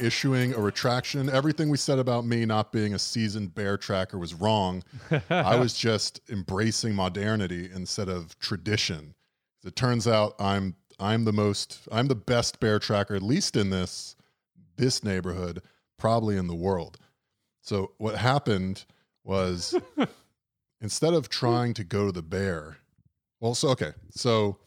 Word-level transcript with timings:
issuing 0.00 0.54
a 0.54 0.58
retraction. 0.58 1.28
Everything 1.28 1.68
we 1.68 1.76
said 1.76 1.98
about 1.98 2.24
me 2.24 2.44
not 2.44 2.72
being 2.72 2.94
a 2.94 2.98
seasoned 2.98 3.54
bear 3.54 3.76
tracker 3.76 4.18
was 4.18 4.34
wrong. 4.34 4.82
I 5.28 5.56
was 5.56 5.74
just 5.78 6.20
embracing 6.30 6.94
modernity 6.94 7.70
instead 7.72 8.08
of 8.08 8.38
tradition. 8.38 9.14
It 9.64 9.76
turns 9.76 10.08
out 10.08 10.34
I'm 10.38 10.76
I'm 10.98 11.24
the 11.24 11.32
most 11.32 11.80
I'm 11.92 12.08
the 12.08 12.14
best 12.14 12.60
bear 12.60 12.78
tracker, 12.78 13.14
at 13.14 13.22
least 13.22 13.56
in 13.56 13.70
this 13.70 14.16
this 14.76 15.04
neighborhood, 15.04 15.62
probably 15.98 16.36
in 16.36 16.46
the 16.46 16.54
world. 16.54 16.98
So 17.60 17.92
what 17.98 18.16
happened 18.16 18.84
was 19.24 19.74
instead 20.80 21.14
of 21.14 21.28
trying 21.28 21.74
to 21.74 21.84
go 21.84 22.06
to 22.06 22.12
the 22.12 22.22
bear, 22.22 22.78
well, 23.40 23.54
so 23.54 23.68
okay, 23.70 23.92
so 24.10 24.58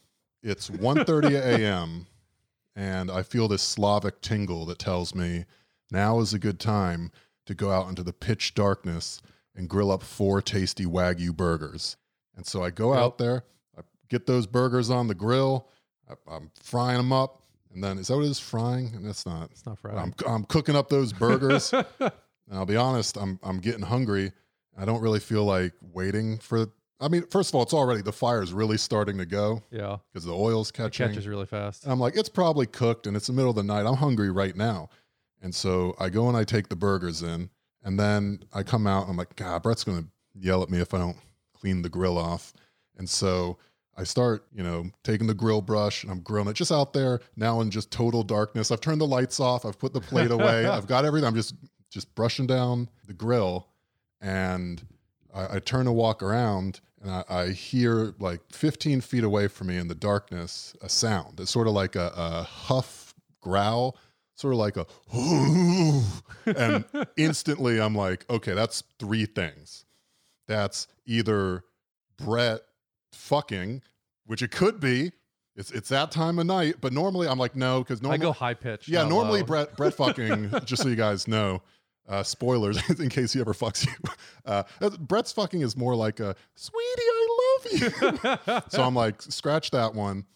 it's 0.42 0.70
1.30 0.70 1.32
a.m. 1.40 2.06
and 2.76 3.10
I 3.10 3.22
feel 3.22 3.48
this 3.48 3.62
Slavic 3.62 4.20
tingle 4.20 4.66
that 4.66 4.78
tells 4.78 5.14
me 5.14 5.44
now 5.90 6.20
is 6.20 6.34
a 6.34 6.38
good 6.38 6.58
time 6.58 7.10
to 7.46 7.54
go 7.54 7.70
out 7.70 7.88
into 7.88 8.02
the 8.02 8.12
pitch 8.12 8.54
darkness 8.54 9.20
and 9.54 9.68
grill 9.68 9.92
up 9.92 10.02
four 10.02 10.40
tasty 10.42 10.84
wagyu 10.86 11.34
burgers. 11.36 11.96
And 12.36 12.46
so 12.46 12.62
I 12.64 12.70
go 12.70 12.92
Yep. 12.94 13.02
out 13.02 13.18
there, 13.18 13.44
I 13.78 13.82
get 14.08 14.26
those 14.26 14.46
burgers 14.46 14.90
on 14.90 15.06
the 15.08 15.14
grill, 15.14 15.68
I, 16.08 16.14
I'm 16.26 16.50
frying 16.60 16.96
them 16.96 17.12
up, 17.12 17.42
and 17.72 17.82
then 17.82 17.98
is 17.98 18.08
that 18.08 18.16
what 18.16 18.24
it 18.24 18.30
is? 18.30 18.38
Frying? 18.40 18.92
And 18.94 19.04
that's 19.06 19.24
not. 19.26 19.50
It's 19.50 19.66
not 19.66 19.78
Friday. 19.78 19.98
I'm 19.98 20.14
I'm 20.26 20.44
cooking 20.44 20.76
up 20.76 20.88
those 20.88 21.12
burgers. 21.12 21.72
and 22.00 22.12
I'll 22.52 22.66
be 22.66 22.76
honest, 22.76 23.16
I'm 23.16 23.38
I'm 23.42 23.58
getting 23.58 23.82
hungry. 23.82 24.32
I 24.76 24.84
don't 24.84 25.00
really 25.00 25.20
feel 25.20 25.44
like 25.44 25.72
waiting 25.80 26.38
for. 26.38 26.66
I 27.00 27.08
mean, 27.08 27.26
first 27.30 27.50
of 27.50 27.54
all, 27.56 27.62
it's 27.62 27.74
already 27.74 28.02
the 28.02 28.12
fire 28.12 28.42
is 28.42 28.52
really 28.52 28.78
starting 28.78 29.18
to 29.18 29.26
go 29.26 29.62
yeah. 29.70 29.96
because 30.12 30.24
the 30.24 30.34
oil's 30.34 30.70
catching. 30.70 31.06
It 31.06 31.08
catches 31.10 31.26
really 31.26 31.46
fast. 31.46 31.84
And 31.84 31.92
I'm 31.92 32.00
like, 32.00 32.16
it's 32.16 32.28
probably 32.28 32.66
cooked, 32.66 33.06
and 33.06 33.16
it's 33.16 33.26
the 33.26 33.32
middle 33.32 33.50
of 33.50 33.56
the 33.56 33.62
night. 33.62 33.86
I'm 33.86 33.96
hungry 33.96 34.30
right 34.30 34.56
now, 34.56 34.88
and 35.42 35.54
so 35.54 35.94
I 35.98 36.08
go 36.08 36.28
and 36.28 36.36
I 36.36 36.44
take 36.44 36.68
the 36.68 36.76
burgers 36.76 37.22
in, 37.22 37.50
and 37.82 37.98
then 37.98 38.44
I 38.52 38.62
come 38.62 38.86
out. 38.86 39.02
And 39.02 39.10
I'm 39.10 39.16
like, 39.16 39.36
God, 39.36 39.62
Brett's 39.62 39.84
gonna 39.84 40.06
yell 40.34 40.62
at 40.62 40.70
me 40.70 40.78
if 40.80 40.94
I 40.94 40.98
don't 40.98 41.16
clean 41.52 41.82
the 41.82 41.88
grill 41.88 42.18
off, 42.18 42.52
and 42.96 43.08
so. 43.08 43.58
I 43.96 44.02
start, 44.02 44.44
you 44.52 44.64
know, 44.64 44.90
taking 45.04 45.28
the 45.28 45.34
grill 45.34 45.62
brush 45.62 46.02
and 46.02 46.10
I'm 46.10 46.18
grilling 46.18 46.48
it 46.48 46.54
just 46.54 46.72
out 46.72 46.92
there 46.92 47.20
now 47.36 47.60
in 47.60 47.70
just 47.70 47.92
total 47.92 48.24
darkness. 48.24 48.72
I've 48.72 48.80
turned 48.80 49.00
the 49.00 49.06
lights 49.06 49.38
off. 49.38 49.64
I've 49.64 49.78
put 49.78 49.92
the 49.92 50.00
plate 50.00 50.32
away. 50.32 50.66
I've 50.66 50.88
got 50.88 51.04
everything. 51.04 51.28
I'm 51.28 51.36
just 51.36 51.54
just 51.90 52.12
brushing 52.16 52.48
down 52.48 52.88
the 53.06 53.12
grill, 53.12 53.68
and 54.20 54.84
I, 55.34 55.56
I 55.56 55.58
turn 55.58 55.86
to 55.86 55.92
walk 55.92 56.22
around, 56.22 56.80
and 57.02 57.10
I, 57.10 57.24
I 57.28 57.48
hear 57.48 58.14
like 58.18 58.40
15 58.52 59.00
feet 59.00 59.24
away 59.24 59.48
from 59.48 59.66
me 59.66 59.76
in 59.76 59.88
the 59.88 59.94
darkness 59.94 60.74
a 60.80 60.88
sound. 60.88 61.40
It's 61.40 61.50
sort 61.50 61.66
of 61.66 61.74
like 61.74 61.96
a, 61.96 62.12
a 62.16 62.42
huff 62.44 63.14
growl, 63.40 63.96
sort 64.34 64.54
of 64.54 64.58
like 64.58 64.76
a, 64.76 64.86
and 66.56 66.84
instantly 67.16 67.80
I'm 67.80 67.94
like, 67.94 68.24
okay, 68.30 68.52
that's 68.52 68.82
three 68.98 69.26
things. 69.26 69.84
That's 70.46 70.86
either 71.06 71.64
Brett 72.18 72.60
fucking, 73.12 73.82
which 74.26 74.42
it 74.42 74.50
could 74.50 74.80
be. 74.80 75.12
It's 75.56 75.70
it's 75.70 75.88
that 75.90 76.10
time 76.10 76.40
of 76.40 76.46
night, 76.46 76.76
but 76.80 76.92
normally 76.92 77.28
I'm 77.28 77.38
like 77.38 77.54
no 77.54 77.78
because 77.78 78.02
normally 78.02 78.20
I 78.20 78.22
go 78.22 78.32
high 78.32 78.54
pitch. 78.54 78.88
yeah, 78.88 79.06
normally 79.06 79.40
low. 79.40 79.46
Brett 79.46 79.76
Brett 79.76 79.94
fucking. 79.94 80.52
just 80.64 80.82
so 80.82 80.88
you 80.88 80.96
guys 80.96 81.28
know, 81.28 81.62
uh, 82.08 82.22
spoilers 82.22 82.78
in 83.00 83.08
case 83.08 83.32
he 83.32 83.40
ever 83.40 83.54
fucks 83.54 83.86
you. 83.86 83.92
Uh, 84.46 84.62
Brett's 84.98 85.32
fucking 85.32 85.62
is 85.62 85.74
more 85.74 85.94
like 85.96 86.20
a 86.20 86.36
sweetie, 86.54 86.82
I 86.98 87.28
love 87.40 87.80
you. 87.80 88.60
so 88.68 88.82
I'm 88.82 88.94
like, 88.94 89.22
scratch 89.22 89.70
that 89.70 89.94
one. 89.94 90.26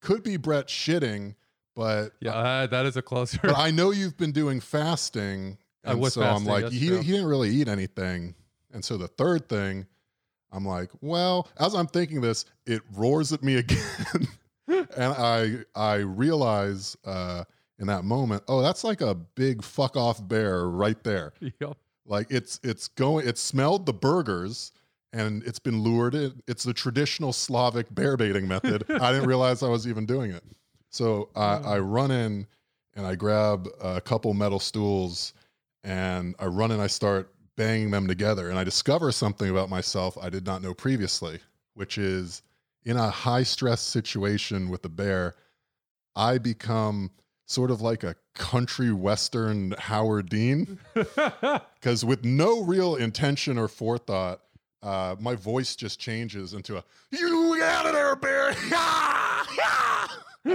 Could 0.00 0.22
be 0.22 0.38
Brett 0.38 0.68
shitting, 0.68 1.34
but 1.76 2.12
Yeah, 2.20 2.32
uh, 2.32 2.66
that 2.68 2.86
is 2.86 2.96
a 2.96 3.02
closer. 3.02 3.38
but 3.42 3.58
I 3.58 3.70
know 3.70 3.90
you've 3.90 4.16
been 4.16 4.32
doing 4.32 4.60
fasting, 4.60 5.58
I 5.84 5.92
and 5.92 6.02
so 6.06 6.22
fasting, 6.22 6.48
I'm 6.48 6.62
like, 6.62 6.72
he 6.72 6.88
true. 6.88 7.02
he 7.02 7.12
didn't 7.12 7.26
really 7.26 7.50
eat 7.50 7.68
anything, 7.68 8.34
and 8.72 8.82
so 8.82 8.96
the 8.96 9.08
third 9.08 9.46
thing, 9.46 9.84
I'm 10.50 10.64
like, 10.64 10.88
well, 11.02 11.48
as 11.58 11.74
I'm 11.74 11.86
thinking 11.86 12.22
this, 12.22 12.46
it 12.64 12.80
roars 12.94 13.30
at 13.34 13.42
me 13.42 13.56
again, 13.56 14.26
and 14.68 14.88
I 14.96 15.58
I 15.74 15.96
realize 15.96 16.96
uh, 17.04 17.44
in 17.78 17.86
that 17.88 18.04
moment, 18.04 18.42
oh, 18.48 18.62
that's 18.62 18.84
like 18.84 19.00
a 19.00 19.14
big 19.14 19.62
fuck 19.62 19.96
off 19.96 20.26
bear 20.26 20.68
right 20.68 21.02
there. 21.04 21.32
Yep. 21.60 21.76
Like 22.06 22.26
it's 22.30 22.60
it's 22.62 22.88
going, 22.88 23.26
it 23.26 23.38
smelled 23.38 23.86
the 23.86 23.92
burgers. 23.92 24.72
And 25.14 25.44
it's 25.44 25.60
been 25.60 25.80
lured 25.80 26.16
in. 26.16 26.42
It's 26.48 26.64
the 26.64 26.74
traditional 26.74 27.32
Slavic 27.32 27.94
bear 27.94 28.16
baiting 28.16 28.48
method. 28.48 28.84
I 28.90 29.12
didn't 29.12 29.28
realize 29.28 29.62
I 29.62 29.68
was 29.68 29.86
even 29.86 30.06
doing 30.06 30.32
it. 30.32 30.42
So 30.90 31.28
I, 31.36 31.58
I 31.58 31.78
run 31.78 32.10
in 32.10 32.48
and 32.94 33.06
I 33.06 33.14
grab 33.14 33.68
a 33.80 34.00
couple 34.00 34.34
metal 34.34 34.58
stools 34.58 35.32
and 35.84 36.34
I 36.40 36.46
run 36.46 36.72
and 36.72 36.82
I 36.82 36.88
start 36.88 37.32
banging 37.56 37.90
them 37.90 38.08
together. 38.08 38.50
And 38.50 38.58
I 38.58 38.64
discover 38.64 39.12
something 39.12 39.50
about 39.50 39.70
myself 39.70 40.18
I 40.20 40.28
did 40.30 40.44
not 40.44 40.62
know 40.62 40.74
previously, 40.74 41.38
which 41.74 41.96
is 41.96 42.42
in 42.84 42.96
a 42.96 43.08
high 43.08 43.42
stress 43.42 43.80
situation 43.80 44.68
with 44.68 44.82
the 44.82 44.88
bear, 44.88 45.36
I 46.16 46.38
become 46.38 47.10
sort 47.46 47.70
of 47.70 47.80
like 47.80 48.02
a 48.02 48.16
country 48.34 48.92
western 48.92 49.74
Howard 49.78 50.28
Dean. 50.28 50.78
Because 51.74 52.02
with 52.02 52.24
no 52.24 52.62
real 52.62 52.96
intention 52.96 53.58
or 53.58 53.68
forethought, 53.68 54.40
uh, 54.82 55.16
my 55.20 55.34
voice 55.34 55.76
just 55.76 56.00
changes 56.00 56.54
into 56.54 56.78
a 56.78 56.84
"You 57.10 57.56
get 57.58 57.68
out 57.68 57.86
of 57.86 57.92
there, 57.92 58.16
bear!" 58.16 58.54
I 58.56 60.08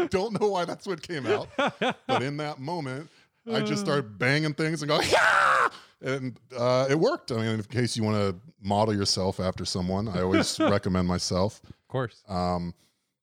don't 0.10 0.42
know 0.42 0.50
why 0.50 0.66
that's 0.66 0.88
what 0.88 1.08
came 1.08 1.28
out, 1.28 1.50
but 1.58 2.24
in 2.24 2.38
that 2.38 2.60
moment, 2.60 3.10
I 3.52 3.62
just 3.62 3.82
started 3.82 4.18
banging 4.18 4.56
things 4.56 4.82
and 4.82 4.90
going 4.90 5.08
"Yeah!" 5.08 5.68
and 6.02 6.40
uh, 6.58 6.88
it 6.90 7.00
worked. 7.00 7.32
I 7.32 7.36
mean, 7.36 7.46
in 7.46 7.64
case 7.64 7.98
you 7.98 8.04
want 8.04 8.18
to 8.18 8.36
model 8.62 8.96
yourself 8.96 9.40
after 9.40 9.66
someone, 9.66 10.08
I 10.08 10.22
always 10.22 10.60
recommend 10.60 11.08
myself. 11.08 11.62
Of 11.64 11.88
course. 11.88 12.24
Um, 12.28 12.74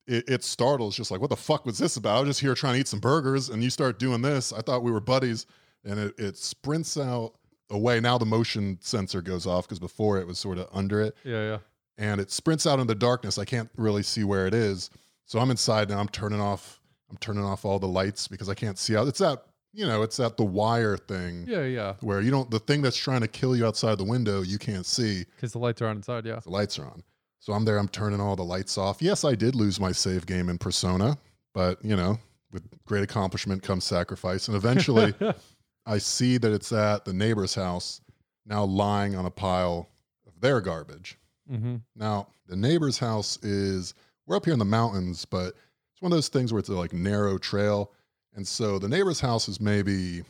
it, 0.07 0.27
it 0.29 0.43
startles, 0.43 0.95
just 0.95 1.11
like, 1.11 1.21
what 1.21 1.29
the 1.29 1.35
fuck 1.35 1.65
was 1.65 1.77
this 1.77 1.97
about? 1.97 2.17
I 2.17 2.19
was 2.21 2.29
just 2.29 2.39
here 2.39 2.55
trying 2.55 2.75
to 2.75 2.79
eat 2.79 2.87
some 2.87 2.99
burgers, 2.99 3.49
and 3.49 3.63
you 3.63 3.69
start 3.69 3.99
doing 3.99 4.21
this. 4.21 4.53
I 4.53 4.61
thought 4.61 4.83
we 4.83 4.91
were 4.91 4.99
buddies, 5.01 5.45
and 5.83 5.99
it, 5.99 6.15
it 6.17 6.37
sprints 6.37 6.97
out 6.97 7.33
away. 7.69 7.99
Now 7.99 8.17
the 8.17 8.25
motion 8.25 8.77
sensor 8.81 9.21
goes 9.21 9.45
off 9.45 9.65
because 9.67 9.79
before 9.79 10.17
it 10.19 10.25
was 10.25 10.39
sort 10.39 10.57
of 10.57 10.67
under 10.73 11.01
it, 11.01 11.15
Yeah, 11.23 11.41
yeah. 11.43 11.57
and 11.97 12.21
it 12.21 12.31
sprints 12.31 12.65
out 12.65 12.79
in 12.79 12.87
the 12.87 12.95
darkness. 12.95 13.37
I 13.37 13.45
can't 13.45 13.69
really 13.75 14.03
see 14.03 14.23
where 14.23 14.47
it 14.47 14.53
is, 14.53 14.89
so 15.25 15.39
I'm 15.39 15.51
inside 15.51 15.89
now. 15.89 15.99
I'm 15.99 16.09
turning 16.09 16.39
off. 16.41 16.79
I'm 17.09 17.17
turning 17.17 17.43
off 17.43 17.63
all 17.65 17.79
the 17.79 17.87
lights 17.87 18.27
because 18.27 18.49
I 18.49 18.53
can't 18.53 18.77
see 18.77 18.95
out. 18.97 19.07
It's 19.07 19.19
that 19.19 19.43
you 19.73 19.85
know, 19.85 20.01
it's 20.01 20.17
that 20.17 20.37
the 20.37 20.43
wire 20.45 20.97
thing 20.97 21.45
Yeah, 21.47 21.63
yeah. 21.63 21.93
where 22.01 22.19
you 22.21 22.31
don't 22.31 22.49
the 22.49 22.59
thing 22.59 22.81
that's 22.81 22.97
trying 22.97 23.21
to 23.21 23.27
kill 23.27 23.55
you 23.55 23.65
outside 23.67 23.97
the 23.97 24.03
window 24.05 24.41
you 24.41 24.57
can't 24.57 24.85
see. 24.85 25.25
Because 25.35 25.51
the 25.51 25.59
lights 25.59 25.81
are 25.81 25.87
on 25.87 25.97
inside. 25.97 26.25
Yeah. 26.25 26.39
The 26.39 26.49
lights 26.49 26.79
are 26.79 26.85
on. 26.85 27.03
So 27.47 27.53
I'm 27.53 27.63
there, 27.63 27.77
I'm 27.77 27.87
turning 27.87 28.19
all 28.19 28.35
the 28.35 28.43
lights 28.43 28.77
off. 28.77 29.01
Yes, 29.01 29.23
I 29.23 29.33
did 29.33 29.55
lose 29.55 29.79
my 29.79 29.93
save 29.93 30.25
game 30.25 30.49
in 30.49 30.57
Persona, 30.57 31.17
but 31.53 31.77
you 31.81 31.95
know, 31.95 32.19
with 32.51 32.63
great 32.83 33.05
accomplishment 33.05 33.63
comes 33.63 33.85
sacrifice. 33.85 34.49
And 34.49 34.57
eventually 34.57 35.13
I 35.85 35.97
see 35.97 36.37
that 36.39 36.51
it's 36.51 36.73
at 36.73 37.05
the 37.05 37.13
neighbor's 37.13 37.55
house, 37.55 38.01
now 38.45 38.65
lying 38.65 39.15
on 39.15 39.25
a 39.25 39.31
pile 39.31 39.87
of 40.27 40.33
their 40.41 40.59
garbage. 40.59 41.17
mm-hmm. 41.49 41.77
Now, 41.95 42.27
the 42.47 42.57
neighbor's 42.57 42.97
house 42.97 43.41
is 43.41 43.93
we're 44.25 44.35
up 44.35 44.43
here 44.43 44.51
in 44.51 44.59
the 44.59 44.65
mountains, 44.65 45.23
but 45.23 45.53
it's 45.93 46.01
one 46.01 46.11
of 46.11 46.17
those 46.17 46.27
things 46.27 46.51
where 46.51 46.59
it's 46.59 46.67
a 46.67 46.73
like 46.73 46.91
narrow 46.91 47.37
trail. 47.37 47.93
And 48.35 48.45
so 48.45 48.77
the 48.77 48.89
neighbor's 48.89 49.21
house 49.21 49.47
is 49.47 49.61
maybe 49.61 50.23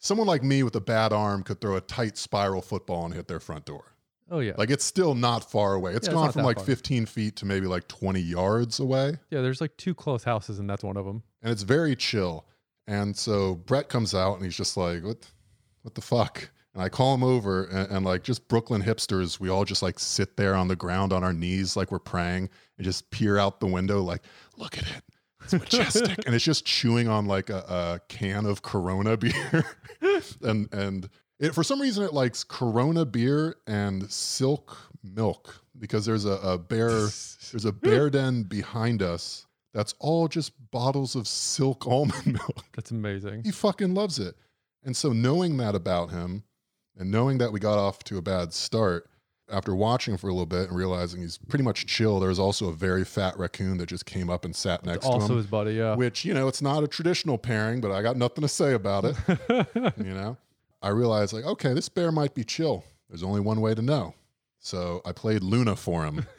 someone 0.00 0.26
like 0.26 0.42
me 0.42 0.64
with 0.64 0.74
a 0.74 0.80
bad 0.80 1.12
arm 1.12 1.44
could 1.44 1.60
throw 1.60 1.76
a 1.76 1.80
tight 1.82 2.18
spiral 2.18 2.62
football 2.62 3.04
and 3.04 3.14
hit 3.14 3.28
their 3.28 3.38
front 3.38 3.64
door. 3.64 3.84
Oh 4.30 4.40
yeah. 4.40 4.52
Like 4.56 4.70
it's 4.70 4.84
still 4.84 5.14
not 5.14 5.50
far 5.50 5.74
away. 5.74 5.92
It's 5.92 6.06
Yeah, 6.06 6.12
it's 6.12 6.14
gone 6.14 6.24
not 6.26 6.32
from 6.32 6.42
that 6.42 6.48
like 6.48 6.56
far. 6.58 6.66
15 6.66 7.06
feet 7.06 7.36
to 7.36 7.46
maybe 7.46 7.66
like 7.66 7.88
20 7.88 8.20
yards 8.20 8.80
away. 8.80 9.16
yeah. 9.30 9.40
There's 9.40 9.60
like 9.60 9.76
two 9.76 9.94
close 9.94 10.24
houses, 10.24 10.58
and 10.58 10.68
that's 10.68 10.84
one 10.84 10.96
of 10.96 11.06
them. 11.06 11.22
And 11.42 11.52
it's 11.52 11.62
very 11.62 11.96
chill. 11.96 12.44
And 12.86 13.16
so 13.16 13.54
Brett 13.54 13.88
comes 13.88 14.14
out 14.14 14.36
and 14.36 14.44
he's 14.44 14.56
just 14.56 14.76
like, 14.76 15.04
what, 15.04 15.28
what 15.82 15.94
the 15.94 16.00
fuck? 16.00 16.50
And 16.74 16.82
I 16.82 16.88
call 16.88 17.14
him 17.14 17.22
over 17.22 17.64
and, 17.64 17.90
and 17.90 18.04
like 18.04 18.22
just 18.22 18.48
Brooklyn 18.48 18.82
hipsters, 18.82 19.38
we 19.38 19.50
all 19.50 19.64
just 19.64 19.82
like 19.82 19.98
sit 19.98 20.36
there 20.36 20.54
on 20.54 20.68
the 20.68 20.76
ground 20.76 21.12
on 21.12 21.22
our 21.22 21.32
knees 21.32 21.76
like 21.76 21.92
we're 21.92 21.98
praying 21.98 22.48
and 22.78 22.84
just 22.84 23.10
peer 23.10 23.36
out 23.36 23.60
the 23.60 23.66
window 23.66 24.00
like, 24.02 24.22
look 24.56 24.78
at 24.78 24.84
it. 24.84 25.02
It's 25.44 25.52
majestic. 25.52 26.18
and 26.26 26.34
it's 26.34 26.44
just 26.44 26.64
chewing 26.64 27.08
on 27.08 27.26
like 27.26 27.50
a, 27.50 27.58
a 27.58 28.00
can 28.08 28.46
of 28.46 28.62
Corona 28.62 29.16
beer. 29.16 29.64
and 30.42 30.72
and 30.72 31.08
it, 31.38 31.54
for 31.54 31.62
some 31.62 31.80
reason 31.80 32.04
it 32.04 32.12
likes 32.12 32.44
Corona 32.44 33.04
beer 33.04 33.56
and 33.66 34.10
silk 34.10 34.76
milk 35.02 35.62
because 35.78 36.04
there's 36.04 36.24
a, 36.24 36.32
a 36.32 36.58
bear 36.58 36.88
there's 36.90 37.64
a 37.64 37.72
bear 37.72 38.10
den 38.10 38.42
behind 38.42 39.02
us 39.02 39.46
that's 39.74 39.94
all 39.98 40.28
just 40.28 40.52
bottles 40.70 41.14
of 41.14 41.28
silk 41.28 41.86
almond 41.86 42.26
milk. 42.26 42.64
That's 42.74 42.90
amazing. 42.90 43.44
He 43.44 43.50
fucking 43.50 43.94
loves 43.94 44.18
it. 44.18 44.34
And 44.84 44.96
so 44.96 45.12
knowing 45.12 45.56
that 45.58 45.74
about 45.74 46.10
him 46.10 46.44
and 46.96 47.10
knowing 47.10 47.38
that 47.38 47.52
we 47.52 47.60
got 47.60 47.78
off 47.78 48.02
to 48.04 48.18
a 48.18 48.22
bad 48.22 48.52
start, 48.52 49.08
after 49.50 49.74
watching 49.74 50.18
for 50.18 50.28
a 50.28 50.32
little 50.32 50.46
bit 50.46 50.68
and 50.68 50.76
realizing 50.76 51.22
he's 51.22 51.38
pretty 51.38 51.64
much 51.64 51.86
chill, 51.86 52.20
there 52.20 52.28
was 52.28 52.38
also 52.38 52.68
a 52.68 52.72
very 52.72 53.04
fat 53.04 53.38
raccoon 53.38 53.78
that 53.78 53.86
just 53.86 54.04
came 54.04 54.28
up 54.28 54.44
and 54.44 54.54
sat 54.54 54.84
next 54.84 55.06
to 55.06 55.12
him. 55.12 55.22
also 55.22 55.36
his 55.36 55.46
buddy, 55.46 55.72
yeah. 55.72 55.94
Which, 55.94 56.24
you 56.24 56.34
know, 56.34 56.48
it's 56.48 56.60
not 56.60 56.84
a 56.84 56.88
traditional 56.88 57.38
pairing, 57.38 57.80
but 57.80 57.90
I 57.90 58.02
got 58.02 58.16
nothing 58.16 58.42
to 58.42 58.48
say 58.48 58.74
about 58.74 59.04
it. 59.06 59.16
you 59.96 60.12
know? 60.12 60.36
I 60.82 60.88
realized 60.88 61.32
like, 61.32 61.44
okay, 61.44 61.72
this 61.74 61.88
bear 61.88 62.12
might 62.12 62.34
be 62.34 62.44
chill. 62.44 62.84
There's 63.08 63.22
only 63.22 63.40
one 63.40 63.60
way 63.60 63.74
to 63.74 63.82
know. 63.82 64.14
So 64.60 65.00
I 65.04 65.12
played 65.12 65.42
LOONA 65.42 65.76
for 65.76 66.04
him. 66.04 66.26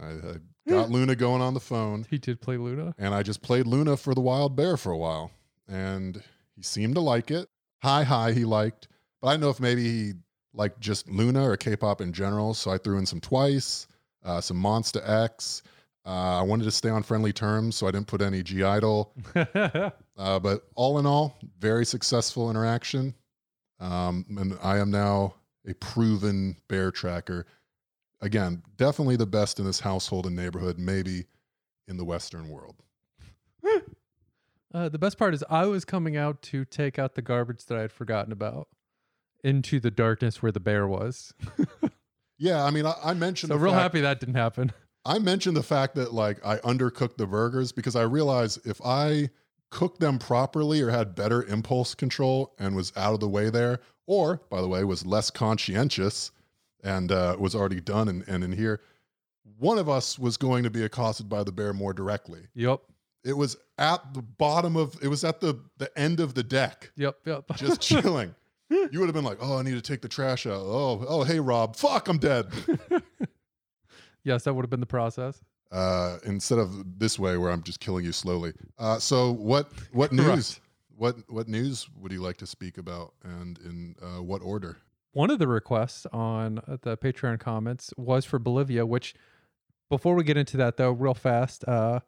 I, 0.00 0.06
I 0.06 0.34
got 0.68 0.90
LOONA 0.90 1.16
going 1.16 1.42
on 1.42 1.54
the 1.54 1.60
phone 1.60 2.06
he 2.10 2.18
did 2.18 2.40
play 2.40 2.56
LOONA. 2.56 2.94
and 2.98 3.14
I 3.14 3.22
just 3.22 3.42
played 3.42 3.66
LOONA 3.66 3.96
for 3.96 4.14
the 4.14 4.20
wild 4.20 4.56
bear 4.56 4.76
for 4.76 4.90
a 4.90 4.96
while. 4.96 5.30
And 5.68 6.22
he 6.54 6.62
seemed 6.62 6.94
to 6.94 7.00
like 7.00 7.30
it. 7.30 7.48
Hi, 7.82 8.04
hi, 8.04 8.32
he 8.32 8.44
liked. 8.44 8.88
But 9.20 9.28
I 9.28 9.32
don't 9.32 9.40
know 9.40 9.50
if 9.50 9.60
maybe 9.60 9.82
he 9.84 10.12
liked 10.54 10.80
just 10.80 11.08
LOONA 11.08 11.48
or 11.48 11.56
K 11.56 11.76
pop 11.76 12.00
in 12.00 12.12
general. 12.12 12.54
So 12.54 12.70
I 12.70 12.78
threw 12.78 12.98
in 12.98 13.06
some 13.06 13.20
Twice, 13.20 13.86
uh, 14.24 14.40
some 14.40 14.56
Monsta 14.56 15.06
X. 15.08 15.62
Uh, 16.06 16.38
I 16.38 16.42
wanted 16.42 16.64
to 16.64 16.70
stay 16.70 16.88
on 16.88 17.02
friendly 17.02 17.32
terms, 17.32 17.74
so 17.76 17.86
I 17.86 17.90
didn't 17.90 18.06
put 18.06 18.22
any 18.22 18.42
G 18.42 18.62
Idol. 18.62 19.14
Uh, 20.18 20.38
but 20.38 20.62
all 20.76 20.98
in 20.98 21.04
all, 21.04 21.36
very 21.58 21.84
successful 21.84 22.48
interaction. 22.48 23.14
Um, 23.80 24.24
and 24.38 24.58
I 24.62 24.78
am 24.78 24.90
now 24.90 25.34
a 25.68 25.74
proven 25.74 26.56
bear 26.68 26.90
tracker. 26.90 27.46
Again, 28.20 28.62
definitely 28.76 29.16
the 29.16 29.26
best 29.26 29.58
in 29.58 29.66
this 29.66 29.80
household 29.80 30.26
and 30.26 30.34
neighborhood, 30.34 30.78
maybe 30.78 31.26
in 31.86 31.96
the 31.96 32.04
Western 32.04 32.48
world. 32.48 32.76
Uh, 34.74 34.90
the 34.90 34.98
best 34.98 35.16
part 35.16 35.32
is 35.32 35.42
I 35.48 35.64
was 35.64 35.86
coming 35.86 36.18
out 36.18 36.42
to 36.42 36.66
take 36.66 36.98
out 36.98 37.14
the 37.14 37.22
garbage 37.22 37.64
that 37.66 37.78
I 37.78 37.82
had 37.82 37.92
forgotten 37.92 38.30
about 38.30 38.68
into 39.42 39.80
the 39.80 39.90
darkness 39.90 40.42
where 40.42 40.52
the 40.52 40.60
bear 40.60 40.86
was. 40.86 41.32
Yeah, 42.38 42.64
I 42.64 42.70
mean, 42.70 42.86
I, 42.86 42.94
I 43.02 43.14
mentioned 43.14 43.50
So 43.50 43.54
the 43.56 43.64
real 43.64 43.72
fact, 43.72 43.82
happy 43.82 44.00
that 44.02 44.20
didn't 44.20 44.34
happen. 44.34 44.72
I 45.04 45.18
mentioned 45.18 45.56
the 45.56 45.62
fact 45.62 45.94
that 45.94 46.12
like 46.12 46.44
I 46.44 46.56
undercooked 46.58 47.16
the 47.16 47.26
burgers 47.26 47.72
because 47.72 47.96
I 47.96 48.02
realized 48.02 48.66
if 48.66 48.80
I 48.84 49.30
cooked 49.70 50.00
them 50.00 50.18
properly 50.18 50.80
or 50.80 50.90
had 50.90 51.14
better 51.14 51.42
impulse 51.44 51.94
control 51.94 52.54
and 52.58 52.74
was 52.76 52.92
out 52.96 53.14
of 53.14 53.20
the 53.20 53.28
way 53.28 53.50
there, 53.50 53.80
or 54.06 54.40
by 54.50 54.60
the 54.60 54.68
way, 54.68 54.84
was 54.84 55.04
less 55.04 55.30
conscientious 55.30 56.30
and 56.82 57.10
uh, 57.10 57.36
was 57.38 57.54
already 57.54 57.80
done 57.80 58.08
and, 58.08 58.24
and 58.28 58.44
in 58.44 58.52
here, 58.52 58.80
one 59.58 59.78
of 59.78 59.88
us 59.88 60.18
was 60.18 60.36
going 60.36 60.62
to 60.64 60.70
be 60.70 60.84
accosted 60.84 61.28
by 61.28 61.42
the 61.42 61.52
bear 61.52 61.72
more 61.72 61.92
directly. 61.92 62.46
Yep. 62.54 62.80
It 63.24 63.36
was 63.36 63.56
at 63.78 64.14
the 64.14 64.22
bottom 64.22 64.76
of 64.76 64.96
it 65.02 65.08
was 65.08 65.24
at 65.24 65.40
the 65.40 65.58
the 65.78 65.90
end 65.98 66.20
of 66.20 66.34
the 66.34 66.42
deck, 66.42 66.92
Yep. 66.96 67.16
Yep. 67.24 67.44
just 67.56 67.80
chilling. 67.80 68.34
You 68.68 68.98
would 69.00 69.06
have 69.06 69.14
been 69.14 69.24
like, 69.24 69.38
"Oh, 69.40 69.58
I 69.58 69.62
need 69.62 69.74
to 69.74 69.80
take 69.80 70.02
the 70.02 70.08
trash 70.08 70.46
out." 70.46 70.60
Oh, 70.60 71.04
oh, 71.08 71.22
hey 71.24 71.38
Rob, 71.38 71.76
fuck, 71.76 72.08
I'm 72.08 72.18
dead. 72.18 72.48
yes, 74.24 74.42
that 74.44 74.54
would 74.54 74.64
have 74.64 74.70
been 74.70 74.80
the 74.80 74.86
process. 74.86 75.40
Uh, 75.72 76.18
instead 76.24 76.58
of 76.58 76.98
this 76.98 77.18
way 77.18 77.36
where 77.36 77.50
I'm 77.50 77.62
just 77.62 77.80
killing 77.80 78.04
you 78.04 78.12
slowly. 78.12 78.52
Uh, 78.78 78.98
so 78.98 79.32
what 79.32 79.70
what 79.92 80.12
news? 80.12 80.60
What 80.96 81.16
what 81.28 81.48
news 81.48 81.88
would 81.98 82.12
you 82.12 82.20
like 82.20 82.38
to 82.38 82.46
speak 82.46 82.78
about, 82.78 83.12
and 83.22 83.58
in 83.58 83.96
uh, 84.02 84.22
what 84.22 84.42
order? 84.42 84.78
One 85.12 85.30
of 85.30 85.38
the 85.38 85.48
requests 85.48 86.06
on 86.12 86.60
the 86.82 86.96
Patreon 86.96 87.40
comments 87.40 87.92
was 87.96 88.24
for 88.24 88.38
Bolivia, 88.38 88.84
which 88.84 89.14
before 89.88 90.14
we 90.14 90.24
get 90.24 90.36
into 90.36 90.56
that 90.58 90.76
though, 90.76 90.90
real 90.90 91.14
fast, 91.14 91.64
uh, 91.66 92.00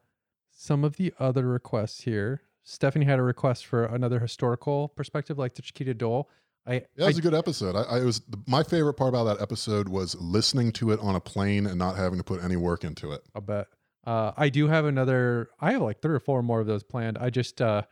some 0.51 0.85
of 0.85 0.97
the 0.97 1.13
other 1.19 1.47
requests 1.47 2.03
here. 2.03 2.43
Stephanie 2.65 3.07
had 3.07 3.19
a 3.19 3.23
request 3.23 3.65
for 3.65 3.85
another 3.85 4.19
historical 4.19 4.89
perspective, 4.89 5.39
like 5.39 5.55
the 5.55 5.63
Chiquita 5.63 5.95
Dole. 5.95 6.29
I, 6.69 6.75
Yeah, 6.97 7.05
it 7.05 7.07
was 7.07 7.19
a 7.19 7.23
good 7.23 7.35
episode. 7.35 7.75
I, 7.75 7.83
I 7.83 8.05
was 8.05 8.21
my 8.47 8.63
favorite 8.63 8.95
part 8.95 9.09
about 9.09 9.25
that 9.25 9.41
episode 9.41 9.89
was 9.89 10.15
listening 10.21 10.73
to 10.73 10.91
it 10.91 11.01
on 11.01 11.15
a 11.15 11.21
plane 11.21 11.67
and 11.67 11.79
not 11.79 11.97
having 11.97 12.19
to 12.19 12.25
put 12.25 12.43
any 12.43 12.57
work 12.57 12.85
into 12.85 13.13
it. 13.13 13.23
I'll 13.35 13.41
bet. 13.41 13.67
Uh, 14.07 14.33
I 14.37 14.49
do 14.49 14.69
have 14.69 14.85
another. 14.85 15.49
I 15.61 15.73
have 15.73 15.83
like 15.83 16.01
three 16.01 16.15
or 16.15 16.21
four 16.21 16.43
more 16.43 16.61
of 16.61 16.67
those 16.67 16.83
planned. 16.83 17.19
I 17.19 17.31
just 17.31 17.61
uh, 17.61 17.83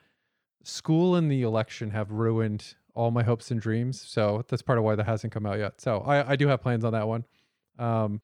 school 0.63 1.17
and 1.17 1.31
the 1.31 1.43
election 1.43 1.91
have 1.91 2.11
ruined 2.11 2.75
all 2.95 3.11
my 3.11 3.23
hopes 3.23 3.51
and 3.51 3.61
dreams. 3.61 4.03
So 4.07 4.45
that's 4.49 4.63
part 4.63 4.79
of 4.79 4.85
why 4.85 4.95
that 4.95 5.07
hasn't 5.07 5.33
come 5.33 5.47
out 5.47 5.59
yet. 5.59 5.81
So 5.81 6.01
I, 6.01 6.33
I 6.33 6.37
do 6.37 6.49
have 6.49 6.63
plans 6.63 6.85
on 6.85 6.93
that 6.93 7.07
one. 7.07 7.25
Um, 7.79 8.23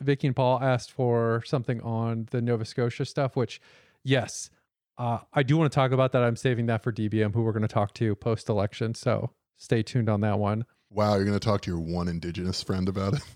Vicky 0.00 0.26
and 0.26 0.36
Paul 0.36 0.60
asked 0.62 0.90
for 0.90 1.42
something 1.46 1.80
on 1.82 2.26
the 2.30 2.40
Nova 2.40 2.64
Scotia 2.64 3.04
stuff, 3.04 3.36
which, 3.36 3.60
yes, 4.02 4.50
uh, 4.98 5.18
I 5.32 5.42
do 5.42 5.56
want 5.56 5.70
to 5.70 5.74
talk 5.74 5.92
about 5.92 6.12
that. 6.12 6.22
I'm 6.22 6.36
saving 6.36 6.66
that 6.66 6.82
for 6.82 6.92
DBM, 6.92 7.32
who 7.34 7.42
we're 7.42 7.52
going 7.52 7.62
to 7.62 7.68
talk 7.68 7.94
to 7.94 8.14
post 8.16 8.48
election. 8.48 8.94
So 8.94 9.30
stay 9.60 9.82
tuned 9.84 10.08
on 10.08 10.22
that 10.22 10.38
one. 10.38 10.64
Wow, 10.90 11.14
you're 11.14 11.24
going 11.24 11.38
to 11.38 11.44
talk 11.44 11.60
to 11.62 11.70
your 11.70 11.78
one 11.78 12.08
Indigenous 12.08 12.62
friend 12.62 12.88
about 12.88 13.14
it. 13.14 13.20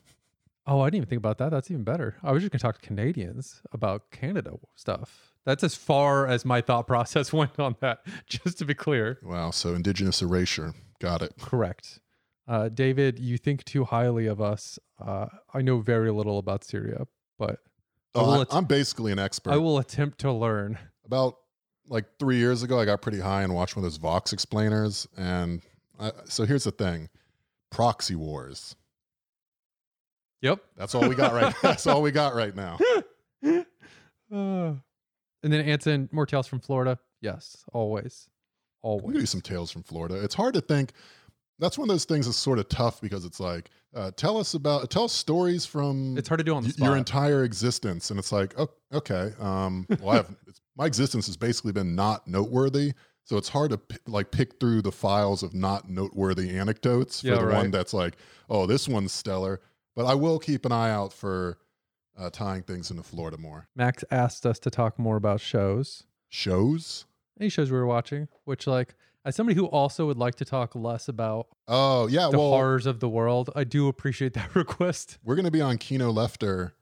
Oh, 0.66 0.80
I 0.80 0.86
didn't 0.86 0.94
even 0.96 1.08
think 1.10 1.18
about 1.18 1.36
that. 1.36 1.50
That's 1.50 1.70
even 1.70 1.84
better. 1.84 2.16
I 2.22 2.32
was 2.32 2.42
just 2.42 2.50
going 2.50 2.58
to 2.58 2.62
talk 2.62 2.80
to 2.80 2.86
Canadians 2.88 3.60
about 3.72 4.10
Canada 4.10 4.52
stuff. 4.76 5.34
That's 5.44 5.62
as 5.62 5.74
far 5.74 6.26
as 6.26 6.46
my 6.46 6.62
thought 6.62 6.86
process 6.86 7.34
went 7.34 7.60
on 7.60 7.76
that, 7.82 7.98
just 8.26 8.56
to 8.60 8.64
be 8.64 8.72
clear. 8.72 9.18
Wow, 9.22 9.50
so 9.50 9.74
Indigenous 9.74 10.22
erasure, 10.22 10.72
got 11.02 11.20
it. 11.20 11.34
Correct. 11.38 12.00
Uh, 12.48 12.70
David, 12.70 13.18
you 13.18 13.36
think 13.36 13.62
too 13.64 13.84
highly 13.84 14.24
of 14.26 14.40
us. 14.40 14.78
Uh, 14.98 15.26
I 15.52 15.60
know 15.60 15.80
very 15.80 16.10
little 16.10 16.38
about 16.38 16.64
Syria, 16.64 17.06
but 17.38 17.58
Oh, 18.14 18.40
att- 18.40 18.48
I'm 18.54 18.64
basically 18.64 19.12
an 19.12 19.18
expert. 19.18 19.52
I 19.52 19.58
will 19.58 19.76
attempt 19.76 20.18
to 20.20 20.32
learn. 20.32 20.78
about 21.04 21.34
like 21.88 22.06
three 22.18 22.38
years 22.38 22.62
ago, 22.62 22.80
I 22.80 22.86
got 22.86 23.02
pretty 23.02 23.20
high 23.20 23.42
and 23.42 23.54
watched 23.54 23.76
one 23.76 23.84
of 23.84 23.92
those 23.92 23.98
Vox 23.98 24.32
explainers. 24.32 25.06
And 25.14 25.60
So 26.26 26.44
here's 26.44 26.64
the 26.64 26.70
thing 26.72 27.08
proxy 27.70 28.14
wars. 28.14 28.76
Yep. 30.42 30.60
That's 30.76 30.94
all 30.94 31.08
we 31.08 31.14
got 31.14 31.32
right. 31.32 31.54
That's 31.62 31.86
all 31.86 32.02
we 32.02 32.10
got 32.10 32.34
right 32.34 32.54
now. 32.54 32.78
Uh, 33.42 33.62
and 34.30 34.80
then 35.42 35.60
Anson, 35.60 36.08
more 36.12 36.26
tales 36.26 36.46
from 36.46 36.60
Florida. 36.60 36.98
Yes, 37.20 37.64
always. 37.72 38.28
Give 38.84 39.14
you 39.14 39.26
some 39.26 39.40
tales 39.40 39.70
from 39.70 39.82
Florida. 39.82 40.22
It's 40.22 40.34
hard 40.34 40.52
to 40.54 40.60
think. 40.60 40.92
That's 41.58 41.78
one 41.78 41.88
of 41.88 41.94
those 41.94 42.04
things 42.04 42.26
that's 42.26 42.36
sort 42.36 42.58
of 42.58 42.68
tough 42.68 43.00
because 43.00 43.24
it's 43.24 43.40
like, 43.40 43.70
uh, 43.94 44.10
tell 44.16 44.36
us 44.36 44.54
about, 44.54 44.90
tell 44.90 45.04
us 45.04 45.12
stories 45.12 45.64
from 45.64 46.18
It's 46.18 46.28
hard 46.28 46.38
to 46.38 46.44
do 46.44 46.54
on 46.54 46.64
the 46.64 46.68
y- 46.68 46.72
spot. 46.72 46.86
your 46.88 46.96
entire 46.96 47.44
existence. 47.44 48.10
And 48.10 48.18
it's 48.18 48.32
like, 48.32 48.52
oh, 48.58 48.68
okay. 48.92 49.32
Um, 49.38 49.86
well, 50.00 50.10
I 50.10 50.16
have, 50.16 50.34
it's, 50.48 50.60
my 50.76 50.84
existence 50.84 51.26
has 51.26 51.36
basically 51.36 51.72
been 51.72 51.94
not 51.94 52.26
noteworthy. 52.26 52.92
So 53.24 53.36
it's 53.38 53.48
hard 53.48 53.70
to 53.70 53.78
p- 53.78 53.96
like 54.06 54.30
pick 54.30 54.60
through 54.60 54.82
the 54.82 54.92
files 54.92 55.42
of 55.42 55.54
not 55.54 55.88
noteworthy 55.88 56.56
anecdotes 56.58 57.20
for 57.22 57.26
Yeah, 57.28 57.36
the 57.36 57.46
right. 57.46 57.56
one 57.56 57.70
that's 57.70 57.94
like, 57.94 58.16
oh, 58.50 58.66
this 58.66 58.86
one's 58.86 59.12
stellar. 59.12 59.60
But 59.96 60.04
I 60.06 60.14
will 60.14 60.38
keep 60.38 60.64
an 60.66 60.72
eye 60.72 60.90
out 60.90 61.12
for 61.12 61.58
uh, 62.18 62.28
tying 62.30 62.62
things 62.62 62.90
into 62.90 63.02
Florida 63.02 63.38
more. 63.38 63.66
Max 63.74 64.04
asked 64.10 64.44
us 64.44 64.58
to 64.60 64.70
talk 64.70 64.98
more 64.98 65.16
about 65.16 65.40
shows. 65.40 66.04
Shows? 66.28 67.06
Any 67.40 67.48
shows 67.48 67.70
we 67.70 67.78
were 67.78 67.86
watching, 67.86 68.28
which, 68.44 68.66
like, 68.66 68.94
as 69.24 69.34
somebody 69.34 69.56
who 69.56 69.66
also 69.66 70.06
would 70.06 70.18
like 70.18 70.34
to 70.36 70.44
talk 70.44 70.74
less 70.74 71.08
about 71.08 71.46
Oh, 71.66 72.06
yeah. 72.08 72.28
the 72.30 72.38
well, 72.38 72.50
horrors 72.50 72.86
of 72.86 73.00
the 73.00 73.08
world, 73.08 73.50
I 73.56 73.64
do 73.64 73.88
appreciate 73.88 74.34
that 74.34 74.54
request. 74.54 75.18
we're 75.24 75.34
going 75.34 75.46
to 75.46 75.50
be 75.50 75.62
on 75.62 75.78
Kino 75.78 76.12
Lefter. 76.12 76.72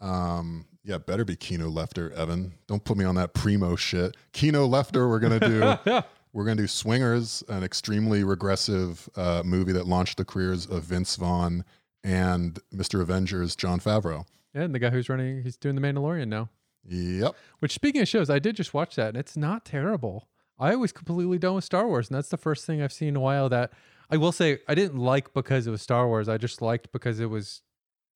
Um, 0.00 0.66
yeah, 0.88 0.96
better 0.96 1.22
be 1.22 1.36
Kino 1.36 1.68
Lefter, 1.68 2.10
Evan. 2.12 2.54
Don't 2.66 2.82
put 2.82 2.96
me 2.96 3.04
on 3.04 3.14
that 3.16 3.34
primo 3.34 3.76
shit. 3.76 4.16
Kino 4.32 4.66
Lefter, 4.66 5.06
we're 5.06 5.18
going 5.18 5.38
to 5.38 5.48
do. 5.84 6.00
We're 6.34 6.44
to 6.44 6.54
do 6.54 6.66
Swingers, 6.68 7.42
an 7.48 7.64
extremely 7.64 8.22
regressive 8.22 9.08
uh, 9.16 9.42
movie 9.44 9.72
that 9.72 9.86
launched 9.86 10.18
the 10.18 10.26
careers 10.26 10.66
of 10.66 10.84
Vince 10.84 11.16
Vaughn 11.16 11.64
and 12.04 12.60
Mr. 12.72 13.00
Avengers, 13.00 13.56
Jon 13.56 13.80
Favreau. 13.80 14.26
Yeah, 14.54 14.60
and 14.60 14.74
the 14.74 14.78
guy 14.78 14.90
who's 14.90 15.08
running, 15.08 15.42
he's 15.42 15.56
doing 15.56 15.74
the 15.74 15.80
Mandalorian 15.80 16.28
now. 16.28 16.50
Yep. 16.84 17.34
Which, 17.60 17.72
speaking 17.72 18.02
of 18.02 18.08
shows, 18.08 18.28
I 18.28 18.38
did 18.38 18.56
just 18.56 18.74
watch 18.74 18.94
that, 18.96 19.08
and 19.08 19.16
it's 19.16 19.38
not 19.38 19.64
terrible. 19.64 20.28
I 20.58 20.76
was 20.76 20.92
completely 20.92 21.38
done 21.38 21.54
with 21.54 21.64
Star 21.64 21.88
Wars, 21.88 22.08
and 22.08 22.16
that's 22.16 22.28
the 22.28 22.36
first 22.36 22.66
thing 22.66 22.82
I've 22.82 22.92
seen 22.92 23.08
in 23.08 23.16
a 23.16 23.20
while 23.20 23.48
that 23.48 23.72
I 24.10 24.18
will 24.18 24.30
say 24.30 24.58
I 24.68 24.74
didn't 24.74 24.98
like 24.98 25.32
because 25.32 25.66
it 25.66 25.70
was 25.70 25.80
Star 25.80 26.06
Wars. 26.06 26.28
I 26.28 26.36
just 26.36 26.60
liked 26.60 26.92
because 26.92 27.20
it 27.20 27.30
was 27.30 27.62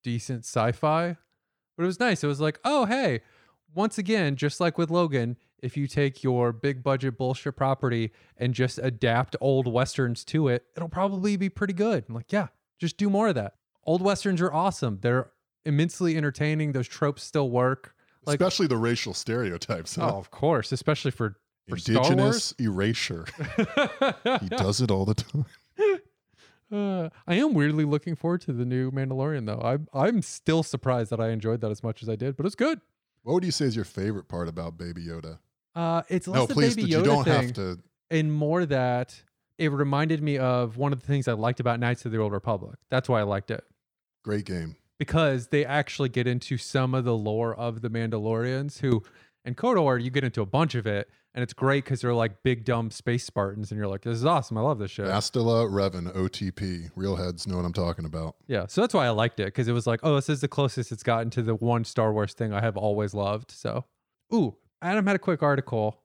decent 0.04 0.44
sci-fi. 0.44 1.16
But 1.76 1.84
it 1.84 1.86
was 1.86 2.00
nice. 2.00 2.22
It 2.22 2.26
was 2.26 2.40
like, 2.40 2.58
oh 2.64 2.84
hey, 2.86 3.20
once 3.74 3.98
again, 3.98 4.36
just 4.36 4.60
like 4.60 4.76
with 4.78 4.90
Logan, 4.90 5.36
if 5.62 5.76
you 5.76 5.86
take 5.86 6.22
your 6.22 6.52
big 6.52 6.82
budget 6.82 7.16
bullshit 7.16 7.56
property 7.56 8.10
and 8.36 8.52
just 8.52 8.78
adapt 8.82 9.36
old 9.40 9.66
westerns 9.66 10.24
to 10.26 10.48
it, 10.48 10.64
it'll 10.76 10.88
probably 10.88 11.36
be 11.36 11.48
pretty 11.48 11.72
good. 11.72 12.04
I'm 12.08 12.14
like, 12.14 12.32
yeah, 12.32 12.48
just 12.78 12.96
do 12.96 13.08
more 13.08 13.28
of 13.28 13.34
that. 13.36 13.54
Old 13.84 14.02
westerns 14.02 14.40
are 14.40 14.52
awesome. 14.52 14.98
They're 15.02 15.30
immensely 15.64 16.16
entertaining. 16.16 16.72
Those 16.72 16.88
tropes 16.88 17.22
still 17.22 17.48
work. 17.50 17.94
Like- 18.24 18.40
Especially 18.40 18.66
the 18.66 18.76
racial 18.76 19.14
stereotypes. 19.14 19.96
Oh, 19.98 20.02
of 20.02 20.30
course, 20.30 20.72
especially 20.72 21.10
for 21.12 21.36
for 21.68 21.76
Indigenous 21.76 22.52
erasure. 22.58 23.24
he 24.40 24.48
does 24.48 24.80
it 24.80 24.90
all 24.90 25.04
the 25.04 25.14
time. 25.14 25.46
Uh, 26.72 27.10
I 27.26 27.34
am 27.34 27.52
weirdly 27.54 27.84
looking 27.84 28.16
forward 28.16 28.40
to 28.42 28.52
the 28.52 28.64
new 28.64 28.90
Mandalorian, 28.90 29.46
though. 29.46 29.60
I'm 29.62 29.88
I'm 29.92 30.22
still 30.22 30.62
surprised 30.62 31.10
that 31.10 31.20
I 31.20 31.28
enjoyed 31.30 31.60
that 31.60 31.70
as 31.70 31.82
much 31.82 32.02
as 32.02 32.08
I 32.08 32.16
did, 32.16 32.36
but 32.36 32.46
it's 32.46 32.54
good. 32.54 32.80
What 33.22 33.34
would 33.34 33.44
you 33.44 33.50
say 33.52 33.66
is 33.66 33.76
your 33.76 33.84
favorite 33.84 34.26
part 34.28 34.48
about 34.48 34.78
Baby 34.78 35.06
Yoda? 35.06 35.38
Uh, 35.74 36.02
it's 36.08 36.26
less 36.26 36.40
no, 36.40 36.46
the 36.46 36.54
please, 36.54 36.74
Baby 36.76 36.88
Yoda 36.90 36.96
you 36.98 37.02
don't 37.04 37.24
thing, 37.24 37.42
have 37.42 37.52
to. 37.54 37.78
and 38.10 38.32
more 38.32 38.64
that 38.66 39.22
it 39.58 39.70
reminded 39.70 40.22
me 40.22 40.38
of 40.38 40.76
one 40.76 40.92
of 40.92 41.00
the 41.00 41.06
things 41.06 41.28
I 41.28 41.34
liked 41.34 41.60
about 41.60 41.78
Knights 41.78 42.04
of 42.04 42.12
the 42.12 42.18
Old 42.18 42.32
Republic. 42.32 42.78
That's 42.90 43.08
why 43.08 43.20
I 43.20 43.22
liked 43.24 43.50
it. 43.50 43.64
Great 44.24 44.44
game. 44.46 44.76
because 44.98 45.48
they 45.48 45.64
actually 45.64 46.08
get 46.08 46.26
into 46.26 46.56
some 46.56 46.94
of 46.94 47.04
the 47.04 47.16
lore 47.16 47.54
of 47.54 47.80
the 47.82 47.90
Mandalorians 47.90 48.78
who 48.80 49.02
in 49.44 49.54
KOTOR 49.54 50.02
you 50.02 50.11
get 50.11 50.25
into 50.25 50.40
a 50.42 50.46
bunch 50.46 50.75
of 50.75 50.87
it 50.87 51.08
and 51.34 51.42
it's 51.42 51.52
great 51.54 51.84
because 51.84 52.00
they're 52.02 52.14
like 52.14 52.42
big 52.42 52.64
dumb 52.64 52.90
space 52.90 53.25
Spartans 53.25 53.70
and 53.70 53.78
you're 53.78 53.88
like 53.88 54.02
this 54.02 54.16
is 54.16 54.25
awesome 54.25 54.56
I 54.58 54.61
love 54.61 54.78
this 54.78 54.90
shit 54.90 55.06
Bastila 55.06 55.68
Revan 55.70 56.14
OTP. 56.14 56.90
Real 56.94 57.16
heads 57.16 57.46
know 57.46 57.56
what 57.56 57.64
I'm 57.64 57.72
talking 57.72 58.04
about. 58.04 58.37
yeah 58.46 58.66
so 58.66 58.80
that's 58.80 58.94
why 58.94 59.06
I 59.06 59.11
liked 59.11 59.40
it 59.40 59.46
because 59.46 59.68
it 59.68 59.72
was 59.72 59.87
like 59.87 60.00
oh 60.02 60.14
this 60.16 60.28
is 60.28 60.40
the 60.40 60.49
closest 60.49 60.92
it's 60.92 61.02
gotten 61.02 61.30
to 61.30 61.42
the 61.42 61.54
one 61.54 61.84
Star 61.84 62.12
Wars 62.12 62.34
thing 62.34 62.52
I 62.52 62.61
have 62.61 62.76
always 62.76 63.14
loved 63.14 63.50
so 63.50 63.84
ooh 64.32 64.56
Adam 64.80 65.06
had 65.06 65.16
a 65.16 65.20
quick 65.20 65.42
article 65.42 66.00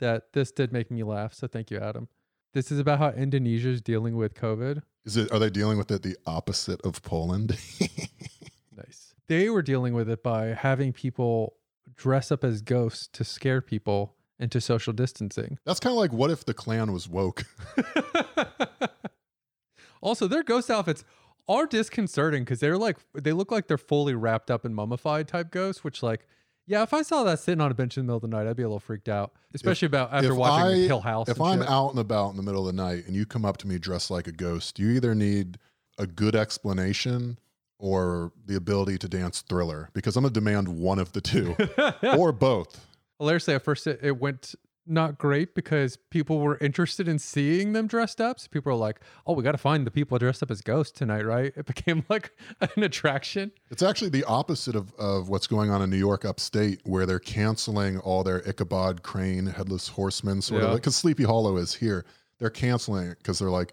that 0.00 0.32
this 0.32 0.50
did 0.50 0.72
make 0.72 0.90
me 0.90 1.02
laugh 1.02 1.34
so 1.34 1.46
thank 1.46 1.70
you 1.70 1.78
Adam 1.78 2.08
this 2.52 2.70
is 2.70 2.78
about 2.78 2.98
how 3.00 3.10
Indonesia 3.10 3.68
is 3.68 3.80
dealing 3.80 4.16
with 4.16 4.34
COVID 4.34 4.82
Is 5.04 5.16
it? 5.16 5.32
Are 5.32 5.38
they 5.40 5.50
dealing 5.50 5.76
with 5.76 5.90
it 5.90 6.02
the 6.02 6.16
opposite 6.26 6.80
of 6.82 7.02
Poland? 7.02 7.58
Nice. 8.76 9.14
They 9.28 9.48
were 9.50 9.62
dealing 9.62 9.94
with 9.94 10.08
it 10.10 10.22
by 10.22 10.46
having 10.46 10.92
people 10.92 11.54
dress 11.96 12.32
up 12.32 12.44
as 12.44 12.62
ghosts 12.62 13.08
to 13.12 13.24
scare 13.24 13.60
people 13.60 14.14
into 14.38 14.60
social 14.60 14.92
distancing. 14.92 15.58
That's 15.64 15.80
kind 15.80 15.92
of 15.92 15.98
like 15.98 16.12
what 16.12 16.30
if 16.30 16.44
the 16.44 16.54
Klan 16.54 16.92
was 16.92 17.08
woke? 17.08 17.44
also, 20.00 20.26
their 20.26 20.42
ghost 20.42 20.70
outfits 20.70 21.04
are 21.48 21.66
disconcerting 21.66 22.44
because 22.44 22.60
they're 22.60 22.78
like 22.78 22.98
they 23.14 23.32
look 23.32 23.50
like 23.50 23.68
they're 23.68 23.78
fully 23.78 24.14
wrapped 24.14 24.50
up 24.50 24.64
in 24.64 24.74
mummified 24.74 25.28
type 25.28 25.50
ghosts, 25.50 25.84
which 25.84 26.02
like 26.02 26.26
yeah, 26.66 26.82
if 26.82 26.94
I 26.94 27.02
saw 27.02 27.24
that 27.24 27.40
sitting 27.40 27.60
on 27.60 27.70
a 27.70 27.74
bench 27.74 27.98
in 27.98 28.06
the 28.06 28.06
middle 28.06 28.16
of 28.16 28.22
the 28.22 28.28
night, 28.28 28.48
I'd 28.48 28.56
be 28.56 28.62
a 28.62 28.66
little 28.66 28.80
freaked 28.80 29.08
out. 29.08 29.32
Especially 29.52 29.86
about 29.86 30.14
after 30.14 30.34
watching 30.34 30.84
I- 30.84 30.86
Hill 30.86 31.02
House. 31.02 31.28
if 31.28 31.40
I'm 31.40 31.60
shit. 31.60 31.68
out 31.68 31.90
and 31.90 31.98
about 31.98 32.30
in 32.30 32.36
the 32.36 32.42
middle 32.42 32.66
of 32.66 32.74
the 32.74 32.82
night 32.82 33.04
and 33.06 33.14
you 33.14 33.26
come 33.26 33.44
up 33.44 33.58
to 33.58 33.66
me 33.66 33.78
dressed 33.78 34.10
like 34.10 34.26
a 34.26 34.32
ghost, 34.32 34.78
you 34.78 34.90
either 34.90 35.14
need 35.14 35.58
a 35.98 36.06
good 36.06 36.34
explanation 36.34 37.38
or 37.78 38.32
the 38.46 38.56
ability 38.56 38.98
to 38.98 39.08
dance 39.08 39.42
thriller 39.42 39.90
because 39.94 40.16
I'm 40.16 40.22
going 40.22 40.32
to 40.32 40.40
demand 40.40 40.68
one 40.68 40.98
of 40.98 41.12
the 41.12 41.20
two 41.20 41.56
or 42.16 42.32
both. 42.32 42.86
hilariously 43.18 43.54
at 43.54 43.62
first 43.62 43.86
it, 43.86 43.98
it 44.02 44.18
went 44.20 44.54
not 44.86 45.16
great 45.16 45.54
because 45.54 45.96
people 46.10 46.40
were 46.40 46.58
interested 46.60 47.08
in 47.08 47.18
seeing 47.18 47.72
them 47.72 47.86
dressed 47.86 48.20
up 48.20 48.38
so 48.38 48.48
people 48.50 48.70
were 48.70 48.78
like 48.78 49.00
oh 49.26 49.32
we 49.32 49.42
got 49.42 49.52
to 49.52 49.58
find 49.58 49.86
the 49.86 49.90
people 49.90 50.18
dressed 50.18 50.42
up 50.42 50.50
as 50.50 50.60
ghosts 50.60 50.96
tonight 50.98 51.24
right 51.24 51.54
it 51.56 51.64
became 51.74 52.04
like 52.10 52.32
an 52.60 52.82
attraction 52.82 53.50
It's 53.70 53.82
actually 53.82 54.10
the 54.10 54.24
opposite 54.24 54.76
of, 54.76 54.92
of 54.98 55.30
what's 55.30 55.46
going 55.46 55.70
on 55.70 55.80
in 55.80 55.88
New 55.90 55.96
York 55.96 56.24
upstate, 56.26 56.80
where 56.84 57.06
they're 57.06 57.18
canceling 57.18 57.98
all 58.00 58.22
their 58.22 58.46
Ichabod 58.46 59.02
Crane, 59.02 59.46
Headless 59.46 59.88
Horseman 59.88 60.42
sort 60.42 60.60
Yeah. 60.60 60.66
of 60.68 60.72
like, 60.74 60.82
because 60.82 60.96
Sleepy 60.96 61.24
Hollow 61.24 61.56
is 61.56 61.74
here. 61.74 62.04
They're 62.38 62.50
canceling 62.50 63.08
it 63.08 63.18
because 63.18 63.38
they're 63.38 63.50
like, 63.50 63.72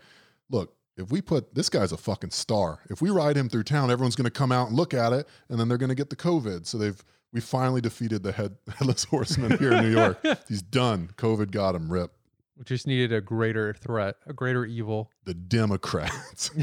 look, 0.50 0.74
if 1.02 1.12
we 1.12 1.22
put 1.22 1.54
this 1.56 1.70
guy's 1.70 1.92
a 1.92 1.98
fucking 1.98 2.32
star. 2.32 2.80
If 2.90 3.02
we 3.02 3.10
ride 3.10 3.36
him 3.38 3.50
through 3.50 3.64
town, 3.64 3.92
everyone's 3.92 4.16
going 4.16 4.26
to 4.26 4.32
come 4.32 4.52
out 4.52 4.68
and 4.70 4.78
look 4.78 4.94
at 4.94 5.14
it, 5.14 5.28
and 5.50 5.60
then 5.60 5.68
they're 5.68 5.78
going 5.78 5.90
to 5.90 5.96
get 5.96 6.10
the 6.10 6.16
COVID. 6.16 6.66
So 6.66 6.78
they've 6.78 7.04
we 7.34 7.40
finally 7.42 7.80
defeated 7.82 8.24
the 8.24 8.32
head, 8.34 8.58
Headless 8.76 9.06
Horseman 9.06 9.58
here 9.58 9.72
in 9.74 9.84
New 9.84 9.92
York. 9.92 10.20
He's 10.48 10.62
done. 10.62 11.10
COVID 11.18 11.52
got 11.52 11.76
him. 11.76 11.92
Rip. 11.92 12.12
we 12.58 12.64
just 12.66 12.86
needed 12.88 13.14
a 13.14 13.22
greater 13.22 13.74
threat 13.74 14.16
a 14.26 14.34
greater 14.34 14.66
evil 14.66 15.10
The 15.26 15.34
Democrats. 15.34 16.50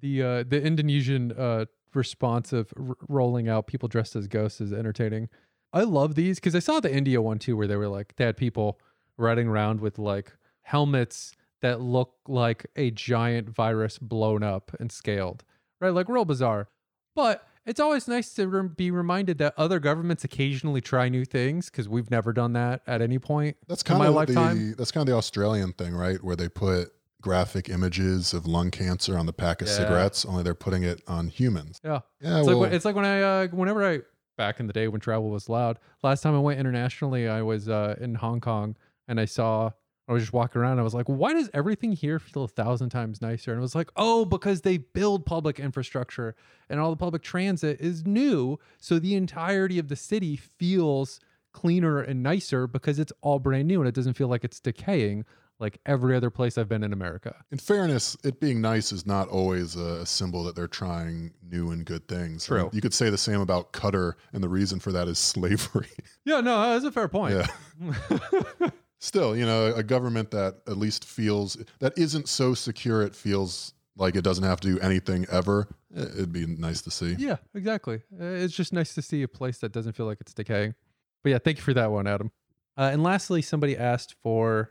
the 0.00 0.22
uh 0.22 0.44
the 0.48 0.62
indonesian 0.62 1.32
uh 1.32 1.64
response 1.94 2.52
of 2.52 2.72
r- 2.78 2.96
rolling 3.08 3.48
out 3.48 3.66
people 3.66 3.88
dressed 3.88 4.14
as 4.16 4.28
ghosts 4.28 4.60
is 4.60 4.72
entertaining 4.72 5.28
i 5.72 5.82
love 5.82 6.14
these 6.14 6.38
because 6.38 6.54
i 6.54 6.58
saw 6.58 6.80
the 6.80 6.94
india 6.94 7.20
one 7.20 7.38
too 7.38 7.56
where 7.56 7.66
they 7.66 7.76
were 7.76 7.88
like 7.88 8.14
they 8.16 8.24
had 8.24 8.36
people 8.36 8.78
riding 9.16 9.48
around 9.48 9.80
with 9.80 9.98
like 9.98 10.32
helmets 10.62 11.32
that 11.62 11.80
look 11.80 12.14
like 12.26 12.66
a 12.76 12.90
giant 12.90 13.48
virus 13.48 13.98
blown 13.98 14.42
up 14.42 14.70
and 14.80 14.90
scaled 14.92 15.44
right 15.80 15.90
like 15.94 16.08
real 16.08 16.24
bizarre 16.24 16.68
but 17.14 17.46
it's 17.66 17.78
always 17.80 18.08
nice 18.08 18.32
to 18.34 18.48
rem- 18.48 18.68
be 18.68 18.90
reminded 18.90 19.38
that 19.38 19.52
other 19.56 19.78
governments 19.78 20.24
occasionally 20.24 20.80
try 20.80 21.08
new 21.08 21.24
things 21.24 21.68
because 21.70 21.88
we've 21.88 22.10
never 22.10 22.32
done 22.32 22.52
that 22.54 22.80
at 22.86 23.02
any 23.02 23.18
point 23.18 23.56
That's 23.68 23.82
in 23.82 23.98
kind 23.98 24.16
of 24.16 24.26
the 24.26 24.74
that's 24.78 24.90
kind 24.90 25.02
of 25.06 25.12
the 25.12 25.16
Australian 25.18 25.72
thing, 25.74 25.94
right? 25.94 26.22
Where 26.24 26.36
they 26.36 26.48
put 26.48 26.92
graphic 27.20 27.68
images 27.68 28.32
of 28.32 28.46
lung 28.46 28.70
cancer 28.70 29.18
on 29.18 29.26
the 29.26 29.32
pack 29.34 29.60
of 29.60 29.68
Yeah. 29.68 29.74
cigarettes, 29.74 30.24
only 30.24 30.42
they're 30.42 30.54
putting 30.54 30.84
it 30.84 31.02
on 31.06 31.28
humans. 31.28 31.78
yeah 31.84 32.00
Yeah, 32.22 32.38
It's 32.38 32.46
well, 32.46 32.56
like 32.56 32.56
when, 32.62 32.72
it's 32.72 32.84
like 32.86 32.96
when 32.96 33.04
I 33.04 33.20
uh, 33.22 33.48
whenever 33.48 33.84
I 33.86 34.00
back 34.38 34.58
in 34.58 34.66
the 34.66 34.72
day 34.72 34.88
when 34.88 35.00
travel 35.02 35.28
was 35.28 35.48
loud. 35.50 35.78
Last 36.02 36.22
time 36.22 36.34
I 36.34 36.38
went 36.38 36.58
internationally, 36.58 37.28
I 37.28 37.42
was 37.42 37.68
uh, 37.68 37.94
in 38.00 38.14
Hong 38.14 38.40
Kong 38.40 38.74
and 39.06 39.20
I 39.20 39.26
saw 39.26 39.72
I 40.10 40.12
was 40.12 40.24
just 40.24 40.32
walking 40.32 40.60
around. 40.60 40.80
I 40.80 40.82
was 40.82 40.92
like, 40.92 41.06
why 41.06 41.32
does 41.34 41.48
everything 41.54 41.92
here 41.92 42.18
feel 42.18 42.42
a 42.42 42.48
thousand 42.48 42.90
times 42.90 43.22
nicer? 43.22 43.52
And 43.52 43.60
it 43.60 43.62
was 43.62 43.76
like, 43.76 43.90
oh, 43.94 44.24
because 44.24 44.62
they 44.62 44.78
build 44.78 45.24
public 45.24 45.60
infrastructure 45.60 46.34
and 46.68 46.80
all 46.80 46.90
the 46.90 46.96
public 46.96 47.22
transit 47.22 47.80
is 47.80 48.04
new, 48.04 48.58
so 48.78 48.98
the 48.98 49.14
entirety 49.14 49.78
of 49.78 49.86
the 49.86 49.94
city 49.94 50.34
feels 50.34 51.20
cleaner 51.52 52.00
and 52.00 52.24
nicer 52.24 52.66
because 52.66 52.98
it's 52.98 53.12
all 53.20 53.38
brand 53.38 53.68
new 53.68 53.80
and 53.80 53.88
it 53.88 53.94
doesn't 53.94 54.14
feel 54.14 54.26
like 54.26 54.42
it's 54.42 54.58
decaying 54.58 55.24
like 55.60 55.78
every 55.86 56.16
other 56.16 56.30
place 56.30 56.58
I've 56.58 56.68
been 56.68 56.82
in 56.82 56.92
America. 56.92 57.36
in 57.52 57.58
fairness, 57.58 58.16
it 58.24 58.40
being 58.40 58.60
nice 58.60 58.92
is 58.92 59.06
not 59.06 59.28
always 59.28 59.76
a, 59.76 60.04
symbol 60.06 60.42
that 60.44 60.56
they're 60.56 60.66
trying 60.66 61.32
new 61.42 61.70
and 61.70 61.84
good 61.84 62.08
things. 62.08 62.46
True. 62.46 62.70
You 62.72 62.80
could 62.80 62.94
say 62.94 63.10
the 63.10 63.18
same 63.18 63.40
about 63.40 63.72
Qatar, 63.72 64.14
and 64.32 64.42
the 64.42 64.48
reason 64.48 64.80
for 64.80 64.90
that 64.90 65.06
is 65.06 65.18
slavery. 65.20 65.90
Yeah, 66.24 66.40
no, 66.40 66.70
that's 66.70 66.84
a 66.84 66.90
fair 66.90 67.08
point. 67.08 67.46
Yeah. 67.80 68.70
Still, 69.00 69.34
you 69.36 69.46
know, 69.46 69.72
a 69.74 69.82
government 69.82 70.30
that 70.32 70.56
at 70.68 70.76
least 70.76 71.04
feels 71.04 71.56
that 71.78 71.96
isn't 71.96 72.28
so 72.28 72.52
secure 72.54 73.02
it 73.02 73.14
feels 73.16 73.72
like 73.96 74.14
it 74.14 74.22
doesn't 74.22 74.44
have 74.44 74.60
to 74.60 74.68
do 74.74 74.78
anything 74.80 75.26
ever. 75.32 75.68
eh, 75.96 76.02
It'd 76.02 76.32
be 76.32 76.46
nice 76.46 76.82
to 76.82 76.90
see. 76.90 77.14
Yeah, 77.18 77.36
exactly. 77.54 78.02
Uh, 78.20 78.24
It's 78.24 78.54
just 78.54 78.72
nice 78.72 78.94
to 78.94 79.02
see 79.02 79.22
a 79.22 79.28
place 79.28 79.58
that 79.58 79.72
doesn't 79.72 79.94
feel 79.94 80.06
like 80.06 80.18
it's 80.20 80.34
decaying. 80.34 80.74
But 81.22 81.30
yeah, 81.30 81.38
thank 81.38 81.56
you 81.58 81.62
for 81.62 81.74
that 81.74 81.90
one, 81.90 82.06
Adam. 82.06 82.30
Uh, 82.76 82.90
and 82.92 83.02
lastly, 83.02 83.42
somebody 83.42 83.76
asked 83.76 84.14
for, 84.22 84.70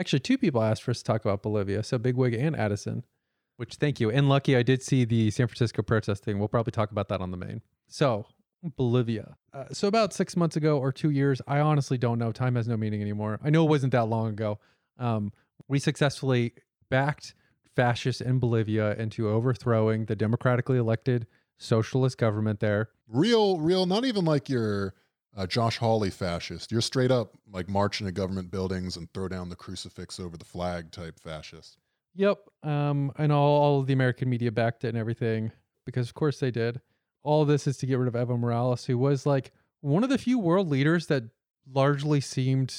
actually, 0.00 0.20
two 0.20 0.38
people 0.38 0.62
asked 0.62 0.82
for 0.82 0.90
us 0.92 0.98
to 0.98 1.04
talk 1.04 1.24
about 1.24 1.42
Bolivia. 1.42 1.82
So 1.82 1.98
Bigwig 1.98 2.34
and 2.34 2.56
Addison, 2.56 3.04
which 3.56 3.74
thank 3.74 4.00
you. 4.00 4.10
And 4.10 4.28
lucky, 4.28 4.56
I 4.56 4.62
did 4.62 4.82
see 4.82 5.04
the 5.04 5.30
San 5.30 5.46
Francisco 5.48 5.82
protest 5.82 6.24
thing. 6.24 6.38
We'll 6.38 6.48
probably 6.48 6.72
talk 6.72 6.90
about 6.92 7.08
that 7.08 7.20
on 7.20 7.30
the 7.32 7.36
main. 7.36 7.60
So 7.88 8.26
Bolivia. 8.76 9.36
Uh, 9.52 9.64
so 9.72 9.88
about 9.88 10.12
six 10.12 10.36
months 10.36 10.56
ago 10.56 10.78
or 10.78 10.92
two 10.92 11.10
years, 11.10 11.40
I 11.46 11.60
honestly 11.60 11.98
don't 11.98 12.18
know. 12.18 12.32
Time 12.32 12.56
has 12.56 12.66
no 12.66 12.76
meaning 12.76 13.02
anymore. 13.02 13.38
I 13.42 13.50
know 13.50 13.64
it 13.64 13.68
wasn't 13.68 13.92
that 13.92 14.06
long 14.06 14.28
ago. 14.30 14.58
Um, 14.98 15.32
we 15.68 15.78
successfully 15.78 16.54
backed 16.90 17.34
fascists 17.74 18.20
in 18.20 18.38
Bolivia 18.38 18.94
into 18.94 19.28
overthrowing 19.28 20.06
the 20.06 20.16
democratically 20.16 20.78
elected 20.78 21.26
socialist 21.58 22.18
government 22.18 22.60
there. 22.60 22.90
Real, 23.08 23.58
real, 23.58 23.86
not 23.86 24.04
even 24.04 24.24
like 24.24 24.48
your 24.48 24.94
uh, 25.36 25.46
Josh 25.46 25.78
Hawley 25.78 26.10
fascist. 26.10 26.70
You're 26.70 26.80
straight 26.80 27.10
up 27.10 27.36
like 27.52 27.68
march 27.68 28.00
into 28.00 28.12
government 28.12 28.50
buildings 28.50 28.96
and 28.96 29.12
throw 29.12 29.28
down 29.28 29.48
the 29.48 29.56
crucifix 29.56 30.20
over 30.20 30.36
the 30.36 30.44
flag 30.44 30.90
type 30.90 31.18
fascist. 31.18 31.78
Yep. 32.14 32.38
Um, 32.62 33.12
and 33.18 33.32
all, 33.32 33.62
all 33.62 33.80
of 33.80 33.86
the 33.86 33.92
American 33.92 34.30
media 34.30 34.52
backed 34.52 34.84
it 34.84 34.88
and 34.88 34.98
everything 34.98 35.50
because, 35.84 36.08
of 36.08 36.14
course, 36.14 36.38
they 36.38 36.50
did. 36.50 36.80
All 37.24 37.44
this 37.44 37.66
is 37.66 37.76
to 37.78 37.86
get 37.86 37.98
rid 37.98 38.06
of 38.06 38.14
Evo 38.14 38.38
Morales, 38.38 38.84
who 38.84 38.96
was 38.96 39.26
like 39.26 39.52
one 39.80 40.04
of 40.04 40.10
the 40.10 40.18
few 40.18 40.38
world 40.38 40.70
leaders 40.70 41.06
that 41.08 41.24
largely 41.72 42.20
seemed, 42.20 42.72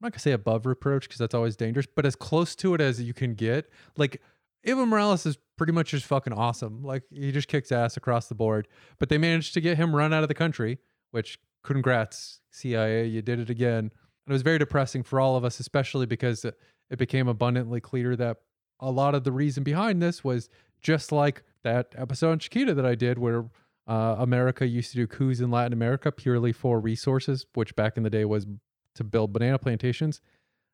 I'm 0.00 0.06
not 0.06 0.12
going 0.12 0.18
to 0.18 0.20
say 0.20 0.32
above 0.32 0.66
reproach 0.66 1.08
because 1.08 1.18
that's 1.18 1.34
always 1.34 1.56
dangerous, 1.56 1.86
but 1.86 2.06
as 2.06 2.14
close 2.14 2.54
to 2.56 2.74
it 2.74 2.80
as 2.80 3.02
you 3.02 3.12
can 3.12 3.34
get. 3.34 3.68
Like, 3.96 4.22
Evo 4.66 4.86
Morales 4.86 5.26
is 5.26 5.38
pretty 5.56 5.72
much 5.72 5.90
just 5.90 6.06
fucking 6.06 6.32
awesome. 6.32 6.84
Like, 6.84 7.02
he 7.10 7.32
just 7.32 7.48
kicks 7.48 7.72
ass 7.72 7.96
across 7.96 8.28
the 8.28 8.34
board. 8.34 8.68
But 8.98 9.08
they 9.08 9.18
managed 9.18 9.54
to 9.54 9.60
get 9.60 9.76
him 9.76 9.96
run 9.96 10.12
out 10.12 10.22
of 10.22 10.28
the 10.28 10.34
country, 10.34 10.78
which 11.10 11.38
congrats, 11.64 12.40
CIA, 12.50 13.06
you 13.06 13.22
did 13.22 13.40
it 13.40 13.50
again. 13.50 13.78
And 13.78 13.92
it 14.28 14.32
was 14.32 14.42
very 14.42 14.58
depressing 14.58 15.02
for 15.02 15.18
all 15.18 15.36
of 15.36 15.44
us, 15.44 15.58
especially 15.58 16.06
because 16.06 16.44
it 16.44 16.58
it 16.90 16.98
became 16.98 17.28
abundantly 17.28 17.80
clear 17.80 18.16
that 18.16 18.38
a 18.80 18.90
lot 18.90 19.14
of 19.14 19.24
the 19.24 19.32
reason 19.32 19.62
behind 19.62 20.00
this 20.00 20.22
was 20.22 20.48
just 20.80 21.12
like 21.12 21.42
that 21.62 21.94
episode 21.96 22.32
on 22.32 22.38
Chiquita 22.38 22.74
that 22.74 22.86
I 22.86 22.94
did, 22.94 23.18
where 23.18 23.46
uh, 23.88 24.16
America 24.18 24.66
used 24.66 24.90
to 24.92 24.96
do 24.96 25.06
coups 25.06 25.40
in 25.40 25.50
Latin 25.50 25.72
America 25.72 26.12
purely 26.12 26.52
for 26.52 26.78
resources, 26.78 27.46
which 27.54 27.74
back 27.74 27.96
in 27.96 28.02
the 28.04 28.10
day 28.10 28.24
was 28.24 28.46
to 28.94 29.02
build 29.04 29.32
banana 29.32 29.58
plantations. 29.58 30.20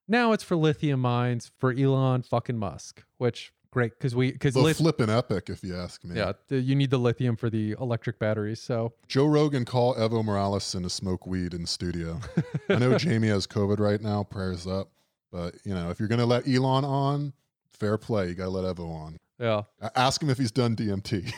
Now 0.09 0.33
it's 0.33 0.45
for 0.45 0.57
lithium 0.57 1.01
mines 1.01 1.51
for 1.59 1.73
Elon 1.73 2.23
fucking 2.23 2.59
Musk, 2.59 3.05
which 3.19 3.53
great 3.71 3.93
because 3.99 4.15
we 4.15 4.33
because 4.33 4.55
The 4.55 4.61
lith- 4.61 4.77
flippin' 4.77 5.09
epic, 5.11 5.49
if 5.49 5.63
you 5.65 5.75
ask 5.77 6.05
me. 6.05 6.17
yeah 6.17 6.33
you 6.51 6.75
need 6.75 6.91
the 6.91 6.99
lithium 6.99 7.37
for 7.37 7.49
the 7.49 7.73
electric 7.81 8.19
batteries. 8.19 8.61
So 8.61 8.93
Joe 9.09 9.27
Rogan 9.27 9.65
call 9.65 9.95
Evo 9.95 10.25
Morales 10.25 10.75
in 10.75 10.83
to 10.83 10.91
smoke 10.91 11.27
weed 11.27 11.55
in 11.55 11.63
the 11.63 11.67
studio. 11.69 12.21
I 12.69 12.77
know 12.77 12.99
Jamie 12.99 13.29
has 13.29 13.47
COVID 13.47 13.79
right 13.81 14.01
now. 14.01 14.25
Prayers 14.25 14.67
up. 14.67 14.91
But 15.33 15.55
you 15.65 15.75
know, 15.75 15.91
if 15.91 15.99
you're 15.99 16.09
gonna 16.09 16.27
let 16.27 16.47
Elon 16.47 16.85
on, 16.85 17.33
fair 17.73 17.97
play. 17.99 18.29
You 18.29 18.35
gotta 18.35 18.51
let 18.51 18.77
Evo 18.77 18.89
on. 18.95 19.17
yeah, 19.41 19.63
Ask 19.97 20.23
him 20.23 20.31
if 20.31 20.39
he's 20.39 20.53
done 20.53 20.77
DMT. 20.77 21.33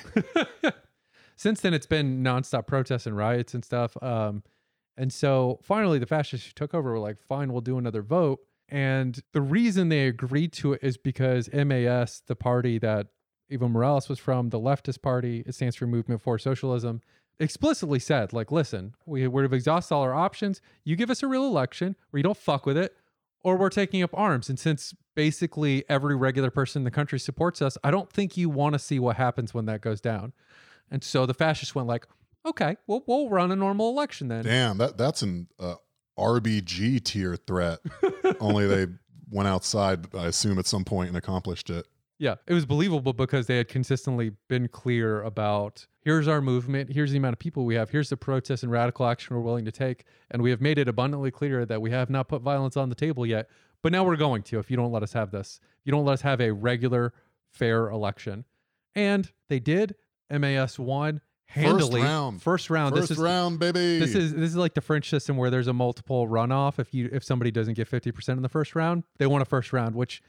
since 1.37 1.61
then 1.61 1.75
it's 1.75 1.87
been 1.87 2.23
nonstop 2.25 2.67
protests 2.67 3.07
and 3.07 3.17
riots 3.17 3.55
and 3.55 3.65
stuff. 3.65 3.97
Um, 4.03 4.43
and 4.97 5.13
so 5.13 5.61
finally 5.63 5.99
the 5.99 6.07
fascists 6.07 6.47
who 6.47 6.53
took 6.55 6.75
over 6.75 6.93
were 6.93 6.99
like, 6.99 7.21
fine, 7.21 7.53
we'll 7.53 7.61
do 7.61 7.79
another 7.79 8.03
vote. 8.03 8.41
And 8.69 9.21
the 9.33 9.41
reason 9.41 9.91
they 9.91 10.07
agreed 10.07 10.53
to 10.55 10.73
it 10.73 10.81
is 10.83 10.97
because 10.97 11.49
MAS, 11.53 12.23
the 12.27 12.35
party 12.35 12.79
that 12.79 13.09
Evo 13.51 13.71
Morales 13.71 14.09
was 14.09 14.19
from, 14.19 14.51
the 14.51 14.59
leftist 14.59 15.03
party. 15.03 15.45
It 15.47 15.55
stands 15.55 15.77
for 15.77 15.87
Movement 15.87 16.21
for 16.21 16.39
Socialism. 16.39 17.01
Explicitly 17.39 17.99
said, 17.99 18.33
like, 18.33 18.51
listen, 18.51 18.95
we, 19.05 19.29
we've 19.29 19.53
exhausted 19.53 19.95
all 19.95 20.03
our 20.03 20.15
options. 20.15 20.61
You 20.85 20.97
give 20.97 21.11
us 21.11 21.23
a 21.23 21.29
real 21.29 21.45
election 21.45 21.95
where 22.11 22.19
you 22.19 22.25
don't 22.25 22.37
fuck 22.37 22.67
with 22.67 22.79
it, 22.79 22.97
or 23.45 23.57
we're 23.57 23.69
taking 23.69 24.03
up 24.03 24.11
arms. 24.15 24.49
And 24.49 24.59
since 24.59 24.95
basically 25.15 25.85
every 25.89 26.17
regular 26.17 26.51
person 26.51 26.81
in 26.81 26.85
the 26.85 26.91
country 26.91 27.21
supports 27.21 27.61
us, 27.61 27.77
I 27.85 27.91
don't 27.91 28.11
think 28.11 28.37
you 28.37 28.49
want 28.49 28.73
to 28.73 28.79
see 28.79 28.99
what 28.99 29.17
happens 29.17 29.53
when 29.53 29.67
that 29.67 29.83
goes 29.83 30.01
down. 30.01 30.33
And 30.91 31.03
so 31.03 31.27
the 31.27 31.35
fascists 31.35 31.75
went 31.75 31.89
like, 31.89 32.07
okay, 32.45 32.77
well, 32.87 33.03
we'll 33.07 33.29
run 33.29 33.51
a 33.51 33.57
normal 33.57 33.91
election 33.91 34.29
then. 34.29 34.45
Damn, 34.45 34.79
that 34.79 34.97
that's 34.97 35.23
an 35.23 35.49
uh, 35.59 35.75
RBG 36.19 37.03
tier 37.05 37.37
threat. 37.37 37.81
Only 38.41 38.67
they 38.67 38.87
went 39.31 39.49
outside, 39.49 40.15
I 40.15 40.27
assume, 40.27 40.59
at 40.59 40.67
some 40.67 40.85
point 40.85 41.09
and 41.09 41.17
accomplished 41.17 41.71
it. 41.71 41.87
Yeah, 42.19 42.37
it 42.47 42.55
was 42.55 42.65
believable 42.65 43.13
because 43.13 43.47
they 43.47 43.59
had 43.59 43.69
consistently 43.69 44.33
been 44.49 44.69
clear 44.69 45.23
about 45.23 45.87
here's 46.01 46.29
our 46.29 46.41
movement, 46.41 46.91
here's 46.91 47.11
the 47.11 47.19
amount 47.19 47.35
of 47.35 47.39
people 47.39 47.67
we 47.67 47.75
have, 47.75 47.91
here's 47.91 48.09
the 48.09 48.17
protest 48.17 48.63
and 48.63 48.73
radical 48.73 49.07
action 49.07 49.37
we're 49.37 49.43
willing 49.43 49.67
to 49.67 49.73
take, 49.73 50.05
and 50.31 50.41
we 50.41 50.49
have 50.51 50.63
made 50.63 50.79
it 50.79 50.89
abundantly 50.89 51.31
clear 51.31 51.67
that 51.67 51.83
we 51.83 51.91
have 51.91 52.09
not 52.09 52.29
put 52.29 52.41
violence 52.41 52.77
on 52.77 52.89
the 52.89 52.95
table 52.95 53.27
yet, 53.27 53.51
but 53.83 53.93
now 53.93 54.03
we're 54.03 54.17
going 54.17 54.43
to 54.45 54.59
if 54.59 54.71
you 54.71 54.79
don't 54.79 54.93
let 54.93 55.03
us 55.03 55.13
have 55.13 55.31
this. 55.31 55.61
If 55.63 55.87
you 55.87 55.93
don't 55.93 56.07
let 56.07 56.15
us 56.15 56.23
have 56.23 56.41
a 56.41 56.53
regular, 56.53 57.13
fair 57.53 57.91
election. 57.91 58.47
And 58.95 59.31
they 59.51 59.61
did. 59.61 59.95
MAS 60.31 60.79
won 60.79 61.21
handily. 61.47 62.03
round. 62.03 62.43
First 62.43 62.71
round. 62.71 62.95
First 62.95 63.09
this 63.09 63.19
is 63.19 63.23
round, 63.23 63.59
baby. 63.59 63.99
this 63.99 64.15
is 64.15 64.33
this 64.35 64.51
is 64.51 64.57
like 64.57 64.75
the 64.75 64.81
French 64.81 65.09
system 65.09 65.37
where 65.37 65.51
there's 65.51 65.69
a 65.69 65.73
multiple 65.73 66.27
runoff. 66.29 66.79
If 66.79 66.93
you 66.93 67.09
if 67.13 67.25
somebody 67.25 67.51
doesn't 67.51 67.75
get 67.75 67.89
fifty 67.89 68.13
percent 68.13 68.37
in 68.39 68.43
the 68.43 68.49
first 68.49 68.75
round, 68.75 69.05
they 69.19 69.27
won 69.27 69.43
a 69.43 69.45
first 69.45 69.73
round, 69.73 69.95
which 69.95 70.23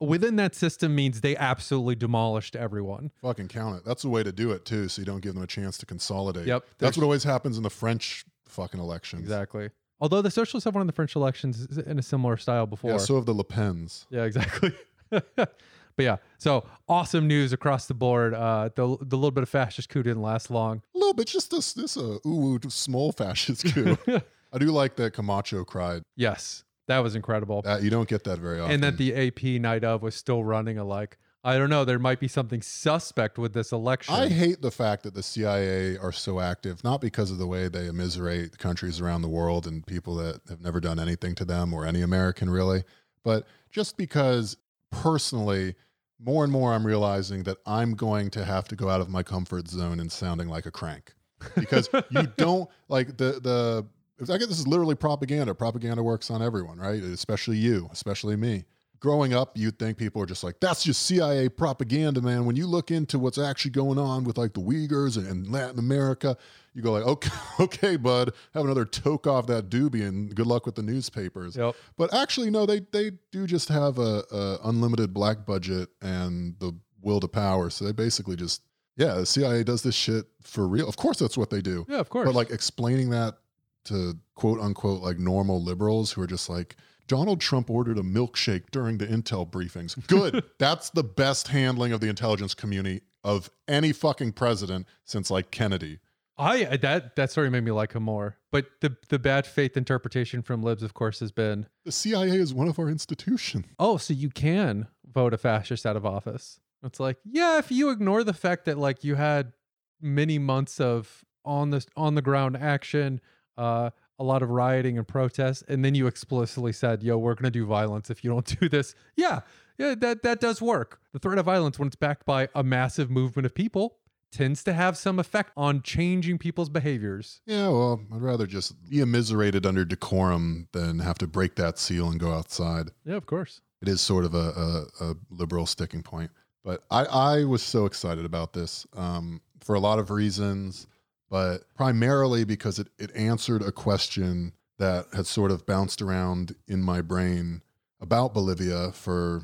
within 0.00 0.36
that 0.36 0.54
system 0.54 0.94
means 0.94 1.20
they 1.20 1.36
absolutely 1.36 1.94
demolished 1.94 2.56
everyone. 2.56 3.10
fucking 3.20 3.48
count 3.48 3.76
it. 3.76 3.84
That's 3.84 4.02
the 4.02 4.08
way 4.08 4.22
to 4.22 4.32
do 4.32 4.52
it 4.52 4.64
too, 4.64 4.88
so 4.88 5.00
you 5.02 5.06
don't 5.06 5.20
give 5.20 5.34
them 5.34 5.42
a 5.42 5.46
chance 5.46 5.76
to 5.78 5.86
consolidate. 5.86 6.46
Yep, 6.46 6.64
That's 6.78 6.96
what 6.96 7.04
always 7.04 7.24
happens 7.24 7.56
in 7.56 7.62
the 7.62 7.70
French 7.70 8.24
fucking 8.46 8.80
elections. 8.80 9.22
Exactly. 9.22 9.70
Although 10.02 10.22
the 10.22 10.30
socialists 10.30 10.64
have 10.64 10.74
won 10.74 10.80
in 10.80 10.86
the 10.86 10.94
French 10.94 11.14
elections 11.14 11.66
in 11.86 11.98
a 11.98 12.02
similar 12.02 12.38
style 12.38 12.66
before. 12.66 12.92
Yeah, 12.92 12.96
so 12.96 13.16
have 13.16 13.26
the 13.26 13.34
Le 13.34 13.44
Pens. 13.44 14.06
Yeah, 14.10 14.22
exactly. 14.24 14.72
but 15.36 15.54
yeah, 15.98 16.16
so 16.38 16.64
awesome 16.88 17.26
news 17.26 17.52
across 17.52 17.86
the 17.86 17.94
board. 17.94 18.34
Uh, 18.34 18.70
the 18.74 18.96
the 19.00 19.16
little 19.16 19.30
bit 19.30 19.42
of 19.42 19.48
fascist 19.48 19.88
coup 19.88 20.02
didn't 20.02 20.22
last 20.22 20.50
long. 20.50 20.82
A 20.94 20.98
little 20.98 21.14
bit, 21.14 21.26
just 21.26 21.50
this 21.50 21.72
this 21.72 21.96
uh, 21.96 22.18
ooh, 22.26 22.58
small 22.68 23.12
fascist 23.20 23.74
coup. 23.74 23.96
I 24.52 24.58
do 24.58 24.66
like 24.66 24.96
that 24.96 25.12
Camacho 25.12 25.64
cried. 25.64 26.02
yes, 26.16 26.64
that 26.88 26.98
was 26.98 27.14
incredible. 27.14 27.62
That 27.62 27.82
you 27.82 27.90
don't 27.90 28.08
get 28.08 28.24
that 28.24 28.38
very 28.38 28.58
often. 28.60 28.74
and 28.74 28.82
that 28.82 28.96
the 28.98 29.14
AP 29.28 29.60
night 29.60 29.84
of 29.84 30.02
was 30.02 30.14
still 30.16 30.42
running. 30.42 30.76
A 30.76 30.84
like, 30.84 31.18
I 31.44 31.56
don't 31.56 31.70
know, 31.70 31.84
there 31.84 32.00
might 32.00 32.18
be 32.18 32.26
something 32.26 32.60
suspect 32.60 33.38
with 33.38 33.52
this 33.52 33.70
election. 33.70 34.12
I 34.12 34.28
hate 34.28 34.60
the 34.60 34.72
fact 34.72 35.04
that 35.04 35.14
the 35.14 35.22
CIA 35.22 35.96
are 35.98 36.10
so 36.10 36.40
active, 36.40 36.82
not 36.82 37.00
because 37.00 37.30
of 37.30 37.38
the 37.38 37.46
way 37.46 37.68
they 37.68 37.86
immiserate 37.86 38.58
countries 38.58 39.00
around 39.00 39.22
the 39.22 39.28
world 39.28 39.66
and 39.68 39.86
people 39.86 40.16
that 40.16 40.40
have 40.48 40.60
never 40.60 40.80
done 40.80 40.98
anything 40.98 41.36
to 41.36 41.44
them 41.44 41.72
or 41.72 41.86
any 41.86 42.02
American 42.02 42.50
really, 42.50 42.82
but 43.22 43.46
just 43.70 43.96
because 43.96 44.56
personally, 44.90 45.74
more 46.18 46.44
and 46.44 46.52
more 46.52 46.72
I'm 46.72 46.86
realizing 46.86 47.44
that 47.44 47.58
I'm 47.66 47.94
going 47.94 48.30
to 48.30 48.44
have 48.44 48.68
to 48.68 48.76
go 48.76 48.88
out 48.88 49.00
of 49.00 49.08
my 49.08 49.22
comfort 49.22 49.68
zone 49.68 50.00
and 50.00 50.10
sounding 50.10 50.48
like 50.48 50.66
a 50.66 50.70
crank 50.70 51.14
because 51.56 51.88
you 52.10 52.22
don't 52.36 52.68
like 52.88 53.16
the 53.16 53.40
the. 53.40 53.86
I 54.22 54.36
guess 54.36 54.48
this 54.48 54.58
is 54.58 54.68
literally 54.68 54.94
propaganda. 54.94 55.54
Propaganda 55.54 56.02
works 56.02 56.30
on 56.30 56.42
everyone, 56.42 56.78
right? 56.78 57.02
Especially 57.02 57.56
you, 57.56 57.88
especially 57.90 58.36
me 58.36 58.64
growing 59.00 59.32
up, 59.32 59.56
you'd 59.56 59.78
think 59.78 59.96
people 59.96 60.22
are 60.22 60.26
just 60.26 60.44
like, 60.44 60.60
that's 60.60 60.84
just 60.84 61.02
CIA 61.02 61.48
propaganda, 61.48 62.20
man. 62.20 62.44
When 62.44 62.54
you 62.54 62.66
look 62.66 62.90
into 62.90 63.18
what's 63.18 63.38
actually 63.38 63.72
going 63.72 63.98
on 63.98 64.24
with 64.24 64.38
like 64.38 64.52
the 64.52 64.60
Uyghurs 64.60 65.16
and, 65.16 65.50
Latin 65.50 65.78
America, 65.78 66.36
you 66.74 66.82
go 66.82 66.92
like, 66.92 67.04
okay, 67.04 67.30
okay, 67.60 67.96
bud, 67.96 68.32
have 68.54 68.64
another 68.64 68.84
toke 68.84 69.26
off 69.26 69.46
that 69.46 69.70
doobie 69.70 70.06
and 70.06 70.34
good 70.34 70.46
luck 70.46 70.66
with 70.66 70.74
the 70.74 70.82
newspapers. 70.82 71.56
Yep. 71.56 71.74
But 71.96 72.14
actually, 72.14 72.50
no, 72.50 72.66
they 72.66 72.80
they 72.92 73.12
do 73.32 73.46
just 73.46 73.68
have 73.70 73.98
a, 73.98 74.22
a 74.30 74.58
unlimited 74.64 75.12
black 75.12 75.46
budget 75.46 75.88
and 76.00 76.54
the 76.60 76.72
will 77.00 77.20
to 77.20 77.28
power. 77.28 77.70
So 77.70 77.86
they 77.86 77.92
basically 77.92 78.36
just, 78.36 78.62
yeah, 78.96 79.14
the 79.14 79.26
CIA 79.26 79.64
does 79.64 79.82
this 79.82 79.94
shit 79.94 80.26
for 80.42 80.68
real. 80.68 80.88
Of 80.88 80.96
course, 80.96 81.18
that's 81.18 81.38
what 81.38 81.50
they 81.50 81.62
do. 81.62 81.86
Yeah, 81.88 81.98
of 81.98 82.10
course. 82.10 82.26
But 82.26 82.34
like 82.34 82.50
explaining 82.50 83.10
that 83.10 83.38
to 83.84 84.18
quote 84.34 84.60
unquote 84.60 85.00
like 85.02 85.18
normal 85.18 85.62
liberals 85.62 86.12
who 86.12 86.20
are 86.20 86.26
just 86.26 86.50
like 86.50 86.76
Donald 87.10 87.40
Trump 87.40 87.68
ordered 87.68 87.98
a 87.98 88.02
milkshake 88.02 88.70
during 88.70 88.98
the 88.98 89.06
intel 89.06 89.44
briefings. 89.44 90.06
Good. 90.06 90.44
That's 90.60 90.90
the 90.90 91.02
best 91.02 91.48
handling 91.48 91.90
of 91.90 92.00
the 92.00 92.08
intelligence 92.08 92.54
community 92.54 93.00
of 93.24 93.50
any 93.66 93.90
fucking 93.92 94.34
president 94.34 94.86
since 95.04 95.28
like 95.28 95.50
Kennedy. 95.50 95.98
I 96.38 96.76
that 96.76 97.16
that 97.16 97.32
story 97.32 97.50
made 97.50 97.64
me 97.64 97.72
like 97.72 97.94
him 97.94 98.04
more. 98.04 98.38
But 98.52 98.66
the 98.80 98.96
the 99.08 99.18
bad 99.18 99.44
faith 99.44 99.76
interpretation 99.76 100.40
from 100.40 100.62
libs, 100.62 100.84
of 100.84 100.94
course, 100.94 101.18
has 101.18 101.32
been, 101.32 101.66
The 101.84 101.90
CIA 101.90 102.36
is 102.36 102.54
one 102.54 102.68
of 102.68 102.78
our 102.78 102.88
institutions. 102.88 103.66
oh, 103.80 103.96
so 103.96 104.14
you 104.14 104.30
can 104.30 104.86
vote 105.04 105.34
a 105.34 105.38
fascist 105.38 105.84
out 105.84 105.96
of 105.96 106.06
office. 106.06 106.60
It's 106.84 107.00
like, 107.00 107.18
yeah, 107.24 107.58
if 107.58 107.72
you 107.72 107.90
ignore 107.90 108.22
the 108.22 108.32
fact 108.32 108.66
that 108.66 108.78
like 108.78 109.02
you 109.02 109.16
had 109.16 109.52
many 110.00 110.38
months 110.38 110.78
of 110.78 111.24
on 111.44 111.70
the 111.70 111.84
on 111.96 112.14
the 112.14 112.22
ground 112.22 112.56
action, 112.56 113.20
uh, 113.58 113.90
a 114.20 114.24
lot 114.24 114.42
of 114.42 114.50
rioting 114.50 114.98
and 114.98 115.08
protests, 115.08 115.64
and 115.66 115.84
then 115.84 115.94
you 115.96 116.06
explicitly 116.06 116.72
said, 116.72 117.02
"Yo, 117.02 117.18
we're 117.18 117.34
gonna 117.34 117.50
do 117.50 117.66
violence 117.66 118.10
if 118.10 118.22
you 118.22 118.30
don't 118.30 118.60
do 118.60 118.68
this." 118.68 118.94
Yeah, 119.16 119.40
yeah, 119.78 119.94
that 119.96 120.22
that 120.22 120.40
does 120.40 120.60
work. 120.62 121.00
The 121.12 121.18
threat 121.18 121.38
of 121.38 121.46
violence, 121.46 121.78
when 121.78 121.88
it's 121.88 121.96
backed 121.96 122.26
by 122.26 122.48
a 122.54 122.62
massive 122.62 123.10
movement 123.10 123.46
of 123.46 123.54
people, 123.54 123.96
tends 124.30 124.62
to 124.64 124.72
have 124.72 124.96
some 124.96 125.18
effect 125.18 125.50
on 125.56 125.82
changing 125.82 126.38
people's 126.38 126.68
behaviors. 126.68 127.40
Yeah, 127.46 127.68
well, 127.68 128.00
I'd 128.14 128.22
rather 128.22 128.46
just 128.46 128.88
be 128.88 129.00
immiserated 129.00 129.66
under 129.66 129.84
decorum 129.84 130.68
than 130.72 131.00
have 131.00 131.18
to 131.18 131.26
break 131.26 131.56
that 131.56 131.78
seal 131.78 132.08
and 132.08 132.20
go 132.20 132.32
outside. 132.32 132.90
Yeah, 133.04 133.16
of 133.16 133.26
course. 133.26 133.60
it 133.82 133.88
is 133.88 134.00
sort 134.00 134.24
of 134.24 134.34
a, 134.34 134.86
a, 135.00 135.06
a 135.06 135.14
liberal 135.30 135.66
sticking 135.66 136.02
point. 136.02 136.30
But 136.62 136.84
I, 136.90 137.06
I 137.06 137.44
was 137.44 137.62
so 137.62 137.86
excited 137.86 138.24
about 138.26 138.52
this 138.52 138.86
um, 138.94 139.40
for 139.60 139.74
a 139.74 139.80
lot 139.80 139.98
of 139.98 140.10
reasons, 140.10 140.86
but 141.30 141.62
primarily 141.74 142.44
because 142.44 142.78
it, 142.78 142.88
it 142.98 143.14
answered 143.14 143.62
a 143.62 143.72
question 143.72 144.52
that 144.78 145.06
had 145.14 145.26
sort 145.26 145.50
of 145.50 145.64
bounced 145.64 146.02
around 146.02 146.54
in 146.66 146.82
my 146.82 147.00
brain 147.00 147.62
about 148.00 148.34
Bolivia 148.34 148.92
for 148.92 149.42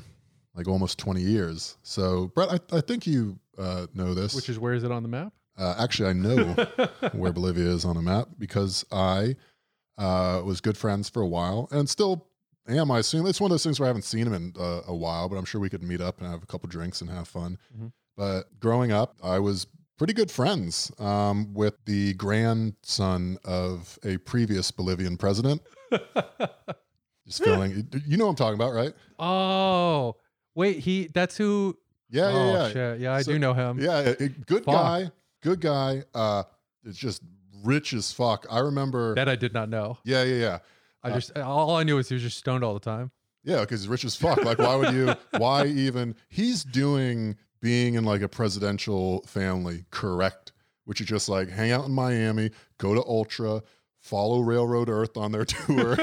like 0.55 0.67
almost 0.67 0.97
20 0.97 1.21
years. 1.21 1.77
So, 1.83 2.31
Brett, 2.35 2.49
I, 2.51 2.77
I 2.77 2.81
think 2.81 3.05
you 3.07 3.39
uh, 3.57 3.87
know 3.93 4.13
this. 4.13 4.33
Which 4.35 4.49
is 4.49 4.57
where 4.59 4.73
is 4.73 4.83
it 4.83 4.91
on 4.91 5.03
the 5.03 5.09
map? 5.09 5.33
uh, 5.57 5.75
actually, 5.79 6.09
I 6.09 6.13
know 6.13 6.53
where 7.13 7.31
Bolivia 7.31 7.65
is 7.67 7.85
on 7.85 7.97
a 7.97 8.01
map 8.01 8.29
because 8.37 8.85
I 8.91 9.35
uh, 9.97 10.41
was 10.43 10.61
good 10.61 10.77
friends 10.77 11.09
for 11.09 11.21
a 11.21 11.27
while 11.27 11.67
and 11.71 11.89
still 11.89 12.27
am. 12.67 12.91
I 12.91 12.99
assume 12.99 13.25
it's 13.25 13.39
one 13.41 13.49
of 13.49 13.53
those 13.53 13.63
things 13.63 13.79
where 13.79 13.87
I 13.87 13.89
haven't 13.89 14.03
seen 14.03 14.27
him 14.27 14.33
in 14.33 14.53
uh, 14.59 14.81
a 14.87 14.95
while, 14.95 15.29
but 15.29 15.35
I'm 15.37 15.45
sure 15.45 15.61
we 15.61 15.69
could 15.69 15.83
meet 15.83 16.01
up 16.01 16.19
and 16.19 16.29
have 16.29 16.43
a 16.43 16.45
couple 16.47 16.67
drinks 16.69 17.01
and 17.01 17.09
have 17.09 17.27
fun. 17.27 17.57
Mhm. 17.75 17.91
But 18.15 18.59
growing 18.59 18.91
up, 18.91 19.15
I 19.23 19.39
was 19.39 19.67
pretty 19.97 20.13
good 20.13 20.29
friends 20.31 20.91
um, 20.99 21.53
with 21.53 21.75
the 21.85 22.13
grandson 22.13 23.37
of 23.43 23.97
a 24.03 24.17
previous 24.17 24.71
Bolivian 24.71 25.17
president. 25.17 25.61
Just 27.25 27.43
feeling, 27.43 27.87
you 28.05 28.15
know 28.17 28.25
what 28.25 28.31
I'm 28.31 28.35
talking 28.37 28.55
about, 28.55 28.73
right? 28.73 28.93
oh, 29.19 30.15
wait, 30.55 30.79
he 30.79 31.07
that's 31.13 31.35
who 31.35 31.77
Yeah, 32.09 32.27
oh, 32.27 32.29
yeah, 32.31 32.51
yeah. 32.53 32.69
shit. 32.71 32.99
Yeah, 33.01 33.13
I 33.13 33.21
So- 33.21 33.33
do 33.33 33.39
know 33.39 33.53
him. 33.53 33.79
Yeah, 33.81 34.13
good 34.45 34.63
Fuck. 34.63 34.73
guy, 34.75 35.11
good 35.43 35.59
guy. 35.59 36.03
Uh, 36.13 36.43
it's 36.85 36.97
just 36.97 37.21
rich 37.63 37.93
as 37.93 38.11
fuck. 38.13 38.45
I 38.49 38.59
remember. 38.59 39.13
That 39.15 39.27
I 39.27 39.35
did 39.35 39.53
not 39.53 39.67
know. 39.67 39.97
yeah, 40.05 40.23
yeah, 40.23 40.35
yeah. 40.39 40.59
I 41.03 41.09
Uh, 41.11 41.15
just 41.15 41.37
all 41.37 41.75
I 41.75 41.83
knew 41.83 41.95
was 41.97 42.07
he 42.07 42.13
was 42.15 42.23
just 42.23 42.37
stoned 42.37 42.63
all 42.63 42.73
the 42.73 42.79
time. 42.79 43.11
Yeah, 43.43 43.59
because 43.61 43.81
he's 43.81 43.87
rich 43.89 44.03
as 44.05 44.15
fuck. 44.15 44.43
Like, 44.43 44.57
why 44.59 44.75
would 44.75 44.93
you? 44.93 45.13
Why 45.37 45.65
even? 45.67 46.15
He's 46.29 46.63
doing 46.65 47.35
being 47.67 47.95
in 47.95 48.05
like 48.05 48.21
a 48.21 48.29
presidential 48.29 49.21
family 49.23 49.83
correct, 49.91 50.53
which 50.85 51.01
is 51.01 51.07
just 51.07 51.27
like 51.27 51.49
hang 51.49 51.69
out 51.69 51.83
in 51.83 51.91
Miami, 51.91 52.49
go 52.77 52.93
to 52.93 53.03
Ultra, 53.05 53.61
follow 53.99 54.39
Railroad 54.39 54.87
Earth 54.87 55.17
on 55.17 55.33
their 55.33 55.43
tour, 55.45 55.97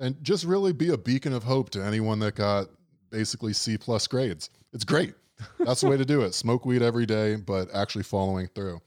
and 0.00 0.16
just 0.20 0.44
really 0.44 0.72
be 0.72 0.88
a 0.90 0.98
beacon 0.98 1.32
of 1.32 1.44
hope 1.44 1.70
to 1.70 1.84
anyone 1.84 2.18
that 2.18 2.34
got 2.34 2.66
basically 3.08 3.52
C 3.52 3.78
plus 3.78 4.08
grades. 4.08 4.50
It's 4.72 4.82
great. 4.82 5.14
That's 5.60 5.82
the 5.82 5.86
way 5.88 5.96
to 5.96 6.04
do 6.04 6.22
it. 6.22 6.34
Smoke 6.34 6.66
weed 6.66 6.82
every 6.82 7.06
day, 7.06 7.36
but 7.36 7.72
actually 7.72 8.02
following 8.02 8.48
through. 8.48 8.80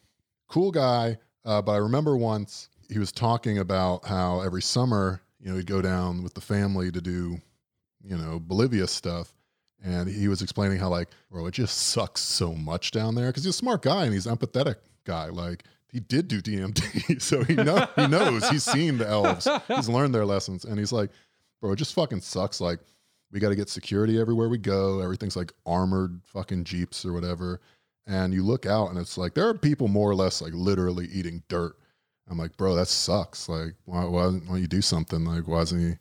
Cool 0.50 0.72
guy. 0.72 1.18
Uh, 1.46 1.62
but 1.62 1.72
I 1.72 1.78
remember 1.78 2.18
once 2.18 2.68
he 2.90 3.00
was 3.00 3.14
talking 3.14 3.60
about 3.60 4.06
how 4.06 4.42
every 4.42 4.62
summer, 4.62 5.22
you 5.40 5.50
know, 5.50 5.56
he'd 5.56 5.68
go 5.68 5.82
down 5.82 6.22
with 6.22 6.34
the 6.34 6.42
family 6.42 6.92
to 6.92 7.00
do, 7.00 7.38
you 8.04 8.18
know, 8.18 8.42
Bolivia 8.42 8.88
stuff. 8.88 9.34
And 9.84 10.08
he 10.08 10.30
was 10.30 10.42
explaining 10.42 10.80
how, 10.80 10.88
like, 10.90 11.10
bro, 11.30 11.46
it 11.48 11.52
just 11.52 11.78
sucks 11.78 12.22
so 12.22 12.54
much 12.54 12.92
down 12.92 13.16
there 13.16 13.28
because 13.28 13.44
he's 13.44 13.54
a 13.54 13.58
smart 13.58 13.82
guy 13.82 14.06
and 14.06 14.14
he's 14.14 14.26
an 14.26 14.38
empathetic 14.38 14.78
guy. 15.04 15.26
Like, 15.26 15.66
he 15.92 16.00
did 16.00 16.28
do 16.28 16.42
DMT, 16.42 17.22
so 17.22 17.44
he 17.44 17.56
know 17.56 17.88
he 17.96 18.08
knows. 18.08 18.50
He's 18.50 18.64
seen 18.64 18.98
the 18.98 19.08
elves. 19.08 19.48
He's 19.68 19.90
learned 19.90 20.16
their 20.16 20.26
lessons, 20.26 20.66
and 20.66 20.80
he's 20.80 20.92
like, 20.92 21.12
bro, 21.62 21.74
it 21.74 21.76
just 21.76 21.94
fucking 21.94 22.22
sucks. 22.22 22.62
Like, 22.62 22.80
we 23.34 23.40
got 23.40 23.50
to 23.50 23.56
get 23.56 23.68
security 23.68 24.20
everywhere 24.20 24.48
we 24.48 24.60
go. 24.60 25.02
Everything's 25.02 25.36
like 25.36 25.52
armored 25.66 26.22
fucking 26.24 26.64
jeeps 26.64 27.04
or 27.04 27.14
whatever. 27.14 27.60
And 28.06 28.34
you 28.34 28.44
look 28.44 28.66
out 28.66 28.90
and 28.90 29.00
it's 29.00 29.18
like 29.18 29.34
there 29.34 29.48
are 29.48 29.54
people 29.54 29.88
more 29.88 30.10
or 30.10 30.16
less 30.16 30.42
like 30.42 30.54
literally 30.54 31.08
eating 31.08 31.42
dirt. 31.48 31.76
I'm 32.30 32.38
like, 32.38 32.56
bro, 32.58 32.76
that 32.76 32.88
sucks. 32.88 33.50
Like, 33.50 33.74
why, 33.86 34.04
why, 34.06 34.28
why 34.28 34.40
don't 34.40 34.62
you 34.62 34.68
do 34.68 34.82
something? 34.82 35.26
Like, 35.26 35.48
why 35.48 35.62
isn't 35.62 35.80
he, 35.80 35.96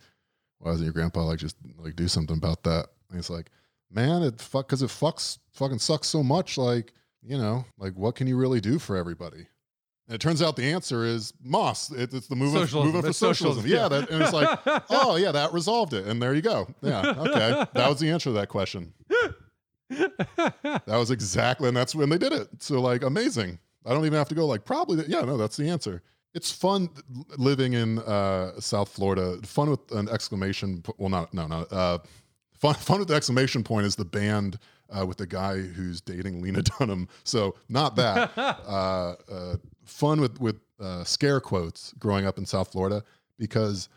why 0.59 0.73
doesn't 0.73 0.85
your 0.85 0.93
grandpa 0.93 1.25
like 1.25 1.39
just 1.39 1.57
like 1.79 1.97
do 1.97 2.07
something 2.07 2.37
about 2.37 2.63
that? 2.65 2.89
And 3.11 3.19
it's 3.19 3.31
like, 3.31 3.51
man, 3.93 4.23
it 4.23 4.41
fuck, 4.41 4.69
cause 4.69 4.83
it 4.83 4.89
fucks, 4.91 5.39
fucking 5.53 5.79
sucks 5.79 6.09
so 6.09 6.23
much. 6.23 6.57
Like, 6.59 6.93
you 7.23 7.39
know, 7.39 7.65
like 7.79 7.95
what 7.95 8.15
can 8.15 8.27
you 8.27 8.37
really 8.37 8.61
do 8.61 8.79
for 8.79 8.97
everybody? 8.97 9.47
And 10.09 10.17
it 10.17 10.21
turns 10.21 10.43
out 10.43 10.57
the 10.57 10.65
answer 10.73 11.05
is 11.05 11.33
MAS. 11.43 11.91
It, 11.93 12.13
it's 12.13 12.27
the 12.27 12.35
movement, 12.35 12.65
Socialism. 12.69 12.85
movement 12.87 13.07
for 13.07 13.13
socialism. 13.13 13.63
socialism, 13.63 13.71
Yeah, 13.71 13.89
that, 13.89 14.11
and 14.11 14.23
it's 14.23 14.33
like, 14.33 14.59
oh 14.91 15.17
yeah, 15.17 15.31
that 15.33 15.53
resolved 15.53 15.95
it. 15.95 16.07
And 16.07 16.21
there 16.21 16.35
you 16.35 16.43
go. 16.43 16.67
Yeah, 16.83 17.15
okay, 17.19 17.67
that 17.75 17.89
was 17.89 18.01
the 18.01 18.11
answer 18.11 18.31
to 18.31 18.35
that 18.35 18.49
question. 18.49 18.93
That 19.89 20.85
was 20.87 21.11
exactly, 21.11 21.69
and 21.69 21.77
that's 21.77 21.95
when 21.95 22.09
they 22.09 22.19
did 22.19 22.33
it. 22.33 22.49
So 22.63 22.81
like, 22.81 23.03
amazing. 23.03 23.59
I 23.85 23.91
don't 23.93 24.07
even 24.07 24.17
have 24.19 24.29
to 24.29 24.35
go 24.35 24.47
like 24.47 24.65
probably. 24.65 25.05
Yeah, 25.07 25.23
no, 25.23 25.37
that's 25.37 25.57
the 25.57 25.69
answer. 25.69 26.03
It's 26.35 26.51
fun 26.51 26.89
living 27.37 27.75
in 27.75 27.99
uh, 28.01 28.59
South 28.59 28.89
Florida. 28.89 29.39
Fun 29.45 29.71
with 29.71 29.91
an 29.93 30.09
exclamation. 30.09 30.83
Well, 30.97 31.11
not 31.11 31.35
no 31.35 31.47
not 31.47 31.71
Uh, 31.73 31.99
fun 32.63 32.75
fun 32.75 32.99
with 33.01 33.09
the 33.09 33.15
exclamation 33.15 33.63
point 33.65 33.87
is 33.87 33.97
the 33.97 34.05
band 34.05 34.59
uh, 34.91 35.05
with 35.05 35.19
the 35.19 35.27
guy 35.27 35.59
who's 35.61 36.01
dating 36.01 36.41
Lena 36.43 36.63
Dunham. 36.79 37.09
So 37.25 37.57
not 37.69 37.97
that. 37.97 38.31
uh, 38.39 39.15
uh, 39.31 39.57
fun 39.85 40.21
with 40.21 40.41
with 40.41 40.61
uh, 40.81 41.05
scare 41.05 41.41
quotes 41.41 41.93
growing 41.99 42.25
up 42.27 42.39
in 42.39 42.47
South 42.47 42.71
Florida 42.73 43.03
because 43.39 43.89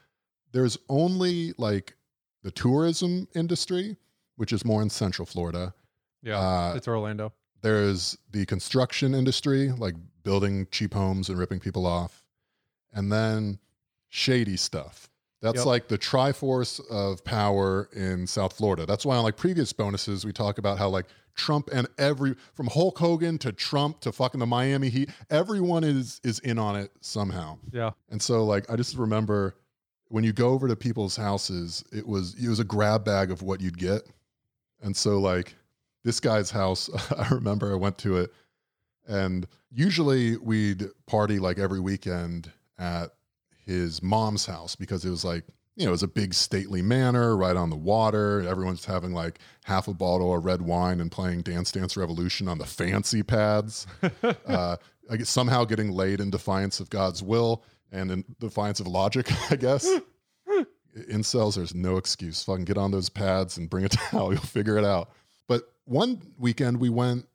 there's 0.52 0.78
only 0.90 1.54
like 1.58 1.96
the 2.44 2.52
tourism 2.52 3.28
industry, 3.36 3.98
which 4.38 4.52
is 4.54 4.64
more 4.66 4.82
in 4.82 4.90
Central 4.90 5.26
Florida. 5.26 5.74
yeah, 6.24 6.40
Uh, 6.40 6.74
it's 6.76 6.88
Orlando. 6.88 7.34
there's 7.62 8.18
the 8.32 8.46
construction 8.46 9.14
industry, 9.16 9.72
like 9.72 9.96
building 10.24 10.68
cheap 10.72 10.94
homes 10.94 11.30
and 11.30 11.38
ripping 11.38 11.60
people 11.60 11.86
off, 11.86 12.24
and 12.94 13.12
then 13.12 13.60
shady 14.10 14.58
stuff. 14.58 15.10
That's 15.46 15.58
Yep. 15.58 15.66
like 15.68 15.88
the 15.90 15.98
triforce 16.00 16.82
of 16.90 17.24
power 17.24 17.88
in 17.94 18.26
South 18.26 18.54
Florida. 18.54 18.88
That's 18.88 19.06
why 19.06 19.16
on 19.16 19.24
like 19.24 19.38
previous 19.38 19.72
bonuses 19.74 20.26
we 20.26 20.34
talk 20.34 20.58
about 20.58 20.80
how 20.80 20.90
like 20.90 21.06
Trump 21.36 21.70
and 21.72 21.88
every 22.00 22.36
from 22.56 22.66
Hulk 22.68 22.98
Hogan 22.98 23.38
to 23.40 23.52
Trump 23.52 24.00
to 24.02 24.12
fucking 24.12 24.40
the 24.40 24.48
Miami 24.48 24.90
Heat, 24.90 25.12
everyone 25.30 25.84
is 25.84 26.20
is 26.24 26.40
in 26.40 26.58
on 26.58 26.76
it 26.76 26.92
somehow. 27.02 27.60
Yeah, 27.72 27.92
And 28.10 28.20
so 28.22 28.44
like 28.44 28.70
I 28.72 28.76
just 28.76 28.98
remember 28.98 29.56
when 30.08 30.24
you 30.24 30.34
go 30.34 30.50
over 30.50 30.68
to 30.68 30.76
people's 30.76 31.16
houses, 31.16 31.84
it 31.92 32.08
was 32.08 32.34
it 32.44 32.50
was 32.50 32.60
a 32.60 32.64
grab 32.64 33.06
bag 33.06 33.30
of 33.30 33.42
what 33.44 33.62
you'd 33.62 33.78
get. 33.78 34.02
And 34.82 34.98
so 34.98 35.20
like 35.20 35.54
this 36.04 36.20
guy's 36.20 36.50
house, 36.50 36.90
I 37.18 37.28
remember 37.30 37.72
I 37.72 37.76
went 37.76 37.98
to 38.00 38.18
it 38.18 38.34
and 39.08 39.46
usually 39.72 40.38
we'd 40.38 40.88
party 41.06 41.38
like 41.38 41.60
every 41.60 41.80
weekend 41.80 42.52
at 42.80 43.12
his 43.66 44.02
mom's 44.02 44.46
house 44.46 44.76
because 44.76 45.06
it 45.06 45.10
was 45.10 45.26
like 45.26 45.46
you 45.76 45.84
know, 45.84 45.90
it 45.90 45.92
was 45.92 46.04
a 46.04 46.08
big 46.08 46.34
stately 46.34 46.82
manor 46.82 47.36
right 47.36 47.58
on 47.58 47.70
the 47.70 47.76
water. 47.76 48.42
Everyone's 48.48 48.86
having 48.86 49.12
like 49.12 49.40
half 49.66 49.90
a 49.90 49.94
bottle 49.94 50.34
of 50.34 50.46
red 50.46 50.62
wine 50.62 51.02
and 51.02 51.12
playing 51.12 51.42
Dance 51.42 51.72
Dance 51.72 51.98
Revolution 51.98 52.48
on 52.48 52.58
the 52.58 52.66
fancy 52.66 53.24
pads. 53.24 53.86
uh, 54.48 54.78
I 55.10 55.18
guess 55.18 55.30
somehow 55.30 55.66
getting 55.66 55.92
laid 55.92 56.22
in 56.22 56.30
defiance 56.30 56.80
of 56.80 56.90
God's 56.90 57.22
will 57.22 57.64
and 57.92 58.10
in 58.10 58.26
defiance 58.40 58.80
of 58.80 58.88
logic, 58.88 59.30
I 59.52 59.58
guess. 59.58 59.86
In 59.86 60.02
Incels, 61.10 61.56
there's 61.56 61.76
no 61.76 61.98
excuse. 61.98 62.44
Fucking 62.44 62.66
get 62.66 62.78
on 62.78 62.92
those 62.92 63.10
pads 63.10 63.58
and 63.58 63.70
bring 63.70 63.84
a 63.86 63.90
towel. 63.90 64.32
You'll 64.32 64.42
figure 64.42 64.78
it 64.78 64.86
out. 64.86 65.10
But 65.48 65.64
one 65.84 66.22
weekend 66.38 66.80
we 66.80 66.90
went 66.90 67.28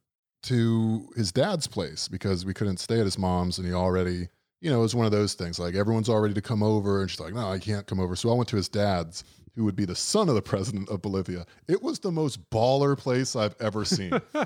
to 0.44 1.10
his 1.14 1.30
dad's 1.30 1.66
place 1.66 2.08
because 2.08 2.46
we 2.46 2.54
couldn't 2.54 2.78
stay 2.78 2.98
at 2.98 3.04
his 3.04 3.18
mom's 3.18 3.58
and 3.58 3.66
he 3.66 3.74
already, 3.74 4.28
you 4.60 4.70
know, 4.70 4.78
it 4.78 4.82
was 4.82 4.94
one 4.94 5.06
of 5.06 5.12
those 5.12 5.34
things 5.34 5.58
like 5.58 5.74
everyone's 5.74 6.08
all 6.08 6.20
ready 6.20 6.34
to 6.34 6.42
come 6.42 6.62
over 6.62 7.00
and 7.00 7.10
she's 7.10 7.20
like, 7.20 7.34
no, 7.34 7.50
I 7.50 7.58
can't 7.58 7.86
come 7.86 8.00
over. 8.00 8.14
So 8.16 8.30
I 8.30 8.34
went 8.34 8.48
to 8.50 8.56
his 8.56 8.68
dad's, 8.68 9.24
who 9.56 9.64
would 9.64 9.76
be 9.76 9.84
the 9.84 9.96
son 9.96 10.28
of 10.28 10.34
the 10.34 10.42
president 10.42 10.88
of 10.88 11.02
Bolivia. 11.02 11.46
It 11.68 11.82
was 11.82 11.98
the 11.98 12.12
most 12.12 12.48
baller 12.50 12.96
place 12.96 13.34
I've 13.36 13.56
ever 13.60 13.84
seen. 13.84 14.12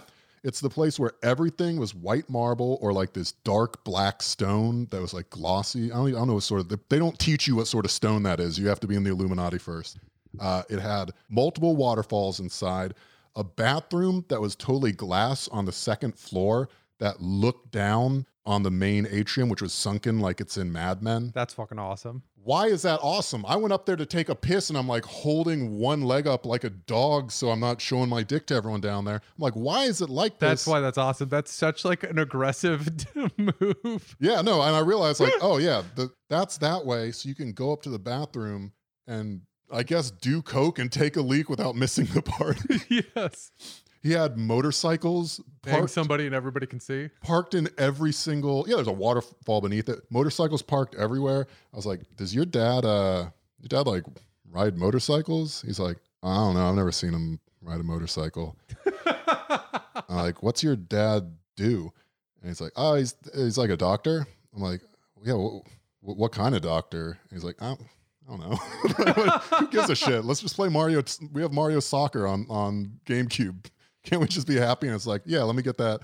It's 0.45 0.61
the 0.61 0.69
place 0.69 1.01
where 1.01 1.13
everything 1.23 1.79
was 1.81 1.95
white 1.95 2.29
marble 2.29 2.79
or 2.83 2.93
like 2.93 3.15
this 3.15 3.33
dark 3.33 3.83
black 3.83 4.23
stone 4.23 4.87
that 4.91 5.01
was 5.01 5.15
like 5.15 5.31
glossy. 5.31 5.91
I 5.91 5.97
don't, 5.97 6.09
I 6.09 6.11
don't 6.11 6.29
know 6.29 6.35
what 6.35 6.43
sort 6.43 6.61
of, 6.61 6.81
they 6.91 6.99
don't 6.99 7.19
teach 7.19 7.49
you 7.49 7.57
what 7.57 7.67
sort 7.67 7.87
of 7.87 7.91
stone 7.91 8.23
that 8.25 8.41
is. 8.41 8.59
You 8.59 8.69
have 8.69 8.79
to 8.81 8.87
be 8.87 8.95
in 8.95 9.05
the 9.05 9.11
Illuminati 9.11 9.57
first. 9.57 9.99
Uh, 10.39 10.63
it 10.69 10.81
had 10.81 11.13
multiple 11.31 11.77
waterfalls 11.77 12.41
inside, 12.41 12.93
a 13.37 13.43
bathroom 13.43 14.23
that 14.29 14.39
was 14.39 14.55
totally 14.55 14.93
glass 14.93 15.49
on 15.49 15.65
the 15.65 15.73
second 15.73 16.15
floor 16.15 16.69
that 16.99 17.23
looked 17.23 17.73
down 17.73 18.27
on 18.47 18.63
the 18.63 18.71
main 18.71 19.07
atrium, 19.11 19.49
which 19.49 19.63
was 19.63 19.73
sunken 19.73 20.21
like 20.21 20.41
it's 20.41 20.57
in 20.57 20.71
Mad 20.73 21.03
Men. 21.03 21.33
that's 21.35 21.55
fucking 21.55 21.79
awesome. 21.79 22.23
Why 22.43 22.67
is 22.67 22.83
that 22.83 23.01
awesome? 23.03 23.43
I 23.49 23.57
went 23.57 23.73
up 23.73 23.87
there 23.87 23.97
to 23.97 24.05
take 24.05 24.29
a 24.29 24.35
piss 24.35 24.69
and 24.69 24.77
I'm 24.77 24.87
like 24.87 25.07
holding 25.07 25.79
one 25.79 26.03
leg 26.03 26.27
up 26.27 26.45
like 26.45 26.63
a 26.63 26.69
dog 26.69 27.33
so 27.33 27.49
I'm 27.49 27.61
not 27.61 27.81
showing 27.81 28.11
my 28.11 28.23
dick 28.23 28.47
to 28.49 28.55
everyone 28.55 28.83
down 28.83 29.07
there. 29.07 29.15
I'm 29.15 29.21
like, 29.39 29.55
why 29.55 29.85
is 29.85 30.03
it 30.03 30.11
like 30.11 30.39
That's 30.39 30.41
this? 30.41 30.61
That's 30.61 30.67
why 30.67 30.81
that's 30.81 30.99
awesome. 30.99 31.31
That's 31.31 31.51
such 31.51 31.87
like 31.87 32.03
an 32.03 32.19
aggressive 32.19 32.87
move. 33.39 34.17
Yeah, 34.21 34.43
no, 34.43 34.61
and 34.61 34.77
I 34.77 34.81
realized 34.81 35.21
like, 35.21 35.33
oh 35.41 35.57
yeah, 35.57 35.83
the, 35.95 36.11
that's 36.29 36.59
that 36.59 36.85
way. 36.85 37.13
So 37.13 37.31
you 37.31 37.35
can 37.35 37.53
go 37.55 37.73
up 37.73 37.81
to 37.83 37.89
the 37.91 37.99
bathroom 37.99 38.73
and 39.07 39.41
I 39.73 39.83
guess 39.83 40.11
do 40.11 40.43
coke 40.43 40.79
and 40.79 40.93
take 40.93 41.17
a 41.17 41.23
leak 41.23 41.49
without 41.49 41.77
missing 41.77 42.05
the 42.13 42.21
party. 42.23 43.05
yes, 43.17 43.53
he 44.05 44.13
had 44.13 44.37
motorcycles 44.37 45.41
parked, 45.63 45.89
somebody 45.89 46.27
and 46.27 46.35
everybody 46.35 46.67
can 46.67 46.79
see. 46.79 47.09
parked 47.23 47.55
in 47.55 47.71
every 47.79 48.13
single. 48.13 48.67
Yeah, 48.69 48.77
there's 48.77 48.87
a 48.87 48.93
waterfall 48.93 49.63
beneath 49.63 49.89
it. 49.89 50.01
Motorcycles 50.11 50.61
parked 50.61 50.95
everywhere. 50.95 51.47
I 51.73 51.77
was 51.77 51.87
like, 51.87 52.03
does 52.15 52.35
your 52.35 52.45
dad, 52.45 52.85
uh, 52.85 53.31
your 53.61 53.69
dad 53.69 53.87
like 53.87 54.05
ride 54.51 54.77
motorcycles? 54.77 55.63
He's 55.67 55.81
like, 55.81 55.97
I 56.23 56.35
don't 56.35 56.55
know. 56.55 56.69
I've 56.69 56.75
never 56.75 56.93
seen 56.93 57.15
him 57.15 57.41
ride 57.63 57.81
a 57.81 57.83
motorcycle. 57.83 58.57
I'm 59.07 60.17
like, 60.17 60.43
what's 60.43 60.63
your 60.63 60.77
dad 60.77 61.35
do? 61.57 61.91
And 62.43 62.51
he's 62.51 62.61
like, 62.61 62.73
oh, 62.77 62.97
he's 62.97 63.15
he's 63.35 63.57
like 63.57 63.71
a 63.71 63.77
doctor. 63.77 64.27
I'm 64.55 64.63
like, 64.63 64.83
yeah, 65.25 65.33
what, 65.33 66.19
what 66.19 66.33
kind 66.33 66.55
of 66.55 66.61
doctor? 66.61 67.19
And 67.31 67.39
he's 67.39 67.45
like, 67.45 67.57
I 67.63 67.69
don't, 67.69 67.81
I 68.29 68.37
don't 68.37 68.41
know. 68.41 68.57
Who 69.61 69.69
gives 69.69 69.89
a 69.89 69.97
shit? 69.97 70.27
Let's 70.27 70.43
just 70.43 70.57
play 70.57 70.69
Mario. 70.69 71.03
We 71.33 71.41
have 71.41 71.55
Mario 71.55 71.81
Soccer 71.81 72.27
on 72.27 72.45
on 72.51 73.01
GameCube. 73.07 73.65
Can't 74.11 74.21
we 74.21 74.29
just 74.29 74.47
be 74.47 74.57
happy? 74.57 74.87
And 74.87 74.95
it's 74.97 75.07
like, 75.07 75.23
yeah, 75.25 75.43
let 75.43 75.57
me 75.57 75.63
get 75.63 75.79
that 75.79 76.01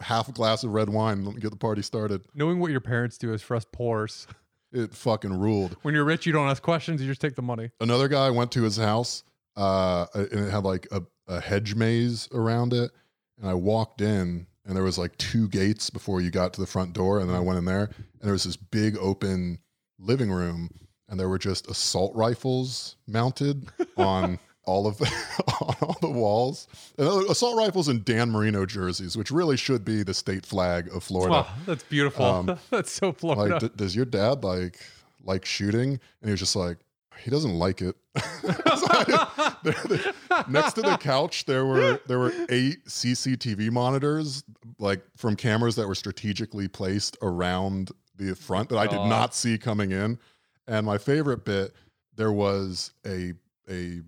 half 0.00 0.28
a 0.28 0.32
glass 0.32 0.62
of 0.64 0.70
red 0.70 0.88
wine 0.88 1.18
and 1.18 1.26
let 1.26 1.34
me 1.34 1.40
get 1.40 1.50
the 1.50 1.56
party 1.56 1.82
started. 1.82 2.22
Knowing 2.34 2.60
what 2.60 2.70
your 2.70 2.80
parents 2.80 3.18
do 3.18 3.32
is 3.32 3.42
for 3.42 3.56
us 3.56 3.66
poors. 3.70 4.26
It 4.72 4.94
fucking 4.94 5.32
ruled. 5.32 5.76
When 5.82 5.94
you're 5.94 6.04
rich, 6.04 6.26
you 6.26 6.32
don't 6.32 6.48
ask 6.48 6.62
questions. 6.62 7.00
You 7.02 7.08
just 7.08 7.20
take 7.20 7.34
the 7.34 7.42
money. 7.42 7.70
another 7.80 8.06
guy 8.06 8.30
went 8.30 8.52
to 8.52 8.62
his 8.62 8.76
house 8.76 9.24
uh 9.56 10.06
and 10.14 10.46
it 10.46 10.50
had 10.50 10.62
like 10.62 10.86
a, 10.92 11.02
a 11.26 11.40
hedge 11.40 11.74
maze 11.74 12.28
around 12.32 12.72
it 12.72 12.92
and 13.36 13.50
i 13.50 13.52
walked 13.52 14.00
in 14.00 14.46
and 14.64 14.76
there 14.76 14.84
was 14.84 14.96
like 14.96 15.18
two 15.18 15.48
gates 15.48 15.90
before 15.90 16.20
you 16.20 16.30
got 16.30 16.52
to 16.52 16.60
the 16.60 16.68
front 16.68 16.92
door 16.92 17.18
and 17.18 17.28
then 17.28 17.34
i 17.34 17.40
went 17.40 17.58
in 17.58 17.64
there 17.64 17.86
and 17.86 18.22
there 18.22 18.30
was 18.32 18.44
this 18.44 18.54
big 18.54 18.96
open 18.98 19.58
living 19.98 20.30
room 20.30 20.70
and 21.08 21.18
there 21.18 21.28
were 21.28 21.36
just 21.38 21.68
assault 21.68 22.14
rifles 22.14 22.94
mounted 23.08 23.66
on 23.96 24.38
all 24.64 24.86
of 24.86 24.98
the 24.98 25.06
on 25.62 25.74
all 25.82 25.96
the 26.00 26.10
walls 26.10 26.68
and 26.98 27.08
uh, 27.08 27.18
assault 27.30 27.56
rifles 27.56 27.88
and 27.88 28.04
dan 28.04 28.30
marino 28.30 28.66
jerseys 28.66 29.16
which 29.16 29.30
really 29.30 29.56
should 29.56 29.84
be 29.84 30.02
the 30.02 30.14
state 30.14 30.44
flag 30.44 30.88
of 30.94 31.02
florida 31.02 31.32
Wow, 31.32 31.46
that's 31.66 31.82
beautiful. 31.84 32.24
Um, 32.24 32.58
that's 32.70 32.92
so 32.92 33.12
Florida. 33.12 33.54
like, 33.54 33.60
d- 33.62 33.70
does 33.76 33.96
your 33.96 34.04
dad 34.04 34.44
like 34.44 34.78
like 35.24 35.44
shooting? 35.44 35.90
And 35.92 36.28
he 36.28 36.30
was 36.30 36.40
just 36.40 36.56
like, 36.56 36.78
he 37.18 37.30
doesn't 37.30 37.54
like 37.58 37.82
it. 37.82 37.94
So 38.42 38.86
I- 38.90 39.56
there- 39.62 39.74
there- 39.88 40.12
next 40.48 40.72
to 40.74 40.82
the 40.82 40.96
couch, 40.96 41.44
there 41.46 41.66
were 41.66 42.00
there 42.06 42.18
were 42.18 42.32
eight 42.48 42.84
CCTV 42.86 43.70
monitors, 43.70 44.42
like 44.78 45.02
from 45.16 45.36
cameras 45.36 45.76
that 45.76 45.86
were 45.86 45.94
strategically 45.94 46.68
placed 46.68 47.16
around 47.22 47.90
the 48.16 48.34
front 48.34 48.68
that 48.70 48.78
I 48.78 48.86
did 48.86 48.96
not 49.08 49.34
see 49.34 49.58
coming 49.58 49.92
in. 49.92 50.18
And 50.66 50.86
my 50.86 50.96
favorite 50.98 51.44
bit, 51.44 51.72
there 52.16 52.32
was 52.32 52.92
a 53.06 53.34
a 53.70 54.00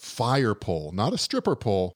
fire 0.00 0.54
pole, 0.54 0.92
not 0.92 1.12
a 1.12 1.18
stripper 1.18 1.54
pole, 1.54 1.92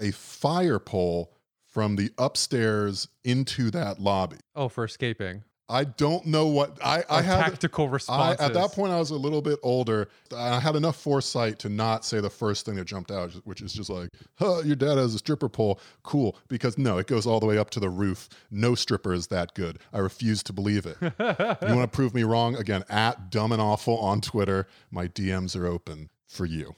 a 0.00 0.10
fire 0.10 0.78
pole 0.78 1.32
from 1.66 1.96
the 1.96 2.10
upstairs 2.18 3.08
into 3.24 3.70
that 3.70 4.00
lobby. 4.00 4.36
oh, 4.54 4.68
for 4.68 4.84
escaping. 4.84 5.42
I 5.70 5.84
don't 5.84 6.24
know 6.24 6.46
what 6.46 6.78
I, 6.82 7.04
I 7.10 7.20
had. 7.20 7.44
tactical 7.44 7.86
I, 7.86 7.90
responses. 7.90 8.40
at 8.40 8.54
that 8.54 8.72
point, 8.72 8.90
I 8.90 8.98
was 8.98 9.10
a 9.10 9.16
little 9.16 9.42
bit 9.42 9.58
older. 9.62 10.08
I 10.34 10.60
had 10.60 10.76
enough 10.76 10.96
foresight 10.96 11.58
to 11.58 11.68
not 11.68 12.06
say 12.06 12.20
the 12.20 12.30
first 12.30 12.64
thing 12.64 12.76
that 12.76 12.86
jumped 12.86 13.10
out, 13.10 13.32
which 13.44 13.60
is 13.60 13.74
just 13.74 13.90
like, 13.90 14.08
huh, 14.38 14.62
your 14.64 14.76
dad 14.76 14.96
has 14.96 15.14
a 15.14 15.18
stripper 15.18 15.50
pole. 15.50 15.78
Cool. 16.02 16.38
Because 16.48 16.78
no, 16.78 16.96
it 16.96 17.06
goes 17.06 17.26
all 17.26 17.38
the 17.38 17.44
way 17.44 17.58
up 17.58 17.68
to 17.70 17.80
the 17.80 17.90
roof. 17.90 18.30
No 18.50 18.74
stripper 18.74 19.12
is 19.12 19.26
that 19.26 19.52
good. 19.54 19.78
I 19.92 19.98
refuse 19.98 20.42
to 20.44 20.54
believe 20.54 20.86
it. 20.86 20.96
you 21.02 21.74
want 21.74 21.92
to 21.92 21.94
prove 21.94 22.14
me 22.14 22.22
wrong? 22.22 22.56
Again, 22.56 22.82
at 22.88 23.30
dumb 23.30 23.52
and 23.52 23.60
awful 23.60 23.98
on 23.98 24.22
Twitter. 24.22 24.66
My 24.90 25.06
DMs 25.06 25.54
are 25.54 25.66
open 25.66 26.08
for 26.28 26.46
you. 26.46 26.74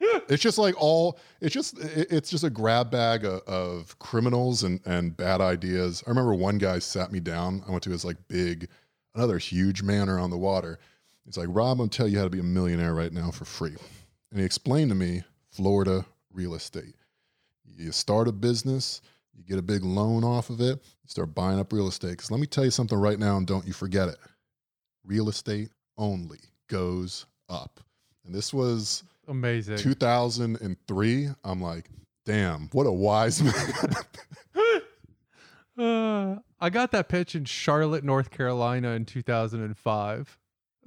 it's 0.00 0.42
just 0.42 0.58
like 0.58 0.74
all 0.80 1.18
it's 1.40 1.54
just 1.54 1.78
it's 1.78 2.30
just 2.30 2.44
a 2.44 2.50
grab 2.50 2.90
bag 2.90 3.24
of, 3.24 3.42
of 3.42 3.98
criminals 3.98 4.62
and 4.62 4.80
and 4.84 5.16
bad 5.16 5.40
ideas. 5.40 6.02
I 6.06 6.10
remember 6.10 6.34
one 6.34 6.58
guy 6.58 6.78
sat 6.78 7.12
me 7.12 7.20
down. 7.20 7.62
I 7.66 7.70
went 7.70 7.82
to 7.84 7.90
his 7.90 8.04
like 8.04 8.16
big 8.28 8.68
another 9.14 9.38
huge 9.38 9.82
manor 9.82 10.18
on 10.18 10.30
the 10.30 10.38
water. 10.38 10.78
He's 11.24 11.36
like 11.36 11.48
rob 11.50 11.80
i'm 11.80 11.88
tell 11.88 12.08
you 12.08 12.18
how 12.18 12.24
to 12.24 12.30
be 12.30 12.40
a 12.40 12.44
millionaire 12.44 12.94
right 12.94 13.12
now 13.12 13.30
for 13.30 13.44
free. 13.44 13.76
And 14.30 14.40
he 14.40 14.44
explained 14.44 14.90
to 14.90 14.94
me 14.94 15.22
florida 15.50 16.04
real 16.32 16.54
estate. 16.54 16.94
You 17.64 17.92
start 17.92 18.28
a 18.28 18.32
business 18.32 19.00
you 19.34 19.44
get 19.44 19.58
a 19.58 19.62
big 19.62 19.84
loan 19.84 20.24
off 20.24 20.50
of 20.50 20.60
it 20.60 20.78
you 20.82 21.08
start 21.08 21.34
buying 21.34 21.58
up 21.58 21.72
real 21.72 21.88
estate. 21.88 22.12
Because 22.12 22.30
let 22.30 22.40
me 22.40 22.46
tell 22.46 22.64
you 22.64 22.70
something 22.70 22.98
right 22.98 23.18
now 23.18 23.36
and 23.36 23.46
don't 23.46 23.66
you 23.66 23.72
forget 23.72 24.08
it. 24.08 24.18
Real 25.04 25.28
estate 25.28 25.70
only 25.96 26.40
goes 26.68 27.26
up 27.48 27.80
and 28.24 28.34
this 28.34 28.52
was 28.52 29.02
Amazing. 29.28 29.78
2003 29.78 31.28
i'm 31.44 31.60
like 31.60 31.88
damn 32.24 32.68
what 32.72 32.86
a 32.86 32.92
wise 32.92 33.42
man 33.42 33.54
Uh, 35.78 36.36
I 36.60 36.68
got 36.68 36.90
that 36.92 37.08
pitch 37.08 37.34
in 37.34 37.46
Charlotte, 37.46 38.04
North 38.04 38.30
Carolina 38.30 38.90
in 38.90 39.06
2005. 39.06 40.38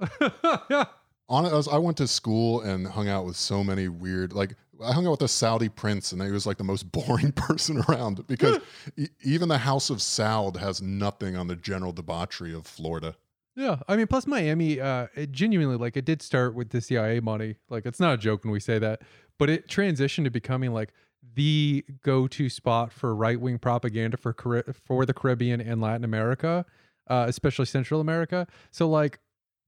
on 1.28 1.46
it 1.46 1.52
I, 1.52 1.74
I 1.74 1.78
went 1.78 1.96
to 1.96 2.06
school 2.06 2.60
and 2.60 2.86
hung 2.86 3.08
out 3.08 3.24
with 3.24 3.36
so 3.36 3.62
many 3.64 3.88
weird 3.88 4.32
like 4.32 4.54
i 4.82 4.92
hung 4.92 5.06
out 5.06 5.12
with 5.12 5.22
a 5.22 5.28
saudi 5.28 5.68
prince 5.68 6.10
and 6.12 6.20
he 6.20 6.30
was 6.30 6.46
like 6.46 6.58
the 6.58 6.64
most 6.64 6.90
boring 6.92 7.30
person 7.32 7.82
around 7.88 8.26
because 8.26 8.58
e- 8.96 9.06
even 9.22 9.48
the 9.48 9.58
house 9.58 9.88
of 9.88 9.98
saud 9.98 10.56
has 10.56 10.82
nothing 10.82 11.36
on 11.36 11.46
the 11.46 11.54
general 11.56 11.92
debauchery 11.92 12.52
of 12.52 12.66
florida 12.66 13.14
yeah, 13.56 13.78
I 13.86 13.96
mean, 13.96 14.06
plus 14.08 14.26
Miami, 14.26 14.80
uh, 14.80 15.06
it 15.14 15.30
genuinely 15.30 15.76
like 15.76 15.96
it 15.96 16.04
did 16.04 16.22
start 16.22 16.54
with 16.54 16.70
the 16.70 16.80
CIA 16.80 17.20
money. 17.20 17.56
Like 17.68 17.86
it's 17.86 18.00
not 18.00 18.14
a 18.14 18.16
joke 18.16 18.44
when 18.44 18.52
we 18.52 18.60
say 18.60 18.78
that, 18.80 19.02
but 19.38 19.48
it 19.48 19.68
transitioned 19.68 20.24
to 20.24 20.30
becoming 20.30 20.72
like 20.72 20.92
the 21.34 21.84
go-to 22.02 22.48
spot 22.48 22.92
for 22.92 23.14
right-wing 23.14 23.58
propaganda 23.58 24.16
for 24.16 24.32
Cari- 24.32 24.64
for 24.84 25.06
the 25.06 25.14
Caribbean 25.14 25.60
and 25.60 25.80
Latin 25.80 26.04
America, 26.04 26.66
uh, 27.08 27.26
especially 27.28 27.66
Central 27.66 28.00
America. 28.00 28.46
So 28.70 28.88
like. 28.88 29.20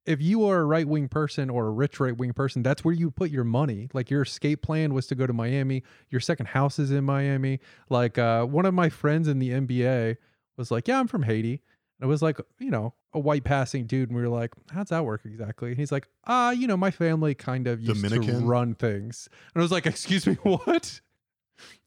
If 0.05 0.23
you 0.23 0.47
are 0.47 0.61
a 0.61 0.65
right 0.65 0.87
wing 0.87 1.09
person 1.09 1.51
or 1.51 1.67
a 1.67 1.71
rich 1.73 1.99
right 1.99 2.17
wing 2.17 2.33
person, 2.33 2.63
that's 2.63 2.85
where 2.85 2.95
you 2.95 3.11
put 3.11 3.29
your 3.33 3.43
money. 3.43 3.89
Like 3.93 4.09
your 4.09 4.23
escape 4.23 4.63
plan 4.63 4.95
was 4.95 5.09
to 5.09 5.17
go 5.17 5.27
to 5.27 5.33
Miami. 5.33 5.83
Your 6.11 6.21
second 6.21 6.47
house 6.47 6.79
is 6.79 6.93
in 6.93 7.03
Miami. 7.03 7.59
Like 7.91 8.17
uh, 8.17 8.45
one 8.45 8.67
of 8.67 8.73
my 8.73 8.89
friends 8.89 9.27
in 9.27 9.41
the 9.41 9.51
NBA 9.51 10.17
was 10.57 10.71
like, 10.71 10.87
"Yeah, 10.87 11.01
I'm 11.01 11.09
from 11.09 11.25
Haiti." 11.25 11.61
And 12.01 12.07
it 12.07 12.11
was 12.11 12.23
like, 12.23 12.39
you 12.59 12.71
know, 12.71 12.95
a 13.17 13.19
white 13.19 13.43
passing 13.45 13.87
dude. 13.87 14.11
And 14.11 14.17
we 14.17 14.23
were 14.23 14.29
like, 14.29 14.53
how's 14.73 14.91
that 14.91 15.05
work 15.05 15.23
exactly? 15.25 15.71
And 15.71 15.79
he's 15.79 15.91
like, 15.91 16.07
ah, 16.27 16.51
you 16.51 16.67
know, 16.69 16.77
my 16.77 16.91
family 16.93 17.35
kind 17.35 17.67
of 17.67 17.81
used 17.81 18.09
to 18.09 18.21
run 18.45 18.75
things. 18.75 19.29
And 19.55 19.61
I 19.61 19.65
was 19.65 19.73
like, 19.73 19.87
excuse 19.87 20.27
me, 20.27 20.35
what? 20.43 21.01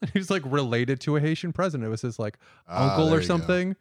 And 0.01 0.09
he 0.11 0.19
was 0.19 0.29
like 0.29 0.41
related 0.45 0.99
to 1.01 1.15
a 1.15 1.21
Haitian 1.21 1.53
president. 1.53 1.85
It 1.87 1.91
was 1.91 2.01
his 2.01 2.19
like 2.19 2.37
Ah, 2.67 2.89
uncle 2.95 3.13
or 3.13 3.21
something. 3.21 3.75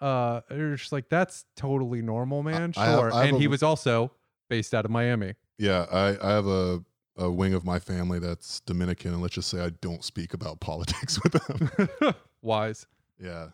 Uh, 0.00 0.40
you're 0.50 0.76
just 0.76 0.92
like, 0.92 1.08
that's 1.08 1.44
totally 1.56 2.02
normal, 2.02 2.42
man. 2.42 2.74
I 2.76 2.86
have- 2.86 2.98
Sure. 2.98 3.12
I 3.14 3.16
have 3.20 3.26
and 3.28 3.36
a- 3.36 3.40
he 3.40 3.46
was 3.46 3.62
also 3.62 4.10
based 4.48 4.74
out 4.74 4.84
of 4.84 4.90
Miami. 4.90 5.34
yeah 5.58 5.86
i, 5.92 6.16
I 6.20 6.30
have 6.32 6.46
a, 6.48 6.82
a 7.16 7.30
wing 7.30 7.54
of 7.54 7.64
my 7.64 7.78
family 7.78 8.18
that's 8.18 8.58
dominican 8.60 9.12
and 9.12 9.22
let's 9.22 9.34
just 9.34 9.48
say 9.48 9.60
i 9.62 9.70
don't 9.80 10.02
speak 10.02 10.34
about 10.34 10.58
politics 10.70 11.20
with 11.22 11.34
them 11.34 12.14
Wise. 12.42 12.86
yeah 13.22 13.50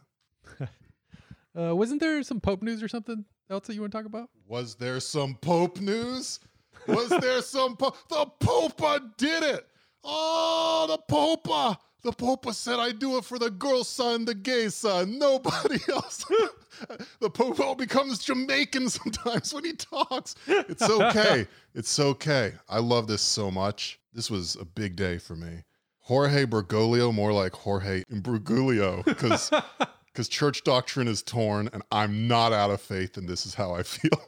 Uh, 1.58 1.74
wasn't 1.74 2.00
there 2.00 2.22
some 2.22 2.40
Pope 2.40 2.62
news 2.62 2.82
or 2.82 2.88
something 2.88 3.24
else 3.48 3.66
that 3.66 3.74
you 3.74 3.80
want 3.80 3.92
to 3.92 3.98
talk 3.98 4.06
about? 4.06 4.28
was 4.46 4.74
there 4.76 5.00
some 5.00 5.34
pope 5.40 5.80
news? 5.80 6.38
Was 6.86 7.08
there 7.08 7.42
some 7.42 7.76
Pope? 7.76 7.96
the 8.08 8.26
popa 8.40 9.00
did 9.16 9.42
it! 9.42 9.66
Oh 10.04 10.86
the 10.88 10.98
popa! 10.98 11.78
The 12.02 12.12
popa 12.12 12.52
said 12.52 12.78
i 12.78 12.92
do 12.92 13.16
it 13.16 13.24
for 13.24 13.38
the 13.38 13.50
girl 13.50 13.82
son 13.82 14.24
the 14.24 14.34
gay 14.34 14.68
son 14.68 15.18
nobody 15.18 15.78
else. 15.92 16.24
The 17.20 17.30
popo 17.30 17.74
becomes 17.74 18.18
jamaican 18.22 18.88
sometimes 18.98 19.54
when 19.54 19.64
he 19.64 19.72
talks. 19.72 20.34
It's 20.46 20.82
okay. 20.82 21.46
It's 21.74 21.98
okay. 21.98 22.52
I 22.68 22.80
love 22.80 23.06
this 23.06 23.22
so 23.22 23.50
much. 23.50 23.98
This 24.12 24.30
was 24.30 24.56
a 24.56 24.66
big 24.66 24.94
day 24.94 25.16
for 25.16 25.34
me. 25.36 25.62
Jorge 26.00 26.44
bergoglio 26.44 27.14
more 27.14 27.32
like 27.32 27.52
jorge 27.54 28.02
imbruglio 28.12 29.02
because 29.06 29.50
because 30.16 30.28
church 30.28 30.64
doctrine 30.64 31.06
is 31.06 31.22
torn 31.22 31.68
and 31.74 31.82
i'm 31.92 32.26
not 32.26 32.52
out 32.52 32.70
of 32.70 32.80
faith 32.80 33.18
and 33.18 33.28
this 33.28 33.44
is 33.44 33.54
how 33.54 33.74
i 33.74 33.82
feel 33.82 34.18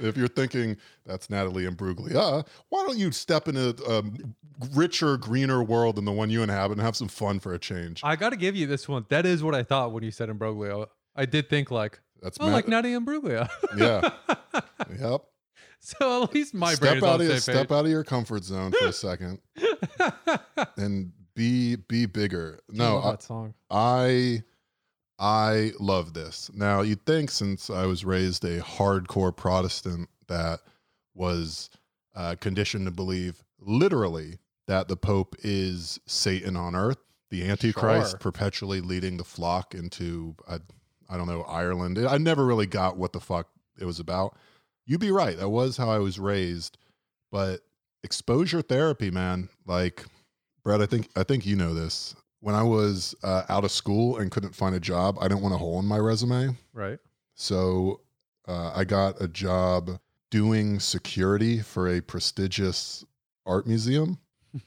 if 0.00 0.16
you're 0.16 0.28
thinking 0.28 0.76
that's 1.04 1.30
Natalie 1.30 1.64
Imbruglia, 1.64 2.46
why 2.68 2.84
don't 2.86 2.98
you 2.98 3.10
step 3.12 3.48
in 3.48 3.56
a, 3.56 4.02
richer, 4.74 5.16
greener 5.16 5.62
world 5.62 5.96
than 5.96 6.04
the 6.04 6.12
one 6.12 6.30
you 6.30 6.42
inhabit 6.42 6.78
and 6.78 6.84
have 6.84 6.96
some 6.96 7.08
fun 7.08 7.40
for 7.40 7.54
a 7.54 7.58
change? 7.58 8.00
I 8.04 8.16
got 8.16 8.30
to 8.30 8.36
give 8.36 8.56
you 8.56 8.66
this 8.66 8.88
one. 8.88 9.06
That 9.08 9.26
is 9.26 9.42
what 9.42 9.54
I 9.54 9.62
thought 9.62 9.92
when 9.92 10.02
you 10.02 10.10
said 10.10 10.28
Imbroglio. 10.28 10.86
I 11.16 11.26
did 11.26 11.48
think 11.48 11.70
like, 11.70 12.00
That's 12.22 12.38
oh, 12.40 12.46
Matt- 12.46 12.54
like 12.54 12.68
Nadia 12.68 13.00
Imbruglia. 13.00 13.48
yeah, 13.76 14.10
yep. 15.00 15.22
so 15.80 16.24
at 16.24 16.34
least 16.34 16.54
my 16.54 16.74
brain 16.76 16.92
Step 16.92 16.96
is 16.98 17.02
out 17.02 17.20
of 17.20 17.26
your, 17.26 17.40
step 17.40 17.72
out 17.72 17.84
of 17.84 17.90
your 17.90 18.04
comfort 18.04 18.44
zone 18.44 18.72
for 18.72 18.86
a 18.86 18.92
second 18.92 19.40
and 20.76 21.12
be 21.34 21.76
be 21.76 22.06
bigger. 22.06 22.60
No, 22.68 23.00
I, 23.00 23.10
that 23.12 23.22
song. 23.22 23.54
I 23.70 24.42
I 25.18 25.72
love 25.80 26.14
this. 26.14 26.50
Now 26.54 26.82
you'd 26.82 27.04
think 27.04 27.30
since 27.30 27.70
I 27.70 27.86
was 27.86 28.04
raised 28.04 28.44
a 28.44 28.60
hardcore 28.60 29.34
Protestant 29.36 30.08
that 30.28 30.60
was 31.14 31.70
uh, 32.14 32.36
conditioned 32.40 32.86
to 32.86 32.92
believe 32.92 33.42
literally 33.58 34.38
that 34.68 34.86
the 34.88 34.96
Pope 34.96 35.34
is 35.42 35.98
Satan 36.06 36.56
on 36.56 36.76
earth, 36.76 36.98
the 37.30 37.48
Antichrist 37.48 38.12
Sure. 38.12 38.18
perpetually 38.18 38.80
leading 38.80 39.16
the 39.16 39.24
flock 39.24 39.74
into 39.74 40.36
I, 40.48 40.58
I 41.08 41.16
don't 41.16 41.26
know 41.26 41.42
Ireland. 41.42 41.98
I 41.98 42.18
never 42.18 42.44
really 42.44 42.66
got 42.66 42.96
what 42.96 43.12
the 43.12 43.20
fuck 43.20 43.48
it 43.80 43.84
was 43.84 43.98
about. 43.98 44.36
You'd 44.86 45.00
be 45.00 45.10
right. 45.10 45.36
That 45.36 45.48
was 45.48 45.76
how 45.76 45.90
I 45.90 45.98
was 45.98 46.18
raised, 46.18 46.78
but 47.32 47.60
exposure 48.04 48.62
therapy, 48.62 49.10
man, 49.10 49.48
like 49.66 50.04
Brad, 50.62 50.80
I 50.80 50.86
think 50.86 51.08
I 51.16 51.24
think 51.24 51.44
you 51.44 51.56
know 51.56 51.74
this. 51.74 52.14
When 52.40 52.54
I 52.54 52.62
was 52.62 53.14
uh, 53.22 53.42
out 53.48 53.64
of 53.64 53.70
school 53.70 54.18
and 54.18 54.30
couldn't 54.30 54.54
find 54.54 54.74
a 54.74 54.80
job, 54.80 55.18
I 55.20 55.28
didn't 55.28 55.42
want 55.42 55.54
a 55.54 55.58
hole 55.58 55.78
in 55.80 55.86
my 55.86 55.98
resume. 55.98 56.56
Right. 56.72 56.98
So 57.34 58.00
uh, 58.46 58.72
I 58.74 58.84
got 58.84 59.20
a 59.20 59.28
job 59.28 59.98
doing 60.30 60.78
security 60.78 61.60
for 61.60 61.88
a 61.88 62.00
prestigious 62.00 63.04
art 63.46 63.66
museum. 63.66 64.18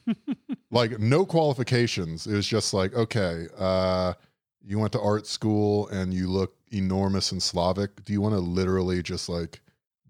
like 0.70 0.98
no 0.98 1.24
qualifications. 1.24 2.26
It 2.26 2.34
was 2.34 2.46
just 2.46 2.72
like, 2.74 2.94
okay, 2.94 3.46
uh, 3.58 4.14
you 4.64 4.78
went 4.78 4.92
to 4.92 5.00
art 5.00 5.26
school 5.26 5.88
and 5.88 6.14
you 6.14 6.28
look 6.28 6.54
enormous 6.72 7.32
and 7.32 7.42
Slavic. 7.42 8.04
Do 8.04 8.12
you 8.12 8.20
want 8.20 8.34
to 8.34 8.40
literally 8.40 9.02
just 9.02 9.28
like 9.28 9.60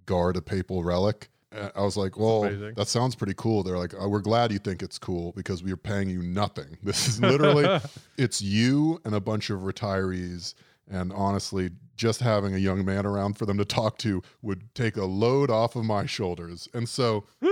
guard 0.07 0.37
a 0.37 0.43
papal 0.43 0.85
relic? 0.85 1.29
Uh, 1.55 1.71
I 1.75 1.83
was 1.83 1.97
like, 1.97 2.19
well, 2.19 2.43
that 2.43 2.89
sounds 2.89 3.15
pretty 3.15 3.35
cool. 3.37 3.63
They're 3.63 3.79
like, 3.79 3.95
oh, 3.99 4.09
we're 4.09 4.21
glad 4.21 4.53
you 4.53 4.59
think 4.59 4.83
it's 4.83 4.99
cool 4.99 5.33
because 5.33 5.63
we 5.63 5.73
are 5.73 5.77
paying 5.77 6.09
you 6.09 6.23
nothing. 6.23 6.79
This 6.83 7.09
is 7.09 7.21
literally 7.21 7.81
it's 8.19 8.43
you 8.43 9.01
and 9.05 9.15
a 9.15 9.21
bunch 9.21 9.51
of 9.51 9.61
retirees. 9.61 10.55
And 10.91 11.13
honestly, 11.13 11.71
just 11.97 12.21
having 12.21 12.55
a 12.55 12.59
young 12.59 12.85
man 12.85 13.07
around 13.07 13.39
for 13.39 13.47
them 13.47 13.57
to 13.59 13.65
talk 13.65 13.99
to 13.99 14.23
would 14.43 14.75
take 14.75 14.97
a 14.97 15.05
load 15.05 15.51
off 15.51 15.77
of 15.77 15.85
my 15.85 16.07
shoulders. 16.07 16.69
And 16.75 16.89
so, 16.89 17.25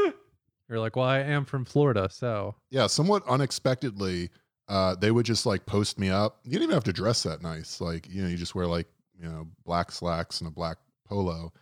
You're 0.71 0.79
like, 0.79 0.95
well, 0.95 1.07
I 1.07 1.19
am 1.19 1.45
from 1.45 1.65
Florida, 1.65 2.09
so 2.11 2.55
yeah, 2.71 2.87
somewhat 2.87 3.27
unexpectedly, 3.27 4.31
uh, 4.69 4.95
they 4.95 5.11
would 5.11 5.27
just 5.27 5.45
like 5.45 5.67
post 5.67 5.99
me 5.99 6.11
up. 6.11 6.39
You 6.45 6.53
didn't 6.53 6.65
even 6.65 6.75
have 6.75 6.85
to 6.85 6.93
dress 6.93 7.25
that 7.25 7.43
nice. 7.43 7.81
Like, 7.81 8.09
you 8.09 8.23
know, 8.23 8.29
you 8.29 8.37
just 8.37 8.55
wear 8.55 8.69
like, 8.69 8.87
you 9.21 9.29
know, 9.29 9.49
black 9.65 9.91
slacks 9.91 10.41
and 10.41 10.47
a 10.47 10.51
black 10.53 10.79
polo. 11.05 11.53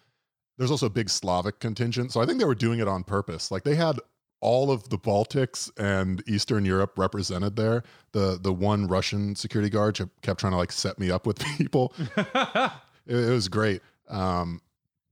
There's 0.59 0.71
also 0.71 0.87
a 0.87 0.91
big 0.91 1.09
Slavic 1.09 1.61
contingent. 1.61 2.13
So 2.13 2.21
I 2.21 2.27
think 2.27 2.39
they 2.39 2.45
were 2.45 2.55
doing 2.55 2.81
it 2.81 2.89
on 2.89 3.05
purpose. 3.05 3.51
Like 3.51 3.63
they 3.65 3.77
had 3.77 3.99
all 4.41 4.71
of 4.71 4.89
the 4.89 4.99
Baltics 4.99 5.71
and 5.79 6.23
Eastern 6.29 6.65
Europe 6.65 6.99
represented 6.99 7.57
there. 7.57 7.83
The 8.13 8.39
the 8.41 8.53
one 8.53 8.87
Russian 8.87 9.35
security 9.37 9.71
guard 9.71 9.97
kept- 10.23 10.41
trying 10.41 10.53
to 10.53 10.57
like 10.59 10.73
set 10.73 10.99
me 10.99 11.11
up 11.11 11.27
with 11.27 11.39
people. 11.57 11.95
It, 13.07 13.17
it 13.17 13.31
was 13.33 13.49
great. 13.49 13.81
Um, 14.11 14.61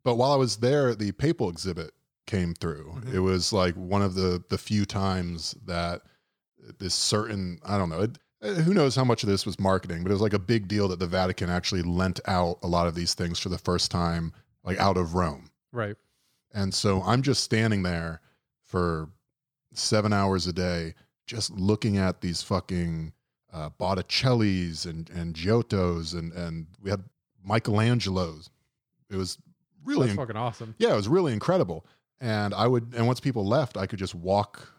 but 0.05 0.17
while 0.17 0.31
I 0.31 0.37
was 0.37 0.59
there, 0.59 0.95
the 0.95 1.13
papal 1.13 1.49
exhibit 1.49 1.93
came 2.27 2.53
through. 2.53 2.93
Mhm. 3.01 3.15
It 3.15 3.21
was 3.21 3.55
like 3.55 3.75
one 3.75 4.03
of 4.03 4.15
the 4.15 4.45
the 4.51 4.59
few 4.59 4.85
times 4.85 5.55
that 5.65 6.03
this 6.79 6.95
certain 6.95 7.59
I 7.65 7.79
don't 7.79 7.89
know. 7.89 8.03
It, 8.03 8.19
uh, 8.43 8.49
who 8.49 8.75
knows 8.75 8.95
how 8.95 9.05
much 9.05 9.23
of 9.23 9.31
this 9.31 9.47
was 9.47 9.59
marketing, 9.59 10.03
but 10.03 10.11
it 10.11 10.13
was 10.13 10.21
like 10.21 10.35
a 10.35 10.39
big 10.39 10.69
deal 10.69 10.89
that 10.89 10.99
the 10.99 11.07
Vatican 11.07 11.49
actually 11.49 11.81
lent 11.83 12.21
out 12.27 12.59
a 12.63 12.67
lot 12.69 12.87
of 12.87 12.95
these 12.95 13.15
things 13.15 13.39
for 13.39 13.49
the 13.49 13.57
first 13.59 13.91
time, 13.91 14.35
like 14.67 14.79
out 14.79 14.97
of 14.99 15.15
Rome. 15.15 15.51
right. 15.73 15.97
And 16.53 16.73
so 16.73 17.03
I'm 17.03 17.21
just 17.23 17.43
standing 17.45 17.83
there 17.83 18.21
for 18.65 19.11
seven 19.75 20.13
hours 20.13 20.47
a 20.47 20.53
day, 20.53 20.95
just 21.27 21.51
looking 21.51 21.99
at 21.99 22.23
these 22.23 22.43
fucking 22.43 23.13
uh, 23.53 23.71
Botticellis 23.79 24.87
and 24.87 25.09
and 25.11 25.35
Giottos 25.35 26.15
and 26.15 26.33
and 26.33 26.67
we 26.83 26.91
had 26.91 27.05
Michelangelos. 27.49 28.49
It 29.11 29.17
was 29.17 29.39
really 29.85 30.09
That's 30.09 30.19
fucking 30.19 30.37
awesome. 30.37 30.75
yeah, 30.79 30.93
it 30.93 30.97
was 30.97 31.09
really 31.09 31.33
incredible. 31.33 31.87
And 32.21 32.55
I 32.55 32.67
would 32.67 32.95
and 32.95 33.07
once 33.07 33.21
people 33.21 33.47
left, 33.47 33.77
I 33.77 33.87
could 33.87 33.99
just 33.99 34.15
walk 34.15 34.73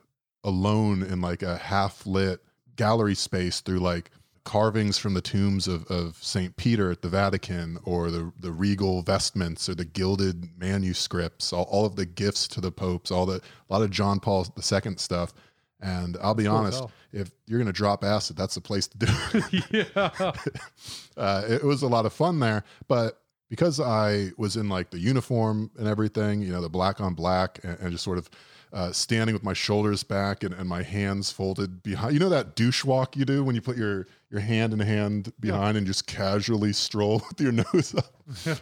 alone 0.43 1.04
in 1.04 1.21
like 1.21 1.43
a 1.43 1.58
half 1.58 2.06
lit 2.06 2.41
gallery 2.76 3.15
space 3.15 3.62
through 3.62 3.80
like 3.80 4.12
carvings 4.48 4.98
from 4.98 5.14
the 5.14 5.20
tombs 5.20 5.68
of, 5.68 5.86
of 5.92 6.16
St. 6.22 6.56
Peter 6.56 6.90
at 6.90 7.02
the 7.02 7.10
Vatican 7.10 7.78
or 7.84 8.10
the, 8.10 8.32
the 8.40 8.50
regal 8.50 9.02
vestments 9.02 9.68
or 9.68 9.76
the 9.76 9.84
gilded 9.84 10.48
manuscripts, 10.58 11.52
all, 11.52 11.64
all 11.64 11.86
of 11.86 11.98
the 11.98 12.06
gifts 12.06 12.48
to 12.48 12.62
the 12.62 12.72
popes, 12.72 13.12
all 13.12 13.26
the, 13.26 13.42
a 13.42 13.74
lot 13.74 13.82
of 13.82 13.92
John 13.92 14.22
Paul 14.22 14.48
II 14.56 14.96
stuff. 14.96 15.34
And 15.82 16.16
I'll 16.24 16.34
be 16.34 16.46
cool 16.46 16.56
honest, 16.56 16.80
hell. 16.80 16.92
if 17.12 17.30
you're 17.46 17.60
going 17.60 17.68
to 17.68 17.74
drop 17.74 18.06
acid, 18.06 18.38
that's 18.38 18.56
the 18.56 18.62
place 18.62 18.88
to 18.88 18.98
do 18.98 19.08
it. 19.34 19.68
yeah. 19.98 20.32
uh, 21.18 21.44
it 21.50 21.64
was 21.64 21.82
a 21.82 21.88
lot 21.88 22.06
of 22.06 22.14
fun 22.14 22.40
there. 22.40 22.64
But 22.88 23.22
because 23.50 23.82
I 23.82 24.30
was 24.38 24.56
in 24.56 24.70
like 24.70 24.92
the 24.92 25.00
uniform 25.00 25.72
and 25.78 25.90
everything, 25.90 26.42
you 26.42 26.54
know, 26.54 26.62
the 26.62 26.70
black 26.70 27.02
on 27.02 27.16
black, 27.16 27.60
and, 27.64 27.78
and 27.82 27.92
just 27.92 28.06
sort 28.06 28.18
of 28.18 28.30
uh, 28.74 28.92
standing 28.92 29.34
with 29.34 29.44
my 29.44 29.54
shoulders 29.54 30.04
back 30.04 30.44
and, 30.44 30.54
and 30.54 30.68
my 30.68 30.84
hands 30.84 31.32
folded 31.32 31.82
behind, 31.84 32.14
you 32.14 32.20
know, 32.20 32.30
that 32.30 32.56
douche 32.56 32.84
walk 32.84 33.16
you 33.16 33.26
do 33.26 33.44
when 33.44 33.56
you 33.56 33.62
put 33.62 33.78
your 33.78 34.08
your 34.30 34.42
hand 34.42 34.74
in 34.74 34.80
hand 34.80 35.32
behind 35.40 35.78
and 35.78 35.88
just 35.88 36.06
casually 36.06 36.74
stroll 36.74 37.24
with 37.30 37.40
your 37.40 37.52
nose 37.52 37.96
up. 37.96 38.14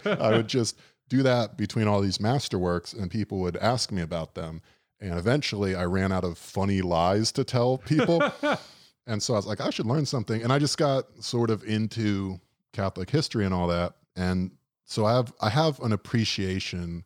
I 0.06 0.32
would 0.32 0.48
just 0.48 0.78
do 1.10 1.24
that 1.24 1.58
between 1.58 1.88
all 1.88 2.02
these 2.02 2.20
masterworks, 2.20 2.98
and 2.98 3.10
people 3.10 3.40
would 3.40 3.58
ask 3.58 3.92
me 3.92 4.02
about 4.02 4.36
them. 4.36 4.62
And 5.00 5.18
eventually, 5.18 5.76
I 5.76 5.86
ran 5.86 6.12
out 6.12 6.24
of 6.24 6.38
funny 6.38 6.82
lies 6.82 7.32
to 7.34 7.44
tell 7.44 7.78
people. 7.78 8.22
And 9.08 9.22
so 9.22 9.34
I 9.34 9.38
was 9.38 9.46
like, 9.46 9.62
I 9.62 9.70
should 9.70 9.86
learn 9.86 10.06
something. 10.06 10.42
And 10.42 10.52
I 10.52 10.60
just 10.60 10.78
got 10.78 11.06
sort 11.24 11.50
of 11.50 11.64
into 11.64 12.40
Catholic 12.74 13.10
history 13.10 13.46
and 13.46 13.54
all 13.54 13.68
that. 13.68 13.94
And 14.16 14.52
so 14.86 15.06
I 15.06 15.14
have 15.14 15.34
I 15.42 15.50
have 15.50 15.80
an 15.82 15.92
appreciation 15.92 17.04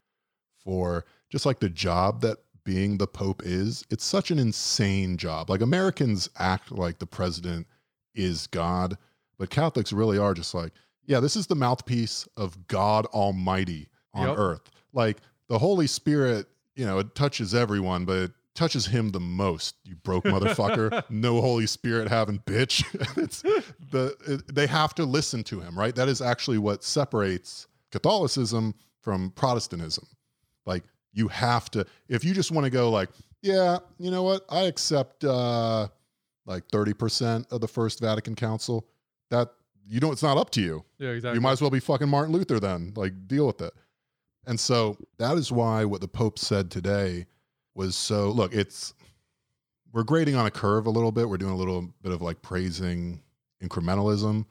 for 0.64 1.06
just 1.30 1.46
like 1.46 1.60
the 1.60 1.70
job 1.70 2.22
that 2.22 2.38
being 2.64 2.98
the 2.98 3.08
Pope 3.08 3.42
is. 3.46 3.84
It's 3.90 4.04
such 4.06 4.32
an 4.32 4.40
insane 4.40 5.18
job. 5.18 5.50
Like 5.50 5.62
Americans 5.62 6.30
act 6.38 6.72
like 6.72 7.00
the 7.00 7.06
president 7.08 7.68
is 8.16 8.48
God, 8.48 8.98
but 9.38 9.50
Catholics 9.50 9.94
really 9.94 10.18
are 10.18 10.34
just 10.34 10.54
like, 10.54 10.72
yeah, 11.06 11.20
this 11.20 11.36
is 11.36 11.48
the 11.48 11.56
mouthpiece 11.56 12.28
of 12.38 12.68
God 12.68 13.06
Almighty 13.08 13.90
on 14.14 14.28
Yep. 14.30 14.38
earth. 14.38 14.72
Like 14.94 15.18
the 15.48 15.58
Holy 15.60 15.88
Spirit, 15.88 16.48
you 16.76 16.86
know, 16.86 17.00
it 17.00 17.16
touches 17.16 17.56
everyone, 17.56 18.06
but 18.06 18.18
it 18.18 18.32
touches 18.56 18.86
him 18.86 19.10
the 19.12 19.20
most. 19.20 19.76
You 19.86 19.96
broke 19.96 20.24
motherfucker. 20.26 21.04
no 21.10 21.42
Holy 21.42 21.66
Spirit 21.68 22.08
having 22.10 22.40
bitch. 22.40 22.84
it's 23.18 23.42
the 23.92 24.16
it, 24.28 24.54
they 24.54 24.68
have 24.68 24.94
to 24.96 25.06
listen 25.06 25.44
to 25.46 25.60
him, 25.60 25.78
right? 25.78 25.96
That 25.96 26.10
is 26.10 26.22
actually 26.22 26.58
what 26.58 26.84
separates 26.84 27.68
Catholicism 27.92 28.76
from 29.02 29.32
Protestantism. 29.32 30.06
Like 30.66 30.84
you 31.14 31.28
have 31.28 31.70
to 31.72 31.86
if 32.08 32.24
you 32.24 32.34
just 32.34 32.52
want 32.52 32.66
to 32.66 32.70
go 32.70 32.90
like, 32.90 33.10
yeah, 33.42 33.80
you 33.98 34.12
know 34.12 34.24
what? 34.24 34.46
I 34.50 34.62
accept 34.62 35.24
uh 35.24 35.88
like 36.46 36.68
30% 36.70 37.52
of 37.52 37.62
the 37.62 37.68
first 37.68 38.00
Vatican 38.00 38.36
Council. 38.36 38.88
That 39.30 39.50
you 39.88 40.00
know 40.00 40.12
it's 40.12 40.24
not 40.24 40.38
up 40.38 40.50
to 40.52 40.62
you. 40.62 40.84
Yeah, 40.98 41.12
exactly. 41.12 41.38
You 41.38 41.42
might 41.42 41.52
as 41.52 41.62
well 41.62 41.70
be 41.70 41.80
fucking 41.80 42.10
Martin 42.10 42.34
Luther 42.34 42.60
then. 42.60 42.94
Like, 42.96 43.28
deal 43.28 43.48
with 43.48 43.62
it. 43.62 43.74
And 44.48 44.60
so 44.60 44.98
that 45.20 45.38
is 45.38 45.52
why 45.52 45.86
what 45.86 46.02
the 46.02 46.08
Pope 46.08 46.40
said 46.40 46.72
today 46.72 47.28
was 47.76 47.96
so 47.96 48.32
look, 48.32 48.54
it's 48.54 48.94
we're 49.94 50.04
grading 50.04 50.36
on 50.36 50.46
a 50.46 50.52
curve 50.52 50.88
a 50.88 50.92
little 50.92 51.12
bit. 51.12 51.30
We're 51.30 51.38
doing 51.38 51.54
a 51.54 51.58
little 51.58 51.94
bit 52.02 52.12
of 52.12 52.22
like 52.22 52.42
praising 52.42 53.22
incrementalism, 53.64 54.46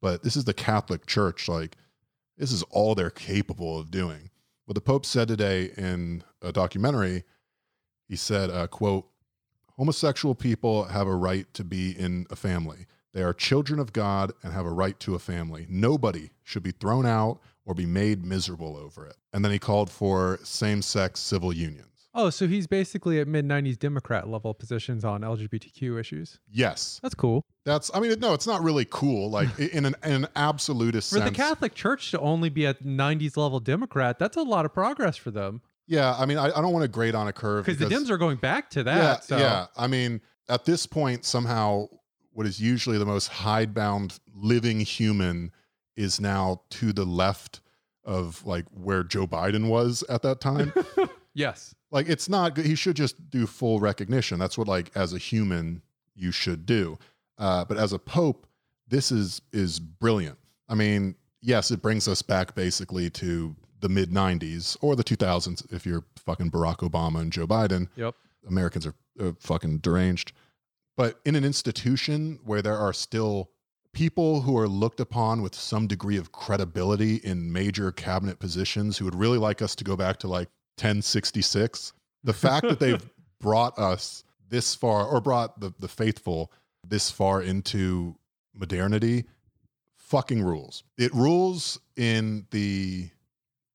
but 0.00 0.22
this 0.22 0.36
is 0.36 0.44
the 0.44 0.54
Catholic 0.54 1.06
Church. 1.06 1.48
Like, 1.48 1.76
this 2.36 2.52
is 2.52 2.62
all 2.64 2.94
they're 2.94 3.10
capable 3.10 3.78
of 3.78 3.90
doing. 3.90 4.30
What 4.64 4.74
the 4.74 4.80
Pope 4.80 5.04
said 5.04 5.28
today 5.28 5.72
in 5.76 6.22
a 6.40 6.52
documentary, 6.52 7.24
he 8.08 8.16
said, 8.16 8.50
uh, 8.50 8.68
quote, 8.68 9.08
homosexual 9.76 10.34
people 10.34 10.84
have 10.84 11.06
a 11.06 11.14
right 11.16 11.52
to 11.54 11.64
be 11.64 11.98
in 11.98 12.26
a 12.30 12.36
family. 12.36 12.86
They 13.12 13.22
are 13.22 13.34
children 13.34 13.78
of 13.80 13.92
God 13.92 14.32
and 14.42 14.52
have 14.52 14.64
a 14.64 14.70
right 14.70 14.98
to 15.00 15.14
a 15.14 15.18
family. 15.18 15.66
Nobody 15.68 16.30
should 16.42 16.62
be 16.62 16.70
thrown 16.70 17.06
out 17.06 17.40
or 17.64 17.74
be 17.74 17.86
made 17.86 18.24
miserable 18.24 18.76
over 18.76 19.06
it. 19.06 19.16
And 19.32 19.44
then 19.44 19.52
he 19.52 19.58
called 19.58 19.90
for 19.90 20.38
same 20.42 20.80
sex 20.80 21.20
civil 21.20 21.52
unions. 21.52 21.91
Oh, 22.14 22.30
so 22.30 22.46
he's 22.46 22.66
basically 22.66 23.20
at 23.20 23.28
mid 23.28 23.46
90s 23.46 23.78
Democrat 23.78 24.28
level 24.28 24.54
positions 24.54 25.04
on 25.04 25.22
LGBTQ 25.22 25.98
issues. 25.98 26.38
Yes. 26.50 27.00
That's 27.02 27.14
cool. 27.14 27.44
That's, 27.64 27.90
I 27.94 28.00
mean, 28.00 28.18
no, 28.20 28.34
it's 28.34 28.46
not 28.46 28.62
really 28.62 28.86
cool. 28.90 29.30
Like 29.30 29.56
in 29.58 29.86
an, 29.86 29.94
in 30.04 30.12
an 30.12 30.28
absolutist 30.36 31.10
For 31.10 31.18
sense. 31.18 31.30
the 31.30 31.36
Catholic 31.36 31.74
Church 31.74 32.10
to 32.10 32.20
only 32.20 32.48
be 32.48 32.66
at 32.66 32.82
90s 32.82 33.36
level 33.36 33.60
Democrat, 33.60 34.18
that's 34.18 34.36
a 34.36 34.42
lot 34.42 34.64
of 34.64 34.72
progress 34.72 35.16
for 35.16 35.30
them. 35.30 35.62
Yeah. 35.86 36.14
I 36.16 36.26
mean, 36.26 36.38
I, 36.38 36.46
I 36.46 36.60
don't 36.60 36.72
want 36.72 36.82
to 36.82 36.88
grade 36.88 37.14
on 37.14 37.28
a 37.28 37.32
curve 37.32 37.66
Because 37.66 37.78
the 37.78 37.94
Dems 37.94 38.10
are 38.10 38.18
going 38.18 38.36
back 38.36 38.70
to 38.70 38.82
that. 38.84 38.96
yeah, 38.96 39.20
so. 39.20 39.38
yeah. 39.38 39.66
I 39.76 39.86
mean, 39.86 40.20
at 40.48 40.64
this 40.64 40.86
point, 40.86 41.24
somehow, 41.24 41.86
what 42.32 42.46
is 42.46 42.60
usually 42.60 42.98
the 42.98 43.06
most 43.06 43.28
hidebound 43.28 44.18
living 44.34 44.80
human 44.80 45.52
is 45.96 46.20
now 46.20 46.62
to 46.70 46.92
the 46.92 47.04
left 47.04 47.60
of 48.04 48.44
like 48.46 48.64
where 48.72 49.04
Joe 49.04 49.26
Biden 49.26 49.68
was 49.68 50.02
at 50.08 50.22
that 50.22 50.40
time. 50.40 50.72
Yes. 51.34 51.74
Like, 51.92 52.08
it's 52.08 52.28
not 52.28 52.54
good. 52.54 52.66
He 52.66 52.74
should 52.74 52.96
just 52.96 53.30
do 53.30 53.46
full 53.46 53.78
recognition. 53.78 54.38
That's 54.38 54.58
what, 54.58 54.66
like, 54.66 54.90
as 54.96 55.12
a 55.12 55.18
human, 55.18 55.82
you 56.16 56.32
should 56.32 56.66
do. 56.66 56.98
Uh, 57.38 57.64
but 57.64 57.76
as 57.76 57.92
a 57.92 57.98
pope, 57.98 58.46
this 58.88 59.12
is 59.12 59.40
is 59.52 59.78
brilliant. 59.78 60.38
I 60.68 60.74
mean, 60.74 61.14
yes, 61.40 61.70
it 61.70 61.80
brings 61.80 62.08
us 62.08 62.22
back 62.22 62.54
basically 62.54 63.10
to 63.10 63.54
the 63.80 63.88
mid 63.88 64.10
'90s 64.10 64.76
or 64.80 64.96
the 64.96 65.04
2000s 65.04 65.72
if 65.72 65.86
you're 65.86 66.04
fucking 66.16 66.50
Barack 66.50 66.78
Obama 66.78 67.20
and 67.20 67.32
Joe 67.32 67.46
Biden. 67.46 67.88
Yep. 67.96 68.14
Americans 68.48 68.86
are 68.86 68.94
uh, 69.20 69.32
fucking 69.38 69.78
deranged. 69.78 70.32
But 70.96 71.20
in 71.24 71.36
an 71.36 71.44
institution 71.44 72.38
where 72.44 72.62
there 72.62 72.76
are 72.76 72.92
still 72.92 73.50
people 73.92 74.40
who 74.40 74.58
are 74.58 74.68
looked 74.68 75.00
upon 75.00 75.42
with 75.42 75.54
some 75.54 75.86
degree 75.86 76.16
of 76.16 76.32
credibility 76.32 77.16
in 77.16 77.52
major 77.52 77.92
cabinet 77.92 78.38
positions 78.38 78.96
who 78.96 79.04
would 79.04 79.14
really 79.14 79.38
like 79.38 79.62
us 79.62 79.74
to 79.76 79.84
go 79.84 79.96
back 79.96 80.18
to 80.18 80.28
like 80.28 80.48
1066, 80.76 81.92
the 82.24 82.32
fact 82.32 82.68
that 82.68 82.80
they've 82.80 83.04
brought 83.40 83.78
us 83.78 84.24
this 84.48 84.74
far 84.74 85.06
or 85.06 85.20
brought 85.20 85.60
the, 85.60 85.72
the 85.78 85.88
faithful 85.88 86.52
this 86.86 87.10
far 87.10 87.42
into 87.42 88.16
modernity 88.54 89.24
fucking 89.96 90.42
rules. 90.42 90.84
It 90.98 91.12
rules 91.14 91.80
in 91.96 92.46
the 92.50 93.08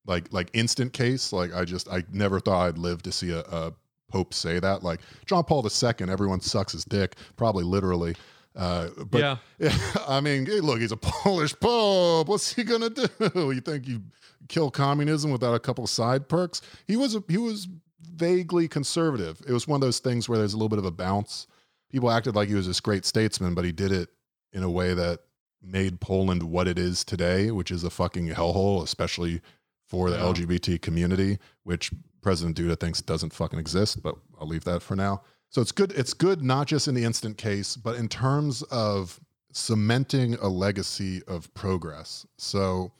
like 0.05 0.31
like 0.31 0.49
instant 0.53 0.93
case. 0.93 1.33
Like 1.33 1.53
I 1.53 1.65
just 1.65 1.89
I 1.89 2.03
never 2.11 2.39
thought 2.39 2.67
I'd 2.67 2.77
live 2.77 3.01
to 3.03 3.11
see 3.11 3.31
a, 3.31 3.39
a 3.39 3.73
Pope 4.09 4.33
say 4.33 4.59
that. 4.59 4.83
Like 4.83 5.01
John 5.25 5.43
Paul 5.43 5.65
II, 5.65 6.09
everyone 6.09 6.39
sucks 6.39 6.71
his 6.71 6.85
dick, 6.85 7.15
probably 7.35 7.63
literally. 7.63 8.15
Uh, 8.57 8.89
but 9.11 9.19
yeah. 9.59 9.75
I 10.07 10.19
mean, 10.19 10.45
hey, 10.47 10.59
look, 10.61 10.79
he's 10.79 10.91
a 10.91 10.97
Polish 11.01 11.53
Pope. 11.59 12.27
What's 12.27 12.53
he 12.53 12.63
gonna 12.63 12.89
do? 12.89 13.05
You 13.35 13.61
think 13.61 13.87
you 13.87 14.01
kill 14.49 14.71
communism 14.71 15.31
without 15.31 15.53
a 15.53 15.59
couple 15.59 15.85
side 15.87 16.27
perks? 16.27 16.61
He 16.87 16.95
was 16.97 17.15
a, 17.15 17.23
he 17.29 17.37
was 17.37 17.67
vaguely 18.01 18.67
conservative. 18.67 19.41
It 19.47 19.53
was 19.53 19.67
one 19.67 19.77
of 19.77 19.81
those 19.81 19.99
things 19.99 20.27
where 20.27 20.37
there's 20.39 20.53
a 20.53 20.57
little 20.57 20.69
bit 20.69 20.79
of 20.79 20.85
a 20.85 20.91
bounce. 20.91 21.45
People 21.91 22.09
acted 22.11 22.35
like 22.35 22.49
he 22.49 22.55
was 22.55 22.67
this 22.67 22.79
great 22.79 23.05
statesman, 23.05 23.53
but 23.53 23.63
he 23.63 23.71
did 23.71 23.91
it 23.91 24.09
in 24.53 24.63
a 24.63 24.69
way 24.69 24.93
that 24.93 25.19
made 25.61 25.99
Poland 25.99 26.43
what 26.43 26.67
it 26.67 26.79
is 26.79 27.03
today, 27.03 27.51
which 27.51 27.71
is 27.71 27.83
a 27.83 27.89
fucking 27.89 28.27
hellhole, 28.29 28.83
especially 28.83 29.41
for 29.87 30.09
the 30.09 30.17
Yeah. 30.17 30.23
LGBT 30.23 30.81
community, 30.81 31.37
which 31.63 31.91
President 32.21 32.57
Duda 32.57 32.79
thinks 32.79 33.01
doesn't 33.01 33.33
fucking 33.33 33.59
exist, 33.59 34.01
but 34.01 34.15
I'll 34.39 34.47
leave 34.47 34.63
that 34.65 34.81
for 34.81 34.95
now. 34.95 35.21
So 35.49 35.61
it's 35.61 35.71
good. 35.71 35.91
It's 35.93 36.13
good 36.13 36.41
not 36.41 36.67
just 36.67 36.87
in 36.87 36.93
the 36.95 37.03
instant 37.03 37.37
case, 37.37 37.75
but 37.75 37.95
in 37.95 38.07
terms 38.07 38.63
of 38.63 39.19
cementing 39.53 40.35
a 40.35 40.47
legacy 40.47 41.21
of 41.27 41.51
progress. 41.53 42.25
So 42.37 42.91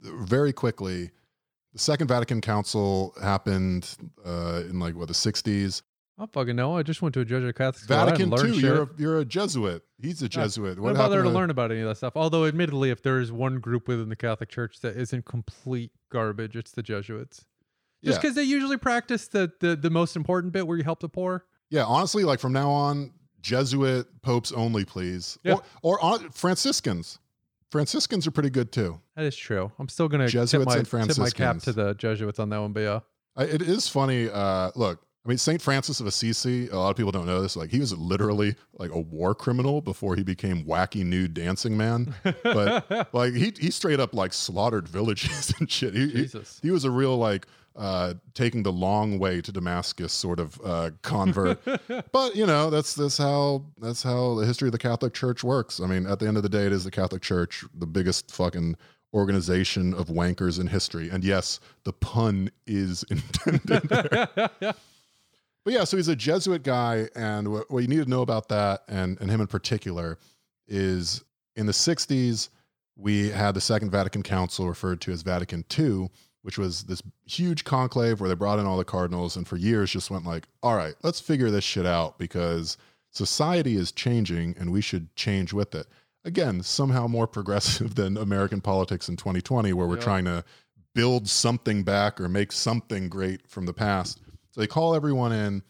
very 0.00 0.52
quickly, 0.52 1.10
the 1.72 1.78
Second 1.78 2.08
Vatican 2.08 2.40
Council 2.40 3.14
happened 3.20 3.96
uh, 4.24 4.62
in 4.68 4.78
like 4.78 4.94
what 4.94 5.08
the 5.08 5.14
'60s. 5.14 5.82
I 6.16 6.22
don't 6.22 6.32
fucking 6.32 6.54
know. 6.54 6.76
I 6.76 6.84
just 6.84 7.02
went 7.02 7.14
to 7.14 7.20
a 7.20 7.24
Jesuit 7.24 7.56
Catholic 7.56 7.82
school. 7.82 7.96
Vatican 7.96 8.30
too. 8.30 8.60
You're 8.60 8.82
a, 8.82 8.88
you're 8.96 9.18
a 9.18 9.24
Jesuit. 9.24 9.82
He's 10.00 10.22
a 10.22 10.28
Jesuit. 10.28 10.78
I 10.78 10.80
What 10.80 10.90
don't 10.90 10.98
bother 10.98 11.16
happened 11.16 11.32
to 11.32 11.38
learn 11.38 11.50
about 11.50 11.72
any 11.72 11.80
of 11.80 11.88
that 11.88 11.96
stuff. 11.96 12.12
Although, 12.14 12.44
admittedly, 12.44 12.90
if 12.90 13.02
there 13.02 13.18
is 13.18 13.32
one 13.32 13.56
group 13.58 13.88
within 13.88 14.08
the 14.10 14.14
Catholic 14.16 14.48
Church 14.48 14.78
that 14.82 14.96
isn't 14.96 15.24
complete 15.24 15.90
garbage, 16.12 16.54
it's 16.54 16.70
the 16.70 16.82
Jesuits. 16.84 17.46
Just 18.04 18.16
Yeah. 18.18 18.20
because 18.20 18.36
they 18.36 18.44
usually 18.44 18.76
practice 18.76 19.26
the, 19.26 19.50
the 19.58 19.74
the 19.74 19.90
most 19.90 20.14
important 20.14 20.52
bit 20.52 20.68
where 20.68 20.76
you 20.78 20.84
help 20.84 21.00
the 21.00 21.08
poor. 21.08 21.46
Yeah, 21.70 21.84
honestly, 21.84 22.24
like 22.24 22.40
from 22.40 22.52
now 22.52 22.70
on, 22.70 23.12
Jesuit 23.40 24.06
popes 24.22 24.52
only, 24.52 24.84
please. 24.84 25.38
Yeah. 25.42 25.56
Or, 25.82 26.02
or 26.02 26.18
Franciscans. 26.30 27.18
Franciscans 27.70 28.26
are 28.26 28.30
pretty 28.30 28.50
good 28.50 28.72
too. 28.72 29.00
That 29.16 29.24
is 29.24 29.36
true. 29.36 29.70
I'm 29.78 29.88
still 29.88 30.08
gonna 30.08 30.24
tip 30.24 30.32
Jesuits 30.32 30.66
my, 30.66 30.76
and 30.76 31.10
tip 31.10 31.18
my 31.18 31.30
cap 31.30 31.58
to 31.60 31.72
the 31.72 31.94
Jesuits 31.94 32.38
on 32.38 32.48
that 32.50 32.60
one, 32.60 32.72
but 32.72 32.80
yeah. 32.80 33.00
I, 33.36 33.44
it 33.44 33.62
is 33.62 33.88
funny. 33.88 34.30
Uh, 34.30 34.70
look, 34.76 35.04
I 35.24 35.28
mean, 35.28 35.38
Saint 35.38 35.62
Francis 35.62 36.00
of 36.00 36.06
Assisi. 36.06 36.68
A 36.68 36.76
lot 36.76 36.90
of 36.90 36.96
people 36.96 37.10
don't 37.10 37.24
know 37.26 37.40
this. 37.40 37.56
Like, 37.56 37.70
he 37.70 37.80
was 37.80 37.96
literally 37.96 38.56
like 38.74 38.90
a 38.92 39.00
war 39.00 39.34
criminal 39.34 39.80
before 39.80 40.16
he 40.16 40.22
became 40.22 40.64
wacky 40.64 41.04
nude 41.04 41.32
dancing 41.32 41.76
man. 41.76 42.14
But 42.42 43.08
like, 43.14 43.32
he 43.32 43.52
he 43.58 43.70
straight 43.70 44.00
up 44.00 44.14
like 44.14 44.32
slaughtered 44.34 44.86
villages 44.86 45.52
and 45.60 45.70
shit. 45.70 45.94
He, 45.94 46.08
he, 46.08 46.12
Jesus. 46.12 46.60
he 46.62 46.70
was 46.70 46.84
a 46.84 46.90
real 46.90 47.16
like 47.16 47.46
uh, 47.76 48.14
taking 48.34 48.62
the 48.62 48.72
long 48.72 49.18
way 49.18 49.40
to 49.40 49.52
Damascus 49.52 50.12
sort 50.12 50.38
of 50.38 50.60
uh, 50.64 50.90
convert. 51.02 51.60
but 52.12 52.36
you 52.36 52.46
know, 52.46 52.70
that's 52.70 52.94
that's 52.94 53.18
how 53.18 53.64
that's 53.78 54.02
how 54.02 54.34
the 54.34 54.46
history 54.46 54.68
of 54.68 54.72
the 54.72 54.78
Catholic 54.78 55.14
Church 55.14 55.42
works. 55.42 55.80
I 55.80 55.86
mean, 55.86 56.06
at 56.06 56.18
the 56.18 56.26
end 56.26 56.36
of 56.36 56.42
the 56.42 56.48
day, 56.48 56.66
it 56.66 56.72
is 56.72 56.84
the 56.84 56.90
Catholic 56.90 57.22
Church, 57.22 57.64
the 57.74 57.86
biggest 57.86 58.30
fucking 58.30 58.76
organization 59.12 59.94
of 59.94 60.08
wankers 60.08 60.60
in 60.60 60.66
history. 60.66 61.08
And 61.08 61.24
yes, 61.24 61.60
the 61.84 61.92
pun 61.92 62.50
is 62.66 63.04
intended 63.10 63.88
there. 63.88 64.28
But 65.64 65.72
yeah, 65.72 65.84
so 65.84 65.96
he's 65.96 66.08
a 66.08 66.16
Jesuit 66.16 66.62
guy, 66.62 67.08
and 67.16 67.50
what, 67.50 67.70
what 67.70 67.78
you 67.78 67.88
need 67.88 68.04
to 68.04 68.10
know 68.10 68.22
about 68.22 68.48
that, 68.50 68.82
and 68.86 69.18
and 69.20 69.30
him 69.30 69.40
in 69.40 69.46
particular, 69.46 70.18
is 70.68 71.24
in 71.56 71.66
the 71.66 71.72
'60s 71.72 72.50
we 72.96 73.30
had 73.30 73.54
the 73.54 73.60
Second 73.60 73.90
Vatican 73.90 74.22
Council, 74.22 74.68
referred 74.68 75.00
to 75.02 75.12
as 75.12 75.22
Vatican 75.22 75.64
II, 75.76 76.10
which 76.44 76.58
was 76.58 76.84
this 76.84 77.02
huge 77.26 77.64
conclave 77.64 78.20
where 78.20 78.28
they 78.28 78.34
brought 78.34 78.58
in 78.58 78.66
all 78.66 78.76
the 78.76 78.84
cardinals, 78.84 79.34
and 79.36 79.48
for 79.48 79.56
years 79.56 79.90
just 79.90 80.10
went 80.10 80.26
like, 80.26 80.46
"All 80.62 80.76
right, 80.76 80.94
let's 81.02 81.18
figure 81.18 81.50
this 81.50 81.64
shit 81.64 81.86
out 81.86 82.18
because 82.18 82.76
society 83.10 83.76
is 83.76 83.90
changing, 83.92 84.54
and 84.58 84.70
we 84.70 84.80
should 84.82 85.14
change 85.16 85.52
with 85.54 85.74
it." 85.74 85.86
Again, 86.24 86.62
somehow 86.62 87.06
more 87.06 87.26
progressive 87.38 87.94
than 87.94 88.16
American 88.18 88.60
politics 88.60 89.08
in 89.08 89.16
2020, 89.16 89.72
where 89.72 89.86
we're 89.86 89.96
Yeah. 89.96 90.02
trying 90.02 90.24
to 90.26 90.44
build 90.94 91.28
something 91.28 91.82
back 91.82 92.20
or 92.20 92.28
make 92.28 92.52
something 92.52 93.08
great 93.08 93.48
from 93.48 93.64
the 93.66 93.72
past. 93.72 94.20
So 94.52 94.60
they 94.60 94.66
call 94.68 94.94
everyone 94.94 95.32
in 95.32 95.62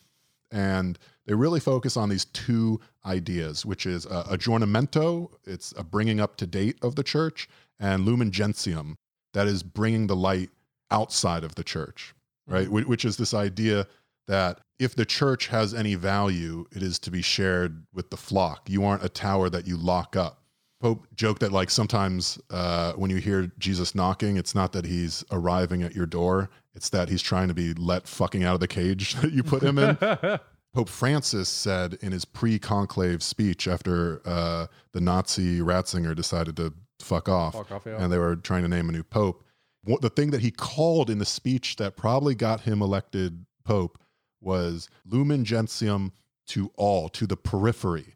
and 0.51 0.99
they 1.27 1.35
really 1.35 1.61
focus 1.61 1.97
on 1.97 2.09
these 2.11 2.25
two 2.27 2.81
ideas, 3.07 3.65
which 3.65 3.87
is 3.87 4.07
uh, 4.07 4.25
aggiornamento, 4.25 5.31
it's 5.45 5.73
a 5.77 5.83
bringing 5.85 6.21
up 6.21 6.37
to 6.39 6.47
date 6.47 6.77
of 6.83 6.95
the 6.97 7.03
church, 7.03 7.49
and 7.81 8.05
lumen 8.05 8.31
gentium, 8.31 8.97
that 9.33 9.47
is 9.47 9.63
bringing 9.63 10.07
the 10.07 10.15
light 10.17 10.51
outside 10.91 11.45
of 11.45 11.55
the 11.55 11.65
church, 11.65 12.15
right? 12.47 12.67
Wh- 12.67 12.89
Which 12.89 13.05
is 13.05 13.17
this 13.17 13.35
idea 13.35 13.87
that 14.27 14.61
if 14.79 14.95
the 14.95 15.05
church 15.05 15.49
has 15.49 15.75
any 15.75 15.95
value, 15.95 16.67
it 16.73 16.83
is 16.83 16.99
to 17.01 17.11
be 17.11 17.23
shared 17.23 17.87
with 17.93 18.11
the 18.11 18.17
flock. 18.17 18.69
You 18.69 18.85
aren't 18.85 19.05
a 19.05 19.09
tower 19.09 19.49
that 19.51 19.67
you 19.67 19.77
lock 19.77 20.17
up. 20.17 20.41
Pope 20.81 21.07
joked 21.15 21.41
that 21.41 21.53
like 21.53 21.71
sometimes 21.71 22.39
uh, 22.51 22.93
when 22.95 23.11
you 23.11 23.17
hear 23.17 23.51
Jesus 23.59 23.95
knocking, 23.95 24.37
it's 24.37 24.55
not 24.55 24.73
that 24.73 24.85
he's 24.85 25.25
arriving 25.31 25.83
at 25.83 25.95
your 25.95 26.07
door; 26.07 26.51
it's 26.75 26.89
that 26.91 27.09
he's 27.09 27.23
trying 27.23 27.49
to 27.49 27.55
be 27.55 27.73
let 27.75 28.07
fucking 28.09 28.45
out 28.45 28.55
of 28.55 28.61
the 28.61 28.69
cage 28.69 29.15
that 29.21 29.33
you 29.33 29.43
put 29.43 29.63
him 29.63 29.79
in. 29.79 29.97
Pope 30.75 30.89
Francis 30.89 31.49
said 31.49 31.97
in 32.01 32.11
his 32.11 32.25
pre-conclave 32.25 33.23
speech 33.23 33.69
after 33.69 34.21
uh, 34.27 34.67
the 34.93 35.01
Nazi 35.01 35.61
Ratzinger 35.61 36.17
decided 36.17 36.57
to 36.57 36.75
fuck 37.01 37.29
off, 37.29 37.53
Fuck 37.55 37.71
off, 37.71 37.83
yeah. 37.87 38.03
and 38.03 38.13
they 38.13 38.19
were 38.19 38.35
trying 38.35 38.63
to 38.63 38.69
name 38.69 38.89
a 38.89 38.93
new 38.93 39.05
pope. 39.05 39.44
What 39.85 40.01
the 40.01 40.11
thing 40.11 40.31
that 40.31 40.41
he 40.41 40.51
called 40.51 41.11
in 41.11 41.19
the 41.19 41.27
speech 41.27 41.77
that 41.77 41.97
probably 41.97 42.35
got 42.35 42.61
him 42.61 42.81
elected 42.83 43.45
pope 43.65 43.99
was 44.41 44.89
lumen 45.07 45.45
gentium 45.45 46.13
to 46.47 46.71
all, 46.77 47.09
to 47.11 47.27
the 47.27 47.37
periphery. 47.37 48.15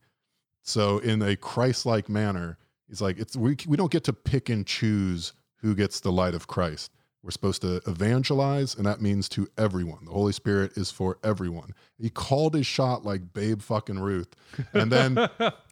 So 0.63 0.99
in 0.99 1.23
a 1.23 1.35
Christ-like 1.37 2.09
manner, 2.09 2.59
he's 2.89 3.01
like, 3.01 3.19
it's 3.19 3.37
we 3.37 3.57
we 3.67 3.77
don't 3.77 3.91
get 3.91 4.05
to 4.05 4.13
pick 4.13 4.49
and 4.49 4.67
choose 4.67 5.33
who 5.57 5.75
gets 5.75 6.01
the 6.01 6.13
light 6.13 6.35
of 6.35 6.47
Christ. 6.47 6.93
We're 7.23 7.33
supposed 7.33 7.63
to 7.63 7.81
evangelize, 7.87 8.77
and 8.77 8.87
that 8.87 9.03
means 9.03 9.29
to 9.31 9.49
everyone. 9.59 10.05
The 10.05 10.13
Holy 10.13 10.33
Spirit 10.33 10.77
is 10.77 10.91
for 10.91 11.19
everyone. 11.25 11.73
He 11.99 12.11
called 12.11 12.55
his 12.55 12.67
shot 12.67 13.05
like 13.05 13.33
Babe 13.33 13.61
fucking 13.61 13.99
Ruth, 13.99 14.29
and 14.73 14.93
then 14.93 15.19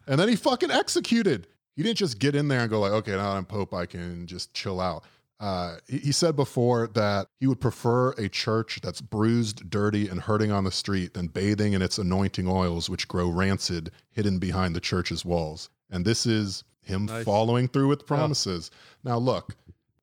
and 0.07 0.19
then 0.19 0.27
he 0.27 0.35
fucking 0.35 0.71
executed. 0.71 1.47
He 1.75 1.83
didn't 1.83 1.99
just 1.99 2.17
get 2.17 2.35
in 2.35 2.47
there 2.47 2.61
and 2.61 2.69
go 2.69 2.79
like, 2.79 2.91
okay, 2.91 3.11
now 3.11 3.31
I'm 3.31 3.45
Pope, 3.45 3.73
I 3.73 3.85
can 3.85 4.25
just 4.25 4.53
chill 4.53 4.81
out. 4.81 5.03
Uh, 5.39 5.75
he, 5.87 5.97
he 5.99 6.11
said 6.11 6.35
before 6.35 6.87
that 6.87 7.27
he 7.39 7.47
would 7.47 7.61
prefer 7.61 8.11
a 8.13 8.27
church 8.27 8.79
that's 8.81 9.01
bruised, 9.01 9.69
dirty, 9.69 10.07
and 10.07 10.21
hurting 10.21 10.51
on 10.51 10.63
the 10.63 10.71
street 10.71 11.13
than 11.13 11.27
bathing 11.27 11.73
in 11.73 11.81
its 11.81 11.97
anointing 11.97 12.47
oils, 12.47 12.89
which 12.89 13.07
grow 13.07 13.29
rancid, 13.29 13.91
hidden 14.11 14.39
behind 14.39 14.75
the 14.75 14.79
church's 14.79 15.23
walls. 15.23 15.69
And 15.89 16.03
this 16.05 16.25
is 16.25 16.63
him 16.81 17.05
Nice. 17.05 17.25
following 17.25 17.67
through 17.67 17.89
with 17.89 18.05
promises. 18.07 18.71
Now, 19.03 19.17
look, 19.17 19.55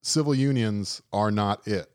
civil 0.02 0.34
unions 0.34 1.02
are 1.12 1.30
not 1.30 1.66
it. 1.66 1.90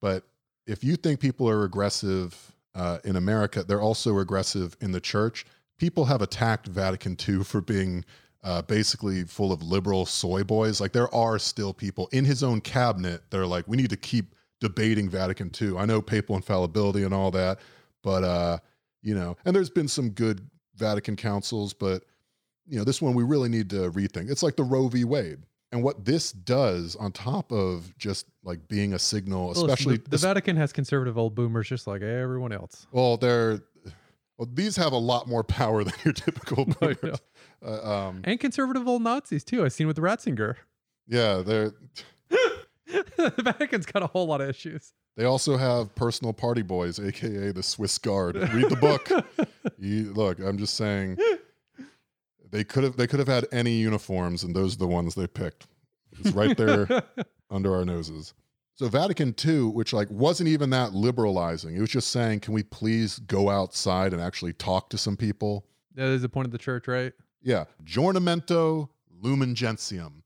But 0.00 0.24
if 0.66 0.82
you 0.82 0.96
think 0.96 1.20
people 1.20 1.48
are 1.48 1.58
regressive 1.60 2.54
uh, 2.74 2.98
in 3.04 3.16
America, 3.16 3.62
they're 3.62 3.80
also 3.80 4.12
regressive 4.12 4.76
in 4.80 4.92
the 4.92 5.00
church. 5.00 5.44
People 5.78 6.06
have 6.06 6.22
attacked 6.22 6.66
Vatican 6.66 7.16
II 7.28 7.44
for 7.44 7.60
being 7.60 8.04
uh, 8.42 8.62
basically 8.62 9.24
full 9.24 9.52
of 9.52 9.62
liberal 9.62 10.06
soy 10.06 10.42
boys. 10.42 10.80
Like 10.80 10.92
there 10.92 11.12
are 11.14 11.38
still 11.38 11.74
people 11.74 12.08
in 12.12 12.24
his 12.24 12.42
own 12.42 12.60
cabinet 12.60 13.22
that 13.30 13.38
are 13.38 13.46
like, 13.46 13.66
we 13.68 13.76
need 13.76 13.90
to 13.90 13.96
keep 13.96 14.34
debating 14.60 15.08
Vatican 15.08 15.50
II. 15.60 15.76
I 15.76 15.86
know 15.86 16.00
papal 16.02 16.36
infallibility 16.36 17.02
and 17.02 17.12
all 17.14 17.30
that, 17.32 17.58
but 18.02 18.24
uh, 18.24 18.58
you 19.02 19.14
know, 19.14 19.36
and 19.44 19.54
there's 19.54 19.70
been 19.70 19.88
some 19.88 20.10
good 20.10 20.48
Vatican 20.76 21.16
councils, 21.16 21.72
but 21.72 22.04
you 22.66 22.78
know, 22.78 22.84
this 22.84 23.02
one 23.02 23.14
we 23.14 23.24
really 23.24 23.48
need 23.48 23.68
to 23.70 23.90
rethink. 23.90 24.30
It's 24.30 24.42
like 24.42 24.56
the 24.56 24.62
Roe 24.64 24.88
v. 24.88 25.04
Wade. 25.04 25.40
And 25.72 25.84
what 25.84 26.04
this 26.04 26.32
does 26.32 26.96
on 26.96 27.12
top 27.12 27.52
of 27.52 27.96
just 27.96 28.26
like 28.42 28.66
being 28.66 28.94
a 28.94 28.98
signal, 28.98 29.52
Well, 29.54 29.64
especially 29.64 29.98
the, 29.98 30.10
the 30.10 30.16
Vatican 30.18 30.56
has 30.56 30.72
conservative 30.72 31.16
old 31.16 31.36
boomers 31.36 31.68
just 31.68 31.86
like 31.86 32.02
everyone 32.02 32.52
else. 32.52 32.86
well, 32.90 33.16
they're 33.16 33.60
well, 34.40 34.48
these 34.54 34.76
have 34.76 34.92
a 34.92 34.98
lot 34.98 35.28
more 35.28 35.44
power 35.44 35.84
than 35.84 35.92
your 36.02 36.14
typical 36.14 36.64
boomers. 36.80 37.20
Uh, 37.62 38.08
um, 38.08 38.22
And 38.24 38.40
conservative 38.40 38.88
old 38.88 39.02
Nazis 39.02 39.44
too. 39.44 39.64
I've 39.64 39.72
seen 39.74 39.86
with 39.86 39.98
Ratzinger. 39.98 40.56
yeah, 41.06 41.42
they're 41.44 41.72
the 42.30 43.34
Vatican's 43.44 43.84
got 43.84 44.02
a 44.02 44.06
whole 44.06 44.26
lot 44.26 44.40
of 44.40 44.48
issues. 44.48 44.92
they 45.16 45.24
also 45.24 45.56
have 45.58 45.94
personal 45.94 46.32
party 46.32 46.62
boys, 46.62 46.98
aka 46.98 47.52
the 47.52 47.62
Swiss 47.62 47.98
Guard. 47.98 48.36
Read 48.36 48.70
the 48.70 48.76
book. 48.76 49.10
you, 49.78 50.12
look, 50.14 50.38
I'm 50.38 50.56
just 50.56 50.74
saying 50.74 51.18
they 52.50 52.64
could 52.64 52.82
have 52.84 52.96
they 52.96 53.06
could 53.06 53.18
have 53.18 53.28
had 53.28 53.46
any 53.52 53.72
uniforms, 53.74 54.42
and 54.42 54.56
those 54.56 54.74
are 54.74 54.78
the 54.78 54.86
ones 54.88 55.14
they 55.14 55.26
picked. 55.26 55.66
It's 56.18 56.32
right 56.32 56.56
there 56.56 56.88
under 57.50 57.74
our 57.76 57.84
noses. 57.84 58.32
So 58.74 58.88
Vatican 58.88 59.34
II, 59.44 59.64
which 59.64 59.92
like 59.92 60.10
wasn't 60.10 60.48
even 60.48 60.70
that 60.70 60.94
liberalizing, 60.94 61.76
it 61.76 61.80
was 61.80 61.90
just 61.90 62.08
saying, 62.08 62.40
can 62.40 62.54
we 62.54 62.62
please 62.62 63.18
go 63.20 63.50
outside 63.50 64.12
and 64.12 64.22
actually 64.22 64.54
talk 64.54 64.88
to 64.90 64.98
some 64.98 65.16
people? 65.16 65.66
That 65.94 66.08
is 66.08 66.22
the 66.22 66.28
point 66.28 66.46
of 66.46 66.52
the 66.52 66.58
church, 66.58 66.88
right? 66.88 67.12
Yeah, 67.42 67.64
Giornamento 67.84 68.88
Lumen 69.20 69.54
Gentium. 69.54 70.22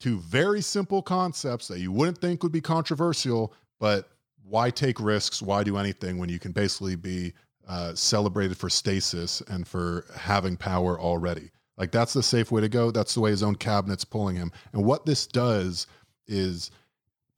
Two 0.00 0.18
very 0.20 0.60
simple 0.60 1.02
concepts 1.02 1.68
that 1.68 1.80
you 1.80 1.90
wouldn't 1.92 2.18
think 2.18 2.42
would 2.42 2.52
be 2.52 2.60
controversial, 2.60 3.52
but 3.80 4.08
why 4.44 4.70
take 4.70 5.00
risks? 5.00 5.42
Why 5.42 5.62
do 5.64 5.76
anything 5.76 6.18
when 6.18 6.28
you 6.28 6.38
can 6.38 6.52
basically 6.52 6.96
be 6.96 7.34
uh, 7.68 7.94
celebrated 7.94 8.56
for 8.56 8.70
stasis 8.70 9.42
and 9.48 9.66
for 9.66 10.06
having 10.16 10.56
power 10.56 10.98
already? 10.98 11.50
Like, 11.76 11.92
that's 11.92 12.12
the 12.12 12.22
safe 12.22 12.50
way 12.50 12.60
to 12.60 12.68
go. 12.68 12.90
That's 12.90 13.14
the 13.14 13.20
way 13.20 13.30
his 13.30 13.42
own 13.42 13.54
cabinet's 13.54 14.04
pulling 14.04 14.36
him. 14.36 14.52
And 14.72 14.84
what 14.84 15.04
this 15.04 15.26
does 15.26 15.86
is 16.26 16.70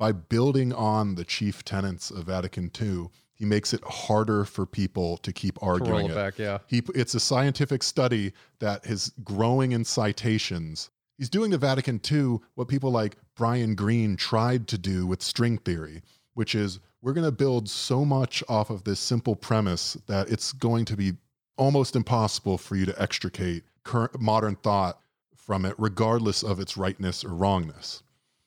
by 0.01 0.12
building 0.12 0.72
on 0.72 1.14
the 1.14 1.24
chief 1.26 1.62
tenets 1.62 2.11
of 2.11 2.24
Vatican 2.24 2.70
II, 2.80 3.11
he 3.34 3.44
makes 3.44 3.74
it 3.74 3.84
harder 3.84 4.46
for 4.46 4.64
people 4.64 5.18
to 5.18 5.30
keep 5.30 5.57
To 5.57 5.61
arguing 5.61 6.07
it 6.07 6.12
it. 6.12 6.14
back, 6.14 6.38
yeah. 6.38 6.59
He, 6.66 6.82
it's 6.94 7.14
a 7.14 7.20
scientific 7.20 7.82
study 7.82 8.32
that 8.61 8.86
is 8.86 9.12
growing 9.22 9.72
in 9.72 9.84
citations. 9.84 10.88
He's 11.18 11.28
doing 11.28 11.51
the 11.51 11.59
Vatican 11.59 12.01
II 12.11 12.38
what 12.55 12.66
people 12.66 12.90
like 12.90 13.16
Brian 13.36 13.74
Greene 13.74 14.16
tried 14.16 14.66
to 14.68 14.78
do 14.78 15.07
with 15.07 15.20
string 15.20 15.59
theory, 15.59 16.03
which 16.32 16.55
is 16.55 16.80
we're 17.03 17.12
going 17.12 17.26
to 17.26 17.30
build 17.32 17.68
so 17.68 18.03
much 18.03 18.42
off 18.48 18.70
of 18.70 18.84
this 18.84 19.01
simple 19.01 19.36
premise 19.36 19.98
that 20.07 20.30
it's 20.30 20.53
going 20.53 20.86
to 20.86 20.96
be 20.96 21.12
almost 21.59 21.94
impossible 21.94 22.57
for 22.57 22.74
you 22.74 22.86
to 22.86 23.03
extricate 23.03 23.64
current 23.84 24.18
modern 24.18 24.57
thought 24.57 24.98
from 25.36 25.66
it, 25.66 25.74
regardless 25.76 26.42
of 26.42 26.59
its 26.59 26.78
rightness 26.78 27.22
or 27.22 27.34
wrongness. 27.34 28.03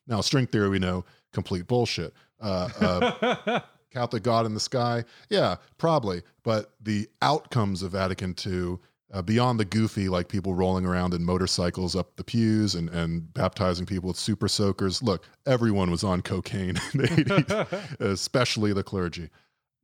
Now, 0.07 0.21
string 0.21 0.47
theory, 0.47 0.69
we 0.69 0.79
know, 0.79 1.05
complete 1.33 1.67
bullshit. 1.67 2.13
Uh, 2.39 2.69
uh, 2.79 3.59
Catholic 3.91 4.23
God 4.23 4.45
in 4.45 4.53
the 4.53 4.59
sky? 4.59 5.03
Yeah, 5.29 5.57
probably. 5.77 6.23
But 6.43 6.73
the 6.81 7.07
outcomes 7.21 7.83
of 7.83 7.91
Vatican 7.91 8.35
II, 8.45 8.77
uh, 9.13 9.21
beyond 9.21 9.59
the 9.59 9.65
goofy, 9.65 10.09
like 10.09 10.27
people 10.27 10.55
rolling 10.55 10.85
around 10.85 11.13
in 11.13 11.23
motorcycles 11.23 11.95
up 11.95 12.15
the 12.15 12.23
pews 12.23 12.73
and, 12.73 12.89
and 12.89 13.31
baptizing 13.33 13.85
people 13.85 14.07
with 14.07 14.17
super 14.17 14.47
soakers, 14.47 15.03
look, 15.03 15.25
everyone 15.45 15.91
was 15.91 16.03
on 16.03 16.21
cocaine 16.21 16.69
in 16.93 17.01
the 17.01 17.07
80s, 17.07 17.99
especially 17.99 18.73
the 18.73 18.83
clergy. 18.83 19.29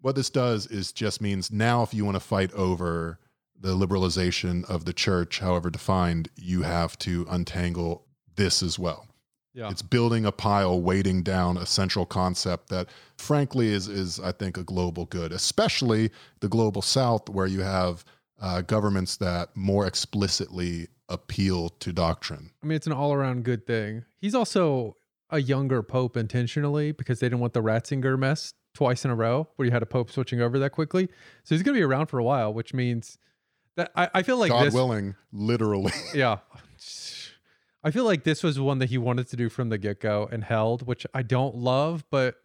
What 0.02 0.16
this 0.16 0.30
does 0.30 0.66
is 0.68 0.92
just 0.92 1.22
means 1.22 1.52
now 1.52 1.84
if 1.84 1.94
you 1.94 2.06
want 2.06 2.16
to 2.16 2.22
fight 2.22 2.52
over 2.54 3.20
the 3.60 3.76
liberalization 3.76 4.64
of 4.70 4.86
the 4.86 4.94
church, 4.94 5.40
however 5.40 5.70
defined, 5.70 6.30
you 6.36 6.62
have 6.62 6.98
to 7.00 7.28
untangle 7.30 8.06
this 8.36 8.64
as 8.64 8.80
well. 8.80 9.09
Yeah. 9.60 9.70
It's 9.70 9.82
building 9.82 10.26
a 10.26 10.32
pile, 10.32 10.82
weighting 10.82 11.22
down 11.22 11.58
a 11.58 11.66
central 11.66 12.06
concept 12.06 12.70
that, 12.70 12.88
frankly, 13.18 13.68
is 13.74 13.88
is 13.90 14.20
I 14.20 14.32
think 14.32 14.58
a 14.58 14.64
global 14.64 15.06
good, 15.06 15.34
especially 15.34 16.12
the 16.40 16.48
global 16.48 16.82
South, 16.82 17.28
where 17.28 17.46
you 17.46 17.62
have 17.62 18.06
uh, 18.42 18.62
governments 18.62 19.18
that 19.18 19.50
more 19.56 19.86
explicitly 19.86 20.88
appeal 21.10 21.70
to 21.70 21.92
doctrine. 21.92 22.52
I 22.64 22.68
mean, 22.68 22.78
it's 22.78 22.88
an 22.88 22.94
all 22.94 23.12
around 23.12 23.44
good 23.44 23.68
thing. 23.68 24.06
He's 24.18 24.34
also 24.34 24.96
a 25.30 25.42
younger 25.42 25.84
pope 25.84 26.16
intentionally 26.16 26.94
because 26.94 27.20
they 27.20 27.28
didn't 27.28 27.42
want 27.42 27.54
the 27.54 27.62
Ratzinger 27.62 28.18
mess 28.18 28.54
twice 28.74 29.04
in 29.04 29.12
a 29.12 29.16
row 29.16 29.50
where 29.58 29.66
you 29.66 29.72
had 29.72 29.84
a 29.84 29.88
pope 29.88 30.10
switching 30.10 30.40
over 30.42 30.58
that 30.60 30.70
quickly. 30.70 31.08
So 31.44 31.54
he's 31.54 31.64
going 31.64 31.76
to 31.76 31.80
be 31.80 31.84
around 31.84 32.06
for 32.06 32.18
a 32.18 32.24
while, 32.24 32.54
which 32.54 32.74
means 32.74 33.18
that 33.76 33.92
I, 33.94 34.10
I 34.14 34.24
feel 34.24 34.38
like 34.38 34.52
God 34.52 34.68
this. 34.68 34.74
willing, 34.74 35.16
literally. 35.34 35.92
Yeah. 36.14 36.38
I 37.84 37.92
feel 37.92 38.04
like 38.04 38.24
this 38.24 38.44
was 38.44 38.60
one 38.60 38.80
that 38.80 38.90
he 38.90 38.98
wanted 38.98 39.28
to 39.30 39.36
do 39.36 39.50
from 39.50 39.70
the 39.70 39.78
get 39.78 40.00
go 40.02 40.28
and 40.32 40.44
held, 40.44 40.86
which 40.86 41.06
I 41.14 41.22
don't 41.22 41.56
love, 41.56 42.04
but 42.12 42.36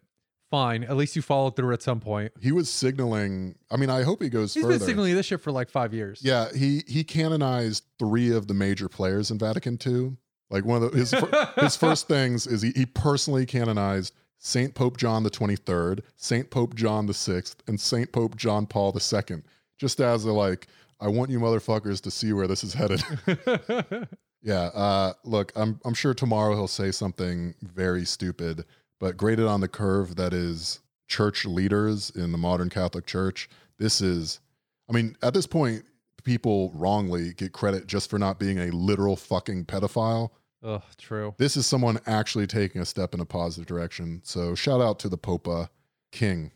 fine. 0.49 0.83
At 0.83 0.95
least 0.95 1.15
you 1.15 1.21
followed 1.21 1.55
through 1.55 1.73
at 1.73 1.81
some 1.81 1.99
point. 1.99 2.31
he 2.41 2.51
was 2.51 2.69
signaling. 2.69 3.55
I 3.69 3.77
mean, 3.77 3.89
I 3.89 4.03
hope 4.03 4.21
he 4.21 4.29
goes 4.29 4.53
He's 4.53 4.63
further. 4.63 4.77
been 4.79 4.87
signaling 4.87 5.15
this 5.15 5.25
shit 5.25 5.41
for 5.41 5.51
like 5.51 5.69
five 5.69 5.93
years. 5.93 6.21
Yeah, 6.23 6.47
he 6.55 6.83
he 6.87 7.03
canonized 7.03 7.83
three 7.99 8.31
of 8.31 8.47
the 8.47 8.53
major 8.53 8.87
players 8.87 9.31
in 9.31 9.37
Vatican 9.37 9.77
II. 9.85 10.15
Like 10.49 10.63
one 10.63 10.81
of 10.81 10.91
the, 10.91 10.97
his 10.97 11.11
his 11.57 11.75
first 11.75 12.07
things 12.07 12.47
is 12.47 12.61
he, 12.61 12.71
he 12.75 12.85
personally 12.85 13.45
canonized 13.45 14.13
Saint 14.37 14.75
Pope 14.75 14.97
John 14.97 15.23
the 15.23 15.29
Twenty 15.29 15.55
Third, 15.55 16.03
Saint 16.15 16.49
Pope 16.49 16.75
John 16.75 17.07
the 17.07 17.13
Sixth, 17.13 17.61
and 17.67 17.79
Saint 17.79 18.11
Pope 18.11 18.35
John 18.37 18.65
Paul 18.67 18.91
the 18.91 18.99
Second. 18.99 19.43
Just 19.77 19.99
as 19.99 20.23
a 20.23 20.31
like, 20.31 20.67
I 21.01 21.07
want 21.09 21.31
you 21.31 21.39
motherfuckers 21.39 21.99
to 22.03 22.11
see 22.11 22.31
where 22.31 22.47
this 22.47 22.63
is 22.63 22.73
headed. 22.73 23.03
yeah. 24.45 24.65
Uh, 24.67 25.13
look, 25.23 25.51
I'm 25.55 25.81
I'm 25.83 25.95
sure 25.95 26.13
tomorrow 26.13 26.53
he'll 26.53 26.67
say 26.67 26.91
something 26.91 27.55
very 27.61 28.05
stupid, 28.05 28.63
but 28.99 29.17
graded 29.17 29.47
on 29.47 29.59
the 29.59 29.67
curve 29.67 30.15
that 30.17 30.33
is 30.33 30.79
church 31.07 31.45
leaders 31.45 32.11
in 32.11 32.31
the 32.31 32.37
modern 32.37 32.69
Catholic 32.69 33.07
Church. 33.07 33.49
This 33.79 34.01
is, 34.01 34.39
I 34.87 34.93
mean, 34.93 35.17
at 35.23 35.33
this 35.33 35.47
point, 35.47 35.83
people 36.23 36.71
wrongly 36.75 37.33
get 37.33 37.53
credit 37.53 37.87
just 37.87 38.09
for 38.09 38.19
not 38.19 38.39
being 38.39 38.59
a 38.59 38.71
literal 38.71 39.15
fucking 39.15 39.65
pedophile. 39.65 40.29
Oh, 40.61 40.81
true. 40.97 41.33
This 41.37 41.57
is 41.57 41.65
someone 41.65 41.99
actually 42.05 42.47
taking 42.47 42.81
a 42.81 42.85
step 42.85 43.13
in 43.15 43.19
a 43.19 43.25
positive 43.25 43.67
direction. 43.67 44.21
So 44.23 44.53
shout 44.55 44.79
out 44.79 44.99
to 44.99 45.09
the 45.09 45.17
Popa 45.17 45.69
King 46.11 46.51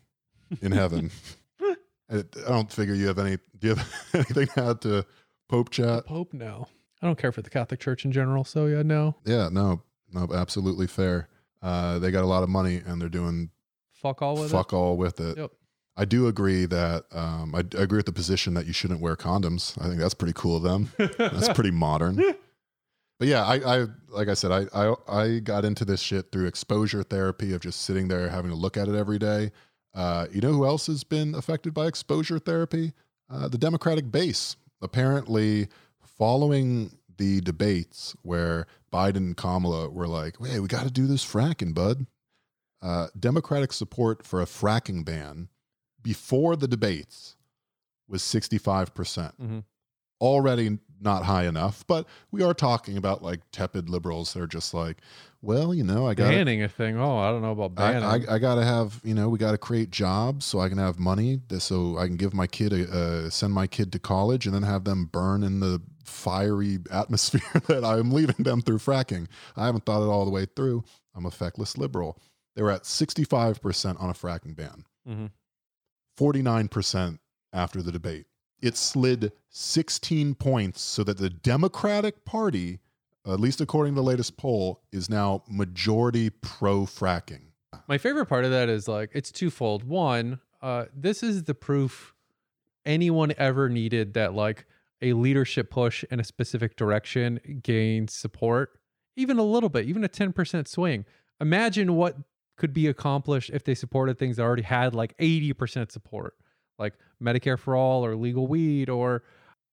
in 0.62 0.72
heaven. 0.72 1.10
I 2.10 2.22
don't 2.48 2.72
figure 2.72 2.94
you 2.94 3.08
have 3.08 3.18
any. 3.18 3.38
Do 3.58 3.68
you 3.68 3.74
have 3.74 3.94
anything 4.14 4.46
to 4.46 4.64
add 4.64 4.80
to 4.82 5.06
Pope 5.48 5.70
chat? 5.70 6.06
Pope, 6.06 6.32
no. 6.32 6.68
I 7.02 7.06
don't 7.06 7.18
care 7.18 7.32
for 7.32 7.42
the 7.42 7.50
Catholic 7.50 7.80
Church 7.80 8.04
in 8.04 8.12
general. 8.12 8.44
So 8.44 8.66
yeah, 8.66 8.82
no. 8.82 9.16
Yeah, 9.24 9.48
no, 9.50 9.82
no, 10.12 10.28
absolutely 10.34 10.86
fair. 10.86 11.28
Uh, 11.62 11.98
they 11.98 12.10
got 12.10 12.24
a 12.24 12.26
lot 12.26 12.42
of 12.42 12.48
money 12.48 12.80
and 12.84 13.00
they're 13.00 13.08
doing 13.08 13.50
Fuck 13.92 14.22
all 14.22 14.34
with 14.34 14.50
fuck 14.50 14.72
all 14.72 14.96
with 14.96 15.20
it. 15.20 15.36
Yep. 15.36 15.50
I 15.96 16.06
do 16.06 16.26
agree 16.28 16.64
that 16.64 17.04
um, 17.12 17.54
I, 17.54 17.58
I 17.58 17.82
agree 17.82 17.98
with 17.98 18.06
the 18.06 18.12
position 18.12 18.54
that 18.54 18.66
you 18.66 18.72
shouldn't 18.72 19.00
wear 19.00 19.14
condoms. 19.16 19.78
I 19.78 19.88
think 19.88 20.00
that's 20.00 20.14
pretty 20.14 20.32
cool 20.34 20.56
of 20.56 20.62
them. 20.62 20.90
That's 21.18 21.50
pretty 21.50 21.72
modern. 21.72 22.16
But 23.18 23.28
yeah, 23.28 23.44
I, 23.44 23.80
I 23.82 23.86
like 24.08 24.28
I 24.28 24.34
said, 24.34 24.50
I, 24.50 24.64
I 24.74 24.94
I 25.06 25.38
got 25.40 25.66
into 25.66 25.84
this 25.84 26.00
shit 26.00 26.32
through 26.32 26.46
exposure 26.46 27.02
therapy 27.02 27.52
of 27.52 27.60
just 27.60 27.82
sitting 27.82 28.08
there 28.08 28.30
having 28.30 28.50
to 28.50 28.56
look 28.56 28.78
at 28.78 28.88
it 28.88 28.94
every 28.94 29.18
day. 29.18 29.52
Uh, 29.92 30.26
you 30.32 30.40
know 30.40 30.52
who 30.52 30.64
else 30.64 30.86
has 30.86 31.04
been 31.04 31.34
affected 31.34 31.74
by 31.74 31.86
exposure 31.86 32.38
therapy? 32.38 32.94
Uh, 33.28 33.48
the 33.48 33.58
Democratic 33.58 34.10
base. 34.10 34.56
Apparently, 34.80 35.68
following 36.20 36.90
the 37.16 37.40
debates 37.40 38.14
where 38.22 38.66
Biden 38.92 39.16
and 39.16 39.36
Kamala 39.36 39.88
were 39.88 40.06
like, 40.06 40.36
"Hey, 40.44 40.60
we 40.60 40.68
got 40.68 40.84
to 40.84 40.90
do 40.90 41.06
this 41.06 41.24
fracking, 41.24 41.72
bud." 41.74 42.06
Uh, 42.82 43.08
Democratic 43.18 43.72
support 43.72 44.24
for 44.24 44.40
a 44.40 44.46
fracking 44.46 45.04
ban 45.04 45.48
before 46.02 46.56
the 46.56 46.68
debates 46.68 47.36
was 48.06 48.22
sixty-five 48.22 48.94
percent 48.94 49.34
Mhm. 49.40 49.64
already 50.20 50.78
not 51.02 51.24
high 51.24 51.46
enough, 51.46 51.86
but 51.86 52.06
we 52.30 52.42
are 52.42 52.52
talking 52.52 52.98
about 52.98 53.22
like 53.22 53.40
tepid 53.52 53.88
liberals 53.88 54.34
that 54.34 54.42
are 54.42 54.46
just 54.46 54.74
like, 54.74 54.98
well, 55.40 55.72
you 55.72 55.82
know, 55.82 56.06
I 56.06 56.12
got 56.12 56.28
Banning 56.28 56.62
a 56.62 56.68
thing. 56.68 56.98
Oh, 56.98 57.16
I 57.16 57.30
don't 57.30 57.40
know 57.40 57.52
about 57.52 57.72
I, 57.78 57.92
banning. 57.92 58.28
I, 58.28 58.34
I 58.34 58.38
got 58.38 58.56
to 58.56 58.64
have, 58.64 59.00
you 59.02 59.14
know, 59.14 59.30
we 59.30 59.38
got 59.38 59.52
to 59.52 59.58
create 59.58 59.90
jobs 59.90 60.44
so 60.44 60.60
I 60.60 60.68
can 60.68 60.76
have 60.76 60.98
money, 60.98 61.40
so 61.58 61.96
I 61.96 62.06
can 62.06 62.16
give 62.16 62.34
my 62.34 62.46
kid, 62.46 62.74
a, 62.74 62.90
uh, 62.90 63.30
send 63.30 63.54
my 63.54 63.66
kid 63.66 63.92
to 63.92 63.98
college, 63.98 64.44
and 64.44 64.54
then 64.54 64.62
have 64.62 64.84
them 64.84 65.06
burn 65.06 65.42
in 65.42 65.60
the 65.60 65.80
fiery 66.10 66.78
atmosphere 66.90 67.40
that 67.68 67.84
I'm 67.84 68.10
leaving 68.10 68.44
them 68.44 68.60
through 68.60 68.78
fracking. 68.78 69.28
I 69.56 69.66
haven't 69.66 69.86
thought 69.86 70.02
it 70.02 70.10
all 70.10 70.24
the 70.24 70.30
way 70.30 70.46
through. 70.56 70.84
I'm 71.14 71.26
a 71.26 71.30
feckless 71.30 71.78
liberal. 71.78 72.18
They 72.54 72.62
were 72.62 72.70
at 72.70 72.82
65% 72.82 74.00
on 74.00 74.10
a 74.10 74.14
fracking 74.14 74.56
ban. 74.56 74.84
mm-hmm. 75.08 75.26
49% 76.18 77.18
after 77.52 77.82
the 77.82 77.92
debate. 77.92 78.26
It 78.60 78.76
slid 78.76 79.32
16 79.48 80.34
points 80.34 80.82
so 80.82 81.02
that 81.04 81.16
the 81.16 81.30
Democratic 81.30 82.26
Party, 82.26 82.80
at 83.26 83.40
least 83.40 83.60
according 83.60 83.94
to 83.94 83.96
the 83.96 84.06
latest 84.06 84.36
poll, 84.36 84.82
is 84.92 85.08
now 85.08 85.42
majority 85.48 86.28
pro 86.28 86.82
fracking. 86.82 87.40
My 87.88 87.96
favorite 87.96 88.26
part 88.26 88.44
of 88.44 88.50
that 88.50 88.68
is 88.68 88.86
like 88.86 89.10
it's 89.14 89.32
twofold. 89.32 89.84
One, 89.84 90.40
uh, 90.60 90.86
this 90.94 91.22
is 91.22 91.44
the 91.44 91.54
proof 91.54 92.14
anyone 92.84 93.32
ever 93.38 93.68
needed 93.68 94.14
that 94.14 94.34
like 94.34 94.66
a 95.02 95.12
leadership 95.14 95.70
push 95.70 96.04
in 96.10 96.20
a 96.20 96.24
specific 96.24 96.76
direction 96.76 97.40
gains 97.62 98.12
support, 98.12 98.78
even 99.16 99.38
a 99.38 99.42
little 99.42 99.68
bit, 99.68 99.86
even 99.86 100.04
a 100.04 100.08
10% 100.08 100.68
swing. 100.68 101.04
Imagine 101.40 101.96
what 101.96 102.16
could 102.56 102.72
be 102.74 102.86
accomplished 102.86 103.50
if 103.50 103.64
they 103.64 103.74
supported 103.74 104.18
things 104.18 104.36
that 104.36 104.42
already 104.42 104.62
had 104.62 104.94
like 104.94 105.16
80% 105.16 105.90
support, 105.90 106.34
like 106.78 106.94
Medicare 107.22 107.58
for 107.58 107.74
all 107.74 108.04
or 108.04 108.14
legal 108.14 108.46
weed 108.46 108.90
or 108.90 109.22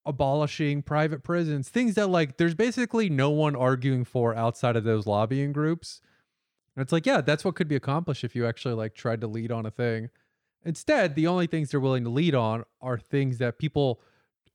abolishing 0.05 0.82
private 0.82 1.21
prisons, 1.21 1.67
things 1.67 1.95
that 1.95 2.07
like 2.07 2.38
there's 2.38 2.55
basically 2.55 3.09
no 3.09 3.30
one 3.30 3.55
arguing 3.55 4.05
for 4.05 4.34
outside 4.34 4.78
of 4.78 4.86
those 4.86 5.05
lobbying 5.05 5.51
groups. 5.51 5.99
And 6.75 6.82
it's 6.82 6.93
like, 6.93 7.05
yeah, 7.05 7.19
that's 7.19 7.43
what 7.43 7.55
could 7.55 7.67
be 7.67 7.75
accomplished 7.75 8.23
if 8.23 8.36
you 8.36 8.45
actually 8.45 8.75
like 8.75 8.95
tried 8.95 9.19
to 9.21 9.28
lead 9.28 9.51
on 9.51 9.65
a 9.65 9.71
thing. 9.71 10.09
Instead, 10.63 11.15
the 11.15 11.28
only 11.28 11.47
things 11.47 11.71
they're 11.71 11.80
willing 11.80 12.05
to 12.05 12.09
lead 12.09 12.36
on 12.36 12.63
are 12.82 12.97
things 12.97 13.38
that 13.39 13.59
people 13.59 13.99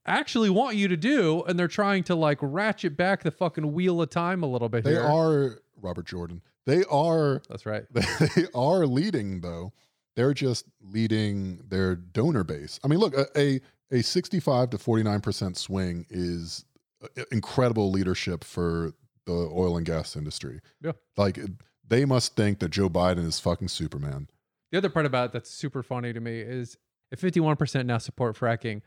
actually 0.07 0.51
want 0.51 0.77
you 0.77 0.89
to 0.89 0.97
do, 0.97 1.43
and 1.45 1.59
they're 1.59 1.69
trying 1.69 2.05
to 2.05 2.15
like 2.15 2.39
ratchet 2.41 2.97
back 2.97 3.23
the 3.23 3.31
fucking 3.31 3.73
wheel 3.73 4.01
of 4.03 4.11
time 4.11 4.43
a 4.43 4.47
little 4.47 4.69
bit 4.69 4.85
They 4.85 4.93
here. 4.93 5.03
are 5.03 5.59
Robert 5.81 6.07
Jordan. 6.07 6.43
They 6.67 6.85
are 6.85 7.43
That's 7.49 7.67
right. 7.67 7.85
they 7.93 8.47
are 8.55 8.87
leading 8.87 9.41
though. 9.41 9.73
They're 10.15 10.35
just 10.35 10.67
leading 10.81 11.61
their 11.69 11.95
donor 11.97 12.45
base. 12.45 12.79
I 12.85 12.89
mean, 12.89 12.99
look, 12.99 13.15
a 13.17 13.27
a, 13.39 13.61
a 13.91 14.03
65 14.03 14.71
to 14.71 14.79
49% 14.79 15.57
swing 15.57 16.07
is 16.11 16.65
uh, 17.03 17.23
incredible 17.33 17.91
leadership 17.91 18.45
for 18.45 18.93
the 19.27 19.33
oil 19.33 19.77
and 19.77 19.87
gas 19.87 20.17
industry. 20.17 20.61
Yeah. 20.83 20.93
Like 21.17 21.39
they 21.87 22.05
must 22.05 22.37
think 22.37 22.59
that 22.61 22.71
Joe 22.71 22.89
Biden 22.89 23.27
is 23.27 23.39
fucking 23.41 23.69
Superman. 23.69 24.29
The 24.71 24.79
other 24.79 24.89
part 24.89 25.07
about 25.07 25.27
it 25.27 25.33
that's 25.33 25.51
super 25.51 25.83
funny 25.83 26.13
to 26.13 26.21
me 26.21 26.41
is 26.41 26.77
if 27.11 27.21
51% 27.21 27.85
now 27.87 27.99
support 27.99 28.37
fracking, 28.39 28.81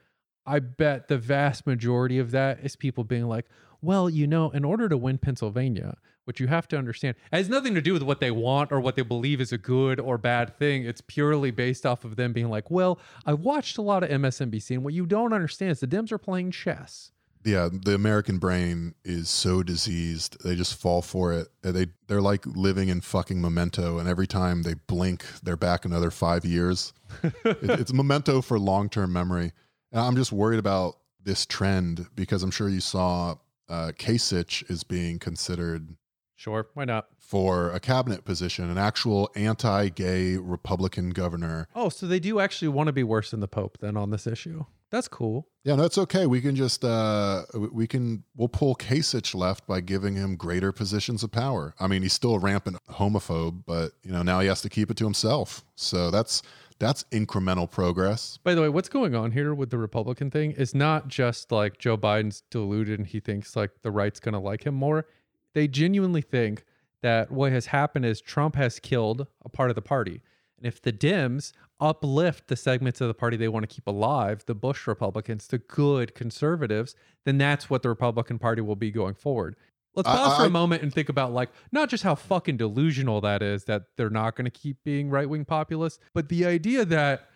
I 0.45 0.59
bet 0.59 1.07
the 1.07 1.17
vast 1.17 1.65
majority 1.65 2.19
of 2.19 2.31
that 2.31 2.59
is 2.61 2.75
people 2.75 3.03
being 3.03 3.27
like, 3.27 3.47
well, 3.81 4.09
you 4.09 4.27
know, 4.27 4.51
in 4.51 4.65
order 4.65 4.89
to 4.89 4.97
win 4.97 5.17
Pennsylvania, 5.17 5.97
what 6.25 6.39
you 6.39 6.47
have 6.47 6.67
to 6.69 6.77
understand 6.77 7.15
has 7.31 7.49
nothing 7.49 7.75
to 7.75 7.81
do 7.81 7.93
with 7.93 8.03
what 8.03 8.19
they 8.19 8.31
want 8.31 8.71
or 8.71 8.79
what 8.79 8.95
they 8.95 9.03
believe 9.03 9.39
is 9.39 9.51
a 9.51 9.57
good 9.57 9.99
or 9.99 10.17
bad 10.17 10.57
thing. 10.57 10.83
It's 10.83 11.01
purely 11.01 11.51
based 11.51 11.85
off 11.85 12.03
of 12.03 12.15
them 12.15 12.33
being 12.33 12.49
like, 12.49 12.69
well, 12.69 12.99
I 13.25 13.33
watched 13.33 13.77
a 13.77 13.81
lot 13.81 14.03
of 14.03 14.09
MSNBC, 14.09 14.71
and 14.71 14.83
what 14.83 14.93
you 14.93 15.05
don't 15.05 15.33
understand 15.33 15.71
is 15.71 15.79
the 15.79 15.87
Dems 15.87 16.11
are 16.11 16.17
playing 16.17 16.51
chess. 16.51 17.11
Yeah, 17.43 17.69
the 17.71 17.93
American 17.93 18.39
brain 18.39 18.95
is 19.03 19.29
so 19.29 19.61
diseased. 19.61 20.43
They 20.43 20.55
just 20.55 20.81
fall 20.81 21.03
for 21.03 21.31
it. 21.31 21.47
They 21.61 21.87
they're 22.07 22.21
like 22.21 22.43
living 22.47 22.89
in 22.89 23.01
fucking 23.01 23.39
memento, 23.39 23.99
and 23.99 24.09
every 24.09 24.25
time 24.25 24.63
they 24.63 24.73
blink, 24.73 25.25
they're 25.43 25.55
back 25.55 25.85
another 25.85 26.09
five 26.09 26.43
years. 26.43 26.91
it, 27.23 27.57
it's 27.61 27.93
memento 27.93 28.41
for 28.41 28.57
long 28.57 28.89
term 28.89 29.13
memory. 29.13 29.51
And 29.95 30.03
I'm 30.03 30.17
just 30.17 30.33
worried 30.33 30.59
about 30.59 30.97
this 31.23 31.45
trend 31.45 32.07
because 32.15 32.43
I'm 32.43 32.51
sure 32.51 32.67
you 32.67 32.81
saw 32.81 33.35
uh, 33.69 33.93
Kasich 33.97 34.69
is 34.69 34.83
being 34.83 35.19
considered 35.19 35.95
Sure, 36.35 36.67
why 36.73 36.83
not? 36.83 37.07
for 37.17 37.71
a 37.71 37.79
cabinet 37.79 38.25
position, 38.25 38.69
an 38.69 38.77
actual 38.77 39.31
anti-gay 39.37 40.35
Republican 40.35 41.11
governor. 41.11 41.69
Oh, 41.73 41.87
so 41.87 42.07
they 42.07 42.19
do 42.19 42.41
actually 42.41 42.67
want 42.67 42.87
to 42.87 42.93
be 42.93 43.03
worse 43.03 43.31
than 43.31 43.39
the 43.39 43.47
Pope 43.47 43.77
then 43.79 43.95
on 43.95 44.11
this 44.11 44.27
issue. 44.27 44.65
That's 44.91 45.07
cool. 45.07 45.47
Yeah, 45.63 45.75
no, 45.75 45.83
it's 45.85 45.97
okay. 45.97 46.25
We 46.25 46.41
can 46.41 46.55
just 46.55 46.83
uh 46.83 47.43
we 47.71 47.87
can 47.87 48.23
we'll 48.35 48.49
pull 48.49 48.75
Kasich 48.75 49.33
left 49.33 49.65
by 49.65 49.79
giving 49.79 50.15
him 50.15 50.35
greater 50.35 50.71
positions 50.73 51.23
of 51.23 51.31
power. 51.31 51.73
I 51.79 51.87
mean, 51.87 52.01
he's 52.01 52.13
still 52.13 52.35
a 52.35 52.39
rampant 52.39 52.77
homophobe, 52.91 53.63
but 53.65 53.93
you 54.03 54.11
know, 54.11 54.23
now 54.23 54.41
he 54.41 54.47
has 54.47 54.61
to 54.61 54.69
keep 54.69 54.91
it 54.91 54.97
to 54.97 55.05
himself. 55.05 55.63
So 55.75 56.11
that's 56.11 56.43
that's 56.79 57.03
incremental 57.05 57.69
progress. 57.69 58.37
By 58.43 58.53
the 58.53 58.61
way, 58.61 58.69
what's 58.69 58.89
going 58.89 59.15
on 59.15 59.31
here 59.31 59.53
with 59.53 59.69
the 59.69 59.77
Republican 59.77 60.29
thing 60.29 60.51
is 60.51 60.75
not 60.75 61.07
just 61.07 61.51
like 61.51 61.77
Joe 61.77 61.97
Biden's 61.97 62.41
deluded 62.49 62.99
and 62.99 63.07
he 63.07 63.19
thinks 63.19 63.55
like 63.55 63.81
the 63.81 63.91
right's 63.91 64.19
going 64.19 64.33
to 64.33 64.39
like 64.39 64.65
him 64.65 64.75
more. 64.75 65.05
They 65.53 65.67
genuinely 65.67 66.21
think 66.21 66.65
that 67.01 67.31
what 67.31 67.51
has 67.51 67.67
happened 67.67 68.05
is 68.05 68.19
Trump 68.19 68.55
has 68.55 68.79
killed 68.79 69.27
a 69.43 69.49
part 69.49 69.69
of 69.69 69.75
the 69.75 69.81
party. 69.81 70.21
And 70.57 70.65
if 70.65 70.81
the 70.81 70.91
Dems 70.91 71.53
uplift 71.79 72.47
the 72.47 72.55
segments 72.55 73.01
of 73.01 73.07
the 73.07 73.13
party 73.13 73.37
they 73.37 73.47
want 73.47 73.67
to 73.67 73.73
keep 73.73 73.87
alive, 73.87 74.43
the 74.45 74.55
Bush 74.55 74.87
Republicans, 74.87 75.47
the 75.47 75.57
good 75.57 76.15
conservatives, 76.15 76.95
then 77.25 77.37
that's 77.37 77.69
what 77.69 77.83
the 77.83 77.89
Republican 77.89 78.39
Party 78.39 78.61
will 78.61 78.75
be 78.75 78.91
going 78.91 79.13
forward. 79.13 79.55
Let's 79.95 80.09
I- 80.09 80.15
pause 80.15 80.37
for 80.37 80.43
I- 80.43 80.47
a 80.47 80.49
moment 80.49 80.83
and 80.83 80.93
think 80.93 81.09
about 81.09 81.33
like 81.33 81.49
not 81.71 81.89
just 81.89 82.03
how 82.03 82.15
fucking 82.15 82.57
delusional 82.57 83.21
that 83.21 83.41
is 83.41 83.65
that 83.65 83.83
they're 83.97 84.09
not 84.09 84.35
going 84.35 84.45
to 84.45 84.51
keep 84.51 84.77
being 84.83 85.09
right 85.09 85.29
wing 85.29 85.45
populists, 85.45 85.99
but 86.13 86.29
the 86.29 86.45
idea 86.45 86.85
that 86.85 87.27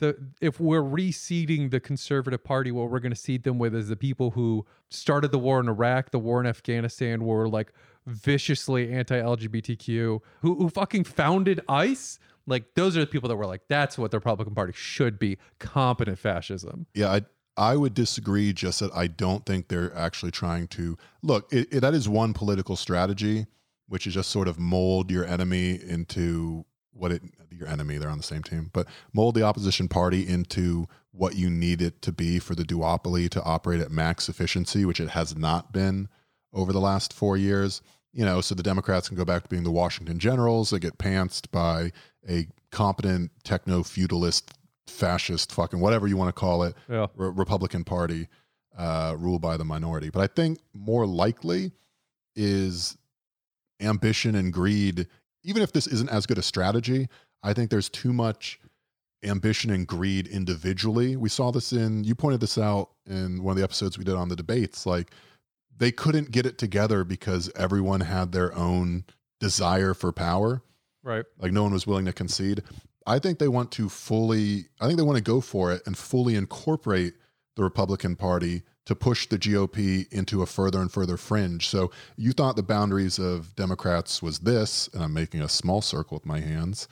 the 0.00 0.16
if 0.40 0.58
we're 0.58 0.82
reseeding 0.82 1.70
the 1.70 1.78
conservative 1.78 2.42
party, 2.42 2.72
what 2.72 2.90
we're 2.90 3.00
going 3.00 3.12
to 3.12 3.18
seed 3.18 3.42
them 3.44 3.58
with 3.58 3.74
is 3.74 3.88
the 3.88 3.96
people 3.96 4.30
who 4.30 4.64
started 4.88 5.30
the 5.30 5.38
war 5.38 5.60
in 5.60 5.68
Iraq, 5.68 6.10
the 6.10 6.18
war 6.18 6.40
in 6.40 6.46
Afghanistan, 6.46 7.24
were 7.24 7.46
like 7.48 7.72
viciously 8.06 8.90
anti-LGBTQ, 8.92 10.20
who 10.40 10.54
who 10.54 10.68
fucking 10.70 11.04
founded 11.04 11.60
ICE. 11.68 12.18
Like 12.46 12.74
those 12.74 12.96
are 12.96 13.00
the 13.00 13.06
people 13.06 13.28
that 13.28 13.36
were 13.36 13.46
like, 13.46 13.62
that's 13.68 13.98
what 13.98 14.10
the 14.10 14.16
Republican 14.16 14.54
Party 14.54 14.72
should 14.74 15.18
be: 15.18 15.36
competent 15.58 16.18
fascism. 16.18 16.86
Yeah, 16.94 17.12
I 17.12 17.20
I 17.60 17.76
would 17.76 17.92
disagree. 17.92 18.52
Just 18.54 18.80
that 18.80 18.90
I 18.94 19.06
don't 19.06 19.44
think 19.44 19.68
they're 19.68 19.94
actually 19.94 20.32
trying 20.32 20.66
to 20.68 20.96
look. 21.22 21.52
It, 21.52 21.68
it, 21.70 21.80
that 21.80 21.92
is 21.92 22.08
one 22.08 22.32
political 22.32 22.74
strategy, 22.74 23.46
which 23.86 24.06
is 24.06 24.14
just 24.14 24.30
sort 24.30 24.48
of 24.48 24.58
mold 24.58 25.10
your 25.10 25.26
enemy 25.26 25.78
into 25.86 26.64
what 26.92 27.12
it 27.12 27.22
your 27.50 27.68
enemy. 27.68 27.98
They're 27.98 28.08
on 28.08 28.16
the 28.16 28.24
same 28.24 28.42
team, 28.42 28.70
but 28.72 28.86
mold 29.12 29.34
the 29.34 29.42
opposition 29.42 29.88
party 29.88 30.26
into 30.26 30.86
what 31.12 31.36
you 31.36 31.50
need 31.50 31.82
it 31.82 32.00
to 32.02 32.12
be 32.12 32.38
for 32.38 32.54
the 32.54 32.62
duopoly 32.64 33.28
to 33.30 33.42
operate 33.42 33.80
at 33.80 33.90
max 33.90 34.28
efficiency, 34.28 34.86
which 34.86 35.00
it 35.00 35.10
has 35.10 35.36
not 35.36 35.70
been 35.70 36.08
over 36.54 36.72
the 36.72 36.80
last 36.80 37.12
four 37.12 37.36
years. 37.36 37.82
You 38.12 38.24
know, 38.24 38.40
so 38.40 38.54
the 38.54 38.62
Democrats 38.62 39.08
can 39.08 39.18
go 39.18 39.24
back 39.26 39.42
to 39.42 39.48
being 39.48 39.64
the 39.64 39.70
Washington 39.70 40.18
Generals 40.18 40.70
that 40.70 40.80
get 40.80 40.98
pantsed 40.98 41.50
by 41.50 41.92
a 42.28 42.46
competent 42.70 43.30
techno 43.44 43.82
feudalist 43.82 44.54
fascist 44.90 45.52
fucking 45.52 45.80
whatever 45.80 46.06
you 46.06 46.16
want 46.16 46.28
to 46.28 46.38
call 46.38 46.62
it 46.64 46.74
Yeah. 46.88 47.06
Re- 47.14 47.30
Republican 47.34 47.84
Party 47.84 48.28
uh, 48.76 49.14
ruled 49.18 49.42
by 49.42 49.56
the 49.56 49.64
minority. 49.64 50.10
But 50.10 50.20
I 50.22 50.26
think 50.26 50.58
more 50.74 51.06
likely 51.06 51.72
is 52.36 52.96
ambition 53.80 54.34
and 54.34 54.52
greed. 54.52 55.06
Even 55.42 55.62
if 55.62 55.72
this 55.72 55.86
isn't 55.86 56.08
as 56.10 56.26
good 56.26 56.38
a 56.38 56.42
strategy, 56.42 57.08
I 57.42 57.52
think 57.52 57.70
there's 57.70 57.88
too 57.88 58.12
much 58.12 58.60
ambition 59.22 59.70
and 59.70 59.86
greed 59.86 60.26
individually. 60.26 61.16
We 61.16 61.28
saw 61.28 61.50
this 61.50 61.72
in, 61.72 62.04
you 62.04 62.14
pointed 62.14 62.40
this 62.40 62.56
out 62.58 62.90
in 63.06 63.42
one 63.42 63.52
of 63.52 63.58
the 63.58 63.64
episodes 63.64 63.98
we 63.98 64.04
did 64.04 64.14
on 64.14 64.28
the 64.28 64.36
debates. 64.36 64.86
Like 64.86 65.10
they 65.76 65.92
couldn't 65.92 66.30
get 66.30 66.46
it 66.46 66.58
together 66.58 67.04
because 67.04 67.50
everyone 67.56 68.00
had 68.00 68.32
their 68.32 68.54
own 68.54 69.04
desire 69.40 69.94
for 69.94 70.12
power. 70.12 70.62
Right. 71.02 71.24
Like 71.38 71.52
no 71.52 71.62
one 71.62 71.72
was 71.72 71.86
willing 71.86 72.04
to 72.06 72.12
concede. 72.12 72.62
I 73.10 73.18
think 73.18 73.40
they 73.40 73.48
want 73.48 73.72
to 73.72 73.88
fully, 73.88 74.66
I 74.80 74.86
think 74.86 74.96
they 74.96 75.02
want 75.04 75.18
to 75.18 75.22
go 75.22 75.40
for 75.40 75.72
it 75.72 75.82
and 75.84 75.98
fully 75.98 76.36
incorporate 76.36 77.14
the 77.56 77.64
Republican 77.64 78.14
Party 78.14 78.62
to 78.86 78.94
push 78.94 79.26
the 79.26 79.36
GOP 79.36 80.10
into 80.12 80.42
a 80.42 80.46
further 80.46 80.80
and 80.80 80.92
further 80.92 81.16
fringe. 81.16 81.68
So 81.68 81.90
you 82.16 82.30
thought 82.30 82.54
the 82.54 82.62
boundaries 82.62 83.18
of 83.18 83.56
Democrats 83.56 84.22
was 84.22 84.38
this, 84.38 84.88
and 84.94 85.02
I'm 85.02 85.12
making 85.12 85.42
a 85.42 85.48
small 85.48 85.82
circle 85.82 86.16
with 86.16 86.24
my 86.24 86.38
hands, 86.38 86.86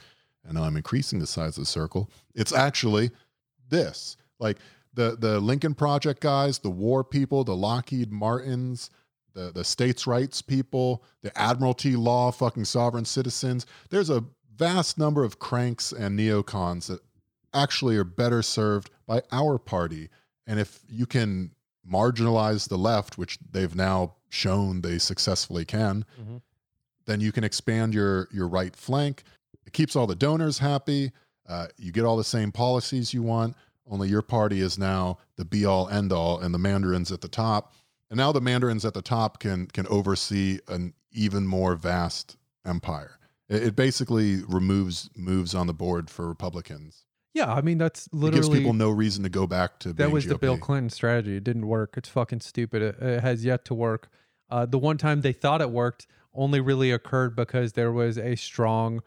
and 0.44 0.54
now 0.54 0.64
I'm 0.64 0.76
increasing 0.76 1.20
the 1.20 1.26
size 1.26 1.56
of 1.56 1.62
the 1.62 1.66
circle. 1.66 2.10
It's 2.34 2.52
actually 2.52 3.12
this. 3.68 4.16
Like 4.40 4.58
the 4.94 5.16
the 5.20 5.38
Lincoln 5.38 5.74
Project 5.74 6.20
guys, 6.20 6.58
the 6.58 6.68
war 6.70 7.04
people, 7.04 7.44
the 7.44 7.54
Lockheed 7.54 8.10
Martins, 8.10 8.90
the 9.34 9.52
the 9.52 9.64
states' 9.64 10.04
rights 10.06 10.42
people, 10.42 11.04
the 11.22 11.36
Admiralty 11.38 11.94
law, 11.94 12.32
fucking 12.32 12.64
sovereign 12.64 13.04
citizens. 13.04 13.66
There's 13.90 14.10
a 14.10 14.24
vast 14.58 14.98
number 14.98 15.22
of 15.24 15.38
cranks 15.38 15.92
and 15.92 16.18
neocons 16.18 16.88
that 16.88 17.00
actually 17.54 17.96
are 17.96 18.04
better 18.04 18.42
served 18.42 18.90
by 19.06 19.22
our 19.32 19.58
party. 19.58 20.08
And 20.46 20.58
if 20.58 20.80
you 20.88 21.06
can 21.06 21.52
marginalize 21.90 22.68
the 22.68 22.76
left, 22.76 23.16
which 23.16 23.38
they've 23.50 23.74
now 23.74 24.16
shown 24.28 24.82
they 24.82 24.98
successfully 24.98 25.64
can, 25.64 26.04
Mhm. 26.20 26.42
then 27.06 27.20
you 27.20 27.32
can 27.32 27.44
expand 27.44 27.94
your 27.94 28.28
your 28.30 28.48
right 28.48 28.76
flank. 28.76 29.22
It 29.64 29.72
keeps 29.72 29.96
all 29.96 30.06
the 30.06 30.14
donors 30.14 30.58
happy. 30.58 31.12
Uh, 31.48 31.68
you 31.78 31.92
get 31.92 32.04
all 32.04 32.16
the 32.16 32.24
same 32.24 32.52
policies 32.52 33.14
you 33.14 33.22
want. 33.22 33.56
Only 33.86 34.08
your 34.08 34.20
party 34.22 34.60
is 34.60 34.76
now 34.76 35.18
the 35.36 35.46
be 35.46 35.64
all 35.64 35.88
end 35.88 36.12
all, 36.12 36.38
and 36.38 36.52
the 36.52 36.58
mandarins 36.58 37.10
at 37.10 37.22
the 37.22 37.28
top. 37.28 37.72
And 38.10 38.18
now 38.18 38.32
the 38.32 38.40
mandarins 38.40 38.84
at 38.84 38.92
the 38.94 39.02
top 39.02 39.38
can 39.38 39.66
can 39.68 39.86
oversee 39.86 40.60
an 40.68 40.92
even 41.10 41.46
more 41.46 41.74
vast 41.74 42.36
empire. 42.66 43.17
It, 43.48 43.62
it 43.62 43.76
basically 43.76 44.42
removes 44.48 45.10
moves 45.16 45.54
on 45.54 45.66
the 45.66 45.74
board 45.74 46.10
for 46.10 46.28
Republicans. 46.28 47.04
Yeah, 47.34 47.52
I 47.52 47.60
mean 47.60 47.78
that's 47.78 48.08
It 48.12 48.32
gives 48.32 48.48
people 48.48 48.72
no 48.72 48.90
reason 48.90 49.22
to 49.22 49.28
go 49.28 49.46
back 49.46 49.78
to 49.80 49.92
that 49.94 50.10
was 50.10 50.26
the 50.26 50.38
Bill 50.38 50.58
Clinton 50.58 50.90
strategy. 50.90 51.36
It 51.36 51.44
didn't 51.44 51.66
work. 51.66 51.94
It's 51.96 52.08
fucking 52.08 52.40
stupid. 52.40 52.82
It, 52.82 52.96
it 53.00 53.20
has 53.20 53.44
yet 53.44 53.64
to 53.66 53.74
work. 53.74 54.08
Uh, 54.50 54.66
the 54.66 54.78
one 54.78 54.96
time 54.96 55.20
they 55.20 55.32
thought 55.32 55.60
it 55.60 55.70
worked 55.70 56.06
only 56.34 56.60
really 56.60 56.90
occurred 56.90 57.36
because 57.36 57.74
there 57.74 57.92
was 57.92 58.18
a 58.18 58.34
strong 58.36 59.02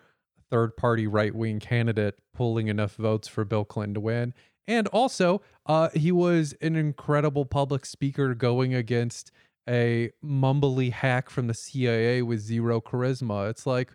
third 0.49 0.77
party 0.77 1.07
right 1.07 1.33
wing 1.33 1.59
candidate 1.59 2.19
pulling 2.33 2.67
enough 2.67 2.95
votes 2.95 3.27
for 3.27 3.43
Bill 3.43 3.65
Clinton 3.65 3.95
to 3.95 3.99
win. 3.99 4.33
And 4.67 4.87
also, 4.89 5.41
uh, 5.65 5.89
he 5.93 6.11
was 6.11 6.53
an 6.61 6.75
incredible 6.75 7.45
public 7.45 7.85
speaker 7.85 8.35
going 8.35 8.73
against 8.75 9.31
a 9.67 10.11
mumbly 10.23 10.91
hack 10.91 11.29
from 11.29 11.47
the 11.47 11.53
CIA 11.53 12.21
with 12.21 12.39
zero 12.39 12.79
charisma. 12.81 13.49
It's 13.49 13.65
like 13.65 13.93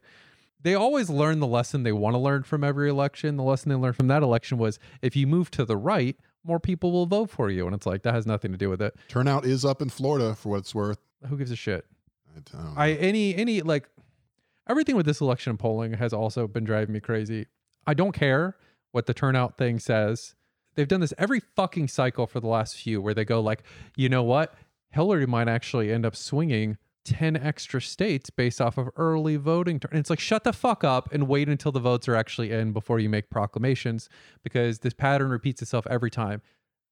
they 0.63 0.75
always 0.75 1.11
learn 1.11 1.41
the 1.41 1.47
lesson 1.47 1.83
they 1.83 1.93
want 1.93 2.15
to 2.15 2.19
learn 2.19 2.43
from 2.43 2.65
every 2.65 2.89
election. 2.89 3.37
The 3.37 3.43
lesson 3.43 3.69
they 3.69 3.77
learned 3.77 3.97
from 3.97 4.09
that 4.09 4.23
election 4.23 4.59
was 4.59 4.79
if 5.03 5.15
you 5.15 5.27
move 5.27 5.51
to 5.53 5.65
the 5.65 5.77
right, 5.77 6.17
more 6.45 6.61
people 6.61 6.93
will 6.93 7.07
vote 7.07 7.31
for 7.31 7.51
you. 7.51 7.67
And 7.67 7.75
it's 7.75 7.87
like 7.87 8.03
that 8.03 8.15
has 8.15 8.27
nothing 8.27 8.53
to 8.53 8.59
do 8.59 8.71
with 8.71 8.81
it. 8.81 8.97
Turnout 9.09 9.45
is 9.45 9.65
up 9.65 9.83
in 9.83 9.91
Florida 9.91 10.35
for 10.35 10.51
what 10.51 10.59
it's 10.59 10.75
worth. 10.75 10.99
Who 11.29 11.37
gives 11.37 11.51
a 11.51 11.57
shit? 11.57 11.85
I 12.35 12.41
don't 12.41 12.75
I 12.77 12.93
any 12.93 13.35
any 13.35 13.63
like 13.63 13.89
everything 14.69 14.97
with 14.97 15.07
this 15.07 15.21
election 15.21 15.57
polling 15.57 15.95
has 15.95 16.13
also 16.13 16.47
been 16.47 16.65
driving 16.65 16.93
me 16.93 17.01
crazy. 17.01 17.47
I 17.87 17.95
don't 17.95 18.13
care 18.13 18.57
what 18.93 19.07
the 19.07 19.15
turnout 19.15 19.59
thing 19.59 19.79
says. 19.79 20.35
They've 20.75 20.89
done 20.89 21.01
this 21.01 21.15
every 21.17 21.41
fucking 21.41 21.89
cycle 21.89 22.27
for 22.27 22.41
the 22.41 22.49
last 22.49 22.77
few 22.77 23.01
where 23.01 23.15
they 23.15 23.25
go 23.25 23.41
like, 23.41 23.63
you 23.97 24.09
know 24.09 24.23
what? 24.23 24.55
Hillary 24.91 25.27
might 25.27 25.49
actually 25.49 25.91
end 25.91 26.05
up 26.05 26.15
swinging 26.15 26.77
10 27.07 27.37
extra 27.37 27.81
states 27.81 28.29
based 28.29 28.61
off 28.61 28.77
of 28.77 28.91
early 28.97 29.37
voting. 29.37 29.81
And 29.91 29.99
it's 29.99 30.11
like, 30.11 30.21
shut 30.21 30.45
the 30.45 30.53
fuck 30.53 30.85
up 30.85 31.09
and 31.13 31.29
wait 31.29 31.49
until 31.49 31.73
the 31.73 31.81
votes 31.81 32.09
are 32.09 32.17
actually 32.17 32.51
in 32.53 32.73
before 32.73 32.99
you 32.99 33.09
make 33.09 33.31
proclamations 33.31 34.09
because 34.43 34.81
this 34.81 34.93
pattern 34.93 35.31
repeats 35.31 35.63
itself 35.63 35.87
every 35.89 36.11
time. 36.11 36.43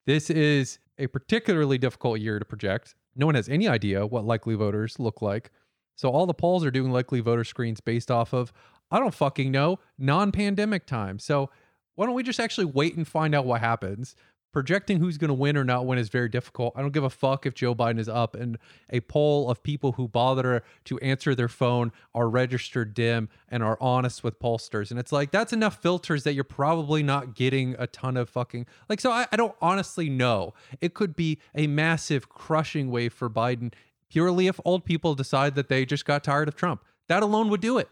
This 0.06 0.30
is 0.30 0.78
a 0.98 1.08
particularly 1.08 1.78
difficult 1.78 2.20
year 2.20 2.38
to 2.38 2.44
project. 2.44 2.94
No 3.16 3.26
one 3.26 3.34
has 3.34 3.48
any 3.48 3.68
idea 3.68 4.06
what 4.06 4.24
likely 4.24 4.54
voters 4.54 4.98
look 4.98 5.20
like. 5.20 5.50
So 5.96 6.08
all 6.08 6.26
the 6.26 6.34
polls 6.34 6.64
are 6.64 6.70
doing 6.70 6.90
likely 6.90 7.20
voter 7.20 7.44
screens 7.44 7.80
based 7.80 8.10
off 8.10 8.32
of, 8.32 8.52
I 8.90 8.98
don't 8.98 9.14
fucking 9.14 9.50
know, 9.50 9.78
non 9.98 10.32
pandemic 10.32 10.86
time. 10.86 11.18
So 11.18 11.50
why 11.94 12.06
don't 12.06 12.14
we 12.14 12.22
just 12.22 12.40
actually 12.40 12.66
wait 12.66 12.96
and 12.96 13.06
find 13.06 13.34
out 13.34 13.46
what 13.46 13.60
happens? 13.60 14.16
Projecting 14.54 15.00
who's 15.00 15.18
going 15.18 15.30
to 15.30 15.34
win 15.34 15.56
or 15.56 15.64
not 15.64 15.84
win 15.84 15.98
is 15.98 16.08
very 16.08 16.28
difficult. 16.28 16.74
I 16.76 16.80
don't 16.80 16.92
give 16.92 17.02
a 17.02 17.10
fuck 17.10 17.44
if 17.44 17.54
Joe 17.54 17.74
Biden 17.74 17.98
is 17.98 18.08
up 18.08 18.36
and 18.36 18.56
a 18.88 19.00
poll 19.00 19.50
of 19.50 19.64
people 19.64 19.92
who 19.92 20.06
bother 20.06 20.62
to 20.84 20.98
answer 21.00 21.34
their 21.34 21.48
phone 21.48 21.90
are 22.14 22.28
registered 22.28 22.94
dim 22.94 23.28
and 23.48 23.64
are 23.64 23.76
honest 23.80 24.22
with 24.22 24.38
pollsters. 24.38 24.92
And 24.92 25.00
it's 25.00 25.10
like, 25.10 25.32
that's 25.32 25.52
enough 25.52 25.82
filters 25.82 26.22
that 26.22 26.34
you're 26.34 26.44
probably 26.44 27.02
not 27.02 27.34
getting 27.34 27.74
a 27.80 27.88
ton 27.88 28.16
of 28.16 28.30
fucking. 28.30 28.66
Like, 28.88 29.00
so 29.00 29.10
I, 29.10 29.26
I 29.32 29.36
don't 29.36 29.56
honestly 29.60 30.08
know. 30.08 30.54
It 30.80 30.94
could 30.94 31.16
be 31.16 31.40
a 31.56 31.66
massive 31.66 32.28
crushing 32.28 32.92
wave 32.92 33.12
for 33.12 33.28
Biden 33.28 33.72
purely 34.08 34.46
if 34.46 34.60
old 34.64 34.84
people 34.84 35.16
decide 35.16 35.56
that 35.56 35.68
they 35.68 35.84
just 35.84 36.04
got 36.04 36.22
tired 36.22 36.46
of 36.46 36.54
Trump. 36.54 36.84
That 37.08 37.24
alone 37.24 37.48
would 37.48 37.60
do 37.60 37.76
it. 37.78 37.88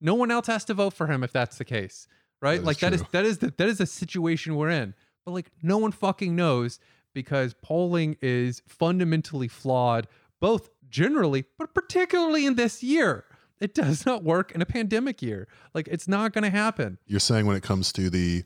No 0.00 0.14
one 0.14 0.32
else 0.32 0.48
has 0.48 0.64
to 0.64 0.74
vote 0.74 0.92
for 0.92 1.06
him 1.06 1.22
if 1.22 1.32
that's 1.32 1.56
the 1.56 1.64
case, 1.64 2.08
right? 2.42 2.58
That 2.58 2.66
like 2.66 2.78
that 2.78 2.94
is 2.94 3.02
true. 3.02 3.08
that 3.12 3.24
is 3.24 3.38
the 3.38 3.54
that 3.58 3.68
is 3.68 3.78
the 3.78 3.86
situation 3.86 4.56
we're 4.56 4.70
in. 4.70 4.94
But 5.24 5.32
like 5.32 5.50
no 5.62 5.78
one 5.78 5.92
fucking 5.92 6.34
knows 6.34 6.78
because 7.12 7.54
polling 7.62 8.16
is 8.22 8.62
fundamentally 8.68 9.48
flawed, 9.48 10.06
both 10.40 10.70
generally, 10.88 11.44
but 11.58 11.74
particularly 11.74 12.46
in 12.46 12.54
this 12.56 12.82
year. 12.82 13.24
It 13.60 13.74
does 13.74 14.06
not 14.10 14.24
work 14.24 14.52
in 14.52 14.62
a 14.62 14.66
pandemic 14.66 15.20
year. 15.22 15.48
Like 15.74 15.88
it's 15.88 16.08
not 16.08 16.32
going 16.32 16.44
to 16.44 16.50
happen. 16.50 16.98
You're 17.06 17.20
saying 17.20 17.46
when 17.46 17.56
it 17.56 17.62
comes 17.62 17.92
to 17.94 18.08
the 18.10 18.44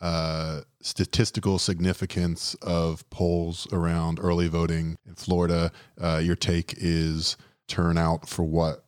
uh, 0.00 0.62
statistical 0.80 1.58
significance 1.58 2.54
of 2.62 3.08
polls 3.10 3.66
around 3.72 4.18
early 4.20 4.48
voting 4.48 4.96
in 5.06 5.14
Florida, 5.14 5.72
uh, 6.00 6.20
your 6.22 6.36
take 6.36 6.74
is 6.76 7.36
turnout 7.68 8.28
for 8.28 8.42
what? 8.44 8.84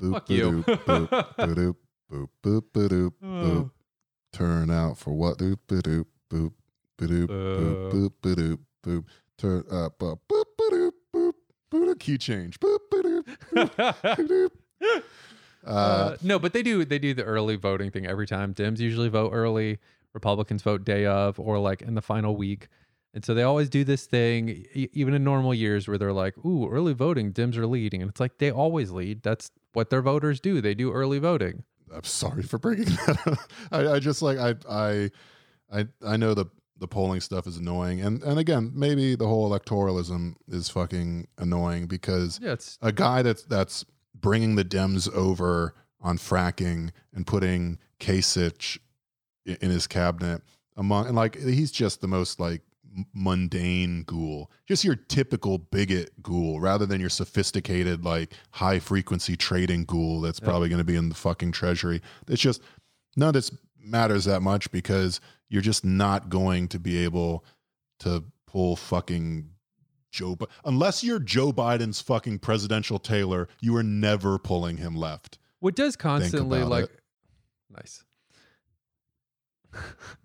Boop, 0.00 0.12
Fuck 0.14 0.30
you. 0.30 0.64
ba-doop, 0.66 1.08
boop, 1.08 1.36
ba-doop, 1.36 1.76
boop, 2.10 2.28
boop, 2.42 2.62
ba-doop, 2.72 3.12
boop. 3.22 3.70
Turnout 4.32 4.96
for 4.98 5.12
what? 5.12 5.36
Doop, 5.38 5.58
ba-doop, 5.68 6.06
boop, 6.06 6.06
ba-doop, 6.32 6.52
boop, 6.98 7.90
Boo. 7.90 8.10
boop, 8.22 8.58
boop. 8.84 9.04
Turn 9.38 9.64
up, 9.70 9.98
boop, 9.98 10.18
boop, 10.30 10.44
ba-doop, 10.58 10.92
boop, 11.14 11.32
boop, 11.70 11.98
key 11.98 12.18
change. 12.18 12.58
Boop, 12.60 12.78
ba-doop, 12.90 13.26
boop. 13.52 14.50
Uh, 15.64 15.70
Uh, 15.70 16.16
no, 16.22 16.40
but 16.40 16.52
they 16.52 16.62
do 16.64 16.84
they 16.84 16.98
do 16.98 17.14
the 17.14 17.22
early 17.22 17.54
voting 17.54 17.88
thing 17.92 18.04
every 18.04 18.26
time. 18.26 18.52
Dems 18.52 18.80
usually 18.80 19.08
vote 19.08 19.30
early. 19.32 19.78
Republicans 20.12 20.60
vote 20.60 20.84
day 20.84 21.06
of 21.06 21.38
or 21.38 21.58
like 21.60 21.82
in 21.82 21.94
the 21.94 22.02
final 22.02 22.34
week. 22.36 22.66
And 23.14 23.24
so 23.24 23.32
they 23.32 23.44
always 23.44 23.68
do 23.68 23.84
this 23.84 24.06
thing, 24.06 24.48
e- 24.74 24.88
even 24.92 25.14
in 25.14 25.22
normal 25.22 25.54
years, 25.54 25.86
where 25.86 25.98
they're 25.98 26.12
like, 26.12 26.34
"Ooh, 26.44 26.68
early 26.68 26.94
voting, 26.94 27.32
Dems 27.32 27.56
are 27.56 27.66
leading," 27.66 28.02
and 28.02 28.10
it's 28.10 28.18
like 28.18 28.38
they 28.38 28.50
always 28.50 28.90
lead. 28.90 29.22
That's 29.22 29.52
what 29.72 29.90
their 29.90 30.02
voters 30.02 30.40
do. 30.40 30.60
They 30.60 30.74
do 30.74 30.90
early 30.92 31.20
voting. 31.20 31.62
I'm 31.94 32.02
sorry 32.04 32.42
for 32.42 32.58
bringing 32.58 32.86
that 33.06 33.20
up. 33.26 33.38
I, 33.70 33.86
I 33.86 33.98
just 34.00 34.20
like 34.20 34.38
I 34.38 34.56
I 34.68 35.10
I 35.72 35.86
I 36.04 36.16
know 36.16 36.34
the 36.34 36.46
the 36.78 36.88
polling 36.88 37.20
stuff 37.20 37.46
is 37.46 37.56
annoying, 37.56 38.00
and 38.00 38.22
and 38.22 38.38
again 38.38 38.72
maybe 38.74 39.14
the 39.14 39.26
whole 39.26 39.48
electoralism 39.48 40.34
is 40.48 40.68
fucking 40.68 41.28
annoying 41.38 41.86
because 41.86 42.40
Yeah, 42.42 42.52
it's 42.52 42.78
a 42.82 42.92
guy 42.92 43.22
that's 43.22 43.42
that's 43.44 43.84
bringing 44.14 44.56
the 44.56 44.64
Dems 44.64 45.12
over 45.14 45.74
on 46.00 46.18
fracking 46.18 46.90
and 47.14 47.26
putting 47.26 47.78
Kasich 48.00 48.78
in 49.46 49.70
his 49.70 49.86
cabinet 49.86 50.42
among 50.76 51.06
and 51.06 51.16
like 51.16 51.36
he's 51.40 51.70
just 51.72 52.00
the 52.00 52.08
most 52.08 52.38
like 52.40 52.62
mundane 53.14 54.02
ghoul. 54.04 54.50
Just 54.66 54.84
your 54.84 54.96
typical 54.96 55.58
bigot 55.58 56.10
ghoul 56.22 56.60
rather 56.60 56.86
than 56.86 57.00
your 57.00 57.10
sophisticated 57.10 58.04
like 58.04 58.32
high 58.50 58.78
frequency 58.78 59.36
trading 59.36 59.84
ghoul 59.84 60.20
that's 60.20 60.40
Yep. 60.40 60.48
probably 60.48 60.68
going 60.68 60.78
to 60.80 60.84
be 60.84 60.96
in 60.96 61.08
the 61.08 61.14
fucking 61.14 61.52
treasury. 61.52 62.00
It's 62.28 62.42
just 62.42 62.62
none 63.16 63.28
of 63.28 63.34
this 63.34 63.50
matters 63.78 64.24
that 64.26 64.40
much 64.42 64.70
because 64.70 65.20
you're 65.52 65.62
just 65.62 65.84
not 65.84 66.28
going 66.30 66.66
to 66.68 66.78
be 66.80 66.96
able 67.04 67.44
to 68.00 68.24
pull 68.46 68.74
fucking 68.74 69.50
Joe 70.10 70.34
Bi- 70.36 70.46
unless 70.64 71.04
you're 71.04 71.18
Joe 71.18 71.52
Biden's 71.52 72.00
fucking 72.00 72.40
presidential 72.40 72.98
tailor, 72.98 73.48
you 73.60 73.76
are 73.76 73.82
never 73.82 74.38
pulling 74.38 74.78
him 74.78 74.96
left. 74.96 75.38
what 75.60 75.74
does 75.76 75.94
constantly 75.96 76.64
like. 76.64 76.84
it. 76.86 76.90
Nice. 77.70 78.04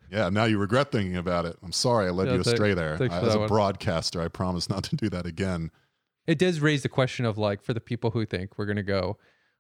Yeah, 0.10 0.30
now 0.30 0.46
you 0.46 0.58
regret 0.58 0.90
thinking 0.90 1.18
about 1.18 1.46
it. 1.46 1.58
I'm 1.62 1.74
sorry 1.74 2.08
I 2.08 2.12
led 2.12 2.28
Yeah, 2.30 2.36
you 2.36 2.40
astray 2.40 2.74
there. 2.74 2.98
I- 2.98 3.06
As 3.08 3.36
a 3.36 3.40
one. 3.40 3.48
broadcaster, 3.50 4.22
I 4.22 4.30
promise 4.30 4.70
not 4.70 4.86
to 4.86 4.96
do 4.96 5.10
that 5.10 5.26
again. 5.26 5.70
it 6.26 6.38
does 6.40 6.62
raise 6.62 6.82
the 6.84 6.88
question 6.90 7.26
of 7.26 7.38
like 7.38 7.62
for 7.62 7.74
the 7.74 7.82
people 7.82 8.12
who 8.12 8.26
think 8.26 8.58
we're 8.58 8.66
gonna 8.68 8.84
go, 8.84 9.02
all 9.02 9.18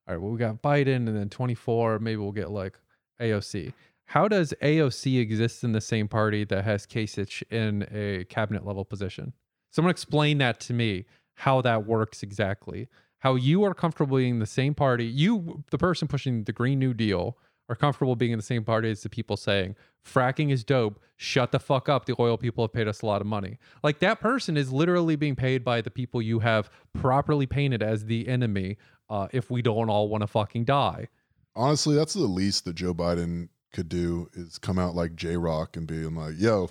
right, 0.07 0.17
well 0.21 0.31
we 0.31 0.37
got 0.37 0.61
Biden 0.61 1.07
and 1.07 1.17
then 1.17 1.27
24, 1.29 1.99
maybe 1.99 2.15
we'll 2.15 2.31
get 2.31 2.49
like 2.49 2.79
AOC. 3.19 3.73
How 4.07 4.29
does 4.29 4.53
AOC 4.61 5.19
exist 5.19 5.65
in 5.65 5.73
the 5.73 5.81
same 5.81 6.07
party 6.07 6.45
that 6.45 6.63
has 6.63 6.85
Kasich 6.85 7.43
in 7.51 7.85
a 7.91 8.23
cabinet 8.25 8.65
level 8.65 8.85
position? 8.85 9.33
Someone 9.69 9.91
explain 9.91 10.37
that 10.37 10.61
to 10.61 10.73
me, 10.73 11.05
how 11.35 11.61
that 11.61 11.85
works 11.85 12.23
exactly. 12.23 12.87
How 13.19 13.35
you 13.35 13.63
are 13.65 13.73
comfortable 13.73 14.17
being 14.17 14.35
in 14.35 14.39
the 14.39 14.45
same 14.45 14.73
party, 14.73 15.05
you, 15.05 15.63
the 15.71 15.77
person 15.77 16.07
pushing 16.07 16.45
the 16.45 16.53
Green 16.53 16.79
New 16.79 16.93
Deal, 16.93 17.37
are 17.67 17.75
comfortable 17.75 18.15
being 18.15 18.31
in 18.31 18.39
the 18.39 18.43
same 18.43 18.63
party 18.63 18.89
as 18.89 19.03
the 19.03 19.09
people 19.09 19.35
saying 19.35 19.75
fracking 20.05 20.51
is 20.51 20.63
dope. 20.63 21.01
Shut 21.17 21.51
the 21.51 21.59
fuck 21.59 21.89
up. 21.89 22.05
The 22.05 22.15
oil 22.17 22.37
people 22.37 22.63
have 22.63 22.71
paid 22.71 22.87
us 22.87 23.01
a 23.01 23.05
lot 23.05 23.19
of 23.19 23.27
money. 23.27 23.57
Like 23.83 23.99
that 23.99 24.21
person 24.21 24.55
is 24.55 24.71
literally 24.71 25.17
being 25.17 25.35
paid 25.35 25.65
by 25.65 25.81
the 25.81 25.91
people 25.91 26.21
you 26.21 26.39
have 26.39 26.69
properly 26.93 27.45
painted 27.45 27.83
as 27.83 28.05
the 28.05 28.29
enemy. 28.29 28.77
Uh, 29.09 29.27
if 29.33 29.51
we 29.51 29.61
don't 29.61 29.89
all 29.89 30.07
want 30.07 30.21
to 30.21 30.27
fucking 30.27 30.63
die, 30.63 31.09
Honestly, 31.57 31.95
that's 31.95 32.13
the 32.13 32.19
least 32.19 32.65
that 32.65 32.75
Joe 32.75 32.93
Biden 32.93 33.49
could 33.77 33.89
do 33.89 34.27
is 34.33 34.57
come 34.57 34.79
out 34.79 34.95
like 34.95 35.15
J-Roc 35.15 35.77
and 35.77 35.85
being 35.85 36.15
like, 36.15 36.33
yo, 36.35 36.67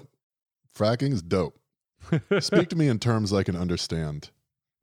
fracking 0.76 1.12
is 1.12 1.22
dope. 1.22 1.56
Speak 2.40 2.68
to 2.70 2.76
me 2.76 2.88
in 2.88 2.98
terms 2.98 3.32
I 3.32 3.44
can 3.44 3.54
understand. 3.54 4.30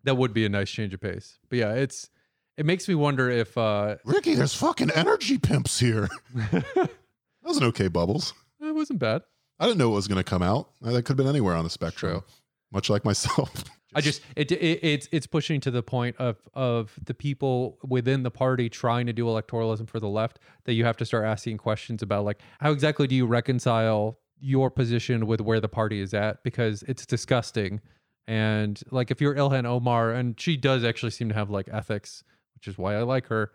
that 0.05 0.15
would 0.15 0.33
be 0.33 0.45
a 0.45 0.49
nice 0.49 0.69
change 0.71 0.93
of 0.93 1.01
pace. 1.01 1.37
But 1.49 1.59
yeah, 1.59 1.73
it's 1.73 2.09
it 2.55 2.65
makes 2.65 2.87
me 2.87 2.95
wonder 2.95 3.29
if 3.29 3.57
uh, 3.57 3.97
Ricky, 4.05 4.35
there's 4.35 4.53
fucking 4.53 4.91
energy 4.91 5.37
pimps 5.37 5.77
here. 5.81 6.07
that 6.51 6.89
was 7.43 7.57
an 7.57 7.65
okay 7.65 7.89
bubbles. 7.89 8.33
it 8.61 8.73
wasn't 8.73 8.99
bad. 8.99 9.23
I 9.59 9.65
didn't 9.65 9.79
know 9.79 9.91
it 9.91 9.95
was 9.95 10.07
going 10.07 10.17
to 10.17 10.23
come 10.23 10.41
out. 10.41 10.69
That 10.81 10.93
could 11.03 11.09
have 11.09 11.17
been 11.17 11.27
anywhere 11.27 11.55
on 11.55 11.65
the 11.65 11.69
spectrum, 11.69 12.23
much 12.71 12.89
like 12.89 13.03
myself. 13.03 13.65
I 13.95 14.01
just 14.01 14.21
it, 14.35 14.51
it 14.51 14.79
it's 14.81 15.09
it's 15.11 15.27
pushing 15.27 15.59
to 15.61 15.71
the 15.71 15.83
point 15.83 16.15
of 16.17 16.37
of 16.53 16.97
the 17.05 17.13
people 17.13 17.77
within 17.83 18.23
the 18.23 18.31
party 18.31 18.69
trying 18.69 19.05
to 19.07 19.13
do 19.13 19.25
electoralism 19.25 19.87
for 19.87 19.99
the 19.99 20.07
left 20.07 20.39
that 20.65 20.73
you 20.73 20.85
have 20.85 20.97
to 20.97 21.05
start 21.05 21.25
asking 21.25 21.57
questions 21.57 22.01
about 22.01 22.25
like 22.25 22.39
how 22.59 22.71
exactly 22.71 23.07
do 23.07 23.15
you 23.15 23.25
reconcile 23.25 24.19
your 24.39 24.69
position 24.69 25.25
with 25.25 25.39
where 25.41 25.59
the 25.59 25.69
party 25.69 26.01
is 26.01 26.13
at? 26.13 26.43
Because 26.43 26.83
it's 26.83 27.05
disgusting. 27.05 27.79
And 28.27 28.81
like 28.91 29.11
if 29.11 29.21
you're 29.21 29.35
Ilhan 29.35 29.65
Omar 29.65 30.11
and 30.11 30.39
she 30.39 30.57
does 30.57 30.83
actually 30.83 31.11
seem 31.11 31.29
to 31.29 31.35
have 31.35 31.49
like 31.49 31.67
ethics 31.71 32.23
which 32.55 32.67
is 32.67 32.77
why 32.77 32.95
I 32.95 33.03
like 33.03 33.27
her 33.27 33.51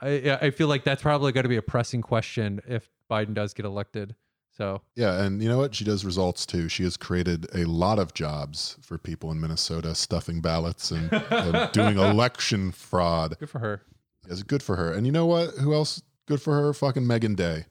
I 0.00 0.38
I 0.42 0.50
feel 0.50 0.68
like 0.68 0.84
that's 0.84 1.02
probably 1.02 1.32
going 1.32 1.44
to 1.44 1.48
be 1.48 1.56
a 1.56 1.62
pressing 1.62 2.02
question 2.02 2.60
if 2.66 2.88
Biden 3.10 3.34
does 3.34 3.54
get 3.54 3.66
elected 3.66 4.16
so 4.50 4.82
Yeah, 4.94 5.22
and 5.22 5.42
you 5.42 5.48
know 5.48 5.58
what? 5.58 5.74
She 5.74 5.84
does 5.84 6.04
results 6.04 6.44
too. 6.46 6.68
She 6.68 6.82
has 6.84 6.96
created 6.96 7.46
a 7.54 7.64
lot 7.64 7.98
of 7.98 8.14
jobs 8.14 8.76
for 8.82 8.98
people 8.98 9.30
in 9.30 9.40
Minnesota, 9.40 9.94
stuffing 9.94 10.40
ballots 10.40 10.90
and, 10.90 11.12
and 11.12 11.72
doing 11.72 11.96
election 11.98 12.72
fraud. 12.72 13.36
good 13.38 13.50
for 13.50 13.60
her 13.60 13.82
It's 14.28 14.42
good 14.42 14.62
for 14.62 14.76
her. 14.76 14.92
And 14.92 15.06
you 15.06 15.12
know 15.12 15.26
what? 15.26 15.50
Who 15.60 15.72
else 15.74 16.02
good 16.26 16.42
for 16.42 16.54
her? 16.54 16.72
Fucking 16.74 17.06
Meagan 17.06 17.34
Day. 17.34 17.66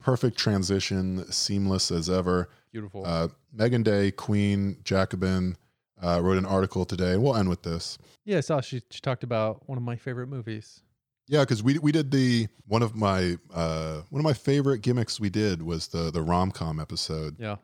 Perfect 0.00 0.36
transition, 0.36 1.30
seamless 1.30 1.90
as 1.92 2.10
ever. 2.10 2.48
beautiful 2.72 3.04
Uh, 3.06 3.28
Meagan 3.52 3.82
Day, 3.84 4.10
Queen, 4.10 4.78
Jacobin, 4.82 5.56
uh, 6.02 6.20
wrote 6.20 6.38
an 6.38 6.44
article 6.46 6.84
today. 6.84 7.16
We'll 7.16 7.36
end 7.36 7.48
with 7.48 7.62
this. 7.62 7.98
yeah 8.24 8.38
I 8.38 8.40
saw 8.40 8.60
she 8.60 8.82
she 8.90 9.00
talked 9.00 9.22
about 9.22 9.68
one 9.68 9.78
of 9.78 9.84
my 9.84 9.94
favorite 9.96 10.26
movies 10.28 10.82
Yeah, 11.28 11.40
because 11.40 11.62
we 11.62 11.78
we 11.78 11.92
did 11.92 12.10
the 12.10 12.48
one 12.66 12.82
of 12.82 12.94
my 12.96 13.36
uh, 13.54 14.02
one 14.10 14.20
of 14.20 14.24
my 14.24 14.32
favorite 14.32 14.80
gimmicks 14.82 15.20
we 15.20 15.30
did 15.30 15.62
was 15.62 15.88
the 15.88 16.10
the 16.10 16.22
rom 16.22 16.50
com 16.50 16.78
episode. 16.80 17.36
yeah 17.38 17.56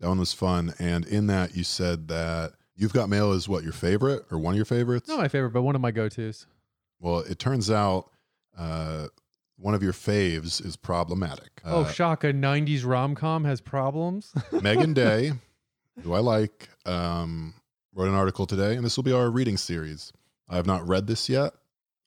That 0.00 0.08
one 0.08 0.18
was 0.18 0.32
fun. 0.32 0.74
And 0.78 1.04
in 1.06 1.26
that, 1.26 1.56
you 1.56 1.64
said 1.64 2.08
that 2.08 2.52
You've 2.76 2.92
Got 2.92 3.08
Mail 3.10 3.32
is 3.32 3.48
what 3.48 3.62
your 3.64 3.72
favorite 3.74 4.24
or 4.30 4.38
one 4.38 4.54
of 4.54 4.56
your 4.56 4.64
favorites? 4.64 5.08
Not 5.08 5.18
my 5.18 5.28
favorite, 5.28 5.50
but 5.50 5.62
one 5.62 5.74
of 5.74 5.82
my 5.82 5.90
go-tos. 5.90 6.46
Well, 6.98 7.18
it 7.20 7.38
turns 7.38 7.70
out 7.70 8.10
uh, 8.56 9.08
one 9.58 9.74
of 9.74 9.82
your 9.82 9.92
faves 9.92 10.64
is 10.64 10.76
problematic. 10.76 11.60
oh, 11.64 11.82
Uh, 11.82 11.92
shock! 11.92 12.24
A 12.24 12.32
'90s 12.32 12.86
rom-com 12.86 13.44
has 13.44 13.60
problems. 13.60 14.32
Meagan 14.62 14.94
Day, 14.94 15.32
who 16.02 16.14
I 16.14 16.20
like, 16.20 16.68
um, 16.86 17.54
wrote 17.94 18.08
an 18.08 18.14
article 18.14 18.46
today, 18.46 18.76
and 18.76 18.84
this 18.84 18.96
will 18.96 19.04
be 19.04 19.12
our 19.12 19.30
reading 19.30 19.56
series. 19.58 20.12
I 20.48 20.56
have 20.56 20.66
not 20.66 20.86
read 20.88 21.06
this 21.06 21.28
yet, 21.28 21.52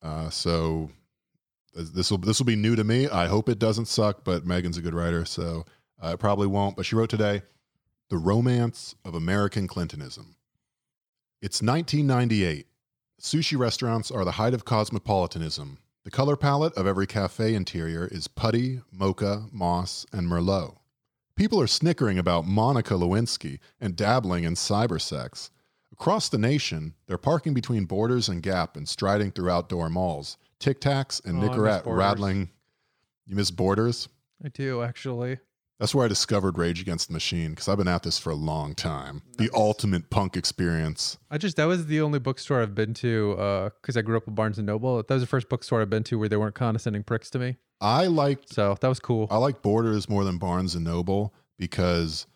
uh, 0.04 0.30
so 0.30 0.92
this 1.74 2.12
will 2.12 2.20
this 2.20 2.40
will 2.40 2.46
be 2.46 2.56
new 2.56 2.76
to 2.76 2.84
me. 2.84 3.08
I 3.08 3.28
hope 3.28 3.50
it 3.50 3.60
doesn't 3.60 3.88
suck, 3.88 4.24
but 4.24 4.46
Meagan's 4.46 4.78
a 4.78 4.82
good 4.82 4.94
writer, 4.94 5.26
so 5.26 5.66
uh, 6.04 6.10
it 6.10 6.20
probably 6.20 6.48
won't. 6.48 6.76
But 6.76 6.86
she 6.86 6.96
wrote 6.96 7.10
today, 7.10 7.42
"The 8.10 8.18
Romance 8.18 8.96
of 9.04 9.16
American 9.16 9.68
Clintonism." 9.68 10.36
It's 11.42 11.62
1998. 11.62 12.68
Sushi 13.20 13.58
restaurants 13.58 14.12
are 14.12 14.26
the 14.26 14.34
height 14.34 14.54
of 14.54 14.66
cosmopolitanism. 14.66 15.78
The 16.04 16.12
color 16.12 16.36
palette 16.36 16.74
of 16.74 16.86
every 16.86 17.08
cafe 17.08 17.56
interior 17.56 18.08
is 18.08 18.28
putty, 18.28 18.82
mocha, 18.92 19.48
moss, 19.52 20.06
and 20.12 20.28
merlot. 20.28 20.76
People 21.36 21.60
are 21.62 21.68
snickering 21.68 22.20
about 22.20 22.46
Monica 22.46 22.94
Lewinsky 22.94 23.60
and 23.80 23.96
dabbling 23.96 24.44
in 24.44 24.56
cybersex. 24.56 25.50
Across 26.04 26.30
the 26.30 26.38
nation, 26.38 26.96
they're 27.08 27.18
parking 27.18 27.54
between 27.54 27.86
Borders 27.86 28.28
and 28.28 28.44
Gap 28.44 28.76
and 28.76 28.90
striding 28.90 29.32
through 29.32 29.50
outdoor 29.50 29.88
malls. 29.88 30.38
Tic 30.60 30.82
Tacs 30.82 31.24
and 31.24 31.42
Oh, 31.42 31.48
Nicorette 31.48 31.84
rattling. 31.86 32.50
You 33.26 33.38
miss 33.38 33.52
Borders? 33.52 34.10
I 34.44 34.50
do 34.50 34.82
actually. 34.84 35.40
That's 35.80 35.96
where 35.96 36.04
I 36.04 36.10
discovered 36.10 36.58
Rage 36.58 36.82
Against 36.82 37.08
the 37.08 37.14
Machine 37.14 37.52
because 37.52 37.70
I've 37.70 37.78
been 37.78 37.88
at 37.88 38.04
this 38.04 38.20
for 38.20 38.32
a 38.32 38.36
long 38.36 38.76
time. 38.76 39.22
The 39.38 39.50
ultimate 39.54 40.10
punk 40.10 40.36
experience. 40.36 41.20
I 41.32 41.38
just 41.38 41.56
that 41.56 41.66
was 41.66 41.86
the 41.86 42.02
only 42.02 42.20
bookstore 42.20 42.62
I've 42.62 42.76
been 42.76 42.94
to 42.96 43.38
uh, 43.40 43.70
because 43.82 43.96
I 43.96 44.02
grew 44.02 44.18
up 44.18 44.26
with 44.26 44.36
Barnes 44.36 44.58
and 44.58 44.68
Noble. 44.68 44.98
That 44.98 45.10
was 45.10 45.24
the 45.24 45.28
first 45.28 45.48
bookstore 45.48 45.82
I've 45.82 45.90
been 45.90 46.04
to 46.04 46.20
where 46.20 46.28
they 46.28 46.36
weren't 46.36 46.54
condescending 46.54 47.04
pricks 47.04 47.30
to 47.30 47.40
me. 47.40 47.56
I 47.80 48.08
liked 48.08 48.54
So 48.54 48.76
that 48.82 48.90
was 48.90 49.00
cool. 49.00 49.30
I 49.32 49.38
like 49.38 49.62
Borders 49.62 50.10
more 50.10 50.26
than 50.26 50.38
Barnes 50.38 50.76
and 50.76 50.84
Noble 50.84 51.34
because 51.58 52.28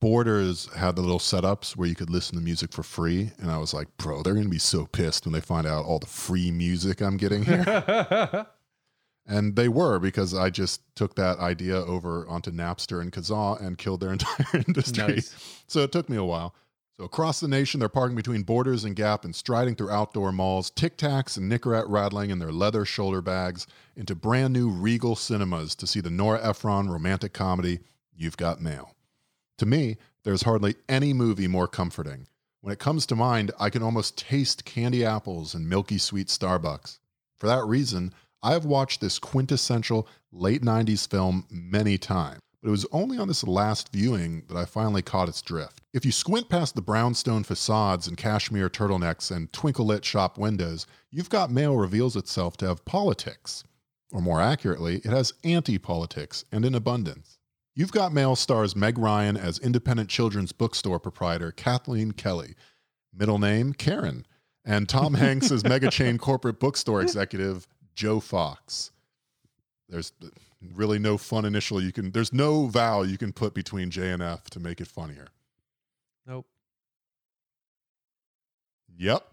Borders 0.00 0.72
had 0.74 0.94
the 0.94 1.02
little 1.02 1.18
setups 1.18 1.76
where 1.76 1.88
you 1.88 1.94
could 1.94 2.10
listen 2.10 2.36
to 2.36 2.44
music 2.44 2.72
for 2.72 2.84
free, 2.84 3.32
and 3.38 3.50
I 3.50 3.58
was 3.58 3.74
like, 3.74 3.88
bro, 3.96 4.22
they're 4.22 4.34
gonna 4.34 4.48
be 4.48 4.58
so 4.58 4.86
pissed 4.86 5.24
when 5.26 5.32
they 5.32 5.40
find 5.40 5.66
out 5.66 5.84
all 5.84 5.98
the 5.98 6.06
free 6.06 6.50
music 6.50 7.00
I'm 7.00 7.16
getting 7.16 7.44
here. 7.44 8.46
and 9.26 9.56
they 9.56 9.68
were 9.68 9.98
because 9.98 10.34
I 10.34 10.50
just 10.50 10.82
took 10.94 11.16
that 11.16 11.38
idea 11.38 11.76
over 11.84 12.28
onto 12.28 12.52
Napster 12.52 13.00
and 13.00 13.12
Kazaa 13.12 13.60
and 13.60 13.76
killed 13.76 14.00
their 14.00 14.12
entire 14.12 14.62
industry. 14.66 15.06
nice. 15.06 15.64
So 15.66 15.80
it 15.80 15.90
took 15.90 16.08
me 16.08 16.16
a 16.16 16.24
while. 16.24 16.54
So 16.96 17.04
across 17.04 17.38
the 17.38 17.46
nation, 17.46 17.78
they're 17.78 17.88
parking 17.88 18.16
between 18.16 18.42
Borders 18.42 18.84
and 18.84 18.96
Gap 18.96 19.24
and 19.24 19.34
striding 19.34 19.76
through 19.76 19.90
outdoor 19.90 20.32
malls, 20.32 20.70
Tic 20.70 20.96
Tacs 20.96 21.36
and 21.36 21.50
Nicorette 21.50 21.84
rattling 21.86 22.30
in 22.30 22.40
their 22.40 22.50
leather 22.50 22.84
shoulder 22.84 23.22
bags 23.22 23.68
into 23.96 24.16
brand 24.16 24.52
new 24.52 24.68
Regal 24.68 25.14
cinemas 25.14 25.76
to 25.76 25.86
see 25.86 26.00
the 26.00 26.10
Nora 26.10 26.40
Ephron 26.42 26.88
romantic 26.88 27.32
comedy, 27.32 27.80
You've 28.16 28.36
Got 28.36 28.60
Mail. 28.60 28.96
To 29.58 29.66
me, 29.66 29.96
there's 30.22 30.42
hardly 30.42 30.76
any 30.88 31.12
movie 31.12 31.48
more 31.48 31.68
comforting. 31.68 32.26
When 32.60 32.72
it 32.72 32.78
comes 32.78 33.06
to 33.06 33.16
mind, 33.16 33.50
I 33.58 33.70
can 33.70 33.82
almost 33.82 34.16
taste 34.18 34.64
candy 34.64 35.04
apples 35.04 35.54
and 35.54 35.68
milky 35.68 35.98
sweet 35.98 36.28
Starbucks. 36.28 36.98
For 37.36 37.46
that 37.46 37.64
reason, 37.64 38.12
I 38.42 38.52
have 38.52 38.64
watched 38.64 39.00
this 39.00 39.18
quintessential 39.18 40.06
late 40.32 40.62
90s 40.62 41.08
film 41.08 41.46
many 41.50 41.98
times. 41.98 42.40
but 42.60 42.68
it 42.68 42.72
was 42.72 42.86
only 42.90 43.16
on 43.18 43.28
this 43.28 43.44
last 43.44 43.92
viewing 43.92 44.42
that 44.48 44.56
I 44.56 44.64
finally 44.64 45.02
caught 45.02 45.28
its 45.28 45.42
drift. 45.42 45.80
If 45.92 46.04
you 46.04 46.10
squint 46.10 46.48
past 46.48 46.74
the 46.74 46.82
brownstone 46.82 47.44
facades 47.44 48.08
and 48.08 48.16
cashmere 48.16 48.68
turtlenecks 48.68 49.30
and 49.30 49.52
twinkle 49.52 49.86
lit 49.86 50.04
shop 50.04 50.38
windows, 50.38 50.84
You've 51.10 51.30
Got 51.30 51.52
Mail 51.52 51.76
reveals 51.76 52.16
itself 52.16 52.56
to 52.58 52.66
have 52.66 52.84
politics. 52.84 53.62
Or 54.10 54.20
more 54.20 54.40
accurately, 54.40 54.96
it 54.96 55.06
has 55.10 55.34
anti 55.44 55.78
politics 55.78 56.44
and 56.50 56.64
in 56.64 56.74
abundance. 56.74 57.37
You've 57.78 57.92
Got 57.92 58.12
Mail 58.12 58.34
stars 58.34 58.74
Meg 58.74 58.98
Ryan 58.98 59.36
as 59.36 59.60
independent 59.60 60.10
children's 60.10 60.50
bookstore 60.50 60.98
proprietor 60.98 61.52
Kathleen 61.52 62.10
Kelly, 62.10 62.56
middle 63.14 63.38
name 63.38 63.72
Karen, 63.72 64.26
and 64.64 64.88
Tom 64.88 65.14
Hanks 65.14 65.52
as 65.52 65.62
mega 65.62 65.88
chain 65.88 66.18
corporate 66.18 66.58
bookstore 66.58 67.00
executive 67.00 67.68
Joe 67.94 68.18
Fox. 68.18 68.90
There's 69.88 70.12
really 70.74 70.98
no 70.98 71.16
fun 71.16 71.44
initial 71.44 71.80
you 71.80 71.92
can 71.92 72.10
there's 72.10 72.32
no 72.32 72.66
vowel 72.66 73.06
you 73.06 73.16
can 73.16 73.32
put 73.32 73.54
between 73.54 73.92
J 73.92 74.10
and 74.10 74.24
F 74.24 74.50
to 74.50 74.58
make 74.58 74.80
it 74.80 74.88
funnier. 74.88 75.28
Nope. 76.26 76.46
Yep. 78.96 79.24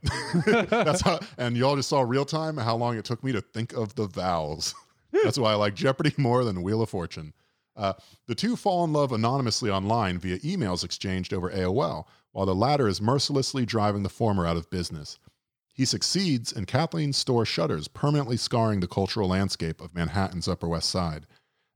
That's 0.69 1.01
how 1.01 1.19
and 1.39 1.57
y'all 1.57 1.77
just 1.77 1.89
saw 1.89 2.01
real 2.01 2.25
time 2.25 2.57
how 2.57 2.75
long 2.75 2.95
it 2.95 3.05
took 3.05 3.23
me 3.23 3.31
to 3.31 3.41
think 3.41 3.73
of 3.73 3.95
the 3.95 4.05
vowels. 4.05 4.75
That's 5.23 5.39
why 5.39 5.53
I 5.53 5.55
like 5.55 5.73
Jeopardy 5.73 6.13
more 6.17 6.43
than 6.43 6.61
Wheel 6.61 6.83
of 6.83 6.91
Fortune. 6.91 7.33
Uh, 7.75 7.93
the 8.27 8.35
two 8.35 8.55
fall 8.55 8.83
in 8.83 8.93
love 8.93 9.11
anonymously 9.11 9.69
online 9.69 10.17
via 10.17 10.39
emails 10.39 10.83
exchanged 10.83 11.33
over 11.33 11.49
AOL, 11.49 12.05
while 12.31 12.45
the 12.45 12.55
latter 12.55 12.87
is 12.87 13.01
mercilessly 13.01 13.65
driving 13.65 14.03
the 14.03 14.09
former 14.09 14.45
out 14.45 14.57
of 14.57 14.69
business. 14.69 15.19
He 15.73 15.83
succeeds, 15.83 16.53
and 16.53 16.67
Kathleen's 16.67 17.17
store 17.17 17.45
shutters, 17.45 17.89
permanently 17.89 18.37
scarring 18.37 18.79
the 18.79 18.87
cultural 18.87 19.27
landscape 19.27 19.81
of 19.81 19.93
Manhattan's 19.93 20.47
Upper 20.47 20.69
West 20.69 20.89
Side. 20.89 21.27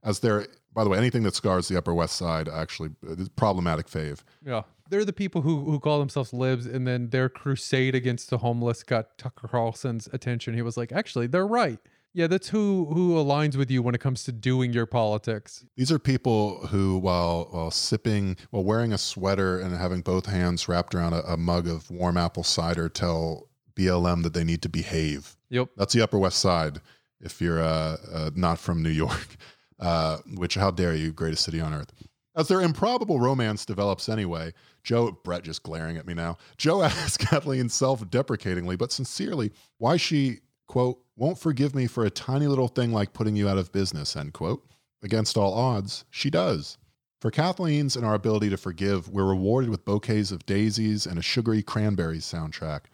As 0.02 0.20
there, 0.20 0.46
by 0.72 0.84
the 0.84 0.90
way, 0.90 0.96
anything 0.96 1.22
that 1.24 1.34
scars 1.34 1.68
the 1.68 1.76
Upper 1.76 1.92
West 1.92 2.16
Side 2.16 2.48
actually 2.48 2.90
is 3.02 3.28
problematic 3.28 3.88
fave. 3.88 4.22
Yeah. 4.44 4.62
They're 4.88 5.04
the 5.04 5.12
people 5.12 5.42
who, 5.42 5.64
who 5.64 5.78
call 5.78 5.98
themselves 5.98 6.32
libs, 6.32 6.66
and 6.66 6.86
then 6.86 7.10
their 7.10 7.28
crusade 7.28 7.94
against 7.94 8.30
the 8.30 8.38
homeless 8.38 8.82
got 8.82 9.18
Tucker 9.18 9.48
Carlson's 9.48 10.08
attention. 10.12 10.54
He 10.54 10.62
was 10.62 10.76
like, 10.76 10.92
actually, 10.92 11.26
they're 11.26 11.46
right. 11.46 11.78
Yeah, 12.12 12.26
that's 12.26 12.48
who 12.48 12.86
who 12.92 13.14
aligns 13.14 13.56
with 13.56 13.70
you 13.70 13.82
when 13.82 13.94
it 13.94 14.00
comes 14.00 14.24
to 14.24 14.32
doing 14.32 14.72
your 14.72 14.86
politics. 14.86 15.64
These 15.76 15.92
are 15.92 15.98
people 15.98 16.66
who, 16.66 16.98
while 16.98 17.48
while 17.50 17.70
sipping, 17.70 18.36
while 18.50 18.64
wearing 18.64 18.92
a 18.92 18.98
sweater 18.98 19.60
and 19.60 19.76
having 19.76 20.00
both 20.00 20.26
hands 20.26 20.68
wrapped 20.68 20.94
around 20.94 21.12
a, 21.12 21.22
a 21.24 21.36
mug 21.36 21.68
of 21.68 21.90
warm 21.90 22.16
apple 22.16 22.42
cider, 22.42 22.88
tell 22.88 23.48
BLM 23.74 24.22
that 24.24 24.34
they 24.34 24.44
need 24.44 24.62
to 24.62 24.68
behave. 24.68 25.36
Yep. 25.50 25.68
That's 25.76 25.92
the 25.94 26.02
Upper 26.02 26.18
West 26.18 26.38
Side. 26.38 26.80
If 27.20 27.40
you're 27.40 27.62
uh, 27.62 27.96
uh, 28.12 28.30
not 28.34 28.58
from 28.58 28.82
New 28.82 28.90
York, 28.90 29.36
uh, 29.78 30.18
which 30.34 30.54
how 30.54 30.70
dare 30.70 30.94
you, 30.94 31.12
greatest 31.12 31.44
city 31.44 31.60
on 31.60 31.74
earth. 31.74 31.92
As 32.36 32.48
their 32.48 32.60
improbable 32.60 33.20
romance 33.20 33.66
develops 33.66 34.08
anyway, 34.08 34.54
Joe, 34.82 35.12
Brett 35.24 35.42
just 35.42 35.62
glaring 35.62 35.96
at 35.96 36.06
me 36.06 36.14
now. 36.14 36.38
Joe 36.56 36.82
asks 36.84 37.16
Kathleen 37.16 37.68
self 37.68 38.08
deprecatingly 38.08 38.76
but 38.76 38.92
sincerely 38.92 39.52
why 39.78 39.96
she, 39.96 40.40
quote, 40.66 41.00
won't 41.20 41.38
forgive 41.38 41.74
me 41.74 41.86
for 41.86 42.06
a 42.06 42.10
tiny 42.10 42.46
little 42.46 42.66
thing 42.66 42.92
like 42.92 43.12
putting 43.12 43.36
you 43.36 43.46
out 43.46 43.58
of 43.58 43.70
business, 43.72 44.16
end 44.16 44.32
quote. 44.32 44.66
Against 45.02 45.36
all 45.36 45.52
odds, 45.52 46.06
she 46.08 46.30
does. 46.30 46.78
For 47.20 47.30
Kathleen's 47.30 47.94
and 47.94 48.06
our 48.06 48.14
ability 48.14 48.48
to 48.48 48.56
forgive, 48.56 49.06
we're 49.10 49.28
rewarded 49.28 49.68
with 49.68 49.84
bouquets 49.84 50.30
of 50.30 50.46
daisies 50.46 51.04
and 51.04 51.18
a 51.18 51.22
sugary 51.22 51.62
cranberries 51.62 52.24
soundtrack. 52.24 52.84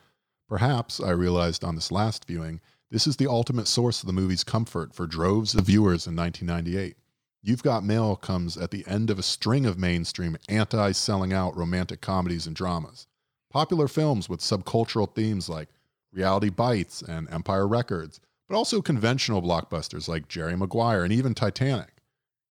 Perhaps, 0.48 0.98
I 0.98 1.10
realized 1.10 1.62
on 1.62 1.76
this 1.76 1.92
last 1.92 2.24
viewing, 2.26 2.60
this 2.90 3.06
is 3.06 3.16
the 3.16 3.30
ultimate 3.30 3.68
source 3.68 4.02
of 4.02 4.08
the 4.08 4.12
movie's 4.12 4.42
comfort 4.42 4.92
for 4.92 5.06
droves 5.06 5.54
of 5.54 5.66
viewers 5.66 6.08
in 6.08 6.16
1998. 6.16 6.96
You've 7.42 7.62
Got 7.62 7.84
Mail 7.84 8.16
comes 8.16 8.56
at 8.56 8.72
the 8.72 8.84
end 8.88 9.08
of 9.08 9.20
a 9.20 9.22
string 9.22 9.64
of 9.64 9.78
mainstream 9.78 10.36
anti 10.48 10.90
selling 10.90 11.32
out 11.32 11.56
romantic 11.56 12.00
comedies 12.00 12.48
and 12.48 12.56
dramas. 12.56 13.06
Popular 13.50 13.86
films 13.86 14.28
with 14.28 14.40
subcultural 14.40 15.14
themes 15.14 15.48
like 15.48 15.68
Reality 16.12 16.48
Bites 16.48 17.02
and 17.02 17.28
Empire 17.30 17.66
Records, 17.66 18.20
but 18.48 18.56
also 18.56 18.80
conventional 18.80 19.42
blockbusters 19.42 20.08
like 20.08 20.28
Jerry 20.28 20.56
Maguire 20.56 21.04
and 21.04 21.12
even 21.12 21.34
Titanic. 21.34 21.94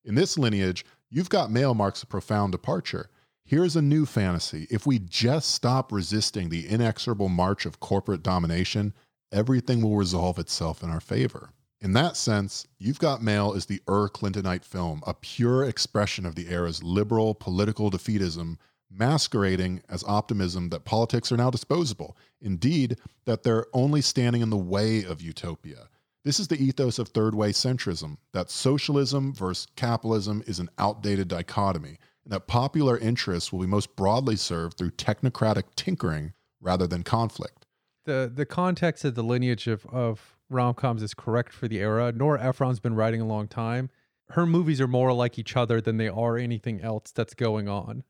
In 0.04 0.16
this 0.16 0.38
lineage, 0.38 0.86
You've 1.10 1.30
Got 1.30 1.52
Mail 1.52 1.74
marks 1.74 2.04
a 2.04 2.08
profound 2.08 2.52
departure. 2.52 3.10
Here's 3.46 3.76
a 3.76 3.82
new 3.82 4.06
fantasy. 4.06 4.68
If 4.70 4.86
we 4.86 5.00
just 5.00 5.52
stop 5.52 5.92
resisting 5.92 6.50
the 6.50 6.68
inexorable 6.68 7.30
march 7.30 7.66
of 7.66 7.80
corporate 7.80 8.24
domination, 8.24 8.94
everything 9.32 9.82
will 9.82 9.96
resolve 9.96 10.40
itself 10.40 10.84
in 10.84 10.90
our 10.90 11.00
favor. 11.00 11.50
In 11.82 11.94
that 11.94 12.18
sense, 12.18 12.66
You've 12.80 13.00
Got 13.00 13.22
Mail 13.22 13.54
is 13.54 13.68
the 13.68 13.82
Ur 13.88 14.10
Clintonite 14.10 14.66
film, 14.66 15.04
a 15.06 15.14
pure 15.14 15.64
expression 15.64 16.26
of 16.26 16.36
the 16.36 16.50
era's 16.50 16.82
liberal 16.82 17.36
political 17.36 17.92
defeatism, 17.92 18.58
masquerading 18.98 19.82
as 19.90 20.04
optimism 20.06 20.70
that 20.70 20.86
politics 20.86 21.32
are 21.32 21.38
now 21.38 21.50
disposable. 21.50 22.18
Indeed, 22.42 22.98
that 23.26 23.44
they're 23.44 23.66
only 23.74 24.02
standing 24.02 24.42
in 24.42 24.50
the 24.50 24.58
way 24.58 25.04
of 25.04 25.22
utopia. 25.22 25.90
This 26.24 26.40
is 26.40 26.48
the 26.48 26.62
ethos 26.62 26.98
of 26.98 27.10
third 27.10 27.36
way 27.36 27.52
centrism 27.52 28.18
that 28.34 28.50
socialism 28.50 29.34
versus 29.34 29.68
capitalism 29.76 30.44
is 30.48 30.60
an 30.60 30.70
outdated 30.80 31.28
dichotomy, 31.28 32.00
and 32.24 32.34
that 32.34 32.48
popular 32.48 32.98
interests 32.98 33.54
will 33.54 33.60
be 33.60 33.68
most 33.68 33.96
broadly 33.96 34.36
served 34.36 34.78
through 34.78 34.92
technocratic 34.92 35.64
tinkering 35.76 36.34
rather 36.60 36.88
than 36.88 37.04
conflict. 37.04 37.68
The 38.06 38.32
the 38.34 38.46
context 38.46 39.06
of 39.06 39.14
the 39.14 39.24
lineage 39.24 39.68
of, 39.68 39.86
of 39.88 40.36
rom 40.50 40.74
coms 40.74 41.04
is 41.04 41.14
correct 41.14 41.54
for 41.54 41.68
the 41.68 41.80
era. 41.80 42.12
Nora 42.12 42.42
Ephron's 42.42 42.80
been 42.80 42.96
writing 42.96 43.22
a 43.22 43.28
long 43.28 43.48
time. 43.48 43.90
Her 44.30 44.48
movies 44.48 44.82
are 44.82 44.88
more 44.88 45.14
like 45.14 45.38
each 45.38 45.56
other 45.56 45.80
than 45.80 45.98
they 45.98 46.10
are 46.10 46.38
anything 46.38 46.82
else 46.82 47.12
that's 47.12 47.36
going 47.36 47.68
on. 47.68 48.04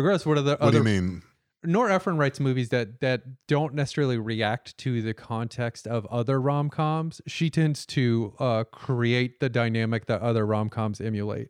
Regardless, 0.00 0.24
what 0.24 0.38
are 0.38 0.42
the 0.42 0.52
What 0.52 0.62
other 0.62 0.82
do 0.82 0.90
you 0.90 1.00
mean? 1.02 1.22
Nora 1.62 1.94
Ephron 1.94 2.16
writes 2.16 2.40
movies 2.40 2.70
that 2.70 3.00
that 3.00 3.22
don't 3.46 3.74
necessarily 3.74 4.16
react 4.16 4.78
to 4.78 5.02
the 5.02 5.12
context 5.12 5.86
of 5.86 6.06
other 6.06 6.40
rom 6.40 6.70
coms. 6.70 7.20
She 7.26 7.50
tends 7.50 7.84
to 7.86 8.32
uh, 8.38 8.64
create 8.64 9.40
the 9.40 9.50
dynamic 9.50 10.06
that 10.06 10.22
other 10.22 10.46
rom 10.46 10.70
coms 10.70 11.02
emulate. 11.02 11.48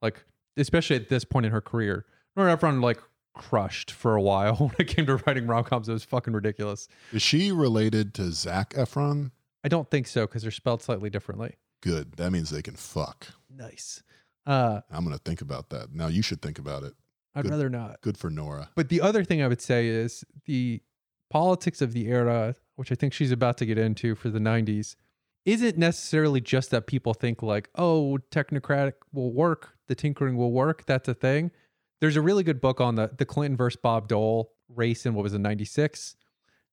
Like 0.00 0.24
especially 0.56 0.94
at 0.94 1.08
this 1.08 1.24
point 1.24 1.44
in 1.46 1.50
her 1.50 1.60
career, 1.60 2.06
Nora 2.36 2.52
Ephron 2.52 2.80
like 2.80 3.00
crushed 3.34 3.90
for 3.90 4.14
a 4.14 4.22
while 4.22 4.54
when 4.56 4.74
it 4.78 4.86
came 4.86 5.06
to 5.06 5.16
writing 5.26 5.48
rom 5.48 5.64
coms. 5.64 5.88
It 5.88 5.92
was 5.92 6.04
fucking 6.04 6.34
ridiculous. 6.34 6.86
Is 7.12 7.22
she 7.22 7.50
related 7.50 8.14
to 8.14 8.30
Zac 8.30 8.74
Efron? 8.74 9.32
I 9.64 9.68
don't 9.68 9.90
think 9.90 10.06
so 10.06 10.24
because 10.24 10.42
they're 10.42 10.52
spelled 10.52 10.82
slightly 10.82 11.10
differently. 11.10 11.56
Good. 11.80 12.12
That 12.12 12.30
means 12.30 12.50
they 12.50 12.62
can 12.62 12.76
fuck. 12.76 13.26
Nice. 13.50 14.04
Uh, 14.46 14.80
I'm 14.90 15.04
going 15.04 15.16
to 15.16 15.22
think 15.22 15.40
about 15.40 15.70
that. 15.70 15.92
Now 15.92 16.06
you 16.06 16.22
should 16.22 16.40
think 16.40 16.60
about 16.60 16.84
it. 16.84 16.94
I'd 17.38 17.42
Good. 17.44 17.52
rather 17.52 17.70
not. 17.70 18.00
Good 18.00 18.18
for 18.18 18.30
Nora. 18.30 18.70
But 18.74 18.88
the 18.88 19.00
other 19.00 19.22
thing 19.22 19.40
I 19.42 19.46
would 19.46 19.60
say 19.60 19.86
is 19.86 20.24
the 20.46 20.82
politics 21.30 21.80
of 21.80 21.92
the 21.92 22.08
era, 22.08 22.56
which 22.74 22.90
I 22.90 22.96
think 22.96 23.12
she's 23.12 23.30
about 23.30 23.58
to 23.58 23.66
get 23.66 23.78
into 23.78 24.16
for 24.16 24.28
the 24.28 24.40
90s, 24.40 24.96
isn't 25.44 25.78
necessarily 25.78 26.40
just 26.40 26.70
that 26.72 26.86
people 26.88 27.14
think 27.14 27.40
like, 27.42 27.68
oh, 27.76 28.18
technocratic 28.32 28.94
will 29.12 29.32
work, 29.32 29.74
the 29.86 29.94
tinkering 29.94 30.36
will 30.36 30.50
work. 30.50 30.84
That's 30.86 31.08
a 31.08 31.14
thing. 31.14 31.52
There's 32.00 32.16
a 32.16 32.20
really 32.20 32.42
good 32.42 32.60
book 32.60 32.80
on 32.80 32.96
the 32.96 33.10
the 33.16 33.24
Clinton 33.24 33.56
versus 33.56 33.78
Bob 33.80 34.08
Dole 34.08 34.52
race 34.68 35.06
in 35.06 35.14
what 35.14 35.22
was 35.22 35.34
in 35.34 35.42
96. 35.42 36.16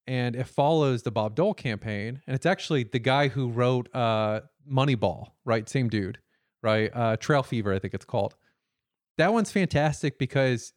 And 0.08 0.36
it 0.36 0.48
follows 0.48 1.04
the 1.04 1.12
Bob 1.12 1.36
Dole 1.36 1.54
campaign. 1.54 2.22
And 2.28 2.36
it's 2.36 2.46
actually 2.46 2.84
the 2.84 3.00
guy 3.00 3.28
who 3.28 3.50
wrote 3.50 3.88
uh 3.96 4.42
Moneyball, 4.72 5.28
right? 5.46 5.68
Same 5.70 5.90
dude, 5.90 6.20
right? 6.62 6.92
Uh 6.94 7.18
Trail 7.18 7.44
Fever, 7.44 7.74
I 7.74 7.80
think 7.80 7.94
it's 7.94 8.06
called. 8.06 8.36
That 9.18 9.34
one's 9.34 9.52
fantastic 9.52 10.18
because 10.20 10.74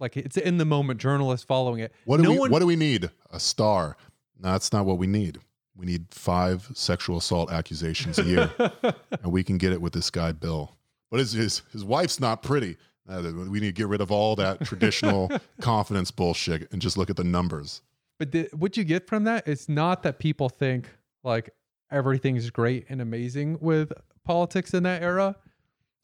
like 0.00 0.16
it's 0.16 0.36
in 0.36 0.58
the 0.58 0.64
moment 0.64 1.00
journalist 1.00 1.46
following 1.46 1.80
it. 1.80 1.92
What 2.04 2.16
do 2.18 2.22
No 2.24 2.30
we 2.32 2.38
one- 2.38 2.50
what 2.50 2.58
do 2.60 2.66
we 2.66 2.76
need? 2.76 3.10
A 3.30 3.38
star. 3.40 3.96
No, 4.40 4.52
that's 4.52 4.72
not 4.72 4.84
what 4.86 4.98
we 4.98 5.06
need. 5.06 5.38
We 5.76 5.86
need 5.86 6.06
five 6.10 6.68
sexual 6.74 7.16
assault 7.18 7.50
accusations 7.50 8.18
a 8.18 8.24
year. 8.24 8.50
and 9.22 9.32
we 9.32 9.42
can 9.44 9.58
get 9.58 9.72
it 9.72 9.80
with 9.80 9.92
this 9.92 10.10
guy 10.10 10.32
Bill. 10.32 10.76
But 11.10 11.20
his 11.20 11.32
his, 11.32 11.62
his 11.72 11.84
wife's 11.84 12.18
not 12.20 12.42
pretty. 12.42 12.76
Uh, 13.08 13.22
we 13.48 13.58
need 13.60 13.66
to 13.66 13.72
get 13.72 13.88
rid 13.88 14.00
of 14.00 14.10
all 14.12 14.36
that 14.36 14.64
traditional 14.64 15.30
confidence 15.60 16.10
bullshit 16.10 16.70
and 16.72 16.80
just 16.80 16.96
look 16.96 17.10
at 17.10 17.16
the 17.16 17.24
numbers. 17.24 17.82
But 18.18 18.30
the, 18.30 18.48
what 18.52 18.76
you 18.76 18.84
get 18.84 19.08
from 19.08 19.24
that 19.24 19.48
is 19.48 19.68
not 19.68 20.04
that 20.04 20.18
people 20.20 20.48
think 20.48 20.88
like 21.24 21.50
everything's 21.90 22.48
great 22.50 22.86
and 22.88 23.00
amazing 23.00 23.58
with 23.60 23.92
politics 24.24 24.72
in 24.72 24.84
that 24.84 25.02
era, 25.02 25.34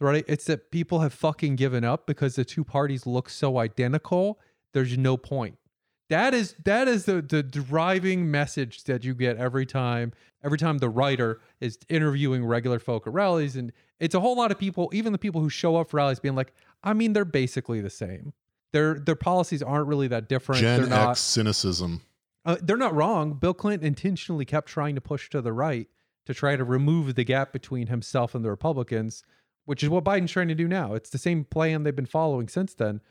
right? 0.01 0.25
It's 0.29 0.45
that 0.45 0.71
people 0.71 1.01
have 1.01 1.13
fucking 1.13 1.57
given 1.57 1.85
up 1.85 2.07
because 2.07 2.37
the 2.37 2.45
two 2.45 2.65
parties 2.65 3.07
look 3.07 3.29
so 3.29 3.59
identical. 3.59 4.39
There's 4.73 4.97
no 4.97 5.17
point. 5.17 5.57
That 6.09 6.33
is 6.33 6.55
that 6.65 6.89
is 6.89 7.05
the 7.05 7.21
the 7.21 7.43
driving 7.43 8.31
message 8.31 8.85
that 8.85 9.05
you 9.05 9.15
get 9.15 9.37
every 9.37 9.67
time 9.67 10.13
every 10.43 10.57
time 10.57 10.79
the 10.79 10.89
writer 10.89 11.41
is 11.61 11.79
interviewing 11.91 12.47
regular 12.47 12.79
folk 12.79 13.07
at 13.07 13.13
rallies 13.13 13.57
and 13.57 13.73
it's 14.01 14.15
a 14.15 14.21
whole 14.21 14.35
lot 14.35 14.51
of 14.51 14.59
people 14.59 14.89
even 14.95 15.13
the 15.13 15.19
people 15.19 15.43
who 15.43 15.51
show 15.51 15.77
up 15.77 15.91
for 15.91 15.99
rallies 15.99 16.19
being 16.19 16.35
like 16.35 16.55
I 16.83 16.95
mean 16.95 17.13
they're 17.13 17.27
basically 17.27 17.83
the 17.83 17.91
same. 17.91 18.33
Their 18.73 18.95
their 18.95 19.17
policies 19.17 19.63
aren't 19.63 19.87
really 19.87 20.09
that 20.09 20.31
different. 20.31 20.63
Gen 20.63 20.81
they're 20.81 20.89
not 20.89 21.11
X 21.11 21.21
cynicism. 21.21 22.01
uh, 22.47 22.57
they're 22.63 22.79
not 22.79 22.95
wrong. 22.95 23.35
Bill 23.35 23.55
Clinton 23.55 23.87
intentionally 23.87 24.47
kept 24.47 24.69
trying 24.69 24.95
to 24.95 25.03
push 25.03 25.29
to 25.31 25.43
the 25.43 25.53
right 25.53 25.89
to 26.25 26.33
try 26.33 26.57
to 26.57 26.65
remove 26.65 27.17
the 27.17 27.25
gap 27.25 27.53
between 27.53 27.89
himself 27.89 28.35
and 28.35 28.43
the 28.43 28.51
Republicans 28.51 29.25
which 29.69 29.83
is 29.83 29.91
what 29.91 30.03
Biden's 30.03 30.33
trying 30.33 30.49
to 30.49 30.55
do 30.55 30.67
now. 30.67 30.95
It's 30.95 31.11
the 31.11 31.19
same 31.19 31.45
plan 31.45 31.83
they've 31.83 31.95
been 31.95 32.07
following 32.07 32.49
since 32.49 32.73
then. 32.73 33.03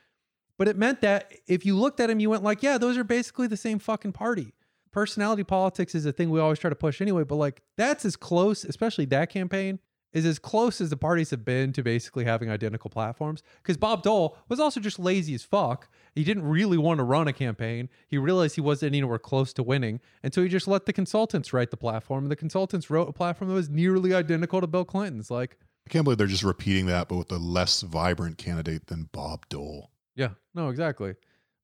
But 0.58 0.68
it 0.68 0.76
meant 0.76 1.02
that 1.02 1.32
if 1.46 1.68
you 1.68 1.76
looked 1.76 2.00
at 2.00 2.10
him, 2.10 2.20
you 2.20 2.32
went 2.32 2.42
like, 2.42 2.64
yeah, 2.64 2.80
those 2.80 2.98
are 2.98 3.04
basically 3.04 3.46
the 3.46 3.56
same 3.56 3.78
fucking 3.78 4.14
party. 4.14 4.56
Personality 4.92 5.44
politics 5.44 5.94
is 5.94 6.08
a 6.08 6.12
thing 6.12 6.32
we 6.32 6.40
always 6.40 6.58
try 6.58 6.72
to 6.72 6.76
push 6.76 7.00
anyway, 7.00 7.24
but 7.24 7.36
like 7.36 7.62
that's 7.78 8.06
as 8.06 8.16
close, 8.16 8.64
especially 8.64 9.06
that 9.06 9.30
campaign, 9.30 9.78
is 10.14 10.26
as 10.26 10.40
close 10.40 10.82
as 10.82 10.90
the 10.90 10.98
parties 10.98 11.30
have 11.30 11.46
been 11.46 11.74
to 11.74 11.84
basically 11.84 12.26
having 12.26 12.50
identical 12.50 12.90
platforms. 12.90 13.44
Because 13.62 13.78
Bob 13.78 14.02
Dole 14.02 14.36
was 14.50 14.60
also 14.60 14.80
just 14.80 14.98
lazy 14.98 15.36
as 15.36 15.44
fuck. 15.44 15.88
He 16.16 16.24
didn't 16.24 16.42
really 16.42 16.80
want 16.80 16.98
to 16.98 17.04
run 17.04 17.28
a 17.28 17.34
campaign. 17.34 17.88
He 18.08 18.18
realized 18.18 18.56
he 18.56 18.62
wasn't 18.62 18.96
anywhere 18.96 19.20
close 19.20 19.54
to 19.54 19.62
winning. 19.62 20.00
And 20.24 20.34
so 20.34 20.42
he 20.42 20.50
just 20.50 20.68
let 20.68 20.88
the 20.88 20.94
consultants 20.94 21.54
write 21.54 21.70
the 21.70 21.78
platform. 21.78 22.24
And 22.24 22.32
the 22.32 22.36
consultants 22.36 22.90
wrote 22.90 23.10
a 23.10 23.14
platform 23.14 23.50
that 23.50 23.54
was 23.54 23.70
nearly 23.70 24.12
identical 24.16 24.60
to 24.60 24.66
Bill 24.66 24.86
Clinton's. 24.86 25.30
Like, 25.30 25.60
I 25.88 25.90
can't 25.90 26.04
believe 26.04 26.18
they're 26.18 26.28
just 26.28 26.44
repeating 26.44 26.88
that, 26.88 27.08
but 27.08 27.16
with 27.16 27.32
a 27.32 27.38
less 27.38 27.80
vibrant 27.80 28.38
candidate 28.38 28.88
than 28.88 29.08
Bob 29.14 29.48
Dole. 29.48 29.90
Yeah, 30.18 30.32
no, 30.54 30.68
exactly. 30.68 31.16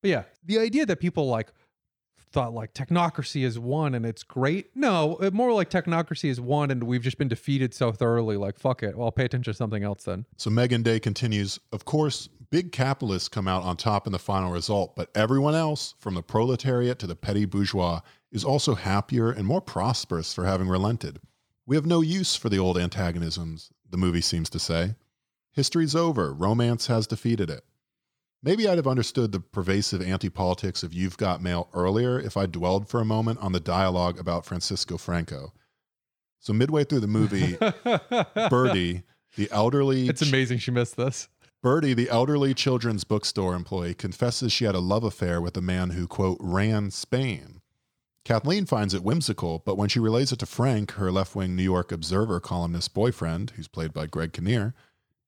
But 0.02 0.12
yeah, 0.12 0.24
the 0.46 0.60
idea 0.60 0.86
that 0.86 1.02
people 1.02 1.28
like 1.28 1.52
thought 2.32 2.54
like 2.54 2.74
technocracy 2.74 3.44
is 3.44 3.60
won 3.60 3.94
and 3.96 4.06
it's 4.06 4.24
great. 4.24 4.74
No, 4.78 5.18
it 5.18 5.34
more 5.34 5.52
like 5.52 5.70
technocracy 5.70 6.30
is 6.30 6.40
won 6.40 6.72
and 6.72 6.86
we've 6.86 7.02
just 7.02 7.18
been 7.18 7.28
defeated 7.28 7.74
so 7.74 7.92
thoroughly. 7.92 8.38
Like, 8.38 8.58
fuck 8.58 8.82
it. 8.82 8.96
Well, 8.98 9.08
I'll 9.08 9.12
pay 9.12 9.26
attention 9.26 9.52
to 9.52 9.58
something 9.58 9.84
else 9.84 10.06
then. 10.06 10.26
So 10.38 10.50
Meagan 10.50 10.84
Day 10.84 11.02
continues 11.02 11.60
Of 11.74 11.84
course, 11.84 12.30
big 12.50 12.72
capitalists 12.72 13.28
come 13.28 13.50
out 13.50 13.64
on 13.64 13.76
top 13.76 14.08
in 14.08 14.14
the 14.14 14.20
final 14.20 14.54
result, 14.54 14.96
but 14.96 15.10
everyone 15.16 15.54
else, 15.54 15.96
from 16.00 16.14
the 16.14 16.24
proletariat 16.24 16.98
to 17.00 17.08
the 17.08 17.16
petty 17.18 17.44
bourgeois, 17.44 18.00
is 18.32 18.46
also 18.46 18.76
happier 18.76 19.32
and 19.32 19.46
more 19.46 19.60
prosperous 19.60 20.34
for 20.34 20.46
having 20.46 20.70
relented. 20.70 21.20
We 21.66 21.76
have 21.76 21.86
no 21.86 22.00
use 22.00 22.38
for 22.38 22.48
the 22.48 22.60
old 22.60 22.78
antagonisms, 22.78 23.70
the 23.94 23.98
movie 23.98 24.20
seems 24.20 24.50
to 24.50 24.60
say. 24.60 24.96
History's 25.54 25.96
over, 25.96 26.34
romance 26.34 26.88
has 26.88 27.08
defeated 27.08 27.50
it. 27.50 27.64
Maybe 28.42 28.68
I'd 28.68 28.78
have 28.78 28.88
understood 28.88 29.32
the 29.32 29.40
pervasive 29.40 30.02
anti 30.02 30.28
politics 30.28 30.84
of 30.84 30.94
You've 30.94 31.16
Got 31.16 31.42
Mail 31.42 31.70
earlier 31.74 32.20
if 32.20 32.36
I 32.36 32.46
dwelled 32.46 32.90
for 32.90 33.00
a 33.00 33.06
moment 33.06 33.40
on 33.40 33.54
the 33.54 33.62
dialogue 33.62 34.20
about 34.20 34.46
Francisco 34.46 34.98
Franco. 34.98 35.54
So, 36.40 36.52
midway 36.52 36.84
through 36.84 37.00
the 37.00 37.08
movie, 37.08 37.56
Birdie, 38.50 39.04
the 39.38 39.50
elderly. 39.50 40.10
It's 40.10 40.22
amazing 40.22 40.58
she 40.58 40.72
missed 40.72 40.98
this. 40.98 41.30
Birdie, 41.62 41.94
the 41.94 42.10
elderly 42.10 42.54
children's 42.54 43.06
bookstore 43.06 43.56
employee, 43.56 43.94
confesses 43.94 44.52
she 44.52 44.66
had 44.66 44.76
a 44.76 44.80
love 44.80 45.06
affair 45.06 45.40
with 45.40 45.56
a 45.56 45.62
man 45.62 45.92
who, 45.92 46.08
quote, 46.08 46.38
ran 46.42 46.92
Spain. 46.92 47.62
Kathleen 48.26 48.66
finds 48.66 48.94
it 48.94 49.04
whimsical, 49.04 49.62
but 49.66 49.78
when 49.78 49.90
she 49.90 50.00
relays 50.00 50.32
it 50.32 50.40
to 50.40 50.46
Frank, 50.46 50.92
her 50.92 51.12
left 51.12 51.36
wing 51.36 51.56
New 51.56 51.64
York 51.64 51.92
Observer 51.92 52.40
columnist 52.40 52.94
boyfriend, 52.94 53.52
who's 53.52 53.68
played 53.68 53.94
by 53.94 54.08
Greg 54.08 54.32
Kinnear, 54.32 54.74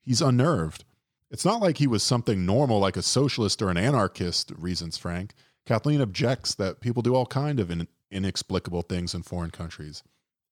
he's 0.01 0.21
unnerved. 0.21 0.85
It's 1.29 1.43
not 1.43 1.61
like 1.61 1.77
he 1.77 1.87
was 1.87 2.03
something 2.03 2.45
normal 2.45 2.79
like 2.79 2.95
a 2.95 3.01
socialist 3.01 3.61
or 3.61 3.69
an 3.69 3.77
anarchist, 3.77 4.51
reasons 4.57 4.97
Frank. 4.97 5.33
Kathleen 5.65 5.99
objects 5.99 6.55
that 6.55 6.79
people 6.79 7.01
do 7.01 7.15
all 7.15 7.25
kind 7.25 7.59
of 7.59 7.69
in, 7.69 7.87
inexplicable 8.11 8.83
things 8.83 9.13
in 9.13 9.23
foreign 9.23 9.51
countries. 9.51 10.03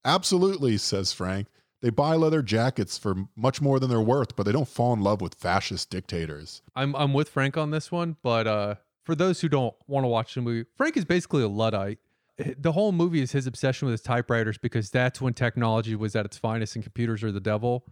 Absolutely, 0.04 0.78
says 0.78 1.14
Frank. 1.14 1.48
They 1.82 1.90
buy 1.90 2.16
leather 2.16 2.42
jackets 2.42 2.98
for 2.98 3.28
much 3.36 3.62
more 3.62 3.80
than 3.80 3.90
they're 3.90 4.02
worth, 4.02 4.36
but 4.36 4.44
they 4.44 4.52
don't 4.52 4.68
fall 4.68 4.94
in 4.94 5.02
love 5.02 5.22
with 5.22 5.36
fascist 5.36 5.90
dictators. 5.90 6.62
I'm 6.76 6.96
I'm 6.96 7.14
with 7.14 7.30
Frank 7.30 7.58
on 7.58 7.72
this 7.72 7.92
one, 7.92 8.18
but 8.24 8.48
uh, 8.48 8.76
for 9.04 9.16
those 9.16 9.42
who 9.42 9.50
don't 9.50 9.76
want 9.88 10.04
to 10.04 10.08
watch 10.08 10.34
the 10.34 10.42
movie, 10.42 10.68
Frank 10.76 10.98
is 10.98 11.06
basically 11.06 11.44
a 11.44 11.48
luddite. 11.48 12.00
The 12.38 12.72
whole 12.72 12.92
movie 12.92 13.22
is 13.22 13.32
his 13.32 13.46
obsession 13.46 13.86
with 13.86 13.94
his 13.94 14.02
typewriters 14.02 14.58
because 14.58 14.90
that's 14.90 15.22
when 15.22 15.34
technology 15.34 15.96
was 15.96 16.16
at 16.16 16.26
its 16.26 16.38
finest 16.38 16.76
and 16.76 16.84
computers 16.84 17.24
are 17.24 17.32
the 17.32 17.40
devil. 17.40 17.86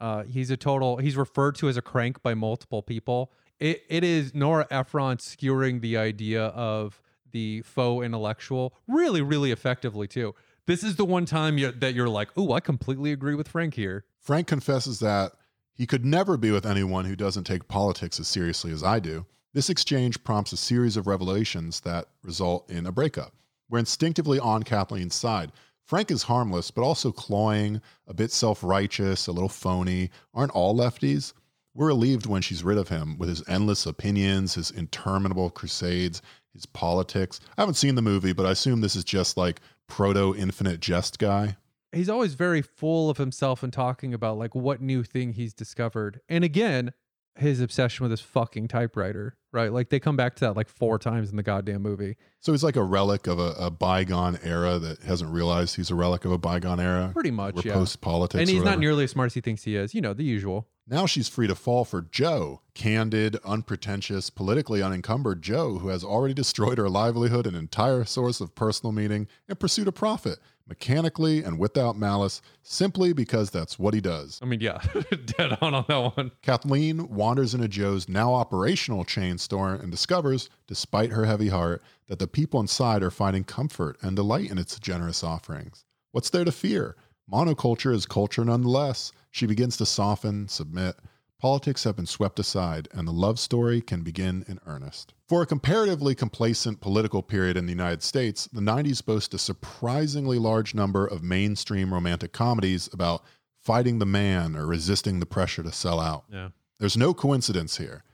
Uh, 0.00 0.22
he's 0.24 0.50
a 0.50 0.56
total. 0.56 0.98
He's 0.98 1.16
referred 1.16 1.56
to 1.56 1.68
as 1.68 1.76
a 1.76 1.82
crank 1.82 2.22
by 2.22 2.34
multiple 2.34 2.82
people. 2.82 3.32
It 3.58 3.82
it 3.88 4.04
is 4.04 4.34
Nora 4.34 4.66
Ephron 4.70 5.18
skewering 5.18 5.80
the 5.80 5.96
idea 5.96 6.46
of 6.46 7.00
the 7.32 7.62
faux 7.62 8.04
intellectual 8.04 8.76
really, 8.86 9.22
really 9.22 9.50
effectively 9.50 10.06
too. 10.06 10.34
This 10.66 10.82
is 10.82 10.96
the 10.96 11.04
one 11.04 11.26
time 11.26 11.58
you, 11.58 11.72
that 11.72 11.94
you're 11.94 12.08
like, 12.08 12.30
oh, 12.36 12.52
I 12.52 12.60
completely 12.60 13.12
agree 13.12 13.34
with 13.34 13.48
Frank 13.48 13.74
here. 13.74 14.04
Frank 14.18 14.46
confesses 14.46 15.00
that 15.00 15.32
he 15.74 15.86
could 15.86 16.04
never 16.04 16.36
be 16.36 16.50
with 16.50 16.64
anyone 16.64 17.04
who 17.04 17.16
doesn't 17.16 17.44
take 17.44 17.68
politics 17.68 18.18
as 18.18 18.28
seriously 18.28 18.72
as 18.72 18.82
I 18.82 19.00
do. 19.00 19.26
This 19.52 19.68
exchange 19.68 20.22
prompts 20.24 20.52
a 20.52 20.56
series 20.56 20.96
of 20.96 21.06
revelations 21.06 21.80
that 21.80 22.06
result 22.22 22.70
in 22.70 22.86
a 22.86 22.92
breakup. 22.92 23.34
We're 23.68 23.78
instinctively 23.78 24.38
on 24.38 24.62
Kathleen's 24.62 25.14
side. 25.14 25.52
Frank 25.84 26.10
is 26.10 26.22
harmless, 26.22 26.70
but 26.70 26.82
also 26.82 27.12
cloying, 27.12 27.80
a 28.06 28.14
bit 28.14 28.30
self 28.32 28.64
righteous, 28.64 29.26
a 29.26 29.32
little 29.32 29.48
phony. 29.48 30.10
Aren't 30.32 30.52
all 30.52 30.74
lefties? 30.74 31.32
We're 31.74 31.88
relieved 31.88 32.26
when 32.26 32.40
she's 32.40 32.64
rid 32.64 32.78
of 32.78 32.88
him 32.88 33.18
with 33.18 33.28
his 33.28 33.46
endless 33.48 33.84
opinions, 33.84 34.54
his 34.54 34.70
interminable 34.70 35.50
crusades, 35.50 36.22
his 36.52 36.66
politics. 36.66 37.40
I 37.58 37.62
haven't 37.62 37.74
seen 37.74 37.96
the 37.96 38.02
movie, 38.02 38.32
but 38.32 38.46
I 38.46 38.52
assume 38.52 38.80
this 38.80 38.96
is 38.96 39.04
just 39.04 39.36
like 39.36 39.60
proto 39.88 40.34
infinite 40.36 40.80
jest 40.80 41.18
guy. 41.18 41.56
He's 41.92 42.08
always 42.08 42.34
very 42.34 42.62
full 42.62 43.10
of 43.10 43.18
himself 43.18 43.62
and 43.62 43.72
talking 43.72 44.14
about 44.14 44.38
like 44.38 44.54
what 44.54 44.80
new 44.80 45.02
thing 45.02 45.32
he's 45.32 45.52
discovered. 45.52 46.20
And 46.28 46.44
again, 46.44 46.92
his 47.36 47.60
obsession 47.60 48.04
with 48.04 48.10
his 48.10 48.20
fucking 48.20 48.68
typewriter, 48.68 49.36
right? 49.52 49.72
Like 49.72 49.88
they 49.88 49.98
come 49.98 50.16
back 50.16 50.36
to 50.36 50.40
that 50.46 50.56
like 50.56 50.68
four 50.68 50.98
times 50.98 51.30
in 51.30 51.36
the 51.36 51.42
goddamn 51.42 51.82
movie. 51.82 52.16
So 52.40 52.52
he's 52.52 52.62
like 52.62 52.76
a 52.76 52.82
relic 52.82 53.26
of 53.26 53.38
a, 53.38 53.54
a 53.58 53.70
bygone 53.70 54.38
era 54.42 54.78
that 54.78 55.02
hasn't 55.02 55.30
realized 55.30 55.76
he's 55.76 55.90
a 55.90 55.94
relic 55.94 56.24
of 56.24 56.32
a 56.32 56.38
bygone 56.38 56.80
era. 56.80 57.10
Pretty 57.12 57.30
much, 57.30 57.56
We're 57.56 57.62
yeah. 57.64 57.72
post 57.74 58.00
politics. 58.00 58.40
and 58.40 58.48
he's 58.48 58.62
not 58.62 58.78
nearly 58.78 59.04
as 59.04 59.10
smart 59.10 59.26
as 59.26 59.34
he 59.34 59.40
thinks 59.40 59.64
he 59.64 59.76
is. 59.76 59.94
You 59.94 60.00
know, 60.00 60.14
the 60.14 60.24
usual. 60.24 60.68
Now 60.86 61.06
she's 61.06 61.28
free 61.28 61.46
to 61.46 61.54
fall 61.54 61.86
for 61.86 62.02
Joe, 62.02 62.60
candid, 62.74 63.36
unpretentious, 63.42 64.28
politically 64.28 64.82
unencumbered 64.82 65.40
Joe, 65.40 65.78
who 65.78 65.88
has 65.88 66.04
already 66.04 66.34
destroyed 66.34 66.76
her 66.76 66.90
livelihood, 66.90 67.46
an 67.46 67.54
entire 67.54 68.04
source 68.04 68.38
of 68.42 68.54
personal 68.54 68.92
meaning, 68.92 69.26
in 69.48 69.56
pursuit 69.56 69.88
of 69.88 69.94
profit, 69.94 70.38
mechanically 70.66 71.42
and 71.42 71.58
without 71.58 71.96
malice, 71.96 72.40
simply 72.62 73.12
because 73.12 73.50
that's 73.50 73.78
what 73.78 73.94
he 73.94 74.00
does. 74.00 74.38
I 74.42 74.46
mean, 74.46 74.60
yeah, 74.60 74.80
dead 75.36 75.58
on 75.60 75.74
on 75.74 75.84
that 75.88 76.16
one. 76.16 76.32
Kathleen 76.42 77.08
wanders 77.08 77.54
into 77.54 77.68
Joe's 77.68 78.08
now 78.08 78.34
operational 78.34 79.04
chain 79.04 79.38
store 79.38 79.74
and 79.74 79.90
discovers, 79.90 80.48
despite 80.66 81.10
her 81.10 81.24
heavy 81.24 81.48
heart, 81.48 81.82
that 82.08 82.18
the 82.18 82.26
people 82.26 82.60
inside 82.60 83.02
are 83.02 83.10
finding 83.10 83.44
comfort 83.44 83.96
and 84.02 84.16
delight 84.16 84.50
in 84.50 84.58
its 84.58 84.78
generous 84.78 85.22
offerings. 85.22 85.84
What's 86.12 86.30
there 86.30 86.44
to 86.44 86.52
fear? 86.52 86.96
Monoculture 87.30 87.94
is 87.94 88.06
culture 88.06 88.44
nonetheless. 88.44 89.12
She 89.30 89.46
begins 89.46 89.76
to 89.78 89.86
soften, 89.86 90.48
submit. 90.48 90.96
Politics 91.40 91.84
have 91.84 91.96
been 91.96 92.06
swept 92.06 92.38
aside, 92.38 92.88
and 92.92 93.06
the 93.06 93.12
love 93.12 93.38
story 93.38 93.80
can 93.80 94.02
begin 94.02 94.44
in 94.48 94.60
earnest. 94.66 95.12
For 95.26 95.40
a 95.40 95.46
comparatively 95.46 96.14
complacent 96.14 96.80
political 96.80 97.22
period 97.22 97.56
in 97.56 97.64
the 97.64 97.72
United 97.72 98.02
States, 98.02 98.46
the 98.52 98.60
90s 98.60 99.02
boast 99.04 99.32
a 99.32 99.38
surprisingly 99.38 100.38
large 100.38 100.74
number 100.74 101.06
of 101.06 101.22
mainstream 101.22 101.94
romantic 101.94 102.32
comedies 102.32 102.90
about 102.92 103.24
fighting 103.62 103.98
the 103.98 104.06
man 104.06 104.54
or 104.54 104.66
resisting 104.66 105.20
the 105.20 105.26
pressure 105.26 105.62
to 105.62 105.72
sell 105.72 105.98
out. 105.98 106.24
Yeah. 106.30 106.50
There's 106.78 106.96
no 106.96 107.14
coincidence 107.14 107.78
here. 107.78 108.04